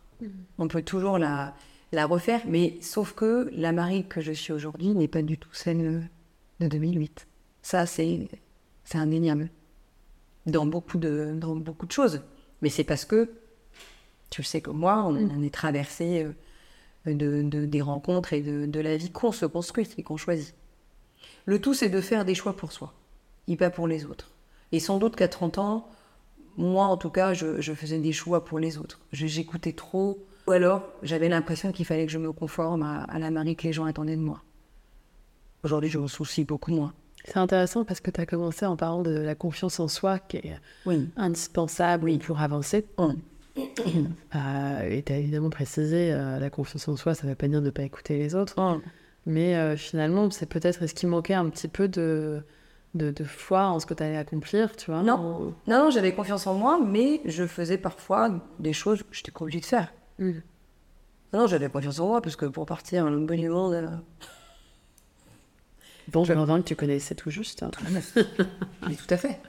On 0.57 0.67
peut 0.67 0.81
toujours 0.81 1.19
la, 1.19 1.55
la 1.91 2.05
refaire, 2.05 2.41
mais 2.47 2.77
sauf 2.81 3.13
que 3.13 3.49
la 3.53 3.71
Marie 3.71 4.07
que 4.07 4.21
je 4.21 4.31
suis 4.31 4.53
aujourd'hui 4.53 4.89
n'est 4.89 5.07
pas 5.07 5.21
du 5.21 5.37
tout 5.37 5.49
celle 5.53 6.09
de 6.59 6.67
2008. 6.67 7.27
Ça, 7.61 7.85
c'est 7.85 8.27
c'est 8.83 8.97
indéniable. 8.97 9.49
Dans 10.45 10.65
beaucoup, 10.65 10.97
de, 10.97 11.33
dans 11.35 11.55
beaucoup 11.57 11.85
de 11.85 11.91
choses. 11.91 12.21
Mais 12.61 12.69
c'est 12.69 12.85
parce 12.85 13.03
que, 13.05 13.29
tu 14.29 14.41
le 14.41 14.45
sais 14.45 14.61
comme 14.61 14.77
moi, 14.77 15.03
on, 15.05 15.15
on 15.15 15.43
est 15.43 15.53
traversé 15.53 16.23
euh, 17.07 17.13
de, 17.13 17.41
de- 17.43 17.65
des 17.65 17.81
rencontres 17.81 18.33
et 18.33 18.41
de, 18.41 18.65
de 18.65 18.79
la 18.79 18.97
vie 18.97 19.11
qu'on 19.11 19.31
se 19.31 19.45
construit 19.45 19.87
et 19.97 20.03
qu'on 20.03 20.17
choisit. 20.17 20.55
Le 21.45 21.61
tout, 21.61 21.73
c'est 21.73 21.89
de 21.89 22.01
faire 22.01 22.25
des 22.25 22.35
choix 22.35 22.55
pour 22.55 22.71
soi, 22.71 22.93
et 23.47 23.57
pas 23.57 23.69
pour 23.69 23.87
les 23.87 24.05
autres. 24.05 24.31
Et 24.71 24.79
sans 24.79 24.97
doute 24.99 25.15
qu'à 25.15 25.27
30 25.27 25.57
ans, 25.59 25.89
moi 26.57 26.85
en 26.87 26.97
tout 26.97 27.09
cas, 27.11 27.33
je, 27.33 27.61
je 27.61 27.73
faisais 27.73 27.99
des 27.99 28.13
choix 28.13 28.45
pour 28.45 28.59
les 28.59 28.77
autres. 28.77 28.99
Je- 29.13 29.27
J'écoutais 29.27 29.73
trop, 29.73 30.25
ou 30.47 30.51
alors 30.51 30.83
j'avais 31.03 31.29
l'impression 31.29 31.71
qu'il 31.71 31.85
fallait 31.85 32.05
que 32.05 32.11
je 32.11 32.17
me 32.17 32.31
conforme 32.31 32.83
à, 32.83 33.03
à 33.03 33.19
la 33.19 33.29
Marie 33.31 33.55
que 33.55 33.63
les 33.63 33.73
gens 33.73 33.85
attendaient 33.85 34.15
de 34.15 34.21
moi. 34.21 34.41
Aujourd'hui, 35.63 35.89
je 35.89 35.97
me 35.99 36.07
soucie 36.07 36.43
beaucoup 36.45 36.71
moins. 36.71 36.93
C'est 37.25 37.37
intéressant 37.37 37.83
parce 37.83 37.99
que 37.99 38.09
tu 38.11 38.21
as 38.21 38.25
commencé 38.25 38.65
en 38.65 38.77
parlant 38.77 39.01
de 39.01 39.11
la 39.11 39.35
confiance 39.35 39.79
en 39.81 39.87
soi 39.89 40.19
qui 40.19 40.37
est 40.37 40.53
Oui. 40.85 41.09
indispensable 41.17 42.17
pour 42.19 42.39
avancer. 42.41 42.85
Hum. 42.97 43.17
Euh, 44.35 44.89
et 44.89 45.01
tu 45.01 45.11
as 45.13 45.17
évidemment 45.17 45.49
précisé, 45.49 46.11
euh, 46.13 46.37
la 46.39 46.49
confiance 46.51 46.87
en 46.87 46.95
soi, 46.95 47.15
ça 47.15 47.23
ne 47.25 47.29
veut 47.31 47.35
pas 47.35 47.47
dire 47.47 47.59
de 47.61 47.65
ne 47.65 47.71
pas 47.71 47.81
écouter 47.81 48.17
les 48.17 48.35
autres. 48.35 48.57
Hum. 48.59 48.81
Mais 49.25 49.55
euh, 49.55 49.75
finalement, 49.75 50.29
c'est 50.29 50.45
peut-être 50.45 50.83
est-ce 50.83 50.93
qu'il 50.93 51.09
manquait 51.09 51.33
un 51.33 51.49
petit 51.49 51.67
peu 51.67 51.87
de, 51.87 52.43
de, 52.93 53.09
de 53.11 53.23
foi 53.23 53.65
en 53.65 53.79
ce 53.79 53.85
que 53.87 53.93
tu 53.95 54.03
allais 54.03 54.15
accomplir, 54.17 54.75
tu 54.75 54.91
vois 54.91 55.01
Non. 55.01 55.53
Non, 55.67 55.85
non, 55.85 55.89
j'avais 55.89 56.13
confiance 56.13 56.45
en 56.45 56.53
moi, 56.53 56.79
mais 56.85 57.19
je 57.25 57.45
faisais 57.47 57.77
parfois 57.79 58.29
des 58.59 58.73
choses 58.73 58.99
que 59.01 59.07
j'étais 59.11 59.31
obligée 59.41 59.59
de 59.59 59.65
faire. 59.65 59.91
Mm. 60.19 60.31
Non, 61.33 61.47
j'avais 61.47 61.69
confiance 61.69 61.99
en 61.99 62.07
moi, 62.07 62.21
parce 62.21 62.35
que 62.35 62.45
pour 62.45 62.65
partir 62.65 63.05
à 63.05 63.09
l'autre 63.09 63.25
bout 63.25 63.35
du 63.35 63.49
monde, 63.49 63.73
euh, 63.73 63.87
Bon, 66.09 66.23
je 66.23 66.33
me 66.33 66.45
que 66.61 66.67
tu 66.67 66.75
connaissais 66.75 67.15
tout 67.15 67.29
juste. 67.29 67.63
hein. 67.63 67.71
mais 68.87 68.95
tout 68.95 69.05
à 69.13 69.17
fait. 69.17 69.39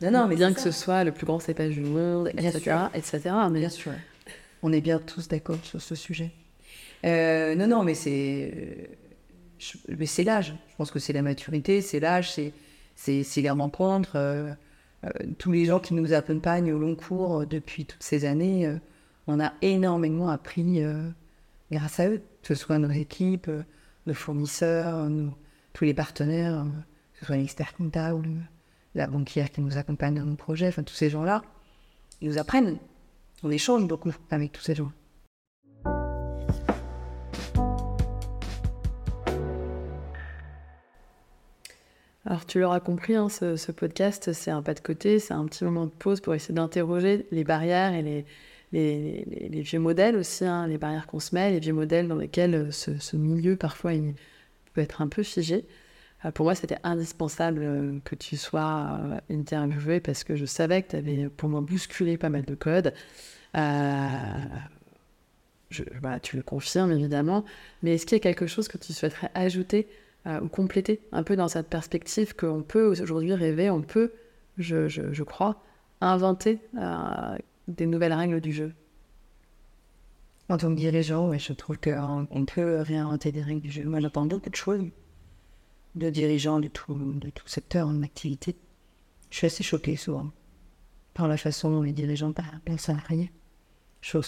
Non, 0.00 0.10
non, 0.10 0.26
mais 0.26 0.34
bien 0.34 0.52
que 0.52 0.60
ce 0.60 0.72
soit 0.72 1.04
le 1.04 1.12
plus 1.12 1.26
grand 1.26 1.38
cépage 1.38 1.74
du 1.74 1.80
monde, 1.82 2.28
etc. 2.36 2.76
etc. 2.92 3.20
Mais 3.52 3.60
Bien 3.60 3.68
sûr. 3.68 3.92
On 4.64 4.72
est 4.72 4.80
bien 4.80 4.98
tous 4.98 5.28
d'accord 5.28 5.58
sur 5.62 5.80
ce 5.80 5.94
sujet. 5.94 6.32
Euh, 7.04 7.54
non, 7.54 7.68
non, 7.68 7.82
mais 7.84 7.94
c'est. 7.94 8.52
euh, 8.54 8.84
je- 9.60 9.78
Mais 9.96 10.06
c'est 10.06 10.24
l'âge. 10.24 10.54
Je 10.70 10.76
pense 10.76 10.90
que 10.90 10.98
c'est 10.98 11.12
la 11.12 11.22
maturité, 11.22 11.80
c'est 11.80 12.00
l'âge, 12.00 12.32
c'est, 12.32 12.52
c'est, 12.96 13.22
c'est 13.22 13.42
les 13.42 13.50
rencontres. 13.50 14.16
euh, 14.16 14.52
tous 15.38 15.50
les 15.52 15.64
gens 15.66 15.78
qui 15.80 15.94
nous 15.94 16.12
accompagnent 16.12 16.72
au 16.72 16.78
long 16.78 16.94
cours 16.96 17.44
depuis 17.46 17.84
toutes 17.86 18.02
ces 18.02 18.24
années, 18.24 18.66
on 19.26 19.40
a 19.40 19.52
énormément 19.62 20.28
appris 20.28 20.82
euh, 20.82 21.08
grâce 21.70 22.00
à 22.00 22.08
eux, 22.08 22.22
que 22.42 22.48
ce 22.48 22.54
soit 22.54 22.78
nos 22.78 22.90
équipes, 22.90 23.48
euh, 23.48 23.62
nos 24.06 24.14
fournisseurs, 24.14 25.08
nos- 25.08 25.32
tous 25.72 25.84
les 25.84 25.94
partenaires, 25.94 26.60
euh, 26.60 26.64
que 27.14 27.20
ce 27.20 27.26
soit 27.26 27.36
l'expert 27.36 27.74
comptable, 27.74 28.28
la 28.94 29.06
banquière 29.06 29.50
qui 29.50 29.60
nous 29.60 29.78
accompagne 29.78 30.16
dans 30.16 30.24
nos 30.24 30.36
projets, 30.36 30.68
enfin 30.68 30.82
tous 30.82 30.94
ces 30.94 31.08
gens-là, 31.10 31.42
ils 32.20 32.28
nous 32.28 32.38
apprennent. 32.38 32.78
On 33.42 33.50
échange 33.50 33.86
beaucoup 33.86 34.12
avec 34.30 34.52
tous 34.52 34.62
ces 34.62 34.74
gens. 34.74 34.92
Alors 42.24 42.46
tu 42.46 42.60
l'auras 42.60 42.80
compris, 42.80 43.16
hein, 43.16 43.28
ce, 43.28 43.56
ce 43.56 43.72
podcast, 43.72 44.32
c'est 44.32 44.50
un 44.52 44.62
pas 44.62 44.74
de 44.74 44.80
côté, 44.80 45.18
c'est 45.18 45.34
un 45.34 45.44
petit 45.46 45.64
moment 45.64 45.86
de 45.86 45.90
pause 45.90 46.20
pour 46.20 46.34
essayer 46.34 46.54
d'interroger 46.54 47.26
les 47.32 47.42
barrières 47.44 47.94
et 47.94 48.02
les, 48.02 48.24
les, 48.72 49.62
vieux 49.62 49.78
modèles 49.78 50.16
aussi, 50.16 50.44
hein, 50.44 50.66
les 50.66 50.78
barrières 50.78 51.06
qu'on 51.06 51.20
se 51.20 51.34
met, 51.34 51.50
les 51.50 51.60
vieux 51.60 51.74
modèles 51.74 52.08
dans 52.08 52.16
lesquels 52.16 52.54
euh, 52.54 52.70
ce, 52.70 53.16
milieu 53.16 53.56
parfois 53.56 53.92
il 53.94 54.14
peut 54.72 54.80
être 54.80 55.02
un 55.02 55.08
peu 55.08 55.22
figé. 55.22 55.66
Euh, 56.24 56.30
pour 56.30 56.44
moi, 56.44 56.54
c'était 56.54 56.78
indispensable 56.82 57.60
euh, 57.62 57.98
que 58.04 58.14
tu 58.14 58.36
sois 58.36 58.98
interviewé 59.30 60.00
parce 60.00 60.24
que 60.24 60.36
je 60.36 60.46
savais 60.46 60.82
que 60.82 60.90
tu 60.90 60.96
avais 60.96 61.28
pour 61.28 61.48
moi 61.48 61.60
bousculé 61.60 62.16
pas 62.16 62.30
mal 62.30 62.44
de 62.44 62.54
codes. 62.54 62.94
Voilà, 66.00 66.20
tu 66.20 66.36
le 66.36 66.42
confirmes 66.42 66.92
évidemment, 66.92 67.46
mais 67.82 67.94
est-ce 67.94 68.04
qu'il 68.04 68.16
y 68.16 68.20
a 68.20 68.22
quelque 68.22 68.46
chose 68.46 68.68
que 68.68 68.76
tu 68.76 68.92
souhaiterais 68.92 69.30
ajouter 69.34 69.88
ou 70.26 70.48
compléter 70.48 71.00
un 71.12 71.22
peu 71.22 71.34
dans 71.34 71.48
cette 71.48 71.68
perspective 71.68 72.36
qu'on 72.36 72.62
peut 72.62 72.84
aujourd'hui 72.84 73.32
rêver, 73.32 73.70
on 73.70 73.80
peut, 73.80 74.12
je, 74.58 75.22
crois, 75.22 75.62
inventer 76.02 76.60
des 77.76 77.86
nouvelles 77.86 78.12
règles 78.12 78.40
du 78.40 78.52
jeu. 78.52 78.74
En 80.48 80.58
tant 80.58 80.70
que 80.70 80.78
dirigeant, 80.78 81.32
je 81.38 81.52
trouve 81.52 81.78
qu'on 81.78 82.26
on 82.30 82.44
peut 82.44 82.80
réinventer 82.80 83.32
des 83.32 83.42
règles 83.42 83.60
du 83.60 83.70
jeu. 83.70 83.84
Moi, 83.84 84.00
j'entends 84.00 84.26
beaucoup 84.26 84.50
de 84.50 84.56
choses 84.56 84.84
de 85.94 86.10
dirigeants 86.10 86.60
de 86.60 86.68
tout, 86.68 86.94
de 86.94 87.30
tout 87.30 87.46
secteur 87.46 87.86
en 87.88 88.02
activité. 88.02 88.56
Je 89.30 89.36
suis 89.38 89.46
assez 89.46 89.62
choquée 89.62 89.96
souvent 89.96 90.30
par 91.14 91.28
la 91.28 91.36
façon 91.36 91.70
dont 91.70 91.82
les 91.82 91.92
dirigeants 91.92 92.32
parlent 92.32 92.60
aux 92.70 92.78
salariés. 92.78 93.30
Je 94.00 94.10
trouve. 94.10 94.24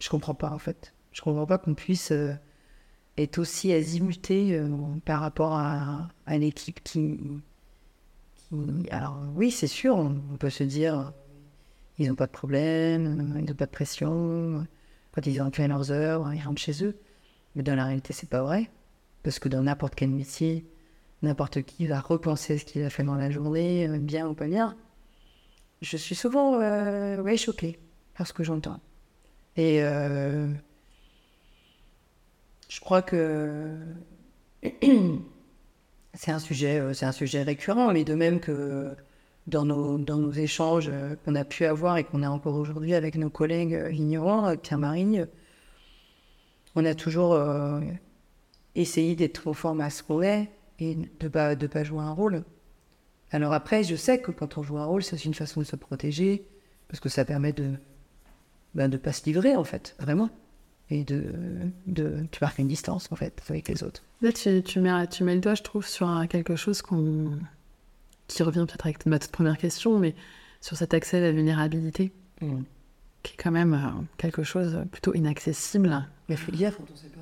Je 0.00 0.08
comprends 0.08 0.34
pas, 0.34 0.50
en 0.50 0.58
fait. 0.58 0.94
Je 1.12 1.20
comprends 1.20 1.46
pas 1.46 1.58
qu'on 1.58 1.74
puisse 1.74 2.12
euh, 2.12 2.32
être 3.18 3.38
aussi 3.38 3.72
azimuté 3.72 4.56
euh, 4.56 4.68
par 5.04 5.20
rapport 5.20 5.52
à, 5.54 6.08
à 6.26 6.38
l'équipe 6.38 6.82
qui, 6.82 7.18
qui... 8.36 8.90
Alors, 8.90 9.20
oui, 9.34 9.50
c'est 9.50 9.66
sûr, 9.66 9.96
on 9.96 10.36
peut 10.38 10.50
se 10.50 10.64
dire 10.64 11.12
ils 12.00 12.08
n'ont 12.08 12.14
pas 12.16 12.26
de 12.26 12.32
problème, 12.32 13.34
ils 13.38 13.44
n'ont 13.44 13.54
pas 13.54 13.66
de 13.66 13.70
pression. 13.70 14.66
Quand 15.12 15.26
ils 15.26 15.40
ont 15.40 15.50
fait 15.50 15.68
leurs 15.68 15.90
heures, 15.92 16.32
ils 16.32 16.40
rentrent 16.40 16.60
chez 16.60 16.84
eux. 16.84 16.98
Mais 17.54 17.62
dans 17.62 17.74
la 17.74 17.84
réalité, 17.84 18.12
c'est 18.12 18.28
pas 18.28 18.42
vrai. 18.42 18.70
Parce 19.22 19.38
que 19.38 19.48
dans 19.48 19.62
n'importe 19.62 19.94
quel 19.94 20.10
métier, 20.10 20.66
n'importe 21.22 21.62
qui 21.62 21.86
va 21.86 22.00
repenser 22.00 22.58
ce 22.58 22.64
qu'il 22.64 22.82
a 22.82 22.90
fait 22.90 23.02
dans 23.02 23.16
la 23.16 23.30
journée, 23.30 23.88
euh, 23.88 23.98
bien 23.98 24.28
ou 24.28 24.34
pas 24.34 24.46
bien. 24.46 24.76
Je 25.82 25.96
suis 25.96 26.14
souvent 26.14 26.60
euh, 26.60 27.36
choquée 27.36 27.78
par 28.14 28.26
ce 28.26 28.32
que 28.32 28.44
j'entends. 28.44 28.80
Et 29.56 29.82
euh, 29.82 30.48
je 32.68 32.80
crois 32.80 33.02
que 33.02 33.76
c'est 36.14 36.30
un 36.30 36.38
sujet, 36.38 36.78
euh, 36.78 36.92
c'est 36.92 37.06
un 37.06 37.12
sujet 37.12 37.42
récurrent, 37.42 37.92
mais 37.92 38.04
de 38.04 38.14
même 38.14 38.40
que 38.40 38.94
dans 39.46 39.64
nos, 39.64 39.98
dans 39.98 40.16
nos 40.16 40.32
échanges 40.32 40.90
euh, 40.92 41.16
qu'on 41.24 41.34
a 41.34 41.44
pu 41.44 41.64
avoir 41.64 41.96
et 41.96 42.04
qu'on 42.04 42.22
a 42.22 42.28
encore 42.28 42.54
aujourd'hui 42.54 42.94
avec 42.94 43.16
nos 43.16 43.30
collègues 43.30 43.74
euh, 43.74 43.92
ignorants, 43.92 44.48
euh, 44.48 44.56
Pierre-Marie, 44.56 45.20
euh, 45.20 45.26
on 46.76 46.84
a 46.84 46.94
toujours 46.94 47.36
essayé 48.76 49.16
d'être 49.16 49.42
conforme 49.42 49.80
à 49.80 49.90
ce 49.90 50.04
qu'on 50.04 50.22
est 50.22 50.48
et 50.78 50.94
de 50.94 51.08
ne 51.20 51.28
pas, 51.28 51.56
de 51.56 51.66
pas 51.66 51.82
jouer 51.82 51.98
un 51.98 52.12
rôle. 52.12 52.44
Alors 53.32 53.52
après, 53.52 53.82
je 53.82 53.96
sais 53.96 54.20
que 54.20 54.30
quand 54.30 54.56
on 54.56 54.62
joue 54.62 54.78
un 54.78 54.84
rôle, 54.84 55.02
c'est 55.02 55.24
une 55.24 55.34
façon 55.34 55.60
de 55.60 55.66
se 55.66 55.74
protéger, 55.74 56.44
Parce 56.86 57.00
que 57.00 57.08
ça 57.08 57.24
permet 57.24 57.52
de 57.52 57.72
ben, 58.76 58.88
de 58.88 58.96
pas 58.96 59.12
se 59.12 59.24
livrer, 59.24 59.56
en 59.56 59.64
fait, 59.64 59.96
vraiment. 59.98 60.30
Et 60.90 61.02
de, 61.02 61.24
de 61.88 62.24
tu 62.30 62.38
marques 62.40 62.60
une 62.60 62.68
distance, 62.68 63.08
en 63.10 63.16
fait, 63.16 63.42
avec 63.48 63.66
les 63.66 63.82
autres. 63.82 64.04
Là, 64.22 64.30
tu, 64.30 64.62
tu, 64.62 64.78
mets, 64.78 65.08
tu 65.08 65.24
mets 65.24 65.34
le 65.34 65.40
doigt, 65.40 65.56
je 65.56 65.64
trouve, 65.64 65.84
sur 65.84 66.08
quelque 66.28 66.54
chose 66.54 66.82
qu'on 66.82 67.32
qui 68.30 68.42
revient 68.42 68.64
peut-être 68.66 68.86
avec 68.86 69.04
ma 69.06 69.18
toute 69.18 69.32
première 69.32 69.58
question, 69.58 69.98
mais 69.98 70.14
sur 70.60 70.76
cet 70.76 70.94
accès 70.94 71.18
à 71.18 71.20
la 71.20 71.32
vulnérabilité, 71.32 72.12
mm. 72.40 72.62
qui 73.22 73.34
est 73.34 73.36
quand 73.36 73.50
même 73.50 73.74
euh, 73.74 74.02
quelque 74.16 74.42
chose 74.42 74.84
plutôt 74.90 75.14
inaccessible. 75.14 76.06
Mais 76.28 76.36
faut 76.36 76.52
le 76.52 76.56
dire 76.56 76.76
quand 76.76 76.84
on 76.88 76.92
ne 76.92 76.98
sait 76.98 77.08
pas. 77.08 77.20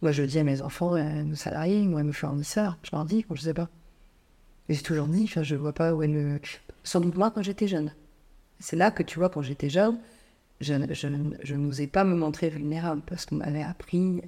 Moi, 0.00 0.12
je 0.12 0.22
dis 0.22 0.38
à 0.38 0.44
mes 0.44 0.62
enfants, 0.62 0.94
à 0.94 1.02
nos 1.02 1.34
salariés, 1.34 1.82
moi, 1.82 2.04
mes 2.04 2.12
fournisseurs, 2.12 2.78
je 2.84 2.90
leur 2.92 3.04
dis 3.04 3.24
quand 3.24 3.34
je 3.34 3.40
ne 3.40 3.44
sais 3.46 3.54
pas. 3.54 3.68
Et 4.68 4.74
j'ai 4.74 4.82
toujours 4.82 5.08
dit, 5.08 5.26
je 5.26 5.54
ne 5.54 5.58
vois 5.58 5.72
pas 5.72 5.92
où 5.92 6.02
elle 6.02 6.10
me... 6.10 6.40
Sans 6.84 7.00
doute 7.00 7.16
moi 7.16 7.32
quand 7.32 7.42
j'étais 7.42 7.66
jeune. 7.66 7.92
C'est 8.60 8.76
là 8.76 8.92
que 8.92 9.02
tu 9.02 9.18
vois, 9.18 9.28
quand 9.28 9.42
j'étais 9.42 9.68
jeune, 9.68 9.98
je, 10.60 10.74
je, 11.42 11.54
n'osais 11.54 11.86
pas 11.88 12.04
me 12.04 12.14
montrer 12.14 12.48
vulnérable 12.48 13.02
parce 13.06 13.26
qu'on 13.26 13.36
m'avait 13.36 13.62
appris. 13.62 14.22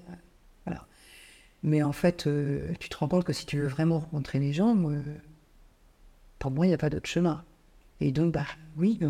Mais 1.62 1.82
en 1.82 1.92
fait, 1.92 2.26
euh, 2.26 2.72
tu 2.78 2.88
te 2.88 2.96
rends 2.96 3.08
compte 3.08 3.24
que 3.24 3.32
si 3.32 3.46
tu 3.46 3.58
veux 3.58 3.66
vraiment 3.66 3.98
rencontrer 4.00 4.38
les 4.38 4.52
gens, 4.52 4.76
pour 6.38 6.50
moi, 6.50 6.66
il 6.66 6.70
n'y 6.70 6.74
a 6.74 6.78
pas 6.78 6.90
d'autre 6.90 7.08
chemin. 7.08 7.44
Et 8.00 8.12
donc, 8.12 8.32
bah 8.32 8.46
oui, 8.76 8.98
il 9.00 9.08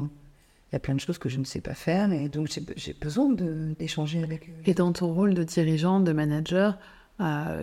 y 0.73 0.77
a 0.77 0.81
plein 0.81 0.95
de 0.95 1.01
choses 1.01 1.19
que 1.19 1.29
je 1.29 1.39
ne 1.39 1.45
sais 1.45 1.61
pas 1.61 1.75
faire, 1.75 2.13
et 2.13 2.29
donc 2.29 2.49
j'ai 2.77 2.93
besoin 2.95 3.33
d'échanger 3.79 4.23
avec 4.23 4.49
eux. 4.49 4.63
Et 4.67 4.75
dans 4.75 4.93
ton 4.93 5.13
rôle 5.13 5.35
de 5.35 5.45
dirigeant, 5.45 6.01
de 6.01 6.13
manager, 6.13 6.79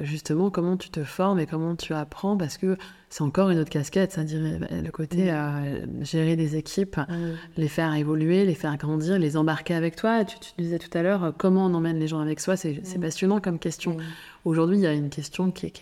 justement 0.03 0.49
comment 0.49 0.77
tu 0.77 0.89
te 0.89 1.03
formes 1.03 1.39
et 1.39 1.45
comment 1.45 1.75
tu 1.75 1.93
apprends 1.93 2.37
parce 2.37 2.57
que 2.57 2.77
c'est 3.09 3.23
encore 3.23 3.49
une 3.49 3.59
autre 3.59 3.69
casquette, 3.69 4.11
c'est-à-dire 4.11 4.59
le 4.69 4.91
côté 4.91 5.29
à 5.29 5.61
gérer 6.01 6.35
des 6.35 6.55
équipes, 6.57 6.99
les 7.55 7.67
faire 7.67 7.93
évoluer, 7.93 8.45
les 8.45 8.53
faire 8.53 8.77
grandir, 8.77 9.17
les 9.17 9.37
embarquer 9.37 9.73
avec 9.73 9.95
toi. 9.95 10.25
Tu, 10.25 10.37
disais 10.57 10.77
tout 10.77 10.95
à 10.97 11.01
l'heure 11.01 11.23
euh, 11.23 11.31
comment 11.35 11.65
on 11.65 11.73
emmène 11.73 11.99
les 11.99 12.07
gens 12.07 12.19
avec 12.19 12.39
soi, 12.39 12.57
c'est 12.57 12.99
passionnant 12.99 13.39
comme 13.39 13.59
question. 13.59 13.97
Aujourd'hui, 14.45 14.77
il 14.77 14.83
y 14.83 14.87
a 14.87 14.93
une 14.93 15.09
question 15.09 15.51
qui 15.51 15.67
est, 15.67 15.81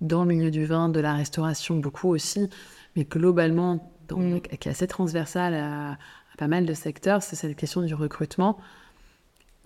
dans 0.00 0.24
le 0.24 0.28
milieu 0.34 0.50
du 0.50 0.64
vin, 0.66 0.88
de 0.88 1.00
la 1.00 1.14
restauration 1.14 1.76
beaucoup 1.76 2.08
aussi, 2.08 2.48
mais 2.96 3.04
globalement 3.04 3.92
qui 4.08 4.68
est 4.68 4.70
assez 4.70 4.86
transversale 4.86 5.54
à 5.54 5.98
pas 6.38 6.48
mal 6.48 6.64
de 6.64 6.72
secteurs, 6.72 7.22
c'est 7.22 7.36
cette 7.36 7.56
question 7.56 7.82
du 7.82 7.94
recrutement. 7.94 8.58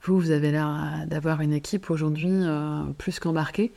Vous, 0.02 0.18
vous 0.18 0.30
avez 0.30 0.50
l'air 0.50 1.04
d'avoir 1.06 1.40
une 1.42 1.52
équipe 1.52 1.88
aujourd'hui 1.90 2.30
euh, 2.30 2.84
plus 2.98 3.20
qu'embarquée. 3.20 3.72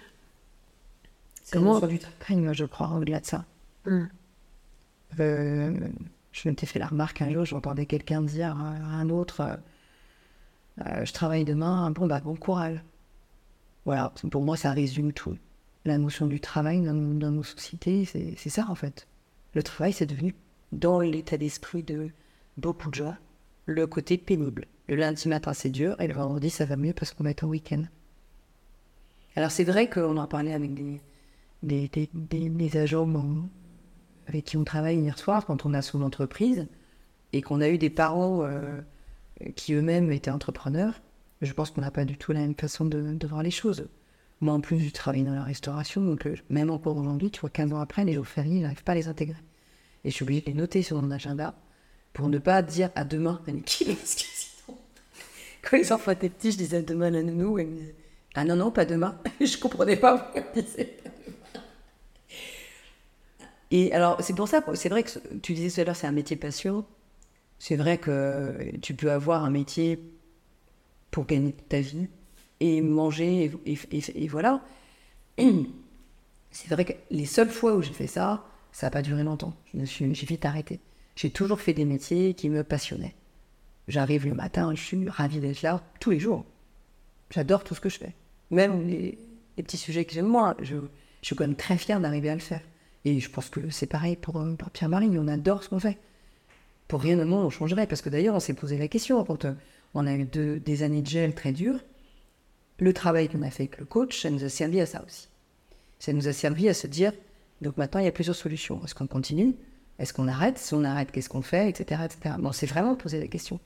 Comment 1.52 1.80
du 1.80 2.00
travail, 2.00 2.50
je 2.54 2.66
crois, 2.66 2.90
au-delà 2.90 3.20
de 3.20 3.26
ça. 3.26 3.46
Hmm. 3.86 4.06
Euh, 5.20 5.78
je 6.32 6.50
m'étais 6.50 6.66
fait 6.66 6.80
la 6.80 6.88
remarque 6.88 7.22
un 7.22 7.32
jour, 7.32 7.46
j'entendais 7.46 7.86
quelqu'un 7.86 8.22
dire 8.24 8.58
à 8.58 8.98
un 8.98 9.10
autre 9.10 9.60
euh, 10.86 11.06
Je 11.06 11.14
travaille 11.14 11.46
demain, 11.46 11.92
bon, 11.92 12.08
bah, 12.08 12.20
bon 12.22 12.36
courage. 12.36 12.82
Voilà, 13.86 14.12
pour 14.32 14.42
moi, 14.42 14.58
ça 14.58 14.72
résume 14.72 15.14
tout. 15.14 15.38
La 15.86 16.00
notion 16.00 16.26
du 16.26 16.40
travail 16.40 16.82
dans, 16.82 16.96
dans 16.96 17.30
nos 17.30 17.44
sociétés, 17.44 18.06
c'est 18.06 18.50
ça 18.50 18.66
en 18.68 18.74
fait. 18.74 19.08
Le 19.54 19.62
travail, 19.62 19.94
c'est 19.94 20.08
devenu, 20.08 20.34
dans 20.72 21.00
l'état 21.00 21.38
d'esprit 21.38 21.84
de 21.84 22.10
beaucoup 22.58 22.90
de 22.90 22.96
gens, 22.96 23.16
le 23.68 23.86
côté 23.86 24.18
pénible. 24.18 24.66
Le 24.88 24.96
lundi 24.96 25.28
matin, 25.28 25.54
c'est 25.54 25.70
dur, 25.70 26.00
et 26.00 26.08
le 26.08 26.14
vendredi, 26.14 26.50
ça 26.50 26.66
va 26.66 26.76
mieux 26.76 26.94
parce 26.94 27.14
qu'on 27.14 27.24
va 27.24 27.32
être 27.32 27.44
en 27.44 27.48
week-end. 27.48 27.84
Alors, 29.36 29.52
c'est 29.52 29.64
vrai 29.64 29.90
qu'on 29.90 30.18
en 30.18 30.28
parlait 30.28 30.54
avec 30.54 30.74
des, 30.74 31.02
des, 31.64 32.10
des, 32.14 32.78
agents 32.78 33.10
avec 34.28 34.46
qui 34.46 34.58
on 34.58 34.64
travaille 34.64 34.98
hier 34.98 35.18
soir 35.18 35.46
quand 35.46 35.66
on 35.66 35.74
a 35.74 35.82
son 35.82 36.02
entreprise 36.02 36.68
et 37.34 37.42
qu'on 37.42 37.62
a 37.62 37.70
eu 37.70 37.78
des 37.78 37.90
parents 37.90 38.44
euh, 38.44 38.80
qui 39.56 39.74
eux-mêmes 39.74 40.12
étaient 40.12 40.32
entrepreneurs. 40.32 41.02
Je 41.42 41.52
pense 41.52 41.72
qu'on 41.72 41.82
n'a 41.82 41.92
pas 41.92 42.06
du 42.06 42.18
tout 42.18 42.32
la 42.32 42.40
même 42.40 42.56
façon 42.56 42.86
de, 42.86 43.28
voir 43.28 43.44
les 43.44 43.52
choses. 43.52 43.88
Moi, 44.40 44.54
en 44.54 44.62
plus, 44.62 44.80
je 44.80 44.92
travaille 44.92 45.24
dans 45.24 45.34
la 45.34 45.44
restauration, 45.44 46.02
donc 46.02 46.28
euh, 46.28 46.36
même 46.50 46.70
encore 46.70 46.96
aujourd'hui, 46.96 47.32
tu 47.32 47.42
vois, 47.42 47.50
15 47.50 47.74
ans 47.74 47.80
après, 47.80 48.06
les 48.06 48.14
jours 48.14 48.28
fériés, 48.28 48.62
n'arrive 48.62 48.84
pas 48.84 48.92
à 48.92 48.96
les 48.96 49.08
intégrer. 49.08 49.42
Et 50.04 50.12
je 50.12 50.16
suis 50.16 50.24
obligée 50.24 50.42
de 50.42 50.46
les 50.48 50.54
noter 50.54 50.84
sur 50.84 51.02
mon 51.02 51.10
agenda 51.10 51.56
pour 52.14 52.30
ne 52.30 52.38
pas 52.38 52.62
dire 52.62 52.90
à 52.96 53.04
demain 53.04 53.42
à 53.48 53.52
l'équipe. 53.52 53.90
Quand 55.66 55.78
les 55.78 55.92
enfants 55.92 56.12
étaient 56.12 56.30
petits, 56.30 56.52
je 56.52 56.58
disais 56.58 56.84
demain 56.84 57.14
à 57.14 57.22
nounou. 57.24 57.58
Et 57.58 57.68
ah 58.36 58.46
non, 58.46 58.56
non, 58.56 58.72
pas 58.72 58.86
demain. 58.86 59.20
je 59.42 59.58
comprenais 59.58 59.96
pas 59.98 60.32
Et 63.72 63.92
alors, 63.94 64.22
c'est 64.22 64.36
pour 64.36 64.48
ça, 64.48 64.64
c'est 64.76 64.90
vrai 64.90 65.04
que 65.04 65.10
tu 65.42 65.54
disais 65.54 65.74
tout 65.74 65.82
à 65.82 65.84
l'heure, 65.86 65.96
c'est 65.96 66.08
un 66.08 66.12
métier 66.12 66.36
passion. 66.36 66.86
C'est 67.58 67.78
vrai 67.78 67.98
que 67.98 68.78
tu 68.82 68.94
peux 68.94 69.12
avoir 69.12 69.44
un 69.44 69.50
métier 69.50 70.00
pour 71.10 71.26
gagner 71.26 71.54
ta 71.54 71.80
vie 71.80 72.08
et 72.60 72.82
manger, 72.82 73.52
et, 73.66 74.28
voilà. 74.28 74.62
C'est 76.52 76.70
vrai 76.70 76.86
que 76.86 76.94
les 77.10 77.26
seules 77.26 77.50
fois 77.50 77.76
où 77.76 77.82
j'ai 77.82 77.94
fait 77.94 78.08
ça, 78.08 78.46
ça 78.72 78.88
n'a 78.88 78.92
pas 78.92 79.02
duré 79.02 79.24
longtemps. 79.24 79.54
J'ai 79.74 80.06
vite 80.06 80.46
arrêté. 80.46 80.80
J'ai 81.16 81.30
toujours 81.32 81.60
fait 81.60 81.74
des 81.74 81.86
métiers 81.86 82.34
qui 82.34 82.50
me 82.50 82.64
passionnaient. 82.64 83.16
J'arrive 83.88 84.28
le 84.28 84.34
matin, 84.34 84.74
je 84.74 84.82
suis 84.82 85.10
ravie 85.10 85.40
d'être 85.40 85.62
là 85.62 85.82
tous 86.00 86.12
les 86.12 86.20
jours. 86.20 86.46
J'adore 87.30 87.64
tout 87.64 87.76
ce 87.76 87.82
que 87.82 87.90
je 87.90 87.98
fais. 87.98 88.16
Même 88.52 88.88
les, 88.88 89.18
petits 89.58 89.78
sujets 89.78 90.06
que 90.06 90.14
j'aime 90.14 90.28
moi, 90.28 90.56
je, 90.62 90.76
je, 91.22 91.28
suis 91.28 91.36
quand 91.36 91.46
même 91.46 91.56
très 91.56 91.78
fière 91.78 92.00
d'arriver 92.00 92.30
à 92.30 92.34
le 92.34 92.42
faire. 92.42 92.62
Et 93.06 93.20
je 93.20 93.30
pense 93.30 93.50
que 93.50 93.70
c'est 93.70 93.86
pareil 93.86 94.16
pour, 94.16 94.38
euh, 94.38 94.56
Pierre-Marie, 94.74 95.10
on 95.18 95.28
adore 95.28 95.64
ce 95.64 95.70
qu'on 95.70 95.80
fait. 95.80 95.98
Pour 96.88 97.02
rien 97.02 97.20
au 97.20 97.26
monde, 97.26 97.46
on 97.46 97.50
changerait. 97.50 97.88
Parce 97.88 98.02
que 98.02 98.10
d'ailleurs, 98.10 98.36
on 98.36 98.40
s'est 98.40 98.54
posé 98.54 98.78
la 98.78 98.88
question 98.88 99.24
quand 99.24 99.46
euh, 99.46 99.54
on 99.94 100.08
a 100.08 100.14
eu 100.14 100.26
des 100.26 100.84
années 100.84 101.02
de 101.02 101.08
gel 101.08 101.34
très 101.34 101.52
dures. 101.52 101.80
Le 102.80 102.94
travail 102.94 103.30
qu'on 103.30 103.42
a 103.44 103.52
fait 103.52 103.64
avec 103.64 103.78
le 103.78 103.86
coach, 103.86 104.22
ça 104.22 104.30
nous 104.30 104.44
a 104.44 104.50
servi 104.50 104.82
à 104.82 104.86
ça 104.86 105.04
aussi. 105.06 105.30
Ça 106.00 106.12
nous 106.14 106.28
a 106.28 106.34
servi 106.34 106.68
à 106.68 106.74
se 106.74 106.88
dire, 106.88 107.14
donc 107.62 107.78
maintenant, 107.78 108.02
il 108.02 108.06
y 108.06 108.10
a 108.10 108.12
plusieurs 108.12 108.36
solutions. 108.36 108.82
Est-ce 108.84 108.94
qu'on 108.94 109.08
continue? 109.08 109.56
Est-ce 109.98 110.14
qu'on 110.14 110.28
arrête? 110.28 110.58
Si 110.58 110.74
on 110.74 110.84
arrête, 110.84 111.12
qu'est-ce 111.12 111.30
qu'on 111.30 111.42
fait? 111.42 111.70
Etc., 111.70 112.02
etc. 112.04 112.36
Bon, 112.38 112.52
c'est 112.52 112.66
vraiment 112.66 112.96
posé 112.96 113.20
la 113.20 113.28
question. 113.28 113.60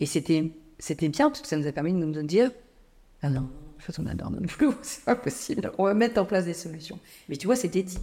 Et 0.00 0.06
c'était, 0.06 0.50
c'était 0.78 1.08
bien 1.08 1.28
parce 1.28 1.42
que 1.42 1.48
ça 1.48 1.56
nous 1.56 1.66
a 1.66 1.72
permis 1.72 1.92
de 1.92 1.98
nous 1.98 2.22
dire 2.22 2.50
Ah 3.22 3.30
non, 3.30 3.48
en 3.76 3.80
fait, 3.80 3.98
on 3.98 4.06
adore 4.06 4.30
notre 4.30 4.50
flou, 4.50 4.74
c'est 4.82 5.04
pas 5.04 5.16
possible. 5.16 5.70
On 5.78 5.84
va 5.84 5.94
mettre 5.94 6.20
en 6.20 6.24
place 6.24 6.46
des 6.46 6.54
solutions. 6.54 6.98
Mais 7.28 7.36
tu 7.36 7.46
vois, 7.46 7.56
c'était 7.56 7.82
dit. 7.82 7.98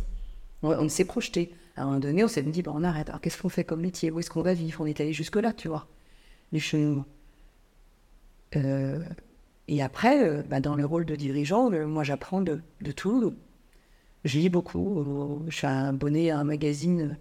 On, 0.64 0.90
s'est 0.90 1.06
projeté. 1.06 1.54
À 1.76 1.84
un 1.84 1.86
moment 1.86 2.00
donné, 2.00 2.24
on 2.24 2.28
s'est 2.28 2.42
dit 2.42 2.64
bah, 2.64 2.72
on 2.74 2.84
arrête. 2.84 3.10
Alors, 3.10 3.22
qu'est-ce 3.22 3.40
qu'on 3.40 3.50
fait 3.50 3.64
comme 3.64 3.82
métier? 3.82 4.10
Où 4.10 4.20
est-ce 4.20 4.30
qu'on 4.30 4.42
va 4.42 4.54
vivre? 4.54 4.82
On 4.82 4.86
est 4.86 5.00
allé 5.00 5.14
jusque-là, 5.14 5.54
tu 5.54 5.68
vois, 5.68 5.88
chemins. 6.58 7.06
Euh, 8.56 9.04
et 9.68 9.84
après, 9.84 10.28
euh, 10.28 10.42
bah, 10.44 10.60
dans 10.60 10.76
le 10.76 10.86
rôle 10.86 11.06
de 11.06 11.16
dirigeant, 11.16 11.72
euh, 11.72 11.86
moi, 11.86 12.04
j'apprends 12.04 12.42
de, 12.42 12.62
de, 12.82 12.92
tout. 12.92 13.36
Je 14.24 14.40
lis 14.40 14.50
beaucoup. 14.50 15.44
Je 15.48 15.56
suis 15.56 15.68
abonné 15.68 16.32
à 16.32 16.40
un 16.40 16.44
magazine 16.44 17.18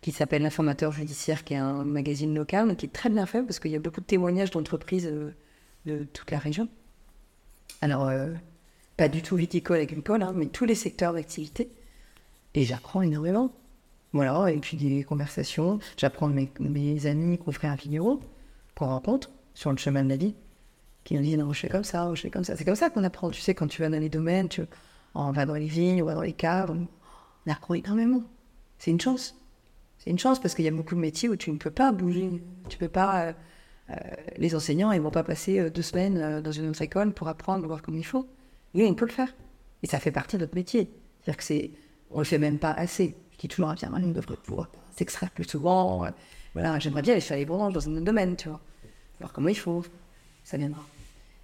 qui 0.00 0.12
s'appelle 0.12 0.42
L'Informateur 0.42 0.92
Judiciaire, 0.92 1.44
qui 1.44 1.54
est 1.54 1.58
un 1.58 1.84
magazine 1.84 2.34
local, 2.34 2.76
qui 2.76 2.86
est 2.86 2.92
très 2.92 3.10
bien 3.10 3.26
fait 3.26 3.42
parce 3.42 3.58
qu'il 3.58 3.70
y 3.70 3.76
a 3.76 3.80
beaucoup 3.80 4.00
de 4.00 4.06
témoignages 4.06 4.50
d'entreprises 4.50 5.06
euh, 5.06 5.34
de 5.86 6.04
toute 6.04 6.30
la 6.30 6.38
région. 6.38 6.68
Alors, 7.80 8.08
euh, 8.08 8.32
pas 8.96 9.08
du 9.08 9.22
tout 9.22 9.36
viticole 9.36 9.78
agricole, 9.78 10.22
hein, 10.22 10.32
mais 10.34 10.46
tous 10.46 10.64
les 10.64 10.74
secteurs 10.74 11.12
d'activité. 11.12 11.70
Et 12.54 12.64
j'apprends 12.64 13.02
énormément. 13.02 13.52
Voilà, 14.12 14.50
et 14.50 14.56
puis 14.58 14.76
des 14.76 15.04
conversations. 15.04 15.80
J'apprends 15.96 16.28
mes, 16.28 16.50
mes, 16.60 17.06
amis, 17.06 17.38
confrères 17.38 17.76
vignerons, 17.76 18.20
qu'on 18.74 18.86
rencontre 18.86 19.30
sur 19.54 19.70
le 19.70 19.76
chemin 19.76 20.02
de 20.02 20.08
la 20.08 20.16
vie, 20.16 20.34
qui 21.04 21.14
nous 21.14 21.22
disent 21.22 21.36
non, 21.36 21.52
je 21.52 21.60
fais 21.60 21.68
comme 21.68 21.84
ça, 21.84 22.10
je 22.14 22.22
fais 22.22 22.30
comme 22.30 22.44
ça. 22.44 22.56
C'est 22.56 22.64
comme 22.64 22.74
ça 22.74 22.90
qu'on 22.90 23.04
apprend. 23.04 23.30
Tu 23.30 23.40
sais, 23.40 23.54
quand 23.54 23.66
tu 23.66 23.82
vas 23.82 23.88
dans 23.88 24.00
les 24.00 24.08
domaines, 24.08 24.48
tu, 24.48 24.62
on 25.14 25.30
va 25.32 25.44
dans 25.44 25.54
les 25.54 25.66
vignes, 25.66 26.02
on 26.02 26.06
va 26.06 26.14
dans 26.14 26.22
les 26.22 26.32
caves, 26.32 26.70
on 26.70 27.50
apprend 27.50 27.74
énormément. 27.74 28.22
C'est 28.78 28.90
une 28.90 29.00
chance 29.00 29.36
c'est 29.98 30.10
une 30.10 30.18
chance 30.18 30.40
parce 30.40 30.54
qu'il 30.54 30.64
y 30.64 30.68
a 30.68 30.70
beaucoup 30.70 30.94
de 30.94 31.00
métiers 31.00 31.28
où 31.28 31.36
tu 31.36 31.50
ne 31.50 31.58
peux 31.58 31.70
pas 31.70 31.92
bouger. 31.92 32.42
Tu 32.68 32.78
peux 32.78 32.88
pas. 32.88 33.22
Euh, 33.22 33.32
euh, 33.90 33.94
les 34.36 34.54
enseignants, 34.54 34.92
ils 34.92 35.00
vont 35.00 35.10
pas 35.10 35.24
passer 35.24 35.58
euh, 35.58 35.70
deux 35.70 35.82
semaines 35.82 36.40
dans 36.40 36.52
une 36.52 36.68
autre 36.68 36.82
école 36.82 37.12
pour 37.12 37.28
apprendre, 37.28 37.66
voir 37.66 37.82
comme 37.82 37.96
il 37.96 38.04
faut. 38.04 38.28
Oui, 38.74 38.86
on 38.88 38.94
peut 38.94 39.06
le 39.06 39.12
faire. 39.12 39.34
Et 39.82 39.86
ça 39.86 39.98
fait 39.98 40.12
partie 40.12 40.36
de 40.36 40.42
notre 40.42 40.54
métier. 40.54 40.90
C'est-à-dire 41.20 41.36
que 41.36 41.44
c'est, 41.44 41.70
on 42.10 42.18
le 42.18 42.24
fait 42.24 42.38
même 42.38 42.58
pas 42.58 42.72
assez. 42.72 43.16
Je 43.32 43.38
dis 43.38 43.48
toujours 43.48 43.70
à 43.70 43.74
Pierre 43.74 43.90
on 43.92 44.10
devrait 44.10 44.36
pouvoir 44.36 44.70
s'extraire 44.96 45.30
plus 45.30 45.44
souvent. 45.44 46.06
Voilà, 46.54 46.78
j'aimerais 46.78 47.02
bien 47.02 47.12
aller 47.12 47.20
faire 47.20 47.36
les 47.36 47.44
branches 47.44 47.72
dans 47.72 47.88
un 47.88 47.92
autre 47.92 48.04
domaine, 48.04 48.36
tu 48.36 48.48
vois. 48.48 48.60
Voir 49.20 49.32
comment 49.32 49.48
il 49.48 49.58
faut. 49.58 49.84
Ça 50.44 50.56
viendra. 50.56 50.84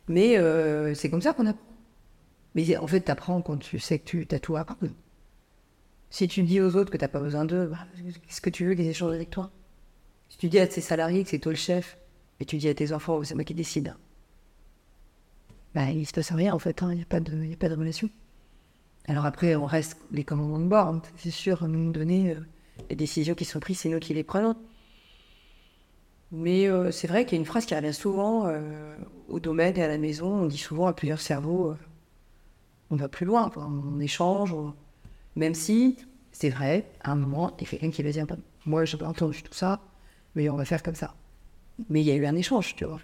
Mais 0.09 0.37
c'est 0.95 1.11
comme 1.11 1.23
ça 1.23 1.33
qu'on 1.33 1.47
apprend. 1.47 1.63
Mais 2.55 2.77
en 2.77 2.87
fait, 2.87 3.01
tu 3.01 3.11
apprends 3.11 3.41
quand 3.43 3.59
tu 3.59 3.79
sais 3.79 3.99
que 3.99 4.05
tu 4.05 4.27
as 4.31 4.39
tout 4.39 4.57
à 4.57 4.61
apprendre. 4.61 4.93
Si 6.15 6.29
tu 6.29 6.45
dis 6.45 6.61
aux 6.61 6.77
autres 6.77 6.93
que 6.93 6.97
tu 6.97 7.03
n'as 7.03 7.09
pas 7.09 7.19
besoin 7.19 7.45
d'eux, 7.45 7.67
bah, 7.67 7.89
qu'est-ce 7.97 8.41
que 8.41 8.49
tu 8.49 8.65
veux 8.65 8.77
qu'ils 8.77 8.87
échangent 8.87 9.15
avec 9.15 9.31
toi? 9.31 9.51
Si 10.29 10.39
tu 10.39 10.49
dis 10.49 10.61
à 10.61 10.67
tes 10.69 10.81
salariés 10.81 11.25
que 11.25 11.31
c'est 11.31 11.41
toi 11.41 11.51
le 11.51 11.59
chef, 11.59 11.99
et 12.39 12.45
tu 12.45 12.57
dis 12.57 12.69
à 12.69 12.75
tes 12.75 12.93
enfants 12.93 13.21
c'est 13.25 13.35
moi 13.35 13.43
qui 13.43 13.53
décide, 13.53 13.97
bah, 15.75 15.91
il 15.91 16.07
se 16.07 16.13
passe 16.13 16.31
rien 16.31 16.55
en 16.55 16.61
fait, 16.61 16.85
hein. 16.85 16.93
il 16.93 16.99
n'y 16.99 17.03
a, 17.03 17.07
pas 17.07 17.19
de, 17.19 17.75
relation. 17.75 18.09
Alors 19.09 19.27
après, 19.27 19.57
on 19.57 19.67
reste 19.67 19.97
les 20.13 20.23
commandants 20.23 20.61
de 20.61 20.69
bord, 20.69 20.87
hein. 20.87 21.03
c'est 21.17 21.33
sûr, 21.33 21.65
à 21.65 21.67
un 21.67 21.69
moment 21.69 21.93
euh, 21.97 22.35
les 22.91 22.95
décisions 22.95 23.35
qui 23.35 23.45
sont 23.45 23.59
prises, 23.59 23.81
c'est 23.81 23.89
nous 23.89 23.99
qui 23.99 24.15
les 24.15 24.23
prenons. 24.23 24.55
Mais 26.31 26.69
euh, 26.69 26.93
c'est 26.93 27.09
vrai 27.09 27.25
qu'il 27.25 27.33
y 27.33 27.39
a 27.39 27.41
une 27.41 27.45
phrase 27.45 27.67
qui 27.67 27.75
revient 27.75 27.93
souvent 27.93 28.47
euh, 28.47 28.97
au 29.29 29.41
domaine 29.41 29.77
et 29.77 29.83
à 29.83 29.89
la 29.89 29.99
maison. 29.99 30.43
On 30.43 30.47
dit 30.47 30.59
souvent 30.59 30.87
à 30.87 30.93
plusieurs 30.93 31.21
cerveaux, 31.21 31.73
euh, 31.73 31.77
on 32.91 32.95
va 32.95 33.09
plus 33.09 33.27
loin, 33.27 33.51
on 33.57 33.99
échange. 33.99 34.55
Même 35.37 35.55
si, 35.55 35.97
c'est 36.33 36.51
vrai, 36.51 36.87
à 37.03 37.13
un 37.13 37.17
moment, 37.17 37.55
il 37.59 37.65
y 37.65 37.67
a 37.67 37.71
quelqu'un 37.71 37.91
qui 37.91 38.03
va 38.03 38.11
dire, 38.11 38.27
moi, 38.67 38.85
j'ai 38.85 38.97
pas 38.97 39.09
entendu 39.09 39.43
tout 39.43 39.55
ça, 39.55 39.81
mais 40.35 40.49
on 40.49 40.57
va 40.57 40.65
faire 40.65 40.83
comme 40.83 40.95
ça. 40.95 41.15
Mais 41.89 42.01
il 42.01 42.07
y 42.07 42.11
a 42.11 42.15
eu 42.15 42.27
un 42.27 42.37
échange, 42.37 42.77
tu 42.77 42.85
vois. 42.85 43.01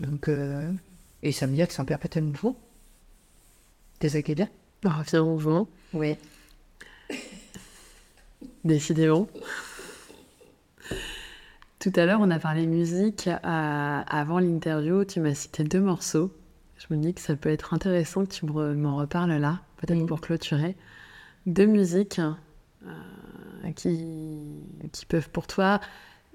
Donc, 0.00 0.28
euh, 0.28 0.70
et 1.22 1.32
ça 1.32 1.46
me 1.46 1.54
dit 1.54 1.66
que 1.66 1.72
c'est 1.72 1.80
un 1.80 1.84
perpétuel 1.84 2.24
nouveau. 2.24 2.56
T'es 3.98 4.08
ça 4.08 4.22
qui 4.22 4.32
est 4.32 4.36
bien? 4.36 4.48
Ah, 4.84 5.02
viens, 5.08 5.24
on 5.24 5.38
joue. 5.38 5.66
Oui. 5.92 6.16
Décidément. 8.64 9.26
Tout 11.80 11.92
à 11.96 12.06
l'heure, 12.06 12.20
on 12.20 12.30
a 12.30 12.38
parlé 12.38 12.66
musique. 12.66 13.28
euh, 13.28 14.02
avant 14.06 14.38
l'interview, 14.38 15.04
tu 15.04 15.20
m'as 15.20 15.34
cité 15.34 15.64
deux 15.64 15.80
morceaux. 15.80 16.32
Je 16.76 16.94
me 16.94 17.00
dis 17.00 17.12
que 17.14 17.20
ça 17.20 17.34
peut 17.34 17.50
être 17.50 17.74
intéressant 17.74 18.24
que 18.24 18.32
tu 18.32 18.46
m'en 18.46 18.96
reparles 18.96 19.32
là, 19.32 19.60
peut-être 19.78 20.04
pour 20.06 20.20
clôturer. 20.20 20.76
Deux 21.46 21.66
musiques 21.66 22.20
euh, 22.86 23.70
qui, 23.74 24.04
qui 24.92 25.06
peuvent 25.06 25.30
pour 25.30 25.46
toi. 25.46 25.80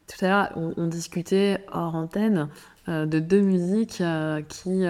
Tout 0.07 0.25
à 0.25 0.27
l'heure, 0.29 0.51
on, 0.55 0.73
on 0.77 0.87
discutait 0.87 1.63
hors 1.71 1.95
antenne 1.95 2.49
euh, 2.89 3.05
de 3.05 3.19
deux 3.19 3.39
musiques 3.41 4.01
euh, 4.01 4.41
qui, 4.41 4.83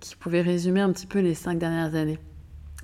qui 0.00 0.16
pouvaient 0.16 0.42
résumer 0.42 0.80
un 0.80 0.92
petit 0.92 1.06
peu 1.06 1.20
les 1.20 1.34
cinq 1.34 1.58
dernières 1.58 1.94
années. 1.94 2.18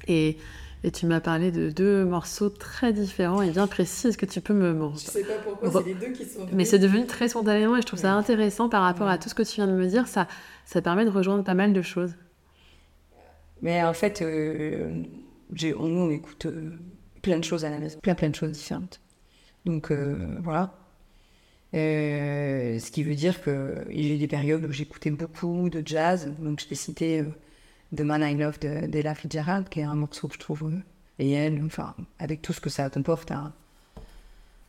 Et, 0.08 0.38
et 0.82 0.90
tu 0.90 1.04
m'as 1.04 1.20
parlé 1.20 1.52
de 1.52 1.68
deux 1.68 2.06
morceaux 2.06 2.48
très 2.48 2.94
différents 2.94 3.42
et 3.42 3.50
bien 3.50 3.66
précis. 3.66 4.08
Est-ce 4.08 4.16
que 4.16 4.24
tu 4.24 4.40
peux 4.40 4.54
me, 4.54 4.72
me- 4.72 4.96
sais 4.96 5.22
pas 5.24 5.34
pourquoi, 5.44 5.68
Re- 5.68 5.84
les 5.84 5.94
deux 5.94 6.12
qui 6.12 6.24
sont. 6.24 6.46
mais 6.52 6.64
c'est 6.64 6.78
devenu 6.78 7.04
très 7.06 7.28
spontanément 7.28 7.76
et 7.76 7.82
je 7.82 7.86
trouve 7.86 7.98
ça 8.00 8.14
intéressant 8.14 8.70
par 8.70 8.82
rapport 8.82 9.08
à 9.08 9.18
tout 9.18 9.28
ce 9.28 9.34
que 9.34 9.42
tu 9.42 9.56
viens 9.56 9.66
de 9.66 9.72
me 9.74 9.86
dire. 9.86 10.08
Ça, 10.08 10.26
ça 10.64 10.80
permet 10.80 11.04
de 11.04 11.10
rejoindre 11.10 11.44
pas 11.44 11.52
mal 11.54 11.74
de 11.74 11.82
choses. 11.82 12.14
Mais 13.62 13.82
en 13.82 13.92
fait, 13.92 14.22
euh, 14.22 15.02
j'ai- 15.52 15.74
on- 15.74 15.88
nous, 15.88 16.00
on 16.02 16.10
écoute 16.10 16.46
euh, 16.46 16.72
plein 17.22 17.38
de 17.38 17.44
choses 17.44 17.64
à 17.64 17.70
la 17.70 17.78
maison, 17.78 17.98
plein 18.00 18.14
plein 18.14 18.30
de 18.30 18.34
choses 18.34 18.52
différentes. 18.52 19.00
Donc 19.66 19.90
euh, 19.90 20.36
voilà. 20.42 20.74
Ce 21.72 22.90
qui 22.90 23.02
veut 23.02 23.14
dire 23.14 23.40
que 23.42 23.84
a 24.10 24.14
eu 24.14 24.18
des 24.18 24.26
périodes 24.28 24.64
où 24.64 24.72
j'écoutais 24.72 25.10
beaucoup 25.10 25.68
de 25.70 25.82
jazz. 25.84 26.32
Donc 26.40 26.60
je 26.60 26.66
t'ai 26.66 26.74
cité 26.74 27.20
euh, 27.20 27.26
The 27.96 28.00
Man 28.00 28.22
I 28.22 28.34
Love 28.34 28.58
de 28.60 28.86
d'Ella 28.86 29.14
Fitzgerald, 29.14 29.68
qui 29.68 29.80
est 29.80 29.84
un 29.84 29.94
morceau 29.94 30.28
que 30.28 30.34
je 30.34 30.40
trouve 30.40 30.72
et 31.18 31.30
elle, 31.32 31.62
enfin 31.64 31.94
avec 32.18 32.40
tout 32.42 32.52
ce 32.52 32.60
que 32.60 32.70
ça 32.70 32.88
comporte. 32.90 33.30
hein, 33.30 33.52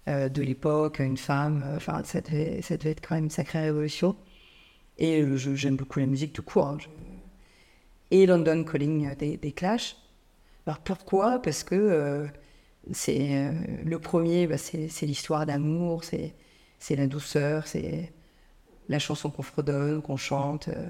de 0.08 0.42
l'époque, 0.42 1.00
une 1.00 1.16
femme, 1.18 1.64
enfin 1.76 2.02
ça, 2.04 2.22
devait, 2.22 2.60
être 2.70 3.08
quand 3.08 3.16
même 3.16 3.26
une 3.26 3.30
sacrée 3.30 3.62
révolution. 3.62 4.16
Et 4.98 5.24
j'aime 5.38 5.76
beaucoup 5.78 6.00
la 6.00 6.06
musique 6.08 6.34
tout 6.34 6.44
court. 6.44 6.68
hein. 6.68 6.78
Et 8.12 8.26
London 8.26 8.64
Calling 8.64 9.16
des, 9.16 9.38
des 9.38 9.52
Clash. 9.52 9.98
Alors 10.68 10.80
pourquoi? 10.80 11.42
Parce 11.42 11.64
que 11.64 11.76
euh, 11.76 12.28
c'est 12.92 13.36
euh, 13.38 13.52
le 13.86 14.00
premier, 14.00 14.48
bah, 14.48 14.58
c'est 14.58 14.88
l'histoire 15.04 15.46
d'amour, 15.46 16.04
c'est 16.04 16.36
la 16.92 17.08
douceur, 17.08 17.68
c'est 17.68 18.14
la 18.90 19.00
chanson 19.00 19.32
qu'on 19.32 19.44
fredonne, 19.44 20.02
qu'on 20.02 20.18
chante. 20.18 20.70
euh. 20.70 20.88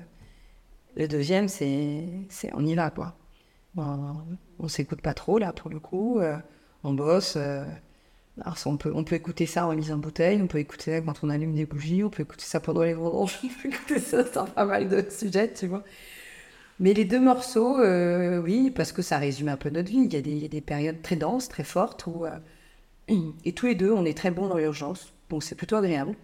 Le 0.95 1.07
deuxième, 1.07 1.47
c'est 1.47 2.05
on 2.53 2.65
y 2.65 2.75
va 2.75 2.89
quoi. 2.91 3.15
On, 3.77 4.15
on 4.59 4.67
s'écoute 4.67 5.01
pas 5.01 5.13
trop 5.13 5.37
là 5.39 5.53
pour 5.53 5.69
le 5.71 5.79
coup, 5.79 6.19
on 6.83 6.93
bosse. 6.93 7.37
on, 8.65 8.77
peut, 8.77 8.91
on 8.93 9.03
peut 9.03 9.15
écouter 9.15 9.45
ça 9.45 9.67
en 9.67 9.71
lisant 9.71 9.97
bouteille, 9.97 10.41
on 10.41 10.47
peut 10.47 10.59
écouter 10.59 10.91
ça 10.99 11.01
quand 11.01 11.23
on 11.23 11.29
allume 11.29 11.53
des 11.55 11.65
bougies, 11.65 12.03
on 12.03 12.09
peut 12.09 12.23
écouter 12.23 12.45
ça 12.45 12.59
pendant 12.59 12.83
les 12.83 12.93
vendanges, 12.93 13.39
on 13.43 13.47
peut 13.47 13.69
écouter 13.69 13.99
ça 13.99 14.29
sur 14.31 14.45
pas 14.51 14.65
mal 14.65 14.89
de 14.89 15.05
sujets, 15.09 15.53
tu 15.53 15.67
vois. 15.67 15.83
Mais 16.81 16.95
les 16.95 17.05
deux 17.05 17.19
morceaux, 17.19 17.79
euh, 17.79 18.41
oui, 18.41 18.71
parce 18.71 18.91
que 18.91 19.03
ça 19.03 19.19
résume 19.19 19.49
un 19.49 19.55
peu 19.55 19.69
notre 19.69 19.91
vie. 19.91 19.99
Il 19.99 20.13
y 20.13 20.17
a 20.17 20.47
des, 20.49 20.61
périodes 20.61 21.03
très 21.03 21.15
denses, 21.15 21.47
très 21.47 21.63
fortes, 21.63 22.05
euh, 22.07 23.15
et 23.45 23.53
tous 23.53 23.67
les 23.67 23.75
deux, 23.75 23.91
on 23.91 24.03
est 24.03 24.17
très 24.17 24.31
bons 24.31 24.47
dans 24.47 24.57
l'urgence. 24.57 25.13
Donc 25.29 25.43
c'est 25.43 25.53
plutôt 25.53 25.75
agréable. 25.75 26.15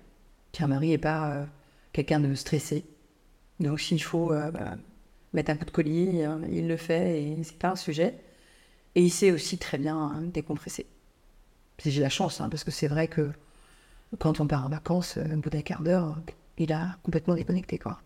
Pierre-Marie 0.53 0.89
n'est 0.89 0.97
pas 0.97 1.29
euh, 1.29 1.45
quelqu'un 1.93 2.19
de 2.19 2.33
stressé. 2.33 2.85
Donc 3.59 3.79
s'il 3.79 4.01
faut 4.01 4.29
bah, 4.29 4.77
mettre 5.33 5.51
un 5.51 5.57
coup 5.57 5.83
de 5.83 5.89
euh, 5.89 6.47
il 6.51 6.67
le 6.67 6.77
fait 6.77 7.21
et 7.21 7.43
c'est 7.43 7.59
pas 7.59 7.69
un 7.69 7.75
sujet. 7.75 8.19
Et 8.95 9.03
il 9.03 9.11
sait 9.11 9.31
aussi 9.31 9.59
très 9.59 9.77
bien 9.77 9.95
hein, 9.95 10.21
décompresser. 10.23 10.87
J'ai 11.85 12.01
la 12.01 12.09
chance, 12.09 12.41
hein, 12.41 12.49
parce 12.49 12.63
que 12.63 12.71
c'est 12.71 12.87
vrai 12.87 13.07
que 13.07 13.29
quand 14.17 14.39
on 14.39 14.47
part 14.47 14.65
en 14.65 14.69
vacances, 14.69 15.17
au 15.17 15.37
bout 15.37 15.51
d'un 15.51 15.61
quart 15.61 15.83
d'heure, 15.83 16.17
il 16.57 16.73
a 16.73 16.97
complètement 17.03 17.35
déconnecté, 17.35 17.77
quoi. 17.77 17.99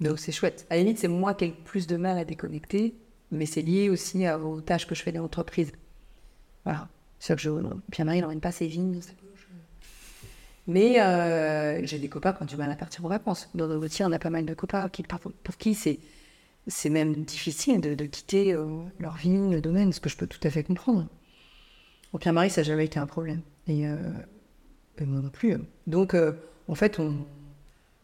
Donc 0.00 0.18
c'est 0.18 0.32
chouette. 0.32 0.66
À 0.70 0.76
la 0.76 0.82
limite, 0.82 0.98
c'est 0.98 1.08
moi 1.08 1.34
qui 1.34 1.44
ai 1.44 1.48
le 1.48 1.54
plus 1.54 1.86
de 1.86 1.96
mal 1.96 2.18
à 2.18 2.24
déconnecter, 2.24 2.94
mais 3.30 3.46
c'est 3.46 3.62
lié 3.62 3.90
aussi 3.90 4.28
aux 4.28 4.60
tâches 4.60 4.86
que 4.86 4.94
je 4.94 5.02
fais 5.02 5.12
dans 5.12 5.22
l'entreprise. 5.22 5.72
Voilà. 6.64 6.88
C'est 7.18 7.34
que 7.34 7.40
je, 7.40 7.50
Pierre-Marie 7.90 8.22
n'emmène 8.22 8.40
pas 8.40 8.52
ses 8.52 8.66
vignes. 8.66 9.00
Mais 10.66 11.00
euh, 11.00 11.84
j'ai 11.84 11.98
des 11.98 12.08
copains 12.08 12.32
qui 12.32 12.42
ont 12.42 12.46
du 12.46 12.56
mal 12.56 12.70
à 12.70 12.76
partir 12.76 13.04
en 13.04 13.08
vacances. 13.08 13.50
Dans 13.54 13.66
le 13.66 13.78
métier, 13.78 14.04
on 14.04 14.12
a 14.12 14.18
pas 14.18 14.30
mal 14.30 14.46
de 14.46 14.54
copains 14.54 14.88
qui, 14.88 15.02
pour, 15.02 15.56
qui 15.58 15.74
c'est, 15.74 15.98
c'est 16.66 16.90
même 16.90 17.24
difficile 17.24 17.80
de, 17.80 18.04
quitter 18.06 18.54
euh, 18.54 18.66
leur 18.98 19.16
vie, 19.16 19.36
le 19.50 19.60
domaine, 19.60 19.92
ce 19.92 20.00
que 20.00 20.08
je 20.08 20.16
peux 20.16 20.26
tout 20.26 20.40
à 20.44 20.50
fait 20.50 20.62
comprendre. 20.62 21.08
Pour 22.10 22.20
Pierre-Marie, 22.20 22.50
ça 22.50 22.62
n'a 22.62 22.68
jamais 22.68 22.86
été 22.86 22.98
un 22.98 23.06
problème. 23.06 23.42
Et, 23.66 23.86
euh, 23.86 23.96
et 24.98 25.04
moi 25.04 25.20
non 25.20 25.30
plus. 25.30 25.56
Donc, 25.86 26.16
en 26.68 26.74
fait, 26.74 26.98
on, 26.98 27.16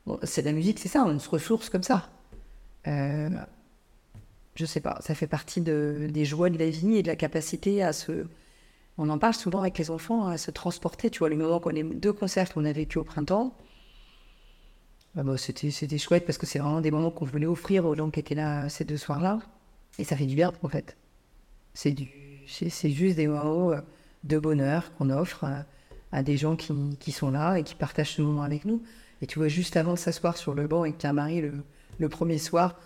Bon, 0.07 0.19
c'est 0.23 0.43
la 0.43 0.53
musique, 0.53 0.79
c'est 0.79 0.89
ça, 0.89 1.05
on 1.05 1.19
se 1.19 1.29
ressource 1.29 1.69
comme 1.69 1.83
ça. 1.83 2.09
Euh, 2.87 3.29
je 4.55 4.65
sais 4.65 4.81
pas, 4.81 4.99
ça 5.01 5.15
fait 5.15 5.27
partie 5.27 5.61
de, 5.61 6.09
des 6.11 6.25
joies 6.25 6.49
de 6.51 6.59
la 6.59 6.71
vie 6.71 6.97
et 6.97 7.03
de 7.03 7.09
la 7.09 7.17
capacité 7.17 7.83
à 7.83 7.93
se. 7.93 8.27
On 8.99 9.11
en 9.11 9.19
parle 9.19 9.35
souvent 9.35 9.61
avec 9.61 9.77
les 9.79 9.91
enfants, 9.91 10.27
à 10.29 10.39
se 10.39 10.51
transporter. 10.51 11.11
Tu 11.11 11.19
vois, 11.19 11.29
les 11.29 11.37
moments 11.37 11.61
qu'on 11.61 11.71
les 11.71 11.83
deux 11.83 12.13
concerts 12.13 12.53
qu'on 12.53 12.65
a 12.65 12.73
vécu 12.73 12.99
au 12.99 13.05
printemps, 13.05 13.55
ah 15.17 15.23
bah, 15.23 15.37
c'était, 15.37 15.71
c'était 15.71 15.99
chouette 15.99 16.25
parce 16.25 16.39
que 16.39 16.47
c'est 16.47 16.59
vraiment 16.59 16.81
des 16.81 16.91
moments 16.91 17.11
qu'on 17.11 17.25
voulait 17.25 17.47
offrir 17.47 17.85
aux 17.85 17.95
gens 17.95 18.11
qui 18.11 18.21
étaient 18.21 18.35
là 18.35 18.69
ces 18.69 18.85
deux 18.85 18.97
soirs-là. 18.97 19.41
Et 19.99 20.05
ça 20.05 20.17
fait 20.17 20.27
du 20.27 20.35
bien, 20.35 20.53
en 20.63 20.69
fait. 20.69 20.97
C'est, 21.75 21.93
du, 21.93 22.09
c'est, 22.47 22.71
c'est 22.71 22.91
juste 22.91 23.17
des 23.17 23.27
moments 23.27 23.73
euh, 23.73 23.81
de 24.25 24.39
bonheur 24.39 24.95
qu'on 24.95 25.11
offre 25.11 25.45
à, 26.13 26.23
des 26.23 26.37
gens 26.37 26.57
qui, 26.57 26.73
qui 27.01 27.13
sont 27.13 27.31
là 27.31 27.57
et 27.57 27.63
qui 27.63 27.75
partagent 27.75 28.15
ce 28.15 28.23
moment 28.23 28.43
avec 28.43 28.65
nous. 28.65 28.83
Et 29.23 29.27
tu 29.27 29.39
vois, 29.39 29.49
juste 29.49 29.77
avant 29.77 29.95
de 29.95 29.99
s'asseoir 29.99 30.37
sur 30.37 30.55
le 30.55 30.67
banc 30.67 30.83
avec 30.83 30.99
ta 30.99 31.13
Marie 31.13 31.41
le, 31.41 31.53
le 31.99 32.09
premier 32.09 32.39
soir, 32.39 32.77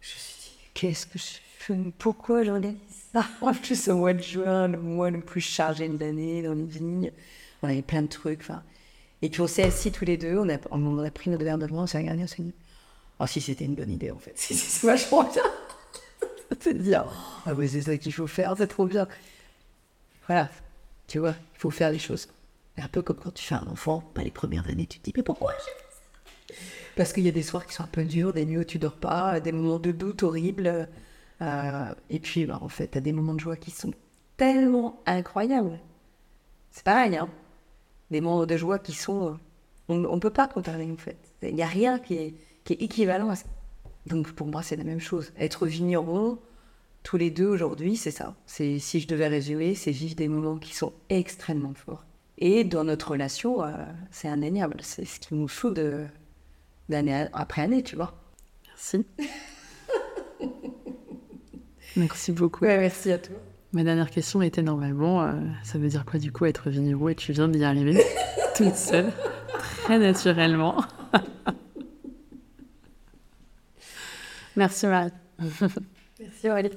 je 0.00 0.14
me 0.14 0.18
suis 0.18 0.34
dit, 0.40 0.58
qu'est-ce 0.74 1.06
que 1.06 1.18
je 1.18 1.24
fais? 1.58 1.74
Pourquoi 1.98 2.44
j'organise 2.44 2.78
ça? 3.12 3.26
En 3.40 3.52
plus, 3.52 3.88
au 3.88 3.96
mois 3.96 4.14
de 4.14 4.22
juin, 4.22 4.68
le 4.68 4.78
mois 4.78 5.10
le 5.10 5.20
plus 5.20 5.40
chargé 5.40 5.88
de 5.88 5.98
l'année 5.98 6.42
dans 6.42 6.54
les 6.54 6.64
vignes, 6.64 7.12
on 7.62 7.68
avait 7.68 7.82
plein 7.82 8.02
de 8.02 8.08
trucs. 8.08 8.40
enfin. 8.40 8.62
Et 9.22 9.30
puis 9.30 9.40
on 9.40 9.46
s'est 9.46 9.64
assis 9.64 9.90
tous 9.90 10.04
les 10.04 10.16
deux, 10.16 10.38
on 10.38 10.48
a, 10.48 10.58
on 10.70 10.98
a 10.98 11.10
pris 11.10 11.30
notre 11.30 11.44
verre 11.44 11.58
de 11.58 11.66
vin, 11.66 11.82
on 11.82 11.86
s'est 11.86 11.98
regardé, 11.98 12.22
on 12.22 12.26
s'est 12.26 12.42
dit, 12.42 12.54
oh 13.18 13.26
si 13.26 13.40
c'était 13.40 13.64
une 13.64 13.74
bonne 13.74 13.90
idée 13.90 14.10
en 14.10 14.18
fait, 14.18 14.32
c'est 14.36 14.86
vachement 14.86 15.24
bien. 15.24 15.42
c'est 16.60 16.74
dire, 16.74 17.06
ah 17.46 17.54
ouais, 17.54 17.66
c'est 17.66 17.82
ça 17.82 17.96
qu'il 17.96 18.12
faut 18.12 18.26
faire, 18.26 18.54
c'est 18.56 18.66
trop 18.66 18.86
bien. 18.86 19.08
Voilà, 20.26 20.50
tu 21.06 21.18
vois, 21.18 21.34
il 21.54 21.58
faut 21.58 21.70
faire 21.70 21.90
les 21.90 21.98
choses. 21.98 22.28
Un 22.78 22.88
peu 22.88 23.02
comme 23.02 23.16
quand 23.16 23.32
tu 23.32 23.44
fais 23.44 23.54
un 23.54 23.66
enfant, 23.68 24.00
pas 24.14 24.22
les 24.22 24.30
premières 24.30 24.68
années, 24.68 24.86
tu 24.86 24.98
te 24.98 25.04
dis, 25.04 25.12
mais 25.16 25.22
pourquoi 25.22 25.52
j'ai 25.58 25.72
fait 25.72 25.86
ça? 25.90 26.54
Parce 26.96 27.12
qu'il 27.12 27.24
y 27.24 27.28
a 27.28 27.32
des 27.32 27.42
soirs 27.42 27.66
qui 27.66 27.74
sont 27.74 27.84
un 27.84 27.88
peu 27.88 28.04
durs, 28.04 28.32
des 28.32 28.44
nuits 28.46 28.58
où 28.58 28.64
tu 28.64 28.78
dors 28.78 28.96
pas, 28.96 29.40
des 29.40 29.52
moments 29.52 29.78
de 29.78 29.92
doute 29.92 30.22
horribles. 30.22 30.88
euh, 31.42 31.94
et 32.10 32.20
puis, 32.20 32.46
bah, 32.46 32.58
en 32.62 32.68
fait, 32.68 32.88
tu 32.88 32.98
as 32.98 33.00
des 33.00 33.12
moments 33.12 33.34
de 33.34 33.40
joie 33.40 33.56
qui 33.56 33.70
sont 33.70 33.92
tellement 34.36 35.02
incroyables. 35.06 35.78
C'est 36.70 36.84
pareil, 36.84 37.16
hein. 37.16 37.28
Des 38.10 38.20
moments 38.20 38.46
de 38.46 38.56
joie 38.56 38.78
qui 38.78 38.92
sont. 38.92 39.28
euh, 39.28 39.34
On 39.88 39.96
ne 39.96 40.20
peut 40.20 40.30
pas 40.30 40.48
comparer, 40.48 40.90
en 40.90 40.96
fait. 40.96 41.16
Il 41.42 41.54
n'y 41.54 41.62
a 41.62 41.66
rien 41.66 41.98
qui 41.98 42.14
est, 42.14 42.34
qui 42.64 42.74
est 42.74 42.82
équivalent 42.82 43.30
à 43.30 43.36
ça. 43.36 43.46
Donc, 44.06 44.32
pour 44.32 44.46
moi, 44.46 44.62
c'est 44.62 44.76
la 44.76 44.84
même 44.84 45.00
chose. 45.00 45.32
Être 45.38 45.66
vigneron, 45.66 46.38
tous 47.06 47.16
les 47.16 47.30
deux 47.30 47.46
aujourd'hui, 47.46 47.94
c'est 47.94 48.10
ça. 48.10 48.34
C'est 48.46 48.80
Si 48.80 48.98
je 48.98 49.06
devais 49.06 49.28
résumer, 49.28 49.76
c'est 49.76 49.92
vivre 49.92 50.16
des 50.16 50.26
moments 50.26 50.58
qui 50.58 50.74
sont 50.74 50.92
extrêmement 51.08 51.72
forts. 51.72 52.04
Et 52.36 52.64
dans 52.64 52.82
notre 52.82 53.12
relation, 53.12 53.62
euh, 53.62 53.70
c'est 54.10 54.26
indéniable. 54.26 54.78
C'est 54.80 55.04
ce 55.04 55.20
qui 55.20 55.36
nous 55.36 55.46
fout 55.46 55.72
de, 55.72 56.04
d'année 56.88 57.28
après 57.32 57.62
année, 57.62 57.84
tu 57.84 57.94
vois. 57.94 58.12
Merci. 58.66 59.06
Merci 61.96 62.32
beaucoup. 62.32 62.64
Ouais, 62.64 62.76
merci 62.76 63.12
à 63.12 63.18
toi. 63.18 63.36
Ma 63.72 63.84
dernière 63.84 64.10
question 64.10 64.42
était 64.42 64.62
normalement, 64.62 65.22
euh, 65.22 65.32
ça 65.62 65.78
veut 65.78 65.88
dire 65.88 66.04
quoi 66.04 66.18
du 66.18 66.32
coup 66.32 66.44
être 66.44 66.70
vigneron 66.70 67.08
et 67.08 67.14
tu 67.14 67.30
viens 67.32 67.46
d'y 67.46 67.62
arriver 67.62 68.02
toute 68.56 68.74
seule, 68.74 69.12
très 69.84 70.00
naturellement. 70.00 70.82
Merci 74.56 74.88
Marie. 74.88 75.12
Merci 76.18 76.50
Aurélie. 76.50 76.70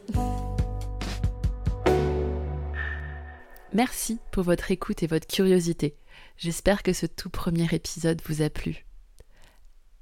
Merci 3.74 4.20
pour 4.32 4.44
votre 4.44 4.72
écoute 4.72 5.04
et 5.04 5.08
votre 5.08 5.28
curiosité. 5.28 5.96
J'espère 6.38 6.84
que 6.84 6.92
ce 6.92 7.06
tout 7.06 7.30
premier 7.30 7.68
épisode 7.72 8.22
vous 8.26 8.42
a 8.42 8.50
plu. 8.50 8.86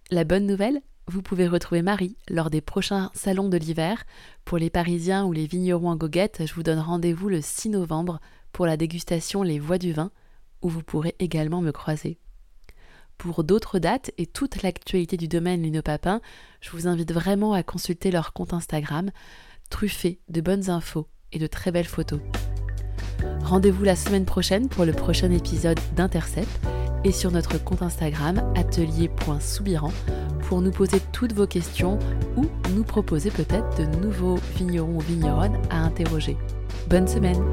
La 0.09 0.23
bonne 0.23 0.47
nouvelle, 0.47 0.81
vous 1.07 1.22
pouvez 1.22 1.47
retrouver 1.47 1.81
Marie 1.81 2.18
lors 2.30 2.49
des 2.49 2.61
prochains 2.61 3.11
salons 3.14 3.49
de 3.49 3.57
l'hiver. 3.57 4.05
Pour 4.45 4.57
les 4.57 4.69
Parisiens 4.69 5.26
ou 5.26 5.34
les 5.34 5.45
vignerons 5.45 5.89
en 5.89 5.95
goguette, 5.95 6.43
je 6.45 6.53
vous 6.53 6.64
donne 6.64 6.80
rendez-vous 6.80 7.30
le 7.30 7.41
6 7.41 7.69
novembre 7.69 8.19
pour 8.53 8.65
la 8.65 8.77
dégustation 8.77 9.43
Les 9.43 9.59
Voix 9.59 9.77
du 9.77 9.93
Vin, 9.93 10.11
où 10.61 10.69
vous 10.69 10.84
pourrez 10.84 11.15
également 11.19 11.61
me 11.61 11.72
croiser. 11.72 12.18
Pour 13.18 13.44
d'autres 13.44 13.80
dates 13.80 14.11
et 14.18 14.27
toute 14.27 14.61
l'actualité 14.61 15.18
du 15.18 15.27
domaine 15.27 15.64
Linopapin, 15.64 16.22
je 16.61 16.69
vous 16.69 16.88
invite 16.88 17.11
vraiment 17.11 17.53
à 17.53 17.64
consulter 17.64 18.11
leur 18.11 18.31
compte 18.31 18.53
Instagram, 18.53 19.10
truffé 19.69 20.19
de 20.30 20.39
bonnes 20.39 20.69
infos 20.69 21.07
et 21.31 21.39
de 21.39 21.48
très 21.48 21.72
belles 21.72 21.85
photos. 21.85 22.19
Rendez-vous 23.41 23.84
la 23.84 23.95
semaine 23.95 24.26
prochaine 24.26 24.69
pour 24.69 24.85
le 24.85 24.94
prochain 24.94 25.31
épisode 25.31 25.80
d'Intercept 25.95 26.48
et 27.03 27.11
sur 27.11 27.31
notre 27.31 27.64
compte 27.64 27.81
Instagram 27.81 28.41
atelier.soubiran 28.56 29.91
pour 30.48 30.61
nous 30.61 30.72
poser 30.72 30.99
toutes 31.11 31.34
vos 31.34 31.48
questions 31.48 31.98
ou 32.35 32.45
nous 32.76 32.84
proposer 32.84 33.31
peut-être 33.31 33.77
de 33.77 33.85
nouveaux 33.98 34.38
vignerons 34.56 34.98
ou 34.98 35.02
vigneronnes 35.02 35.60
à 35.72 35.80
interroger. 35.80 36.38
Bonne 36.88 37.07
semaine 37.07 37.44